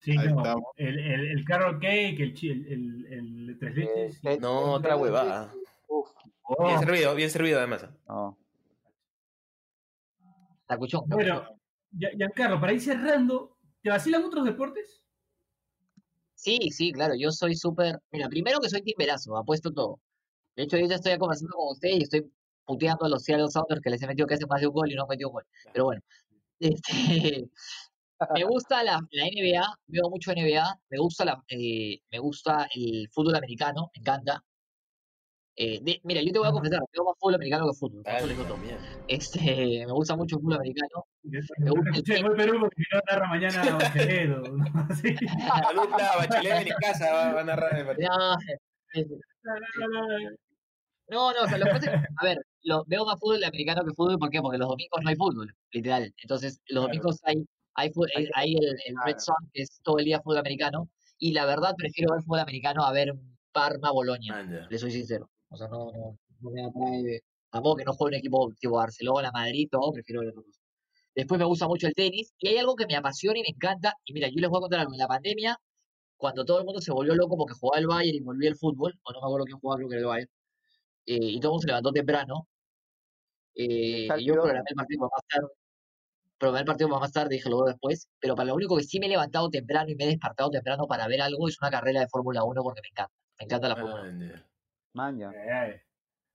Sí, 0.00 0.12
Ahí 0.12 0.28
no. 0.28 0.36
estamos. 0.38 0.64
El, 0.76 0.98
el, 0.98 1.26
el 1.38 1.44
carrot 1.44 1.80
cake, 1.80 2.20
el, 2.20 2.34
chi- 2.34 2.50
el, 2.50 2.66
el, 2.66 3.06
el 3.48 3.58
tres 3.58 3.74
leches. 3.76 4.18
sí. 4.20 4.28
Eh, 4.28 4.38
No, 4.40 4.72
otra 4.74 4.96
huevada. 4.96 5.52
Uf, 5.88 6.08
Oh, 6.48 6.66
Bien 6.68 6.78
servido, 6.78 7.14
bien 7.16 7.28
servido 7.30 7.58
además. 7.58 7.84
¿ah? 7.84 7.96
no. 8.08 8.38
La 10.68 10.76
cuchón. 10.78 11.04
la 11.08 11.16
bueno. 11.16 11.44
Ya- 11.90 12.10
Giancarlo, 12.16 12.60
para 12.60 12.72
ir 12.72 12.80
cerrando, 12.80 13.56
¿te 13.82 13.90
vacilan 13.90 14.24
otros 14.24 14.44
deportes? 14.44 15.02
Sí, 16.34 16.70
sí, 16.70 16.92
claro, 16.92 17.14
yo 17.18 17.30
soy 17.32 17.56
súper. 17.56 17.98
Mira, 18.12 18.28
primero 18.28 18.60
que 18.60 18.68
soy 18.68 18.82
timberazo, 18.82 19.36
apuesto 19.36 19.72
todo. 19.72 20.00
De 20.54 20.64
hecho, 20.64 20.76
ahorita 20.76 20.96
estoy 20.96 21.16
conversando 21.18 21.56
con 21.56 21.72
usted 21.72 21.88
y 21.90 22.02
estoy 22.02 22.30
puteando 22.64 23.06
a 23.06 23.08
los 23.08 23.22
Seattle 23.24 23.48
Sounders 23.50 23.80
que 23.80 23.90
les 23.90 24.02
he 24.02 24.06
metido 24.06 24.26
que 24.26 24.34
hacen 24.34 24.48
más 24.48 24.60
de 24.60 24.66
un 24.66 24.74
gol 24.74 24.90
y 24.90 24.94
no 24.94 25.02
han 25.02 25.08
metido 25.08 25.30
un 25.30 25.34
gol. 25.34 25.46
Pero 25.72 25.84
bueno, 25.86 26.02
este, 26.60 27.48
me 28.34 28.44
gusta 28.44 28.82
la, 28.82 29.00
la 29.10 29.24
NBA, 29.26 29.66
veo 29.88 30.08
mucho 30.10 30.32
NBA, 30.32 30.64
me 30.90 30.98
gusta, 30.98 31.24
la, 31.24 31.42
eh, 31.48 31.98
me 32.10 32.18
gusta 32.18 32.66
el 32.74 33.08
fútbol 33.12 33.36
americano, 33.36 33.90
me 33.94 34.00
encanta. 34.00 34.42
Eh, 35.58 35.80
de- 35.82 36.00
mira, 36.04 36.20
yo 36.22 36.32
te 36.32 36.38
voy 36.38 36.48
a 36.48 36.52
confesar, 36.52 36.80
veo 36.92 37.04
más 37.04 37.14
fútbol 37.18 37.36
americano 37.36 37.66
que 37.66 37.78
fútbol. 37.78 38.02
eso 38.06 38.44
todo. 38.44 38.56
mierda. 38.58 38.82
Este, 39.08 39.86
me 39.86 39.92
gusta 39.92 40.14
mucho 40.14 40.36
el 40.36 40.42
fútbol 40.42 40.56
americano. 40.56 41.04
Me 41.22 41.70
gusta 41.70 42.14
el 42.14 42.22
gol 42.24 42.36
Perú 42.36 42.60
porque 42.60 42.82
no 42.92 43.00
narra 43.10 43.26
mañana 43.28 43.62
Bachelet, 43.78 44.28
¿no? 44.28 44.94
Sí. 44.96 45.14
Salud, 45.64 45.88
la 45.98 46.16
Bachelet 46.16 46.58
Benincasa 46.58 47.12
va, 47.12 47.32
va 47.34 47.40
a 47.40 47.44
narrar 47.44 47.78
el 47.78 47.86
partido. 47.86 48.08
No, 48.10 48.36
es- 48.92 49.06
No, 51.08 51.32
no, 51.32 51.42
o 51.42 51.46
sea, 51.48 51.56
lo 51.58 51.66
que 51.66 51.70
pasa 51.70 51.86
es 51.94 52.00
que, 52.00 52.06
a 52.18 52.24
ver, 52.24 52.38
lo, 52.64 52.84
veo 52.86 53.04
más 53.06 53.18
fútbol 53.20 53.42
americano 53.44 53.82
que 53.84 53.94
fútbol, 53.94 54.18
¿por 54.18 54.28
qué? 54.28 54.40
Porque 54.42 54.58
los 54.58 54.68
domingos 54.68 55.00
no 55.02 55.08
hay 55.08 55.16
fútbol, 55.16 55.54
literal. 55.70 56.12
Entonces, 56.20 56.60
los 56.66 56.82
Claro. 56.84 56.86
domingos 56.88 57.20
hay, 57.22 57.46
hay, 57.76 57.90
Hay 58.14 58.24
eh, 58.24 58.30
hay 58.34 58.54
el, 58.56 58.76
el 58.86 58.94
Red. 59.04 59.18
Zone, 59.18 59.48
que 59.52 59.62
es 59.62 59.80
todo 59.82 59.98
el 59.98 60.06
día 60.06 60.20
fútbol 60.20 60.38
americano, 60.38 60.88
y 61.18 61.32
la 61.32 61.46
verdad 61.46 61.74
prefiero 61.76 62.12
ver 62.14 62.22
fútbol 62.22 62.40
americano 62.40 62.84
a 62.84 62.92
ver 62.92 63.14
Parma-Boloña, 63.52 64.50
ya. 64.50 64.66
le 64.68 64.78
soy 64.78 64.90
sincero. 64.90 65.30
O 65.48 65.56
sea, 65.56 65.68
no, 65.68 65.90
no, 65.92 66.18
no 66.40 66.50
me 66.50 66.64
atrae, 66.64 67.20
tampoco 67.50 67.76
que 67.76 67.84
no 67.84 67.92
juegue 67.92 68.16
un 68.16 68.18
equipo 68.18 68.52
tipo 68.58 68.74
Barcelona, 68.74 69.30
Madrid, 69.32 69.68
todo, 69.70 69.92
prefiero 69.92 70.20
ver 70.20 70.30
otra 70.30 70.42
cosa. 70.42 70.60
Después 71.14 71.38
me 71.38 71.46
gusta 71.46 71.66
mucho 71.68 71.86
el 71.86 71.94
tenis, 71.94 72.32
y 72.38 72.48
hay 72.48 72.58
algo 72.58 72.76
que 72.76 72.86
me 72.86 72.96
apasiona 72.96 73.38
y 73.38 73.42
me 73.42 73.48
encanta, 73.48 73.94
y 74.04 74.12
mira, 74.12 74.28
yo 74.28 74.40
les 74.40 74.50
voy 74.50 74.58
a 74.58 74.60
contar 74.62 74.80
algo, 74.80 74.92
en 74.92 74.98
la 74.98 75.08
pandemia, 75.08 75.56
cuando 76.16 76.44
todo 76.44 76.58
el 76.60 76.64
mundo 76.64 76.80
se 76.80 76.92
volvió 76.92 77.14
loco 77.14 77.36
porque 77.36 77.54
jugaba 77.54 77.78
el 77.80 77.86
Bayern 77.86 78.16
y 78.16 78.20
volvía 78.20 78.50
el 78.50 78.56
fútbol, 78.56 78.98
o 79.02 79.12
no 79.12 79.20
me 79.20 79.26
acuerdo 79.26 79.44
quién 79.46 79.58
jugaba, 79.58 79.78
creo 79.78 79.88
que 79.88 79.94
era 79.94 80.00
el 80.00 80.06
Bayern, 80.06 80.30
eh, 81.06 81.18
y 81.20 81.40
todo 81.40 81.50
el 81.50 81.52
mundo 81.52 81.60
se 81.62 81.66
levantó 81.68 81.92
temprano. 81.92 82.48
Eh, 83.54 84.08
yo 84.22 84.34
programé 84.34 84.60
el 84.68 84.74
partido 84.74 85.00
para 85.00 85.10
más 85.16 85.26
tarde. 85.28 85.48
Programé 86.38 86.60
el 86.60 86.66
partido 86.66 86.88
para 86.90 87.00
más 87.00 87.12
tarde, 87.12 87.36
dije 87.36 87.48
lo 87.48 87.58
veo 87.58 87.66
después. 87.66 88.08
Pero 88.20 88.34
para 88.34 88.48
lo 88.48 88.54
único 88.54 88.76
que 88.76 88.82
sí 88.84 88.98
me 89.00 89.06
he 89.06 89.08
levantado 89.08 89.48
temprano 89.48 89.90
y 89.90 89.96
me 89.96 90.04
he 90.04 90.08
despertado 90.08 90.50
temprano 90.50 90.86
para 90.86 91.06
ver 91.08 91.22
algo 91.22 91.48
es 91.48 91.60
una 91.60 91.70
carrera 91.70 92.00
de 92.00 92.08
Fórmula 92.08 92.44
1 92.44 92.62
porque 92.62 92.80
me 92.82 92.88
encanta. 92.88 93.12
Me 93.38 93.44
encanta 93.44 93.68
la 93.68 93.76
Fórmula 93.76 94.02
1. 94.02 94.10
Maña. 94.92 95.30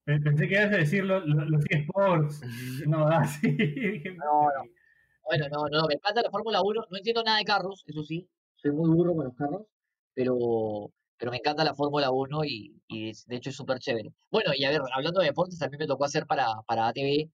Pensé 0.05 0.47
que 0.47 0.53
ibas 0.55 0.73
a 0.73 0.77
decir 0.77 1.03
lo- 1.03 1.19
lo- 1.25 1.45
los 1.45 1.63
eSports. 1.69 2.41
No, 2.87 3.07
así. 3.07 3.47
No, 4.17 4.43
no. 4.43 4.63
Bueno, 5.23 5.45
no, 5.49 5.67
no, 5.69 5.87
me 5.87 5.93
encanta 5.93 6.21
la 6.21 6.29
Fórmula 6.31 6.61
1. 6.61 6.85
No 6.89 6.97
entiendo 6.97 7.23
nada 7.23 7.37
de 7.37 7.45
carros, 7.45 7.83
eso 7.85 8.03
sí. 8.03 8.27
Soy 8.55 8.71
muy 8.71 8.89
burro 8.89 9.15
con 9.15 9.25
los 9.25 9.35
carros. 9.35 9.61
Pero, 10.13 10.91
pero 11.17 11.31
me 11.31 11.37
encanta 11.37 11.63
la 11.63 11.75
Fórmula 11.75 12.09
1 12.11 12.43
y, 12.43 12.81
de 12.89 13.35
hecho 13.35 13.49
es 13.51 13.55
súper 13.55 13.77
chévere. 13.79 14.11
Bueno, 14.31 14.51
y 14.55 14.65
a 14.65 14.71
ver, 14.71 14.81
hablando 14.93 15.19
de 15.21 15.27
deportes, 15.27 15.57
también 15.59 15.79
me 15.79 15.87
tocó 15.87 16.05
hacer 16.05 16.25
para, 16.25 16.47
para 16.67 16.87
ATV 16.87 17.29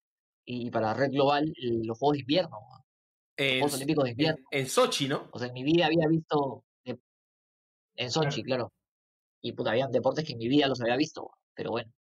y 0.50 0.72
para 0.72 0.94
Red 0.94 1.12
Global 1.12 1.54
el- 1.62 1.82
los 1.86 1.98
Juegos 2.00 2.14
de 2.16 2.22
Invierno. 2.22 2.58
Los 3.38 3.50
Juegos 3.60 3.74
Olímpicos 3.76 4.04
de 4.06 4.12
Invierno. 4.12 4.46
en, 4.50 4.60
en 4.62 4.68
Sochi, 4.70 5.08
¿no? 5.08 5.28
O 5.32 5.38
sea, 5.38 5.50
en 5.50 5.54
mi 5.54 5.64
vida 5.64 5.86
había 5.88 6.08
visto 6.08 6.64
de- 6.86 7.00
en 7.98 8.10
Sochi, 8.10 8.44
claro. 8.44 8.72
Y 9.42 9.52
puta, 9.52 9.72
había 9.72 9.88
deportes 9.88 10.26
que 10.26 10.32
en 10.34 10.40
mi 10.40 10.48
vida 10.48 10.68
los 10.68 10.82
había 10.82 10.96
visto, 10.96 11.30
pero 11.54 11.72
bueno. 11.72 11.92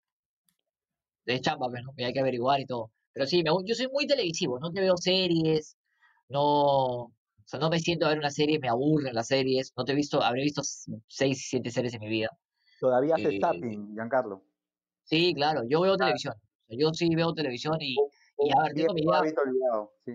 De 1.25 1.41
chamba, 1.41 1.69
pues, 1.69 1.83
¿no? 1.83 1.93
Y 1.97 2.05
hay 2.05 2.13
que 2.13 2.21
averiguar 2.21 2.61
y 2.61 2.67
todo. 2.67 2.93
Pero 3.13 3.27
sí, 3.27 3.43
me, 3.43 3.51
yo 3.65 3.75
soy 3.75 3.89
muy 3.89 4.07
televisivo, 4.07 4.61
no 4.61 4.71
te 4.71 4.81
veo 4.81 4.97
series, 4.97 5.77
no, 6.29 6.43
o 7.07 7.13
sea, 7.45 7.59
no 7.59 7.69
me 7.69 7.81
siento 7.81 8.07
a 8.07 8.11
ver 8.11 8.19
una 8.19 8.31
serie, 8.31 8.61
me 8.61 8.69
aburren 8.69 9.15
las 9.15 9.27
series, 9.27 9.73
no 9.77 9.85
te 9.85 9.93
he 9.93 9.95
visto, 9.97 10.23
habré 10.23 10.43
visto 10.43 10.63
seis, 11.09 11.47
siete 11.49 11.71
series 11.71 11.95
en 11.95 12.01
mi 12.01 12.09
vida. 12.09 12.29
Todavía 12.79 13.17
hace 13.17 13.37
Eh, 13.37 13.41
zapping, 13.41 13.95
Giancarlo. 13.95 14.45
Sí, 15.05 15.35
claro, 15.35 15.63
yo 15.69 15.81
veo 15.81 15.97
televisión, 15.97 16.35
yo 16.69 16.93
sí 16.93 17.09
veo 17.15 17.33
televisión 17.33 17.77
y, 17.81 17.97
y 18.39 18.51
a 18.51 18.63
ver, 18.63 18.73
tengo 18.75 18.95
mi 18.95 19.03
olvidado, 19.03 19.93
sí. 20.05 20.13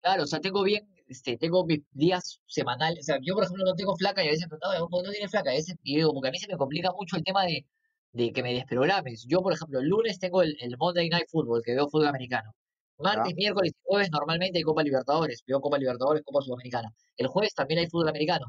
Claro, 0.00 0.22
o 0.24 0.26
sea, 0.26 0.40
tengo 0.40 0.62
bien, 0.62 0.88
este, 1.08 1.36
tengo 1.36 1.64
mis 1.66 1.80
días 1.90 2.40
semanales, 2.46 3.00
o 3.00 3.02
sea, 3.04 3.18
yo 3.22 3.34
por 3.34 3.44
ejemplo 3.44 3.64
no 3.64 3.74
tengo 3.74 3.96
flaca 3.96 4.24
y 4.24 4.28
a 4.28 4.30
veces 4.30 4.46
me 4.50 4.56
¿por 4.58 5.02
qué 5.02 5.06
no 5.06 5.10
tienes 5.12 5.30
flaca? 5.30 5.50
A 5.50 5.54
veces, 5.54 5.74
y 5.82 5.96
digo, 5.96 6.12
porque 6.14 6.28
a 6.28 6.30
mí 6.32 6.38
se 6.38 6.48
me 6.48 6.56
complica 6.56 6.92
mucho 6.92 7.16
el 7.16 7.24
tema 7.24 7.44
de, 7.44 7.66
de 8.12 8.32
que 8.32 8.42
me 8.42 8.54
desprogrames. 8.54 9.24
Yo, 9.28 9.40
por 9.42 9.52
ejemplo, 9.52 9.80
el 9.80 9.86
lunes 9.88 10.18
tengo 10.18 10.42
el, 10.42 10.56
el 10.60 10.76
Monday 10.78 11.08
Night 11.08 11.26
Football, 11.30 11.62
que 11.64 11.74
veo 11.74 11.88
fútbol 11.88 12.08
americano. 12.08 12.52
Martes, 12.98 13.34
miércoles 13.36 13.72
y 13.74 13.80
jueves 13.84 14.08
normalmente 14.10 14.58
hay 14.58 14.64
Copa 14.64 14.82
Libertadores, 14.82 15.42
veo 15.46 15.60
Copa 15.60 15.78
Libertadores, 15.78 16.22
Copa 16.24 16.40
Sudamericana. 16.42 16.90
El 17.16 17.26
jueves 17.28 17.54
también 17.54 17.80
hay 17.80 17.86
fútbol 17.88 18.08
americano, 18.08 18.46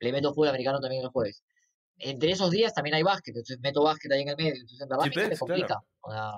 le 0.00 0.12
meto 0.12 0.32
fútbol 0.32 0.48
americano 0.48 0.80
también 0.80 1.02
el 1.04 1.10
jueves. 1.10 1.42
Entre 1.98 2.30
esos 2.32 2.50
días 2.50 2.74
también 2.74 2.94
hay 2.96 3.02
básquet, 3.02 3.34
entonces 3.36 3.58
meto 3.60 3.82
básquet 3.84 4.12
ahí 4.12 4.22
en 4.22 4.28
el 4.30 4.36
medio, 4.36 4.52
entonces 4.54 4.80
en 4.80 4.88
verdad 4.88 5.04
a 5.06 5.08
Sí, 5.08 5.10
mí 5.10 5.16
se 5.18 5.28
me 5.28 5.28
pues, 5.28 5.40
claro. 5.42 5.62
complica. 5.64 5.76
O 6.02 6.10
sea, 6.12 6.32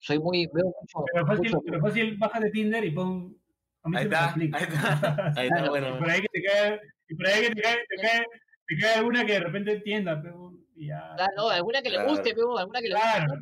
soy 0.00 0.18
muy, 0.18 0.46
veo 0.52 0.66
mucho, 0.80 1.04
Pero 1.12 1.26
fácil, 1.26 1.50
mucho 1.52 1.60
pero 1.66 1.80
fácil, 1.80 2.16
baja 2.18 2.40
de 2.40 2.50
Tinder 2.50 2.84
y 2.84 2.90
pon. 2.92 3.36
A 3.82 3.88
mí 3.88 3.96
Ahí 3.96 4.02
se 4.04 4.08
está, 4.08 4.34
ahí 4.34 4.44
está, 4.44 5.32
ahí 5.36 5.46
está, 5.46 5.56
Claro. 5.56 5.70
bueno. 5.70 5.88
Y 5.96 5.98
por 5.98 6.10
ahí 6.10 6.20
que 6.20 6.28
te 6.28 6.42
cae, 6.42 6.80
y 7.08 7.14
por 7.14 7.26
ahí 7.26 7.42
que 7.42 7.54
te 7.54 7.62
cae, 7.62 7.76
te 7.88 7.96
cae, 8.02 8.26
te 8.66 8.76
cae 8.78 8.94
alguna 8.94 9.24
que 9.24 9.32
de 9.32 9.40
repente 9.40 9.72
entienda, 9.72 10.20
pero 10.22 10.52
y 10.74 10.86
ya. 10.88 11.14
Claro, 11.16 11.32
no, 11.36 11.48
alguna 11.48 11.82
que 11.82 11.90
le 11.90 11.96
Claro. 11.96 12.10
guste, 12.10 12.34
pero 12.34 12.58
alguna 12.58 12.80
que 12.80 12.88
le 12.88 12.94
guste. 12.94 13.08
Claro, 13.10 13.34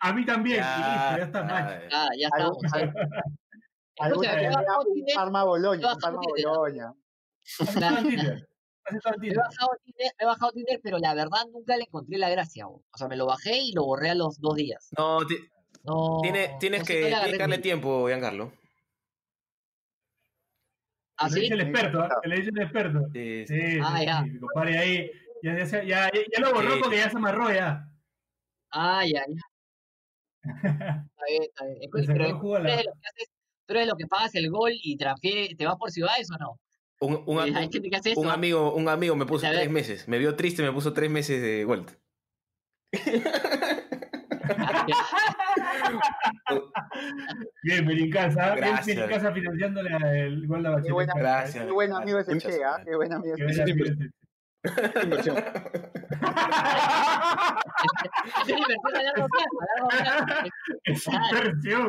a, 0.00 0.12
mí, 0.12 0.24
también, 0.24 0.56
y 0.58 0.80
listo, 0.82 1.16
ya 1.16 1.24
está 1.24 1.46
ya. 1.46 1.88
Ah, 1.92 2.08
ya 2.16 2.28
Tinder, 4.94 5.14
Parma 5.16 5.44
Boloña, 5.44 5.88
Parma. 6.00 6.20
Boloña. 6.20 6.92
Me 8.90 8.98
he 9.28 9.34
bajado 9.36 9.70
Tinder, 9.84 10.12
me 10.18 10.22
he 10.22 10.26
bajado 10.26 10.52
Tinder, 10.52 10.80
pero 10.82 10.98
la 10.98 11.14
verdad 11.14 11.46
nunca 11.52 11.76
le 11.76 11.84
encontré 11.84 12.18
la 12.18 12.28
gracia. 12.30 12.66
O 12.68 12.82
sea, 12.94 13.08
me 13.08 13.16
lo 13.16 13.26
bajé 13.26 13.58
y 13.58 13.72
lo 13.72 13.84
borré 13.84 14.10
a 14.10 14.14
los 14.14 14.40
dos 14.40 14.54
días. 14.56 14.90
No, 14.96 15.18
ti- 15.26 15.36
No, 15.84 16.18
tiene- 16.22 16.56
tienes 16.60 16.80
no 16.80 16.86
que 16.86 17.10
le 17.10 17.38
gusto. 17.38 17.60
tiempo, 17.62 18.06
Giancarlo. 18.08 18.52
¿Ah, 21.16 21.24
lo 21.28 21.30
sí? 21.34 21.40
dice 21.40 21.54
el 21.54 21.60
experto, 21.62 22.08
te 22.22 22.28
lo 22.28 22.36
dice 22.36 22.50
el 22.54 22.62
experto. 22.62 23.00
Sí, 23.12 23.44
Sí, 23.46 23.60
sí, 23.72 23.78
Ah, 23.82 24.22
sí, 24.24 24.38
compadre 24.38 24.78
ahí. 24.78 25.10
Ya, 25.42 25.56
ya, 25.64 26.10
ya, 26.12 26.40
lo 26.40 26.52
borró 26.52 26.74
Sí. 26.74 26.80
porque 26.82 26.96
ya 26.96 27.10
se 27.10 27.16
amarró 27.16 27.52
ya. 27.52 27.88
Ah, 28.70 29.04
ya, 29.04 29.24
ya. 29.26 29.42
Está 31.12 31.24
bien, 31.28 31.42
está 31.42 31.64
bien. 31.64 31.78
Le 31.80 31.88
pero 31.90 32.38
¿tú 32.40 32.56
eres 32.56 32.84
los 32.86 32.94
que 32.94 33.08
haces- 33.08 33.30
tú 33.66 33.74
eres 33.74 33.86
los 33.86 33.96
que 33.96 34.06
pagas 34.06 34.34
el 34.34 34.50
gol 34.50 34.72
y 34.74 34.96
transfiere, 34.96 35.54
te 35.54 35.66
vas 35.66 35.76
por 35.76 35.90
ciudades 35.90 36.30
o 36.30 36.38
no? 36.38 36.58
Un, 37.00 37.22
un, 37.26 37.38
eso. 37.38 38.28
¿ah? 38.28 38.32
amigo, 38.32 38.74
un 38.74 38.88
amigo 38.88 39.14
me 39.14 39.24
puso 39.26 39.46
tres 39.50 39.70
meses. 39.70 40.08
Me 40.08 40.18
vio 40.18 40.34
triste, 40.34 40.62
me 40.62 40.72
puso 40.72 40.92
tres 40.92 41.10
meses 41.10 41.40
de 41.40 41.64
vuelta. 41.64 41.92
Bien, 47.62 47.86
Belincasa. 47.86 48.54
Bien, 48.54 48.66
Gracias. 48.68 48.96
Belincasa 48.96 49.32
financiándole 49.32 49.90
el 50.26 50.46
gol 50.46 50.62
de 50.62 50.70
la 50.70 50.82
Qué 50.82 50.92
buena, 50.92 51.12
Bachelet. 51.14 51.32
Gracias. 51.32 51.64
qué 51.66 51.72
buen 51.72 51.92
amigo 51.92 52.18
ese 52.18 52.34
Muchas 52.34 52.56
Che, 52.56 52.64
¿ah? 52.64 52.82
Qué 52.84 52.96
buen 52.96 53.12
amigo 53.12 53.34
ese 53.36 53.44
buena 53.44 53.64
Che. 53.64 53.70
inversión. 55.02 55.36
Es 58.42 58.48
inversión 58.48 58.96
a 58.96 59.02
largo 59.02 59.28
plazo, 59.28 59.56
a 59.60 59.66
largo 59.66 59.88
plazo. 59.88 60.50
Es 60.84 61.04
Claro. 61.04 61.26
inversión. 61.38 61.86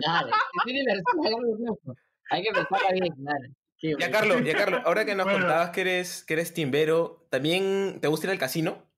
Claro, 0.00 0.28
es 0.28 0.64
una 0.64 0.78
inversión 0.78 1.26
a 1.26 1.30
largo 1.30 1.56
plazo. 1.58 1.98
Hay 2.30 2.42
que 2.42 2.50
pensarla 2.52 2.90
bien, 2.92 3.12
claro. 3.14 3.44
Ya. 3.82 4.10
Carlos, 4.10 4.42
ya, 4.44 4.54
Carlos, 4.54 4.82
ahora 4.84 5.04
que 5.04 5.14
nos 5.16 5.24
Bueno. 5.24 5.40
contabas 5.40 5.70
que 5.70 5.80
eres, 5.82 6.22
que 6.24 6.34
eres 6.34 6.52
timbero, 6.54 7.26
¿también 7.30 7.98
te 8.00 8.08
gusta 8.08 8.26
ir 8.26 8.30
al 8.32 8.38
casino? 8.38 8.90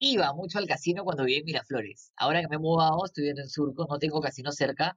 Iba 0.00 0.32
mucho 0.32 0.58
al 0.58 0.66
casino 0.66 1.04
cuando 1.04 1.24
vivía 1.24 1.40
en 1.40 1.44
Miraflores. 1.44 2.12
Ahora 2.16 2.40
que 2.40 2.48
me 2.48 2.56
he 2.56 2.58
mudado, 2.58 3.04
estoy 3.04 3.22
viviendo 3.22 3.42
en 3.42 3.48
Surco, 3.48 3.86
no 3.88 3.98
tengo 3.98 4.20
casino 4.20 4.52
cerca 4.52 4.96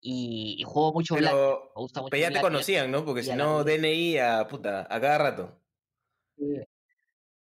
y, 0.00 0.56
y 0.58 0.62
juego 0.64 0.92
mucho. 0.92 1.14
Pero, 1.14 1.72
Me 1.74 1.82
gusta 1.82 2.00
mucho 2.02 2.10
pero 2.10 2.20
ya 2.22 2.32
te 2.32 2.40
conocían, 2.40 2.90
¿no? 2.90 3.04
Porque 3.04 3.22
si 3.22 3.34
no, 3.34 3.64
DNI 3.64 4.18
a 4.18 4.46
puta, 4.48 4.82
a 4.82 5.00
cada 5.00 5.18
rato. 5.18 5.62
Sí. 6.36 6.44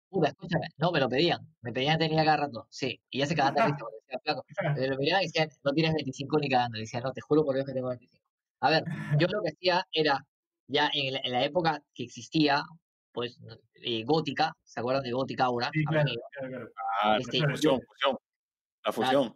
Puta, 0.09 0.29
escúchame, 0.29 0.69
no, 0.79 0.91
me 0.93 1.01
lo 1.01 1.09
pedían. 1.09 1.41
Me 1.63 1.73
pedían 1.73 1.99
tenía 1.99 2.25
cada 2.25 2.39
rato, 2.39 2.67
sí. 2.71 3.01
Y 3.11 3.21
ya 3.21 3.27
se 3.27 3.35
cagaban 3.37 3.55
de 3.57 3.63
risa 3.63 3.79
cuando 3.79 3.99
decía 4.01 4.19
flaco. 4.25 4.45
Me 4.81 4.89
lo 4.89 4.97
miraban 4.99 5.23
y 5.23 5.27
decían, 5.27 5.49
no 5.65 5.73
tienes 5.73 5.95
25 5.95 6.39
ni 6.41 6.49
cagando. 6.49 6.79
Y 6.79 6.83
decía, 6.83 7.01
no, 7.01 7.13
te 7.13 7.21
juro 7.21 7.45
por 7.45 7.55
Dios 7.55 7.67
que 7.67 7.73
tengo 7.73 7.89
25. 7.89 8.25
A 8.61 8.71
ver, 8.71 8.85
yo 9.19 9.27
lo 9.29 9.43
que 9.43 9.51
hacía 9.51 9.87
era, 9.93 10.27
ya 10.71 10.91
en 10.93 11.15
la, 11.15 11.21
en 11.25 11.33
la 11.33 11.45
época 11.45 11.83
que 11.95 12.05
existía, 12.05 12.63
pues, 13.13 13.39
eh, 13.83 14.05
Gótica, 14.05 14.53
¿se 14.65 14.81
acuerdan 14.81 15.03
de 15.03 15.13
Gótica 15.13 15.45
ahora? 15.45 15.71
Sí, 15.73 15.85
claro, 15.85 16.11
claro, 16.33 16.49
claro. 16.49 16.69
Ah, 17.03 17.17
Este, 17.21 17.39
la 17.39 17.49
fusión, 17.51 17.81
fusión. 17.87 18.17
La 18.85 18.93
fusión. 18.93 19.35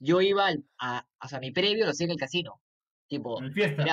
Yo 0.00 0.20
iba 0.20 0.46
al, 0.46 0.64
a, 0.78 1.06
o 1.22 1.28
sea, 1.28 1.40
mi 1.40 1.50
previo 1.52 1.84
lo 1.84 1.90
hacía 1.92 2.06
en 2.06 2.12
el 2.12 2.16
casino. 2.18 2.60
Tipo, 3.06 3.38
En 3.38 3.46
el 3.46 3.52
fiesta. 3.52 3.84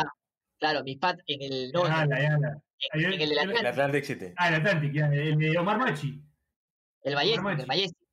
Claro, 0.59 0.83
mis 0.83 0.97
pat 0.97 1.19
en 1.27 1.41
el, 1.41 1.71
no, 1.71 1.85
en, 1.85 1.91
Ya, 1.91 2.05
la, 2.05 2.19
ya, 2.21 2.37
la. 2.39 2.47
en- 2.93 3.13
en 3.13 3.21
el 3.21 3.31
el- 3.31 3.51
El 3.57 3.65
Atlantic, 3.67 4.03
City. 4.05 4.25
Ah, 4.37 4.49
el 4.49 4.55
Atlantic, 4.55 4.91
ya, 4.93 5.07
el 5.07 5.37
de 5.37 5.57
Omar 5.57 5.77
Machi. 5.77 6.23
el 7.03 7.13
Majestic, 7.15 7.41
Machi. 7.43 7.61
el 7.61 7.67
Majestic. 7.67 8.07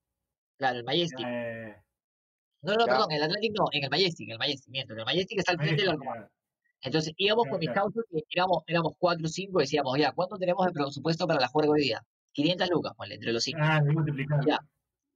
Claro, 0.59 0.79
el 0.79 0.85
Majestic. 0.85 1.27
Eh, 1.27 1.75
No, 2.63 2.75
no, 2.75 2.87
Ya. 2.87 2.93
perdón, 2.93 3.13
el 3.13 3.23
Atlantic 3.23 3.53
no, 3.59 3.65
en 3.73 3.85
el 3.85 3.91
Majestic, 3.91 4.29
el 4.31 4.39
Majestic, 4.39 4.71
miento, 4.71 4.95
el 4.95 5.05
Majestic 5.05 5.39
está 5.39 5.53
al 5.53 5.59
frente 5.59 5.83
del 5.83 5.91
Arcomar. 5.93 6.31
Entonces 6.85 7.15
íbamos 7.17 7.47
con 7.49 7.59
mis 7.59 7.71
causos 7.71 8.05
y 8.11 8.23
éramos, 8.31 8.63
éramos 8.67 8.93
cuatro 8.99 9.25
o 9.25 9.29
cinco 9.29 9.59
y 9.59 9.65
decíamos, 9.65 9.99
ya, 9.99 10.13
¿cuánto 10.13 10.37
tenemos 10.37 10.67
de 10.67 10.73
presupuesto 10.73 11.27
para 11.27 11.41
la 11.41 11.49
juega 11.49 11.71
hoy 11.71 11.81
día? 11.81 12.03
500 12.33 12.69
lucas, 12.71 12.93
ponle, 12.95 13.15
entre 13.15 13.33
los 13.33 13.43
cinco. 13.43 13.61
Ah, 13.63 13.81
multiplicar. 13.83 14.41
Ya. 14.47 14.59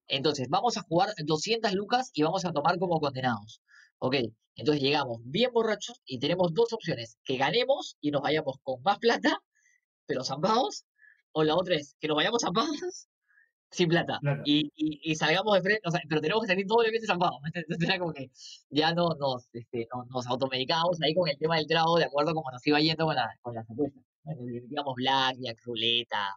Entonces, 0.06 0.48
vamos 0.48 0.78
a 0.78 0.82
jugar 0.82 1.10
200 1.18 1.74
lucas 1.74 2.10
y 2.14 2.22
vamos 2.22 2.46
a 2.46 2.52
tomar 2.52 2.78
como 2.78 2.98
condenados. 2.98 3.60
Ok, 3.98 4.16
entonces 4.54 4.82
llegamos 4.82 5.18
bien 5.24 5.52
borrachos 5.52 6.00
y 6.06 6.18
tenemos 6.18 6.54
dos 6.54 6.72
opciones, 6.72 7.18
que 7.24 7.36
ganemos 7.36 7.96
y 8.00 8.12
nos 8.12 8.22
vayamos 8.22 8.56
con 8.62 8.80
más 8.82 8.98
plata, 8.98 9.38
pero 10.06 10.24
zampados, 10.24 10.86
o 11.32 11.44
la 11.44 11.54
otra 11.54 11.76
es 11.76 11.96
que 12.00 12.08
nos 12.08 12.16
vayamos 12.16 12.40
zampados 12.42 13.08
sin 13.70 13.88
plata 13.88 14.18
Plata. 14.20 14.42
y, 14.44 14.70
y, 14.76 15.12
y 15.12 15.14
salgamos 15.14 15.54
de 15.54 15.62
frente, 15.62 15.82
o 15.86 15.90
sea, 15.90 16.00
pero 16.08 16.20
tenemos 16.20 16.42
que 16.42 16.48
salir 16.48 16.66
doblemente 16.66 17.06
zampados. 17.06 17.38
Entonces 17.54 17.88
era 17.88 17.98
como 17.98 18.12
que 18.12 18.30
ya 18.70 18.92
no 18.94 19.10
nos, 19.18 19.48
este, 19.54 19.86
no- 19.94 20.04
nos 20.10 20.26
automedicábamos 20.26 21.00
ahí 21.02 21.14
con 21.14 21.28
el 21.28 21.38
tema 21.38 21.56
del 21.56 21.66
trago 21.66 21.98
de 21.98 22.04
acuerdo 22.04 22.30
a 22.30 22.34
cómo 22.34 22.50
nos 22.50 22.66
iba 22.66 22.80
yendo 22.80 23.04
con, 23.06 23.14
la, 23.14 23.28
con 23.42 23.54
las 23.54 23.68
apuestas. 23.70 24.02
Metíamos 24.24 24.94
blackjack, 24.94 25.58
ruleta, 25.64 26.36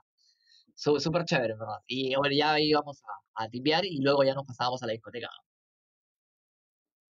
súper 0.76 1.26
chévere, 1.26 1.54
en 1.54 1.60
¿verdad? 1.60 1.80
Y 1.88 2.16
bueno, 2.16 2.36
ya 2.36 2.60
íbamos 2.60 3.02
a, 3.36 3.44
a 3.44 3.50
tipear 3.50 3.86
y 3.86 4.02
luego 4.02 4.24
ya 4.24 4.34
nos 4.34 4.46
pasábamos 4.46 4.82
a 4.84 4.88
la 4.88 4.94
discoteca. 4.94 5.30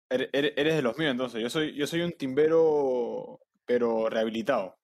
Eres, 0.09 0.55
de 0.55 0.81
los 0.81 0.97
míos, 0.97 1.11
entonces. 1.11 1.41
Yo 1.41 1.49
soy, 1.49 1.75
yo 1.75 1.87
soy 1.87 2.01
un 2.01 2.11
timbero, 2.11 3.39
pero 3.65 4.09
rehabilitado. 4.09 4.77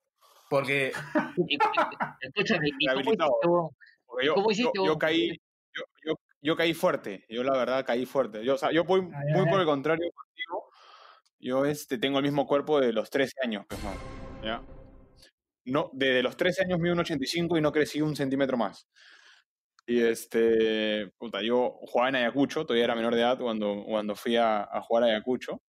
Porque 0.50 0.92
escúchame, 2.22 2.70
¿y 2.80 2.88
cómo 2.88 3.02
hiciste? 3.02 3.26
Porque 4.10 4.26
yo, 4.26 4.34
¿Cómo 4.34 4.48
yo, 4.48 4.52
hiciste 4.52 4.72
yo 4.76 4.84
vos? 4.84 4.98
caí, 4.98 5.38
yo, 6.42 6.56
caí 6.56 6.74
fuerte. 6.74 7.26
Yo 7.30 7.44
la 7.44 7.58
verdad 7.58 7.86
caí 7.86 8.06
fuerte. 8.06 8.44
Yo, 8.44 8.56
o 8.56 8.58
sea, 8.58 8.72
yo 8.72 8.84
voy 8.84 9.02
Ah, 9.14 9.22
muy 9.36 9.46
ya. 9.46 9.52
por 9.52 9.60
el 9.60 9.66
contrario 9.66 10.10
contigo. 10.14 10.70
Yo 11.40 11.66
este, 11.66 11.98
tengo 11.98 12.18
el 12.20 12.24
mismo 12.24 12.46
cuerpo 12.48 12.82
de 12.82 12.92
los 12.94 13.10
13 13.10 13.34
años, 13.44 13.66
pues. 13.70 13.80
No, 15.66 15.90
desde 15.94 16.24
los 16.24 16.36
13 16.36 16.64
años 16.64 16.80
mido 16.80 16.94
un 16.94 17.02
85 17.02 17.58
y 17.58 17.62
no 17.62 17.72
crecí 17.72 18.02
un 18.02 18.16
centímetro 18.16 18.58
más. 18.58 18.88
Y 19.86 20.02
este, 20.02 21.12
puta, 21.18 21.42
yo 21.42 21.80
jugaba 21.82 22.10
en 22.10 22.16
Ayacucho, 22.18 22.66
todavía 22.66 22.86
era 22.86 22.96
menor 22.96 23.14
de 23.16 23.22
edad 23.22 23.40
cuando, 23.40 23.84
cuando 23.88 24.16
fui 24.16 24.36
a, 24.36 24.62
a 24.64 24.82
jugar 24.82 25.04
a 25.04 25.08
Ayacucho. 25.08 25.62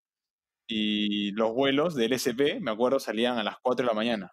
Y 0.68 1.32
los 1.32 1.54
vuelos 1.54 1.96
del 1.96 2.14
SP, 2.14 2.60
me 2.62 2.72
acuerdo, 2.72 3.00
salían 3.00 3.38
a 3.40 3.44
las 3.44 3.56
4 3.62 3.84
de 3.84 3.88
la 3.88 3.96
mañana. 3.96 4.32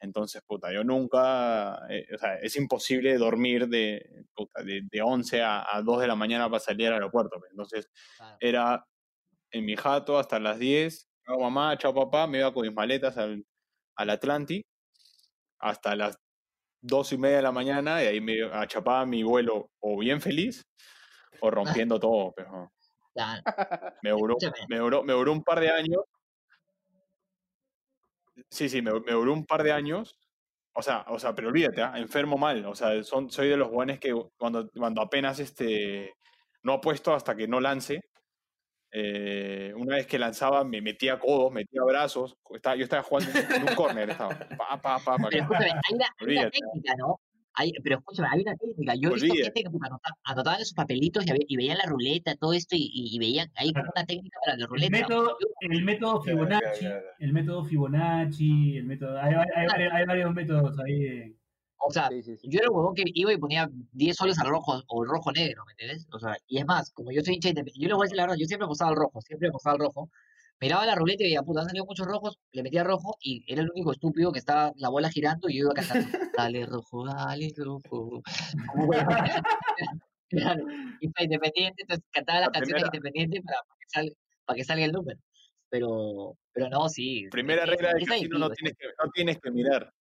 Entonces, 0.00 0.42
puta, 0.46 0.72
yo 0.72 0.84
nunca, 0.84 1.86
eh, 1.90 2.06
o 2.14 2.18
sea, 2.18 2.36
es 2.36 2.56
imposible 2.56 3.16
dormir 3.18 3.68
de, 3.68 4.24
puta, 4.34 4.62
de, 4.62 4.82
de 4.90 5.02
11 5.02 5.42
a, 5.42 5.76
a 5.76 5.82
2 5.82 6.00
de 6.00 6.06
la 6.08 6.16
mañana 6.16 6.48
para 6.48 6.60
salir 6.60 6.88
al 6.88 6.94
aeropuerto. 6.94 7.38
pues. 7.38 7.50
Entonces, 7.52 7.90
Claro. 8.16 8.40
era 8.40 8.86
en 9.52 9.64
mi 9.66 9.76
jato 9.76 10.18
hasta 10.18 10.40
las 10.40 10.58
10, 10.58 11.08
chao 11.26 11.40
mamá, 11.40 11.76
chao 11.78 11.94
papá, 11.94 12.26
me 12.28 12.38
iba 12.40 12.52
con 12.54 12.64
mis 12.66 12.74
maletas 12.74 13.16
al, 13.18 13.44
al 13.96 14.10
Atlantic 14.10 14.64
hasta 15.60 15.96
las 15.96 16.16
dos 16.82 17.12
y 17.12 17.18
media 17.18 17.36
de 17.38 17.42
la 17.42 17.52
mañana 17.52 18.02
y 18.04 18.06
ahí 18.08 18.20
me 18.20 18.42
achapaba 18.52 19.06
mi 19.06 19.22
vuelo 19.24 19.70
o 19.80 19.98
bien 19.98 20.20
feliz 20.22 20.62
o 21.40 21.50
rompiendo 21.52 22.00
todo. 22.00 22.32
Pero 22.36 22.72
Claro. 23.14 23.42
me 24.02 24.10
duró, 24.10 24.36
me, 24.68 24.78
duró, 24.78 25.02
me 25.02 25.12
duró 25.12 25.32
un 25.32 25.42
par 25.42 25.60
de 25.60 25.70
años. 25.70 26.02
Sí, 28.50 28.68
sí, 28.68 28.82
me, 28.82 28.92
me 29.00 29.12
duró 29.12 29.32
un 29.32 29.44
par 29.46 29.62
de 29.62 29.72
años. 29.72 30.16
O 30.74 30.82
sea, 30.82 31.04
o 31.08 31.18
sea, 31.18 31.34
pero 31.34 31.48
olvídate, 31.48 31.82
¿ah? 31.82 31.94
enfermo 31.96 32.38
mal. 32.38 32.64
O 32.66 32.74
sea, 32.74 33.02
son, 33.04 33.30
soy 33.30 33.48
de 33.48 33.56
los 33.56 33.70
buenos 33.70 33.98
que 33.98 34.14
cuando, 34.38 34.68
cuando 34.70 35.02
apenas 35.02 35.40
este, 35.40 36.14
no 36.62 36.74
apuesto 36.74 37.14
hasta 37.14 37.36
que 37.36 37.48
no 37.48 37.60
lance. 37.60 38.00
eh, 38.92 39.72
una 39.76 39.96
vez 39.96 40.06
que 40.06 40.18
lanzaba 40.18 40.64
me 40.64 40.80
metía 40.82 41.18
codos, 41.18 41.52
metía 41.52 41.82
brazos. 41.84 42.36
Estaba, 42.54 42.76
yo 42.76 42.84
estaba 42.84 43.02
jugando 43.02 43.30
en 43.50 43.62
un 43.64 43.74
corner. 43.74 44.10
Estaba, 44.10 44.36
pa, 44.56 44.80
pa, 44.80 44.98
pa, 45.00 45.18
pa, 45.18 45.28
Pero 45.30 45.42
escúchame, 45.42 45.66
hay 45.66 45.94
una, 45.94 46.06
hay 46.06 46.36
una 46.36 46.46
Olvídate. 46.46 46.50
técnica, 46.50 46.94
¿no? 46.98 47.20
Hay, 47.54 47.72
pero 47.82 47.98
escúchame, 47.98 48.28
hay 48.30 48.40
una 48.42 48.54
técnica. 48.56 48.94
Yo 48.94 49.10
he 49.10 49.14
visto 49.14 49.34
gente 49.34 49.62
que 49.62 49.70
puta, 49.70 49.86
anota- 49.88 50.16
anotaban 50.24 50.60
en 50.60 50.64
sus 50.64 50.74
papelitos 50.74 51.24
y, 51.26 51.30
y 51.48 51.56
veían 51.56 51.78
la 51.78 51.84
ruleta, 51.86 52.34
todo 52.36 52.52
esto, 52.52 52.76
y, 52.76 52.90
y- 52.92 53.14
y 53.16 53.18
veían, 53.18 53.50
hay 53.56 53.72
como 53.72 53.90
una 53.94 54.06
técnica 54.06 54.38
para 54.44 54.56
la 54.56 54.64
El 54.64 54.68
ruleta. 54.70 54.90
método, 54.98 55.36
el 55.60 55.84
método 55.84 56.20
Ya, 56.22 56.26
ya, 56.26 56.32
Fibonacci, 56.32 56.84
ya, 56.84 56.90
ya. 56.90 57.00
el 57.18 57.32
método 57.32 57.64
Fibonacci, 57.64 58.76
el 58.76 58.84
método, 58.84 59.18
hay, 59.20 59.34
hay- 59.34 59.44
hay 59.56 59.66
varios, 59.66 59.92
hay 59.92 60.06
varios 60.06 60.34
métodos 60.34 60.78
ahí. 60.78 60.98
de- 61.00 61.36
O 61.82 61.90
sea, 61.90 62.08
Sí, 62.08 62.22
sí, 62.22 62.36
sí. 62.36 62.48
yo 62.50 62.58
era 62.58 62.66
el 62.66 62.70
huevón 62.72 62.94
que 62.94 63.04
iba 63.06 63.32
y 63.32 63.38
ponía 63.38 63.68
10 63.92 64.14
soles 64.16 64.38
al 64.38 64.48
rojo 64.48 64.80
o 64.86 65.04
rojo 65.04 65.32
negro, 65.32 65.64
¿me 65.66 65.72
entiendes? 65.72 66.06
O 66.12 66.18
sea, 66.18 66.36
y 66.46 66.58
es 66.58 66.66
más, 66.66 66.92
como 66.92 67.10
yo 67.10 67.22
soy 67.22 67.34
hincha 67.34 67.48
independiente, 67.48 67.80
yo 67.82 67.88
les 67.88 67.96
voy 67.96 68.04
a 68.04 68.06
decir 68.06 68.16
la 68.18 68.22
verdad, 68.24 68.36
yo 68.38 68.46
siempre 68.46 68.66
apostaba 68.66 68.90
al 68.90 68.96
rojo, 68.96 69.20
siempre 69.22 69.48
apostaba 69.48 69.74
al 69.74 69.80
rojo. 69.80 70.10
Miraba 70.60 70.84
la 70.84 70.94
ruleta 70.94 71.22
y 71.22 71.26
veía, 71.28 71.42
puta, 71.42 71.60
han 71.62 71.66
salido 71.68 71.86
muchos 71.86 72.06
rojos, 72.06 72.38
le 72.52 72.62
metía 72.62 72.84
rojo 72.84 73.16
y 73.20 73.42
era 73.50 73.62
el 73.62 73.70
único 73.70 73.92
estúpido 73.92 74.30
que 74.30 74.38
estaba 74.40 74.72
la 74.76 74.90
bola 74.90 75.08
girando 75.10 75.48
y 75.48 75.54
yo 75.58 75.64
iba 75.64 75.72
cantando, 75.74 76.06
dale 76.36 76.66
rojo, 76.66 77.04
dale 77.06 77.52
rojo. 77.56 78.22
Claro, 80.32 80.64
independiente, 81.00 81.82
entonces 81.82 82.06
cantaba 82.12 82.38
las 82.40 82.48
La 82.48 82.52
canciones 82.52 82.84
primera- 82.84 82.96
independientes 82.96 83.42
para, 83.44 83.58
para 83.64 83.78
que 83.80 83.88
salga, 83.88 84.14
para 84.44 84.56
que 84.56 84.64
salga 84.64 84.84
el 84.84 84.92
número. 84.92 85.18
Pero, 85.68 86.36
pero 86.52 86.68
no, 86.68 86.88
sí. 86.88 87.26
Primera 87.32 87.64
es- 87.64 87.68
regla 87.70 87.90
es 87.98 88.08
casino, 88.08 88.38
no 88.38 88.50
tienes, 88.50 88.76
que, 88.78 88.86
no 89.02 89.10
tienes 89.12 89.38
que 89.40 89.50
mirar. 89.50 89.92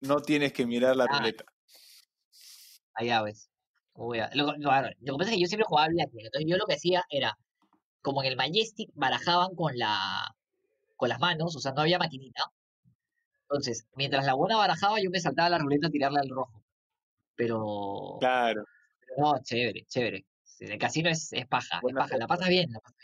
No 0.00 0.20
tienes 0.20 0.52
que 0.54 0.64
mirar 0.66 0.96
la 0.96 1.04
Ah, 1.10 1.18
ruleta. 1.18 1.44
Allá 2.94 3.20
ves. 3.22 3.50
Lo 3.96 4.12
que 4.12 4.18
pasa 5.18 5.30
es 5.30 5.36
que 5.36 5.40
yo 5.42 5.46
siempre 5.46 5.66
jugaba 5.66 5.88
Blackjack. 5.88 6.24
Entonces 6.24 6.50
yo 6.50 6.56
lo 6.56 6.64
que 6.66 6.74
hacía 6.74 7.04
era, 7.10 7.36
como 8.04 8.22
en 8.22 8.28
el 8.28 8.36
Majestic 8.36 8.90
barajaban 8.94 9.54
con 9.56 9.76
la 9.78 10.36
con 10.96 11.08
las 11.08 11.18
manos, 11.18 11.56
o 11.56 11.58
sea, 11.58 11.72
no 11.72 11.80
había 11.80 11.98
maquinita. 11.98 12.44
Entonces, 13.48 13.86
mientras 13.96 14.24
la 14.26 14.34
buena 14.34 14.56
barajaba, 14.56 15.00
yo 15.00 15.10
me 15.10 15.18
saltaba 15.20 15.48
la 15.48 15.58
ruleta 15.58 15.88
a 15.88 15.90
tirarle 15.90 16.20
al 16.20 16.28
rojo. 16.28 16.62
Pero, 17.34 18.16
Claro. 18.20 18.64
pero 19.00 19.12
no, 19.18 19.42
chévere, 19.42 19.84
chévere. 19.86 20.24
El 20.60 20.78
casino 20.78 21.08
es, 21.10 21.32
es 21.32 21.46
paja, 21.48 21.80
es 21.86 21.94
paja. 21.94 22.16
La 22.16 22.26
pasas 22.28 22.48
bien, 22.48 22.70
la 22.70 22.78
pasas 22.80 22.96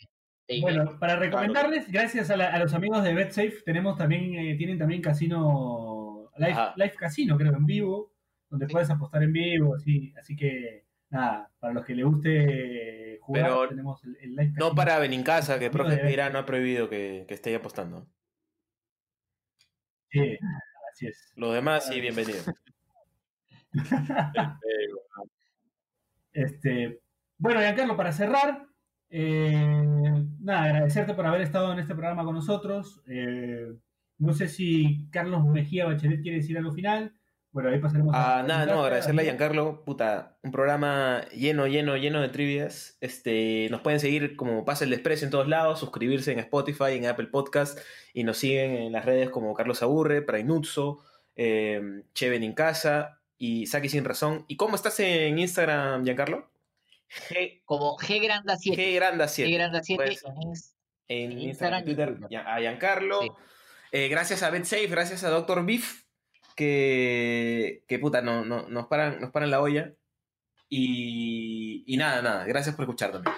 bien. 0.48 0.62
Bueno, 0.62 0.98
para 1.00 1.16
recomendarles, 1.16 1.90
gracias 1.90 2.30
a, 2.30 2.36
la- 2.36 2.50
a 2.52 2.58
los 2.58 2.74
amigos 2.74 3.02
de 3.04 3.14
BetSafe, 3.14 3.62
tenemos 3.64 3.96
también, 3.96 4.34
eh, 4.34 4.54
tienen 4.56 4.78
también 4.78 5.00
casino, 5.02 6.30
live, 6.36 6.72
live 6.76 6.94
casino, 6.96 7.36
creo, 7.36 7.54
en 7.54 7.66
vivo, 7.66 8.12
donde 8.48 8.66
Sí. 8.66 8.72
puedes 8.72 8.90
apostar 8.90 9.22
en 9.22 9.32
vivo, 9.32 9.74
así, 9.76 10.12
así 10.18 10.36
que 10.36 10.86
nada, 11.10 11.50
para 11.58 11.74
los 11.74 11.84
que 11.84 11.94
les 11.94 12.04
guste 12.04 13.18
jugar, 13.20 13.44
Pero 13.44 13.68
tenemos 13.68 14.04
el, 14.04 14.16
el 14.20 14.30
live. 14.36 14.52
No 14.56 14.74
para 14.74 14.98
Benincasa, 14.98 15.58
que 15.58 15.66
Casino 15.70 15.84
profe 15.84 15.98
Peirano 15.98 16.38
ha 16.38 16.46
prohibido 16.46 16.88
que, 16.88 17.24
que 17.28 17.34
esté 17.34 17.54
apostando. 17.54 18.06
Sí, 20.10 20.38
así 20.92 21.06
es. 21.06 21.32
Los 21.36 21.54
demás, 21.54 21.86
sí, 21.86 22.00
bienvenido. 22.00 22.42
Eh, 23.72 24.88
Este, 26.32 27.00
bueno, 27.38 27.60
Giancarlo, 27.60 27.96
para 27.96 28.12
cerrar, 28.12 28.66
eh, 29.08 30.24
nada, 30.40 30.64
agradecerte 30.64 31.14
por 31.14 31.26
haber 31.26 31.40
estado 31.40 31.72
en 31.72 31.80
este 31.80 31.94
programa 31.94 32.24
con 32.24 32.34
nosotros. 32.34 33.02
Eh, 33.06 33.72
no 34.18 34.32
sé 34.32 34.48
si 34.48 35.08
Carlos 35.10 35.44
Mejía 35.44 35.86
Bachelet 35.86 36.22
quiere 36.22 36.38
decir 36.38 36.56
algo 36.58 36.72
final. 36.72 37.19
Bueno, 37.52 37.70
ahí 37.70 37.78
pasaremos 37.80 38.14
Ah, 38.14 38.38
a. 38.38 38.42
nada, 38.44 38.66
no, 38.66 38.84
agradecerle 38.84 39.22
a 39.22 39.24
Giancarlo, 39.24 39.84
puta, 39.84 40.36
un 40.42 40.52
programa 40.52 41.24
lleno, 41.32 41.66
lleno, 41.66 41.96
lleno 41.96 42.20
de 42.20 42.28
trivias. 42.28 42.96
Este, 43.00 43.66
nos 43.70 43.80
pueden 43.80 43.98
seguir 43.98 44.36
como 44.36 44.64
Pasa 44.64 44.84
el 44.84 44.90
Desprecio 44.90 45.24
en 45.24 45.32
todos 45.32 45.48
lados, 45.48 45.80
suscribirse 45.80 46.30
en 46.32 46.38
Spotify, 46.38 46.92
en 46.92 47.06
Apple 47.06 47.26
Podcast, 47.26 47.78
y 48.14 48.22
nos 48.22 48.38
siguen 48.38 48.76
en 48.76 48.92
las 48.92 49.04
redes 49.04 49.30
como 49.30 49.52
Carlos 49.54 49.82
Aburre, 49.82 50.22
Prainutso, 50.22 51.00
eh, 51.34 52.02
Cheven 52.14 52.44
en 52.44 52.52
Casa 52.52 53.20
y 53.36 53.66
Saki 53.66 53.88
Sin 53.88 54.04
Razón. 54.04 54.44
¿Y 54.46 54.56
cómo 54.56 54.76
estás 54.76 55.00
en 55.00 55.36
Instagram, 55.38 56.04
Giancarlo? 56.04 56.48
G, 57.30 57.62
Como 57.64 57.96
G 57.96 58.22
Granda 58.22 58.56
7. 58.56 58.80
G 58.80 58.94
Granda 58.94 59.26
7. 59.26 59.50
G 59.50 59.54
Granda 59.56 59.82
7 59.82 60.04
Pues, 60.04 60.22
en 60.24 60.34
Inst- 60.48 60.74
en 61.08 61.32
en 61.32 61.38
Instagram, 61.40 61.80
Instagram 61.80 61.82
y 61.82 61.84
Twitter, 62.26 62.38
a 62.46 62.60
Giancarlo. 62.60 63.22
Sí. 63.22 63.30
Eh, 63.90 64.06
gracias 64.08 64.44
a 64.44 64.50
BetSafe, 64.50 64.86
gracias 64.86 65.24
a 65.24 65.30
Dr. 65.30 65.66
Beef, 65.66 66.04
que, 66.60 67.84
que 67.88 67.98
puta, 67.98 68.20
no, 68.20 68.44
no, 68.44 68.68
nos, 68.68 68.86
paran, 68.86 69.18
nos 69.18 69.30
paran 69.30 69.50
la 69.50 69.62
olla. 69.62 69.94
Y, 70.68 71.82
y 71.86 71.96
nada, 71.96 72.20
nada, 72.22 72.44
gracias 72.44 72.74
por 72.76 72.84
escuchar 72.84 73.10
también. 73.12 73.34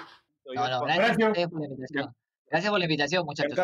No, 0.55 0.69
no, 0.69 0.81
gracias 0.83 0.83
a 0.83 1.07
Gracias. 1.07 1.29
ustedes 1.29 1.49
por 1.49 1.61
la 1.61 1.67
invitación. 1.69 2.15
Gracias 2.51 2.71
por 2.71 2.79
la 2.81 2.85
invitación, 2.85 3.25
muchachos. 3.25 3.59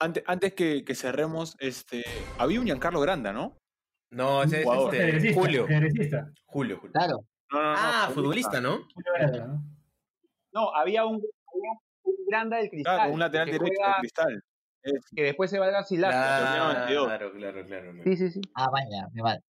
Antes, 0.00 0.24
antes 0.26 0.54
que, 0.54 0.82
que 0.84 0.94
cerremos, 0.94 1.56
este, 1.60 2.04
había 2.38 2.58
un 2.58 2.66
Giancarlo 2.66 3.00
Granda, 3.00 3.32
¿no? 3.34 3.58
No, 4.10 4.42
ese 4.42 4.62
es 4.62 4.66
este, 4.66 5.34
Julio. 5.34 5.66
Julio, 6.46 6.80
Julio. 6.80 6.80
Claro. 6.92 7.24
No, 7.52 7.62
no, 7.62 7.72
no, 7.72 7.76
Ah, 7.78 8.10
futbolista, 8.14 8.60
¿no? 8.60 8.78
Julio 8.94 9.12
Granda, 9.14 9.46
¿no? 9.46 9.62
No, 10.52 10.74
había 10.74 11.04
un, 11.04 11.16
había 11.16 11.70
un 12.02 12.14
granda 12.26 12.56
del 12.56 12.70
cristal. 12.70 12.96
Claro, 12.96 13.12
un 13.12 13.20
lateral 13.20 13.46
derecho 13.46 13.64
juega- 13.76 13.94
de 13.94 14.00
cristal. 14.00 14.42
Es- 14.82 15.04
que 15.14 15.22
después 15.22 15.50
se 15.50 15.58
va 15.58 15.66
torneo 15.66 16.68
22. 16.68 17.06
Claro, 17.06 17.32
claro, 17.32 17.32
claro. 17.32 17.66
claro. 17.92 18.02
Sí, 18.04 18.16
sí, 18.16 18.30
sí. 18.30 18.40
Ah, 18.54 18.68
vaya, 18.72 19.08
me 19.12 19.22
mal. 19.22 19.42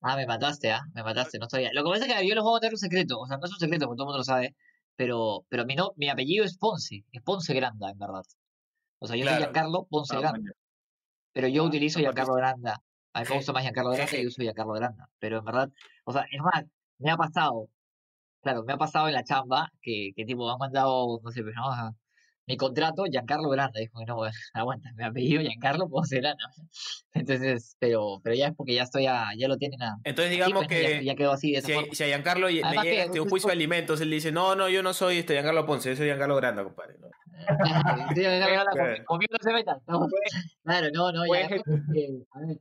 Ah, 0.00 0.16
me 0.16 0.26
mataste, 0.26 0.70
ah, 0.70 0.82
me 0.94 1.02
mataste, 1.02 1.38
no 1.38 1.48
sabía. 1.48 1.70
Lo 1.72 1.82
que 1.82 1.90
pasa 1.90 2.06
es 2.06 2.12
que 2.14 2.28
yo 2.28 2.34
les 2.34 2.42
voy 2.44 2.52
a 2.52 2.54
contar 2.54 2.70
un 2.72 2.78
secreto, 2.78 3.18
o 3.18 3.26
sea, 3.26 3.36
no 3.38 3.44
es 3.46 3.52
un 3.52 3.58
secreto, 3.58 3.86
porque 3.86 3.96
todo 3.96 4.04
el 4.04 4.08
mundo 4.08 4.18
lo 4.18 4.24
sabe, 4.24 4.54
pero, 4.94 5.44
pero 5.48 5.64
mi, 5.66 5.74
no, 5.74 5.90
mi 5.96 6.08
apellido 6.08 6.44
es 6.44 6.56
Ponce, 6.56 7.04
es 7.10 7.22
Ponce 7.22 7.52
Granda, 7.54 7.90
en 7.90 7.98
verdad. 7.98 8.22
O 9.00 9.06
sea, 9.08 9.16
yo 9.16 9.24
soy 9.24 9.28
Claro. 9.36 9.42
Giancarlo 9.52 9.86
Ponce 9.90 10.14
Ah, 10.16 10.20
Granda, 10.20 10.38
bueno. 10.38 10.52
pero 11.32 11.48
yo 11.48 11.64
Ah, 11.64 11.66
utilizo 11.66 11.98
Giancarlo 11.98 12.34
Granda. 12.34 12.80
A 13.12 13.20
mí 13.22 13.26
me 13.28 13.36
gusta 13.36 13.52
más 13.52 13.62
Giancarlo 13.64 13.90
Granda 13.90 14.16
y 14.16 14.22
yo 14.22 14.28
uso 14.28 14.42
Giancarlo 14.42 14.72
Granda. 14.74 15.08
Pero 15.18 15.38
en 15.38 15.44
verdad, 15.44 15.68
o 16.04 16.12
sea, 16.12 16.22
es 16.30 16.40
más, 16.40 16.64
me 16.98 17.10
ha 17.10 17.16
pasado, 17.16 17.68
claro, 18.40 18.62
me 18.62 18.72
ha 18.74 18.76
pasado 18.78 19.08
en 19.08 19.14
la 19.14 19.24
chamba 19.24 19.68
que, 19.82 20.12
que 20.14 20.24
tipo, 20.24 20.46
me 20.46 20.52
han 20.52 20.58
mandado, 20.58 21.20
no 21.24 21.30
sé, 21.32 21.42
pero 21.42 21.56
no, 21.56 21.72
Ajá. 21.72 21.90
Mi 22.48 22.56
contrato, 22.56 23.04
Giancarlo 23.04 23.50
Granda. 23.50 23.78
Dijo 23.78 23.98
que 23.98 24.06
no, 24.06 24.16
bueno, 24.16 24.32
aguanta, 24.54 24.90
mi 24.96 25.04
apellido 25.04 25.42
Giancarlo 25.42 25.88
Ponce 25.88 26.16
Granda. 26.16 26.42
Entonces, 27.12 27.76
pero, 27.78 28.20
pero 28.24 28.34
ya 28.34 28.48
es 28.48 28.54
porque 28.56 28.74
ya 28.74 28.84
estoy, 28.84 29.06
a, 29.06 29.26
ya 29.36 29.48
lo 29.48 29.58
tienen 29.58 29.82
a. 29.82 29.98
Entonces, 30.04 30.32
digamos 30.32 30.66
pues, 30.66 30.68
que 30.68 31.04
ya 31.04 31.14
quedó 31.14 31.32
así 31.32 31.52
de 31.52 31.60
si 31.60 31.72
a, 31.72 31.74
forma. 31.76 31.94
si 31.94 32.04
a 32.04 32.06
Giancarlo 32.06 32.48
le 32.48 32.54
llega 32.54 32.82
que 32.82 33.02
este, 33.02 33.20
un 33.20 33.28
juicio 33.28 33.48
de 33.48 33.52
alimentos, 33.52 34.00
él 34.00 34.10
dice, 34.10 34.32
no, 34.32 34.56
no, 34.56 34.68
yo 34.68 34.82
no 34.82 34.94
soy 34.94 35.18
este 35.18 35.34
Giancarlo 35.34 35.66
Ponce, 35.66 35.90
yo 35.90 35.96
soy 35.96 36.06
Giancarlo 36.06 36.36
Granda, 36.36 36.64
compadre. 36.64 36.96
¿no? 36.98 37.08
Giancarlo 38.14 38.70
Claro. 38.72 39.04
conmigo 39.04 39.36
se 39.40 39.52
metan. 39.52 39.78
no. 39.86 40.06
Claro, 40.64 40.88
no, 40.92 41.12
no, 41.12 41.24
ya. 41.24 41.28
puede 41.28 41.44
a 41.44 42.40
ver, 42.40 42.58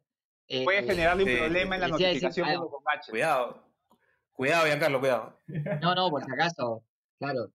eh, 0.50 0.64
Puede 0.64 0.84
generarle 0.84 1.24
un 1.24 1.38
problema 1.38 1.76
en 1.76 1.82
la 1.82 1.88
decir 1.88 2.08
notificación 2.08 2.56
con. 2.56 2.70
Cuidado. 3.10 3.64
Cuidado, 4.34 4.66
Giancarlo, 4.66 5.00
cuidado. 5.00 5.40
No, 5.82 5.96
no, 5.96 6.10
por 6.10 6.24
si 6.24 6.32
acaso, 6.32 6.84
claro. 7.20 7.52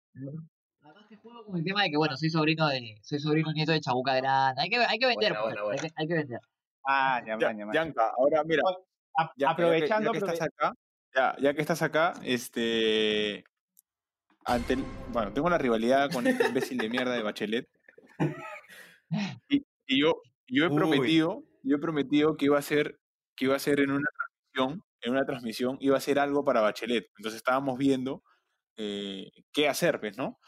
Juego 1.21 1.45
con 1.45 1.57
el 1.57 1.63
tema 1.63 1.83
de 1.83 1.91
que, 1.91 1.97
bueno, 1.97 2.17
soy 2.17 2.29
sobrino 2.29 2.67
de, 2.67 2.97
soy 3.03 3.19
sobrino 3.19 3.51
nieto 3.53 3.71
de 3.71 3.79
Chabuca 3.81 4.15
Grande. 4.15 4.61
Hay 4.61 4.69
que, 4.69 4.77
hay 4.77 4.97
que 4.97 5.05
vender, 5.05 5.33
Buena, 5.33 5.41
buena, 5.43 5.61
pues, 5.61 5.81
buena. 5.81 5.81
Hay, 5.81 5.89
que, 5.89 5.93
hay 6.01 6.07
que 6.07 6.13
vender. 6.15 6.39
Ah, 6.87 7.21
ya, 7.25 7.37
Ya- 7.39 7.47
maña. 7.47 7.73
Yanka, 7.73 8.09
ahora 8.17 8.43
mira, 8.43 8.63
A- 9.17 9.23
ya, 9.25 9.31
ya 9.37 9.47
que- 9.47 9.51
aprovechando, 9.51 10.05
ya 10.13 10.19
que, 10.19 10.25
estás 10.25 10.41
acá, 10.41 10.73
ya, 11.15 11.35
ya 11.39 11.53
que 11.53 11.61
estás 11.61 11.81
acá, 11.83 12.13
este, 12.23 13.43
ante 14.45 14.73
el- 14.73 14.85
bueno, 15.09 15.31
tengo 15.31 15.49
la 15.49 15.57
rivalidad 15.59 16.09
con 16.11 16.25
este 16.25 16.47
imbécil 16.47 16.77
de 16.79 16.89
mierda 16.89 17.13
de 17.13 17.21
Bachelet. 17.21 17.69
Y, 19.47 19.63
y 19.85 20.01
yo, 20.01 20.21
yo 20.47 20.65
he 20.65 20.69
Uy. 20.69 20.75
prometido, 20.75 21.43
yo 21.63 21.75
he 21.75 21.79
prometido 21.79 22.35
que 22.35 22.45
iba 22.45 22.57
a 22.57 22.61
ser, 22.63 22.99
que 23.35 23.45
iba 23.45 23.55
a 23.55 23.59
ser 23.59 23.79
en 23.81 23.91
una 23.91 24.07
transmisión, 24.15 24.83
en 25.01 25.11
una 25.11 25.25
transmisión, 25.25 25.77
iba 25.81 25.95
a 25.95 25.97
hacer 25.99 26.17
algo 26.17 26.43
para 26.43 26.61
Bachelet. 26.61 27.05
Entonces 27.17 27.37
estábamos 27.37 27.77
viendo 27.77 28.23
eh, 28.77 29.29
qué 29.51 29.67
hacer, 29.69 29.99
pues, 29.99 30.17
¿no? 30.17 30.39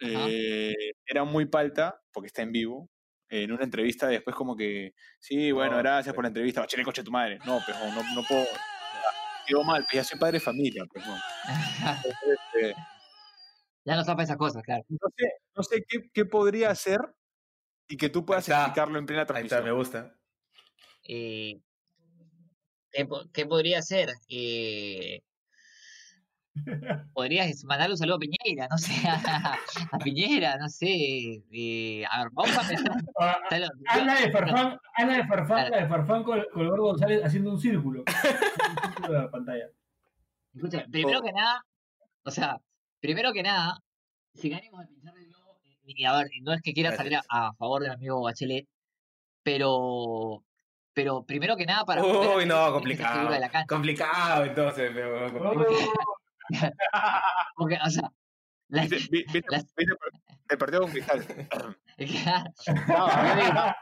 Eh, 0.00 0.74
era 1.06 1.24
muy 1.24 1.46
palta, 1.46 2.00
porque 2.12 2.28
está 2.28 2.42
en 2.42 2.52
vivo, 2.52 2.88
en 3.28 3.52
una 3.52 3.64
entrevista 3.64 4.06
después 4.08 4.34
como 4.36 4.56
que, 4.56 4.94
sí, 5.18 5.50
bueno, 5.52 5.72
No, 5.72 5.78
gracias 5.78 6.14
por 6.14 6.24
la 6.24 6.28
entrevista, 6.28 6.60
Bachelet, 6.60 6.84
coche 6.84 7.02
tu 7.04 7.10
madre. 7.10 7.38
No, 7.44 7.60
pues 7.64 7.76
no, 7.78 8.14
no 8.14 8.22
puedo. 8.26 8.44
Quedó 9.46 9.64
mal, 9.64 9.82
pues 9.84 9.94
ya 9.94 10.04
soy 10.04 10.18
padre 10.18 10.34
de 10.34 10.40
familia, 10.40 10.84
pues 10.92 11.06
no. 11.06 11.16
Entonces, 11.96 12.14
este, 12.54 12.74
Ya 13.84 13.96
no 13.96 14.04
tapa 14.04 14.22
esas 14.22 14.36
cosas, 14.36 14.62
claro. 14.62 14.84
no 14.88 15.08
sé, 15.16 15.32
no 15.56 15.62
sé 15.62 15.84
qué, 15.88 16.10
qué 16.12 16.24
podría 16.26 16.70
hacer 16.70 17.00
y 17.88 17.96
que 17.96 18.10
tú 18.10 18.26
puedas 18.26 18.46
explicarlo 18.48 18.98
en 18.98 19.06
plena 19.06 19.22
Ahí 19.22 19.24
está, 19.24 19.34
transmisión. 19.34 19.64
me 19.64 19.72
gusta. 19.72 20.14
Eh, 21.04 21.58
¿qué, 22.92 23.06
po- 23.06 23.24
qué 23.32 23.46
podría? 23.46 23.80
Eh, 24.28 25.20
podrías 27.12 27.64
mandarle 27.64 27.94
un 27.94 27.98
saludo 27.98 28.16
a 28.16 28.18
Piñera, 28.18 28.68
no 28.70 28.78
sé, 28.78 28.92
a, 29.08 29.56
a 29.92 29.98
Piñera, 29.98 30.56
no 30.58 30.68
sé. 30.68 31.42
eh, 31.52 32.04
a 32.10 32.24
ver, 32.24 32.28
vamos 32.32 32.56
a 32.56 32.68
pensar. 32.68 32.92
Ah, 33.20 33.38
yo- 33.58 33.66
Ana 33.88 34.20
de 34.20 34.30
Farfán, 34.30 34.78
Ana 34.96 35.16
de 35.16 35.26
Farfán, 35.26 35.70
la 35.70 35.76
de 35.78 35.86
Farfán 35.88 36.22
con, 36.22 36.44
con 36.52 36.62
el 36.62 36.68
gordo 36.70 36.82
González 36.84 37.24
haciendo 37.24 37.50
un 37.50 37.60
círculo. 37.60 38.00
un 38.06 38.06
círculo 38.94 39.12
de 39.12 39.18
la 39.24 39.30
pantalla. 39.30 39.64
Escucha, 40.54 40.84
primero 40.90 41.20
que 41.22 41.32
nada, 41.32 41.64
o 42.24 42.30
sea, 42.30 42.58
primero 43.00 43.32
que 43.32 43.42
nada, 43.42 43.78
sin 44.34 44.54
ánimo 44.54 44.80
de 44.80 44.86
pinchar 44.86 45.16
el 45.16 45.26
globo, 45.28 45.56
eh, 45.64 45.76
y 45.86 46.04
a 46.04 46.16
ver, 46.16 46.28
no 46.42 46.52
es 46.52 46.62
que 46.62 46.72
quiera 46.72 46.94
salir 46.96 47.16
a, 47.16 47.22
a 47.28 47.52
favor 47.54 47.82
del 47.82 47.92
amigo 47.92 48.22
Bachelet, 48.22 48.66
pero, 49.42 50.42
pero 50.92 51.22
primero 51.24 51.56
que 51.56 51.66
nada, 51.66 51.84
para 51.84 52.02
Uy, 52.04 52.12
no, 52.46 52.56
seguro 52.56 52.72
complicado. 52.72 53.30
de 53.30 53.40
la 53.40 53.48
cancha. 53.48 53.66
Complicado, 53.74 54.44
entonces. 54.44 54.90
pero- 54.94 55.30
Porque, 57.56 57.78
o 57.84 57.90
sea, 57.90 58.12
la- 58.68 58.82
¿Viste, 58.86 58.96
vi- 59.10 59.24
viste- 59.24 59.44
las- 59.50 59.64
viste 59.74 59.94
el 60.50 60.58
partido 60.58 60.82
con 60.82 60.90
Cristal? 60.90 61.24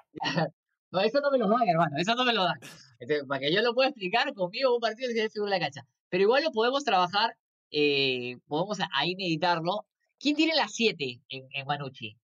no, 0.91 1.01
eso 1.01 1.21
no 1.21 1.31
me 1.31 1.39
lo 1.39 1.49
dan, 1.49 1.69
hermano, 1.69 1.97
eso 1.99 2.15
no 2.15 2.25
me 2.25 2.33
lo 2.33 2.45
dan. 2.45 2.59
Entonces, 2.99 3.27
para 3.27 3.41
que 3.41 3.53
yo 3.55 3.61
lo 3.63 3.75
pueda 3.75 3.89
explicar, 3.91 4.33
conmigo 4.35 4.75
un 4.75 4.81
partido 4.81 5.09
que 5.13 5.29
de 5.29 5.51
la 5.51 5.61
cancha. 5.61 5.83
Pero 6.09 6.23
igual 6.23 6.45
lo 6.45 6.51
podemos 6.53 6.85
trabajar, 6.85 7.37
eh, 7.71 8.39
podemos 8.47 8.79
ahí 8.95 9.17
meditarlo. 9.17 9.87
¿Quién 10.19 10.35
tiene 10.37 10.55
las 10.55 10.73
7 10.73 11.21
en, 11.29 11.47
en 11.53 11.67
Manucci? 11.67 12.17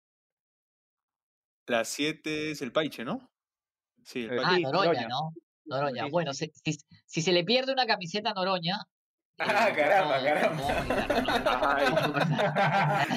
Las 1.67 1.89
7 1.89 2.53
es 2.53 2.63
el 2.63 2.73
Paiche, 2.73 3.05
¿no? 3.05 3.31
Sí, 4.05 4.25
el 4.25 4.39
Ah, 4.39 4.43
Paiche. 4.43 4.63
Noroña, 4.63 4.85
Noroña. 4.87 5.09
¿no? 5.09 5.33
Noroña. 5.67 6.05
Sí, 6.05 6.11
Bueno, 6.11 6.33
si, 6.33 6.51
si, 6.65 6.79
si 7.07 7.23
se 7.23 7.33
le 7.33 7.45
pierde 7.45 7.73
una 7.73 7.87
camiseta 7.87 8.31
a 8.31 8.35
Noroña. 8.35 8.79
Ah, 9.39 9.69
eh, 9.69 9.75
caramba, 9.75 10.19
no, 10.19 10.25
caramba. 10.25 10.85
no 10.85 10.95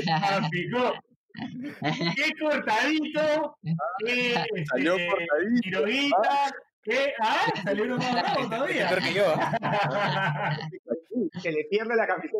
Ah, 0.07 0.47
picó. 0.49 0.93
¡Qué 2.15 2.31
cortadito! 2.39 3.57
¡Qué 3.99 4.35
Salió 4.69 4.95
este, 4.95 5.07
cortadito. 5.09 5.61
Quiroguita! 5.61 6.51
¿Qué? 6.83 7.13
¡Ah! 7.21 7.45
Salió 7.63 7.83
uno 7.83 7.97
más 7.97 8.11
bravo 8.13 8.49
todavía. 8.49 8.87
Peor 8.89 9.01
que 9.03 9.13
yo. 9.13 9.35
Se 11.41 11.51
le 11.51 11.63
pierde 11.65 11.95
la 11.95 12.07
camiseta. 12.07 12.37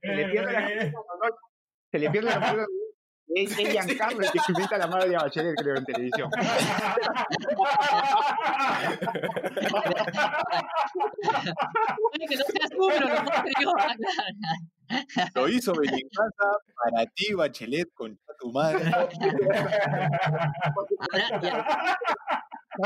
Se 0.00 0.08
le 0.08 0.28
pierde 0.28 0.52
la 0.52 0.60
camiseta. 0.60 0.90
no, 0.90 1.04
no, 1.28 1.36
Se 1.90 1.98
le 1.98 2.10
pierde 2.10 2.28
la 2.30 2.40
camiseta. 2.40 2.66
Es, 3.34 3.58
es 3.58 3.68
Giancarlo 3.70 4.20
el 4.20 4.30
que 4.30 4.38
invita 4.48 4.76
a 4.76 4.78
la 4.78 4.86
madre 4.86 5.08
de 5.10 5.16
Bachelet, 5.16 5.54
creo, 5.56 5.76
en 5.76 5.84
televisión. 5.84 6.30
Que 12.28 12.36
no 12.36 12.44
seas 12.44 12.70
tú, 12.70 12.88
pero 12.88 13.06
lo 15.34 15.48
hizo 15.48 15.72
Benincasa 15.72 16.58
para 16.84 17.06
ti, 17.14 17.32
Bachelet, 17.34 17.88
con 17.94 18.18
tu 18.38 18.52
madre. 18.52 18.84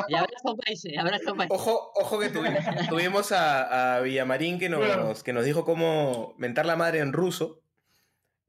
Y, 0.09 0.12
y 0.12 0.14
abrazo 0.16 0.56
Paise, 0.64 0.98
abrazo 0.98 1.35
Paise. 1.35 1.55
Ojo, 1.55 1.93
ojo 1.94 2.18
que 2.18 2.32
tuvi- 2.32 2.89
tuvimos 2.89 3.32
a, 3.32 3.97
a 3.97 4.01
Villamarín 4.01 4.59
que 4.59 4.68
nos, 4.68 5.23
que 5.23 5.32
nos 5.32 5.44
dijo 5.44 5.64
cómo 5.64 6.35
mentar 6.39 6.66
la 6.66 6.77
madre 6.77 7.01
en 7.01 7.12
ruso. 7.12 7.60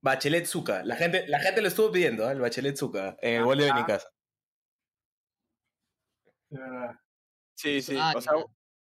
Bachelet 0.01 0.45
Zuka. 0.45 0.83
La 0.83 0.95
gente, 0.95 1.25
la 1.27 1.39
gente 1.39 1.61
lo 1.61 1.67
estuvo 1.67 1.91
pidiendo, 1.91 2.27
¿eh? 2.29 2.33
el 2.33 2.39
Bachelet 2.41 2.77
Zuka, 2.77 3.17
en 3.21 3.35
el 3.37 3.43
gol 3.45 3.57
de 3.57 3.65
Benicasa. 3.71 4.07
Sí, 7.55 7.81
sí. 7.81 7.97
Ah, 7.99 8.13
o 8.15 8.21
sea, 8.21 8.33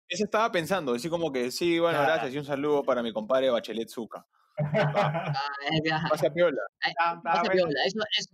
ese 0.07 0.23
estaba 0.25 0.51
pensando, 0.51 0.93
así 0.93 1.09
como 1.09 1.31
que 1.31 1.49
sí, 1.51 1.79
bueno, 1.79 1.97
Ah. 1.99 2.03
gracias 2.05 2.33
y 2.33 2.37
un 2.37 2.45
saludo 2.45 2.83
para 2.83 3.01
mi 3.01 3.11
compadre 3.13 3.49
Bachelet 3.49 3.89
Zuka. 3.89 4.25
Ah, 4.57 5.33
eh. 5.71 5.81
Pasa 6.09 6.29
piola. 6.29 6.61
Ay, 6.81 6.91
Está- 6.91 7.13
está 7.15 7.21
Pasa 7.23 7.41
bueno. 7.43 7.53
piola, 7.65 7.79
eso, 7.85 7.99
eso, 8.17 8.29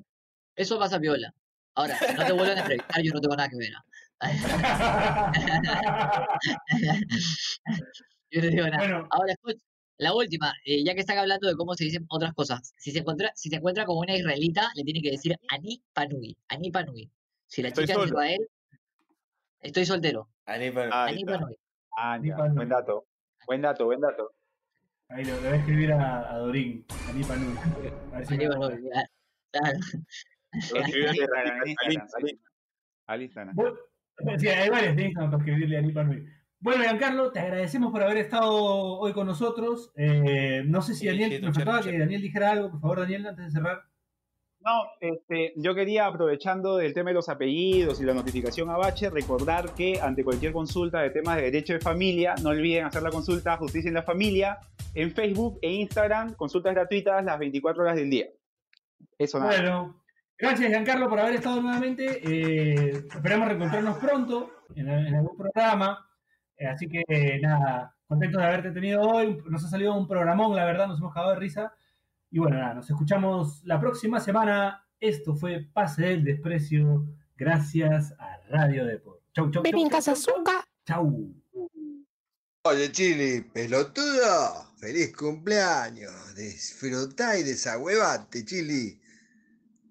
eso 0.56 0.80
pasa 0.80 0.99
piola. 0.99 1.34
Ahora, 1.76 1.98
no 2.18 2.26
te 2.26 2.32
vuelven 2.34 2.58
a 2.58 2.62
entrevistar, 2.62 3.02
yo 3.02 3.14
no 3.14 3.22
tengo 3.22 3.36
nada 3.36 3.49
que 3.49 3.58
ver. 3.58 3.72
¿ah? 3.74 3.84
Yo 8.34 8.41
no 8.41 8.48
digo 8.48 8.64
nada. 8.68 8.78
Bueno, 8.78 9.08
Ahora, 9.12 9.34
escucha, 9.34 9.60
la 10.02 10.15
última, 10.15 10.52
eh, 10.65 10.84
ya 10.84 10.95
que 10.95 11.02
están 11.02 11.19
hablando 11.19 11.48
de 11.48 11.56
cómo 11.56 11.76
se 11.76 11.84
dicen 11.84 12.06
otras 12.10 12.34
cosas. 12.34 12.73
Si 12.78 12.91
se 12.91 12.99
encuentra, 12.99 13.32
si 13.36 13.49
se 13.49 13.57
encuentra 13.57 13.86
con 13.86 13.98
una 13.98 14.15
israelita, 14.15 14.72
le 14.76 14.84
tiene 14.84 14.99
que 15.02 15.11
decir 15.11 15.36
Ani 15.49 15.80
Panui. 15.94 16.36
Ani 16.48 16.72
Panui. 16.72 17.07
Si 17.45 17.61
la 17.61 17.68
Estoy 17.68 17.86
chica 17.86 17.94
es 17.94 17.99
de 18.02 18.07
solo. 18.07 18.19
Israel, 18.23 18.48
estoy 19.61 19.86
soltero. 19.86 20.28
Ahí 20.45 20.72
pa- 20.72 20.90
Ah, 20.91 21.06
ahí 21.06 21.14
Ani. 21.14 21.26
Panui. 21.26 21.56
Ah, 21.95 22.18
Ni 22.18 22.30
ya, 22.30 22.38
pa' 22.38 22.48
no. 22.48 22.56
buen 22.56 22.69
dato. 22.69 23.06
Buen 23.45 23.61
dato, 23.61 23.86
buen 23.86 24.02
dato. 24.02 24.32
Ahí 25.10 25.23
lo, 25.26 25.36
le 25.36 25.41
voy 25.41 25.49
a 25.49 25.56
escribir 25.57 25.91
a, 25.94 26.32
a 26.34 26.38
Dorín, 26.40 26.86
a 27.07 27.14
Nipa 27.14 27.36
Nui. 27.36 27.57
A 28.14 28.18
ver 28.18 28.26
si 28.28 28.34
Ani 28.34 28.48
Panui. 28.48 28.90
Claro. 29.52 29.80
Lo 34.23 34.40
Sí, 34.40 34.48
hay 34.48 34.69
varios 34.69 34.95
de 34.95 35.03
Instagram 35.03 35.32
para 35.32 35.44
escribirle 35.44 35.78
a 35.78 35.82
Nipa 35.82 36.03
Nui. 36.03 36.26
Bueno, 36.62 36.84
Giancarlo, 36.84 37.32
te 37.32 37.40
agradecemos 37.40 37.92
por 37.92 38.04
haber 38.04 38.18
estado 38.18 38.54
hoy 38.54 39.14
con 39.14 39.26
nosotros. 39.26 39.92
Eh, 39.96 40.62
no 40.64 40.84
sé 40.84 40.94
si 40.94 41.08
Daniel, 41.08 41.32
sí, 41.32 41.42
nos 41.42 41.56
faltaba 41.56 41.82
que. 41.82 41.98
Daniel 41.98 42.22
dijera 42.22 42.52
algo, 42.52 42.70
por 42.70 42.82
favor, 42.82 43.00
Daniel, 43.00 43.26
antes 43.26 43.46
de 43.46 43.52
cerrar. 43.52 43.82
No, 44.60 44.84
este, 45.00 45.54
yo 45.56 45.74
quería, 45.74 46.06
aprovechando 46.06 46.80
el 46.80 46.94
tema 46.94 47.10
de 47.10 47.16
los 47.16 47.30
apellidos 47.30 48.00
y 48.00 48.06
la 48.06 48.14
notificación 48.14 48.70
a 48.70 48.78
Bache, 48.78 49.10
recordar 49.10 49.74
que 49.74 50.00
ante 50.00 50.24
cualquier 50.24 50.54
consulta 50.54 51.02
de 51.02 51.10
temas 51.10 51.38
de 51.38 51.44
derecho 51.44 51.74
de 51.74 51.80
familia, 51.80 52.36
no 52.44 52.50
olviden 52.50 52.86
hacer 52.86 53.02
la 53.02 53.10
consulta 53.10 53.58
Justicia 53.58 53.88
en 53.88 53.96
la 53.96 54.04
Familia 54.04 54.60
en 54.94 55.12
Facebook 55.16 55.58
e 55.64 55.72
Instagram, 55.72 56.36
consultas 56.36 56.76
gratuitas 56.76 57.26
las 57.26 57.40
24 57.40 57.82
horas 57.82 57.96
del 57.96 58.12
día. 58.12 58.28
Eso 59.18 59.40
nada. 59.40 59.52
Bueno, 59.52 60.04
gracias 60.38 60.70
Giancarlo 60.70 61.10
por 61.10 61.20
haber 61.20 61.34
estado 61.34 61.60
nuevamente. 61.60 62.22
Eh, 62.24 62.92
esperamos 62.92 63.48
reencontrarnos 63.48 63.98
pronto 63.98 64.52
en, 64.76 64.88
en 64.90 65.16
algún 65.16 65.36
programa. 65.36 66.08
Eh, 66.62 66.68
así 66.68 66.88
que 66.88 67.04
nada, 67.42 67.96
contento 68.06 68.38
de 68.38 68.46
haberte 68.46 68.70
tenido 68.70 69.02
hoy. 69.02 69.42
Nos 69.50 69.66
ha 69.66 69.70
salido 69.70 69.98
un 69.98 70.08
programón, 70.08 70.56
la 70.56 70.64
verdad, 70.64 70.88
nos 70.88 71.00
hemos 71.00 71.12
cagado 71.12 71.34
de 71.34 71.40
risa. 71.40 71.74
Y 72.30 72.38
bueno, 72.38 72.58
nada, 72.58 72.76
nos 72.76 72.88
escuchamos 72.88 73.64
la 73.64 73.80
próxima 73.80 74.20
semana. 74.20 74.86
Esto 75.00 75.36
fue 75.36 75.68
Pase 75.74 76.04
del 76.04 76.24
Desprecio. 76.24 77.08
Gracias 77.36 78.14
a 78.20 78.38
Radio 78.50 78.86
Deport. 78.86 79.22
Chau, 79.34 79.50
chau, 79.50 79.64
chau. 79.64 79.72
chau, 79.90 80.02
chau, 80.02 80.16
chau. 80.16 80.44
Chau. 80.86 81.34
Oye, 82.64 82.92
Chili, 82.92 83.42
pelotudo, 83.42 84.72
feliz 84.78 85.18
cumpleaños. 85.18 86.36
Disfrutá 86.36 87.40
y 87.40 87.44
desahuevate, 87.44 88.46
Chili. 88.46 89.02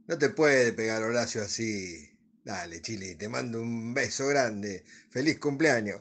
No 0.07 0.17
te 0.17 0.29
puede 0.29 0.73
pegar 0.73 1.03
Horacio 1.03 1.43
así. 1.43 2.09
Dale, 2.45 2.81
Chili, 2.81 3.17
te 3.17 3.29
mando 3.29 3.61
un 3.61 3.93
beso 3.93 4.29
grande. 4.29 4.85
Feliz 5.11 5.41
cumpleaños. 5.41 6.01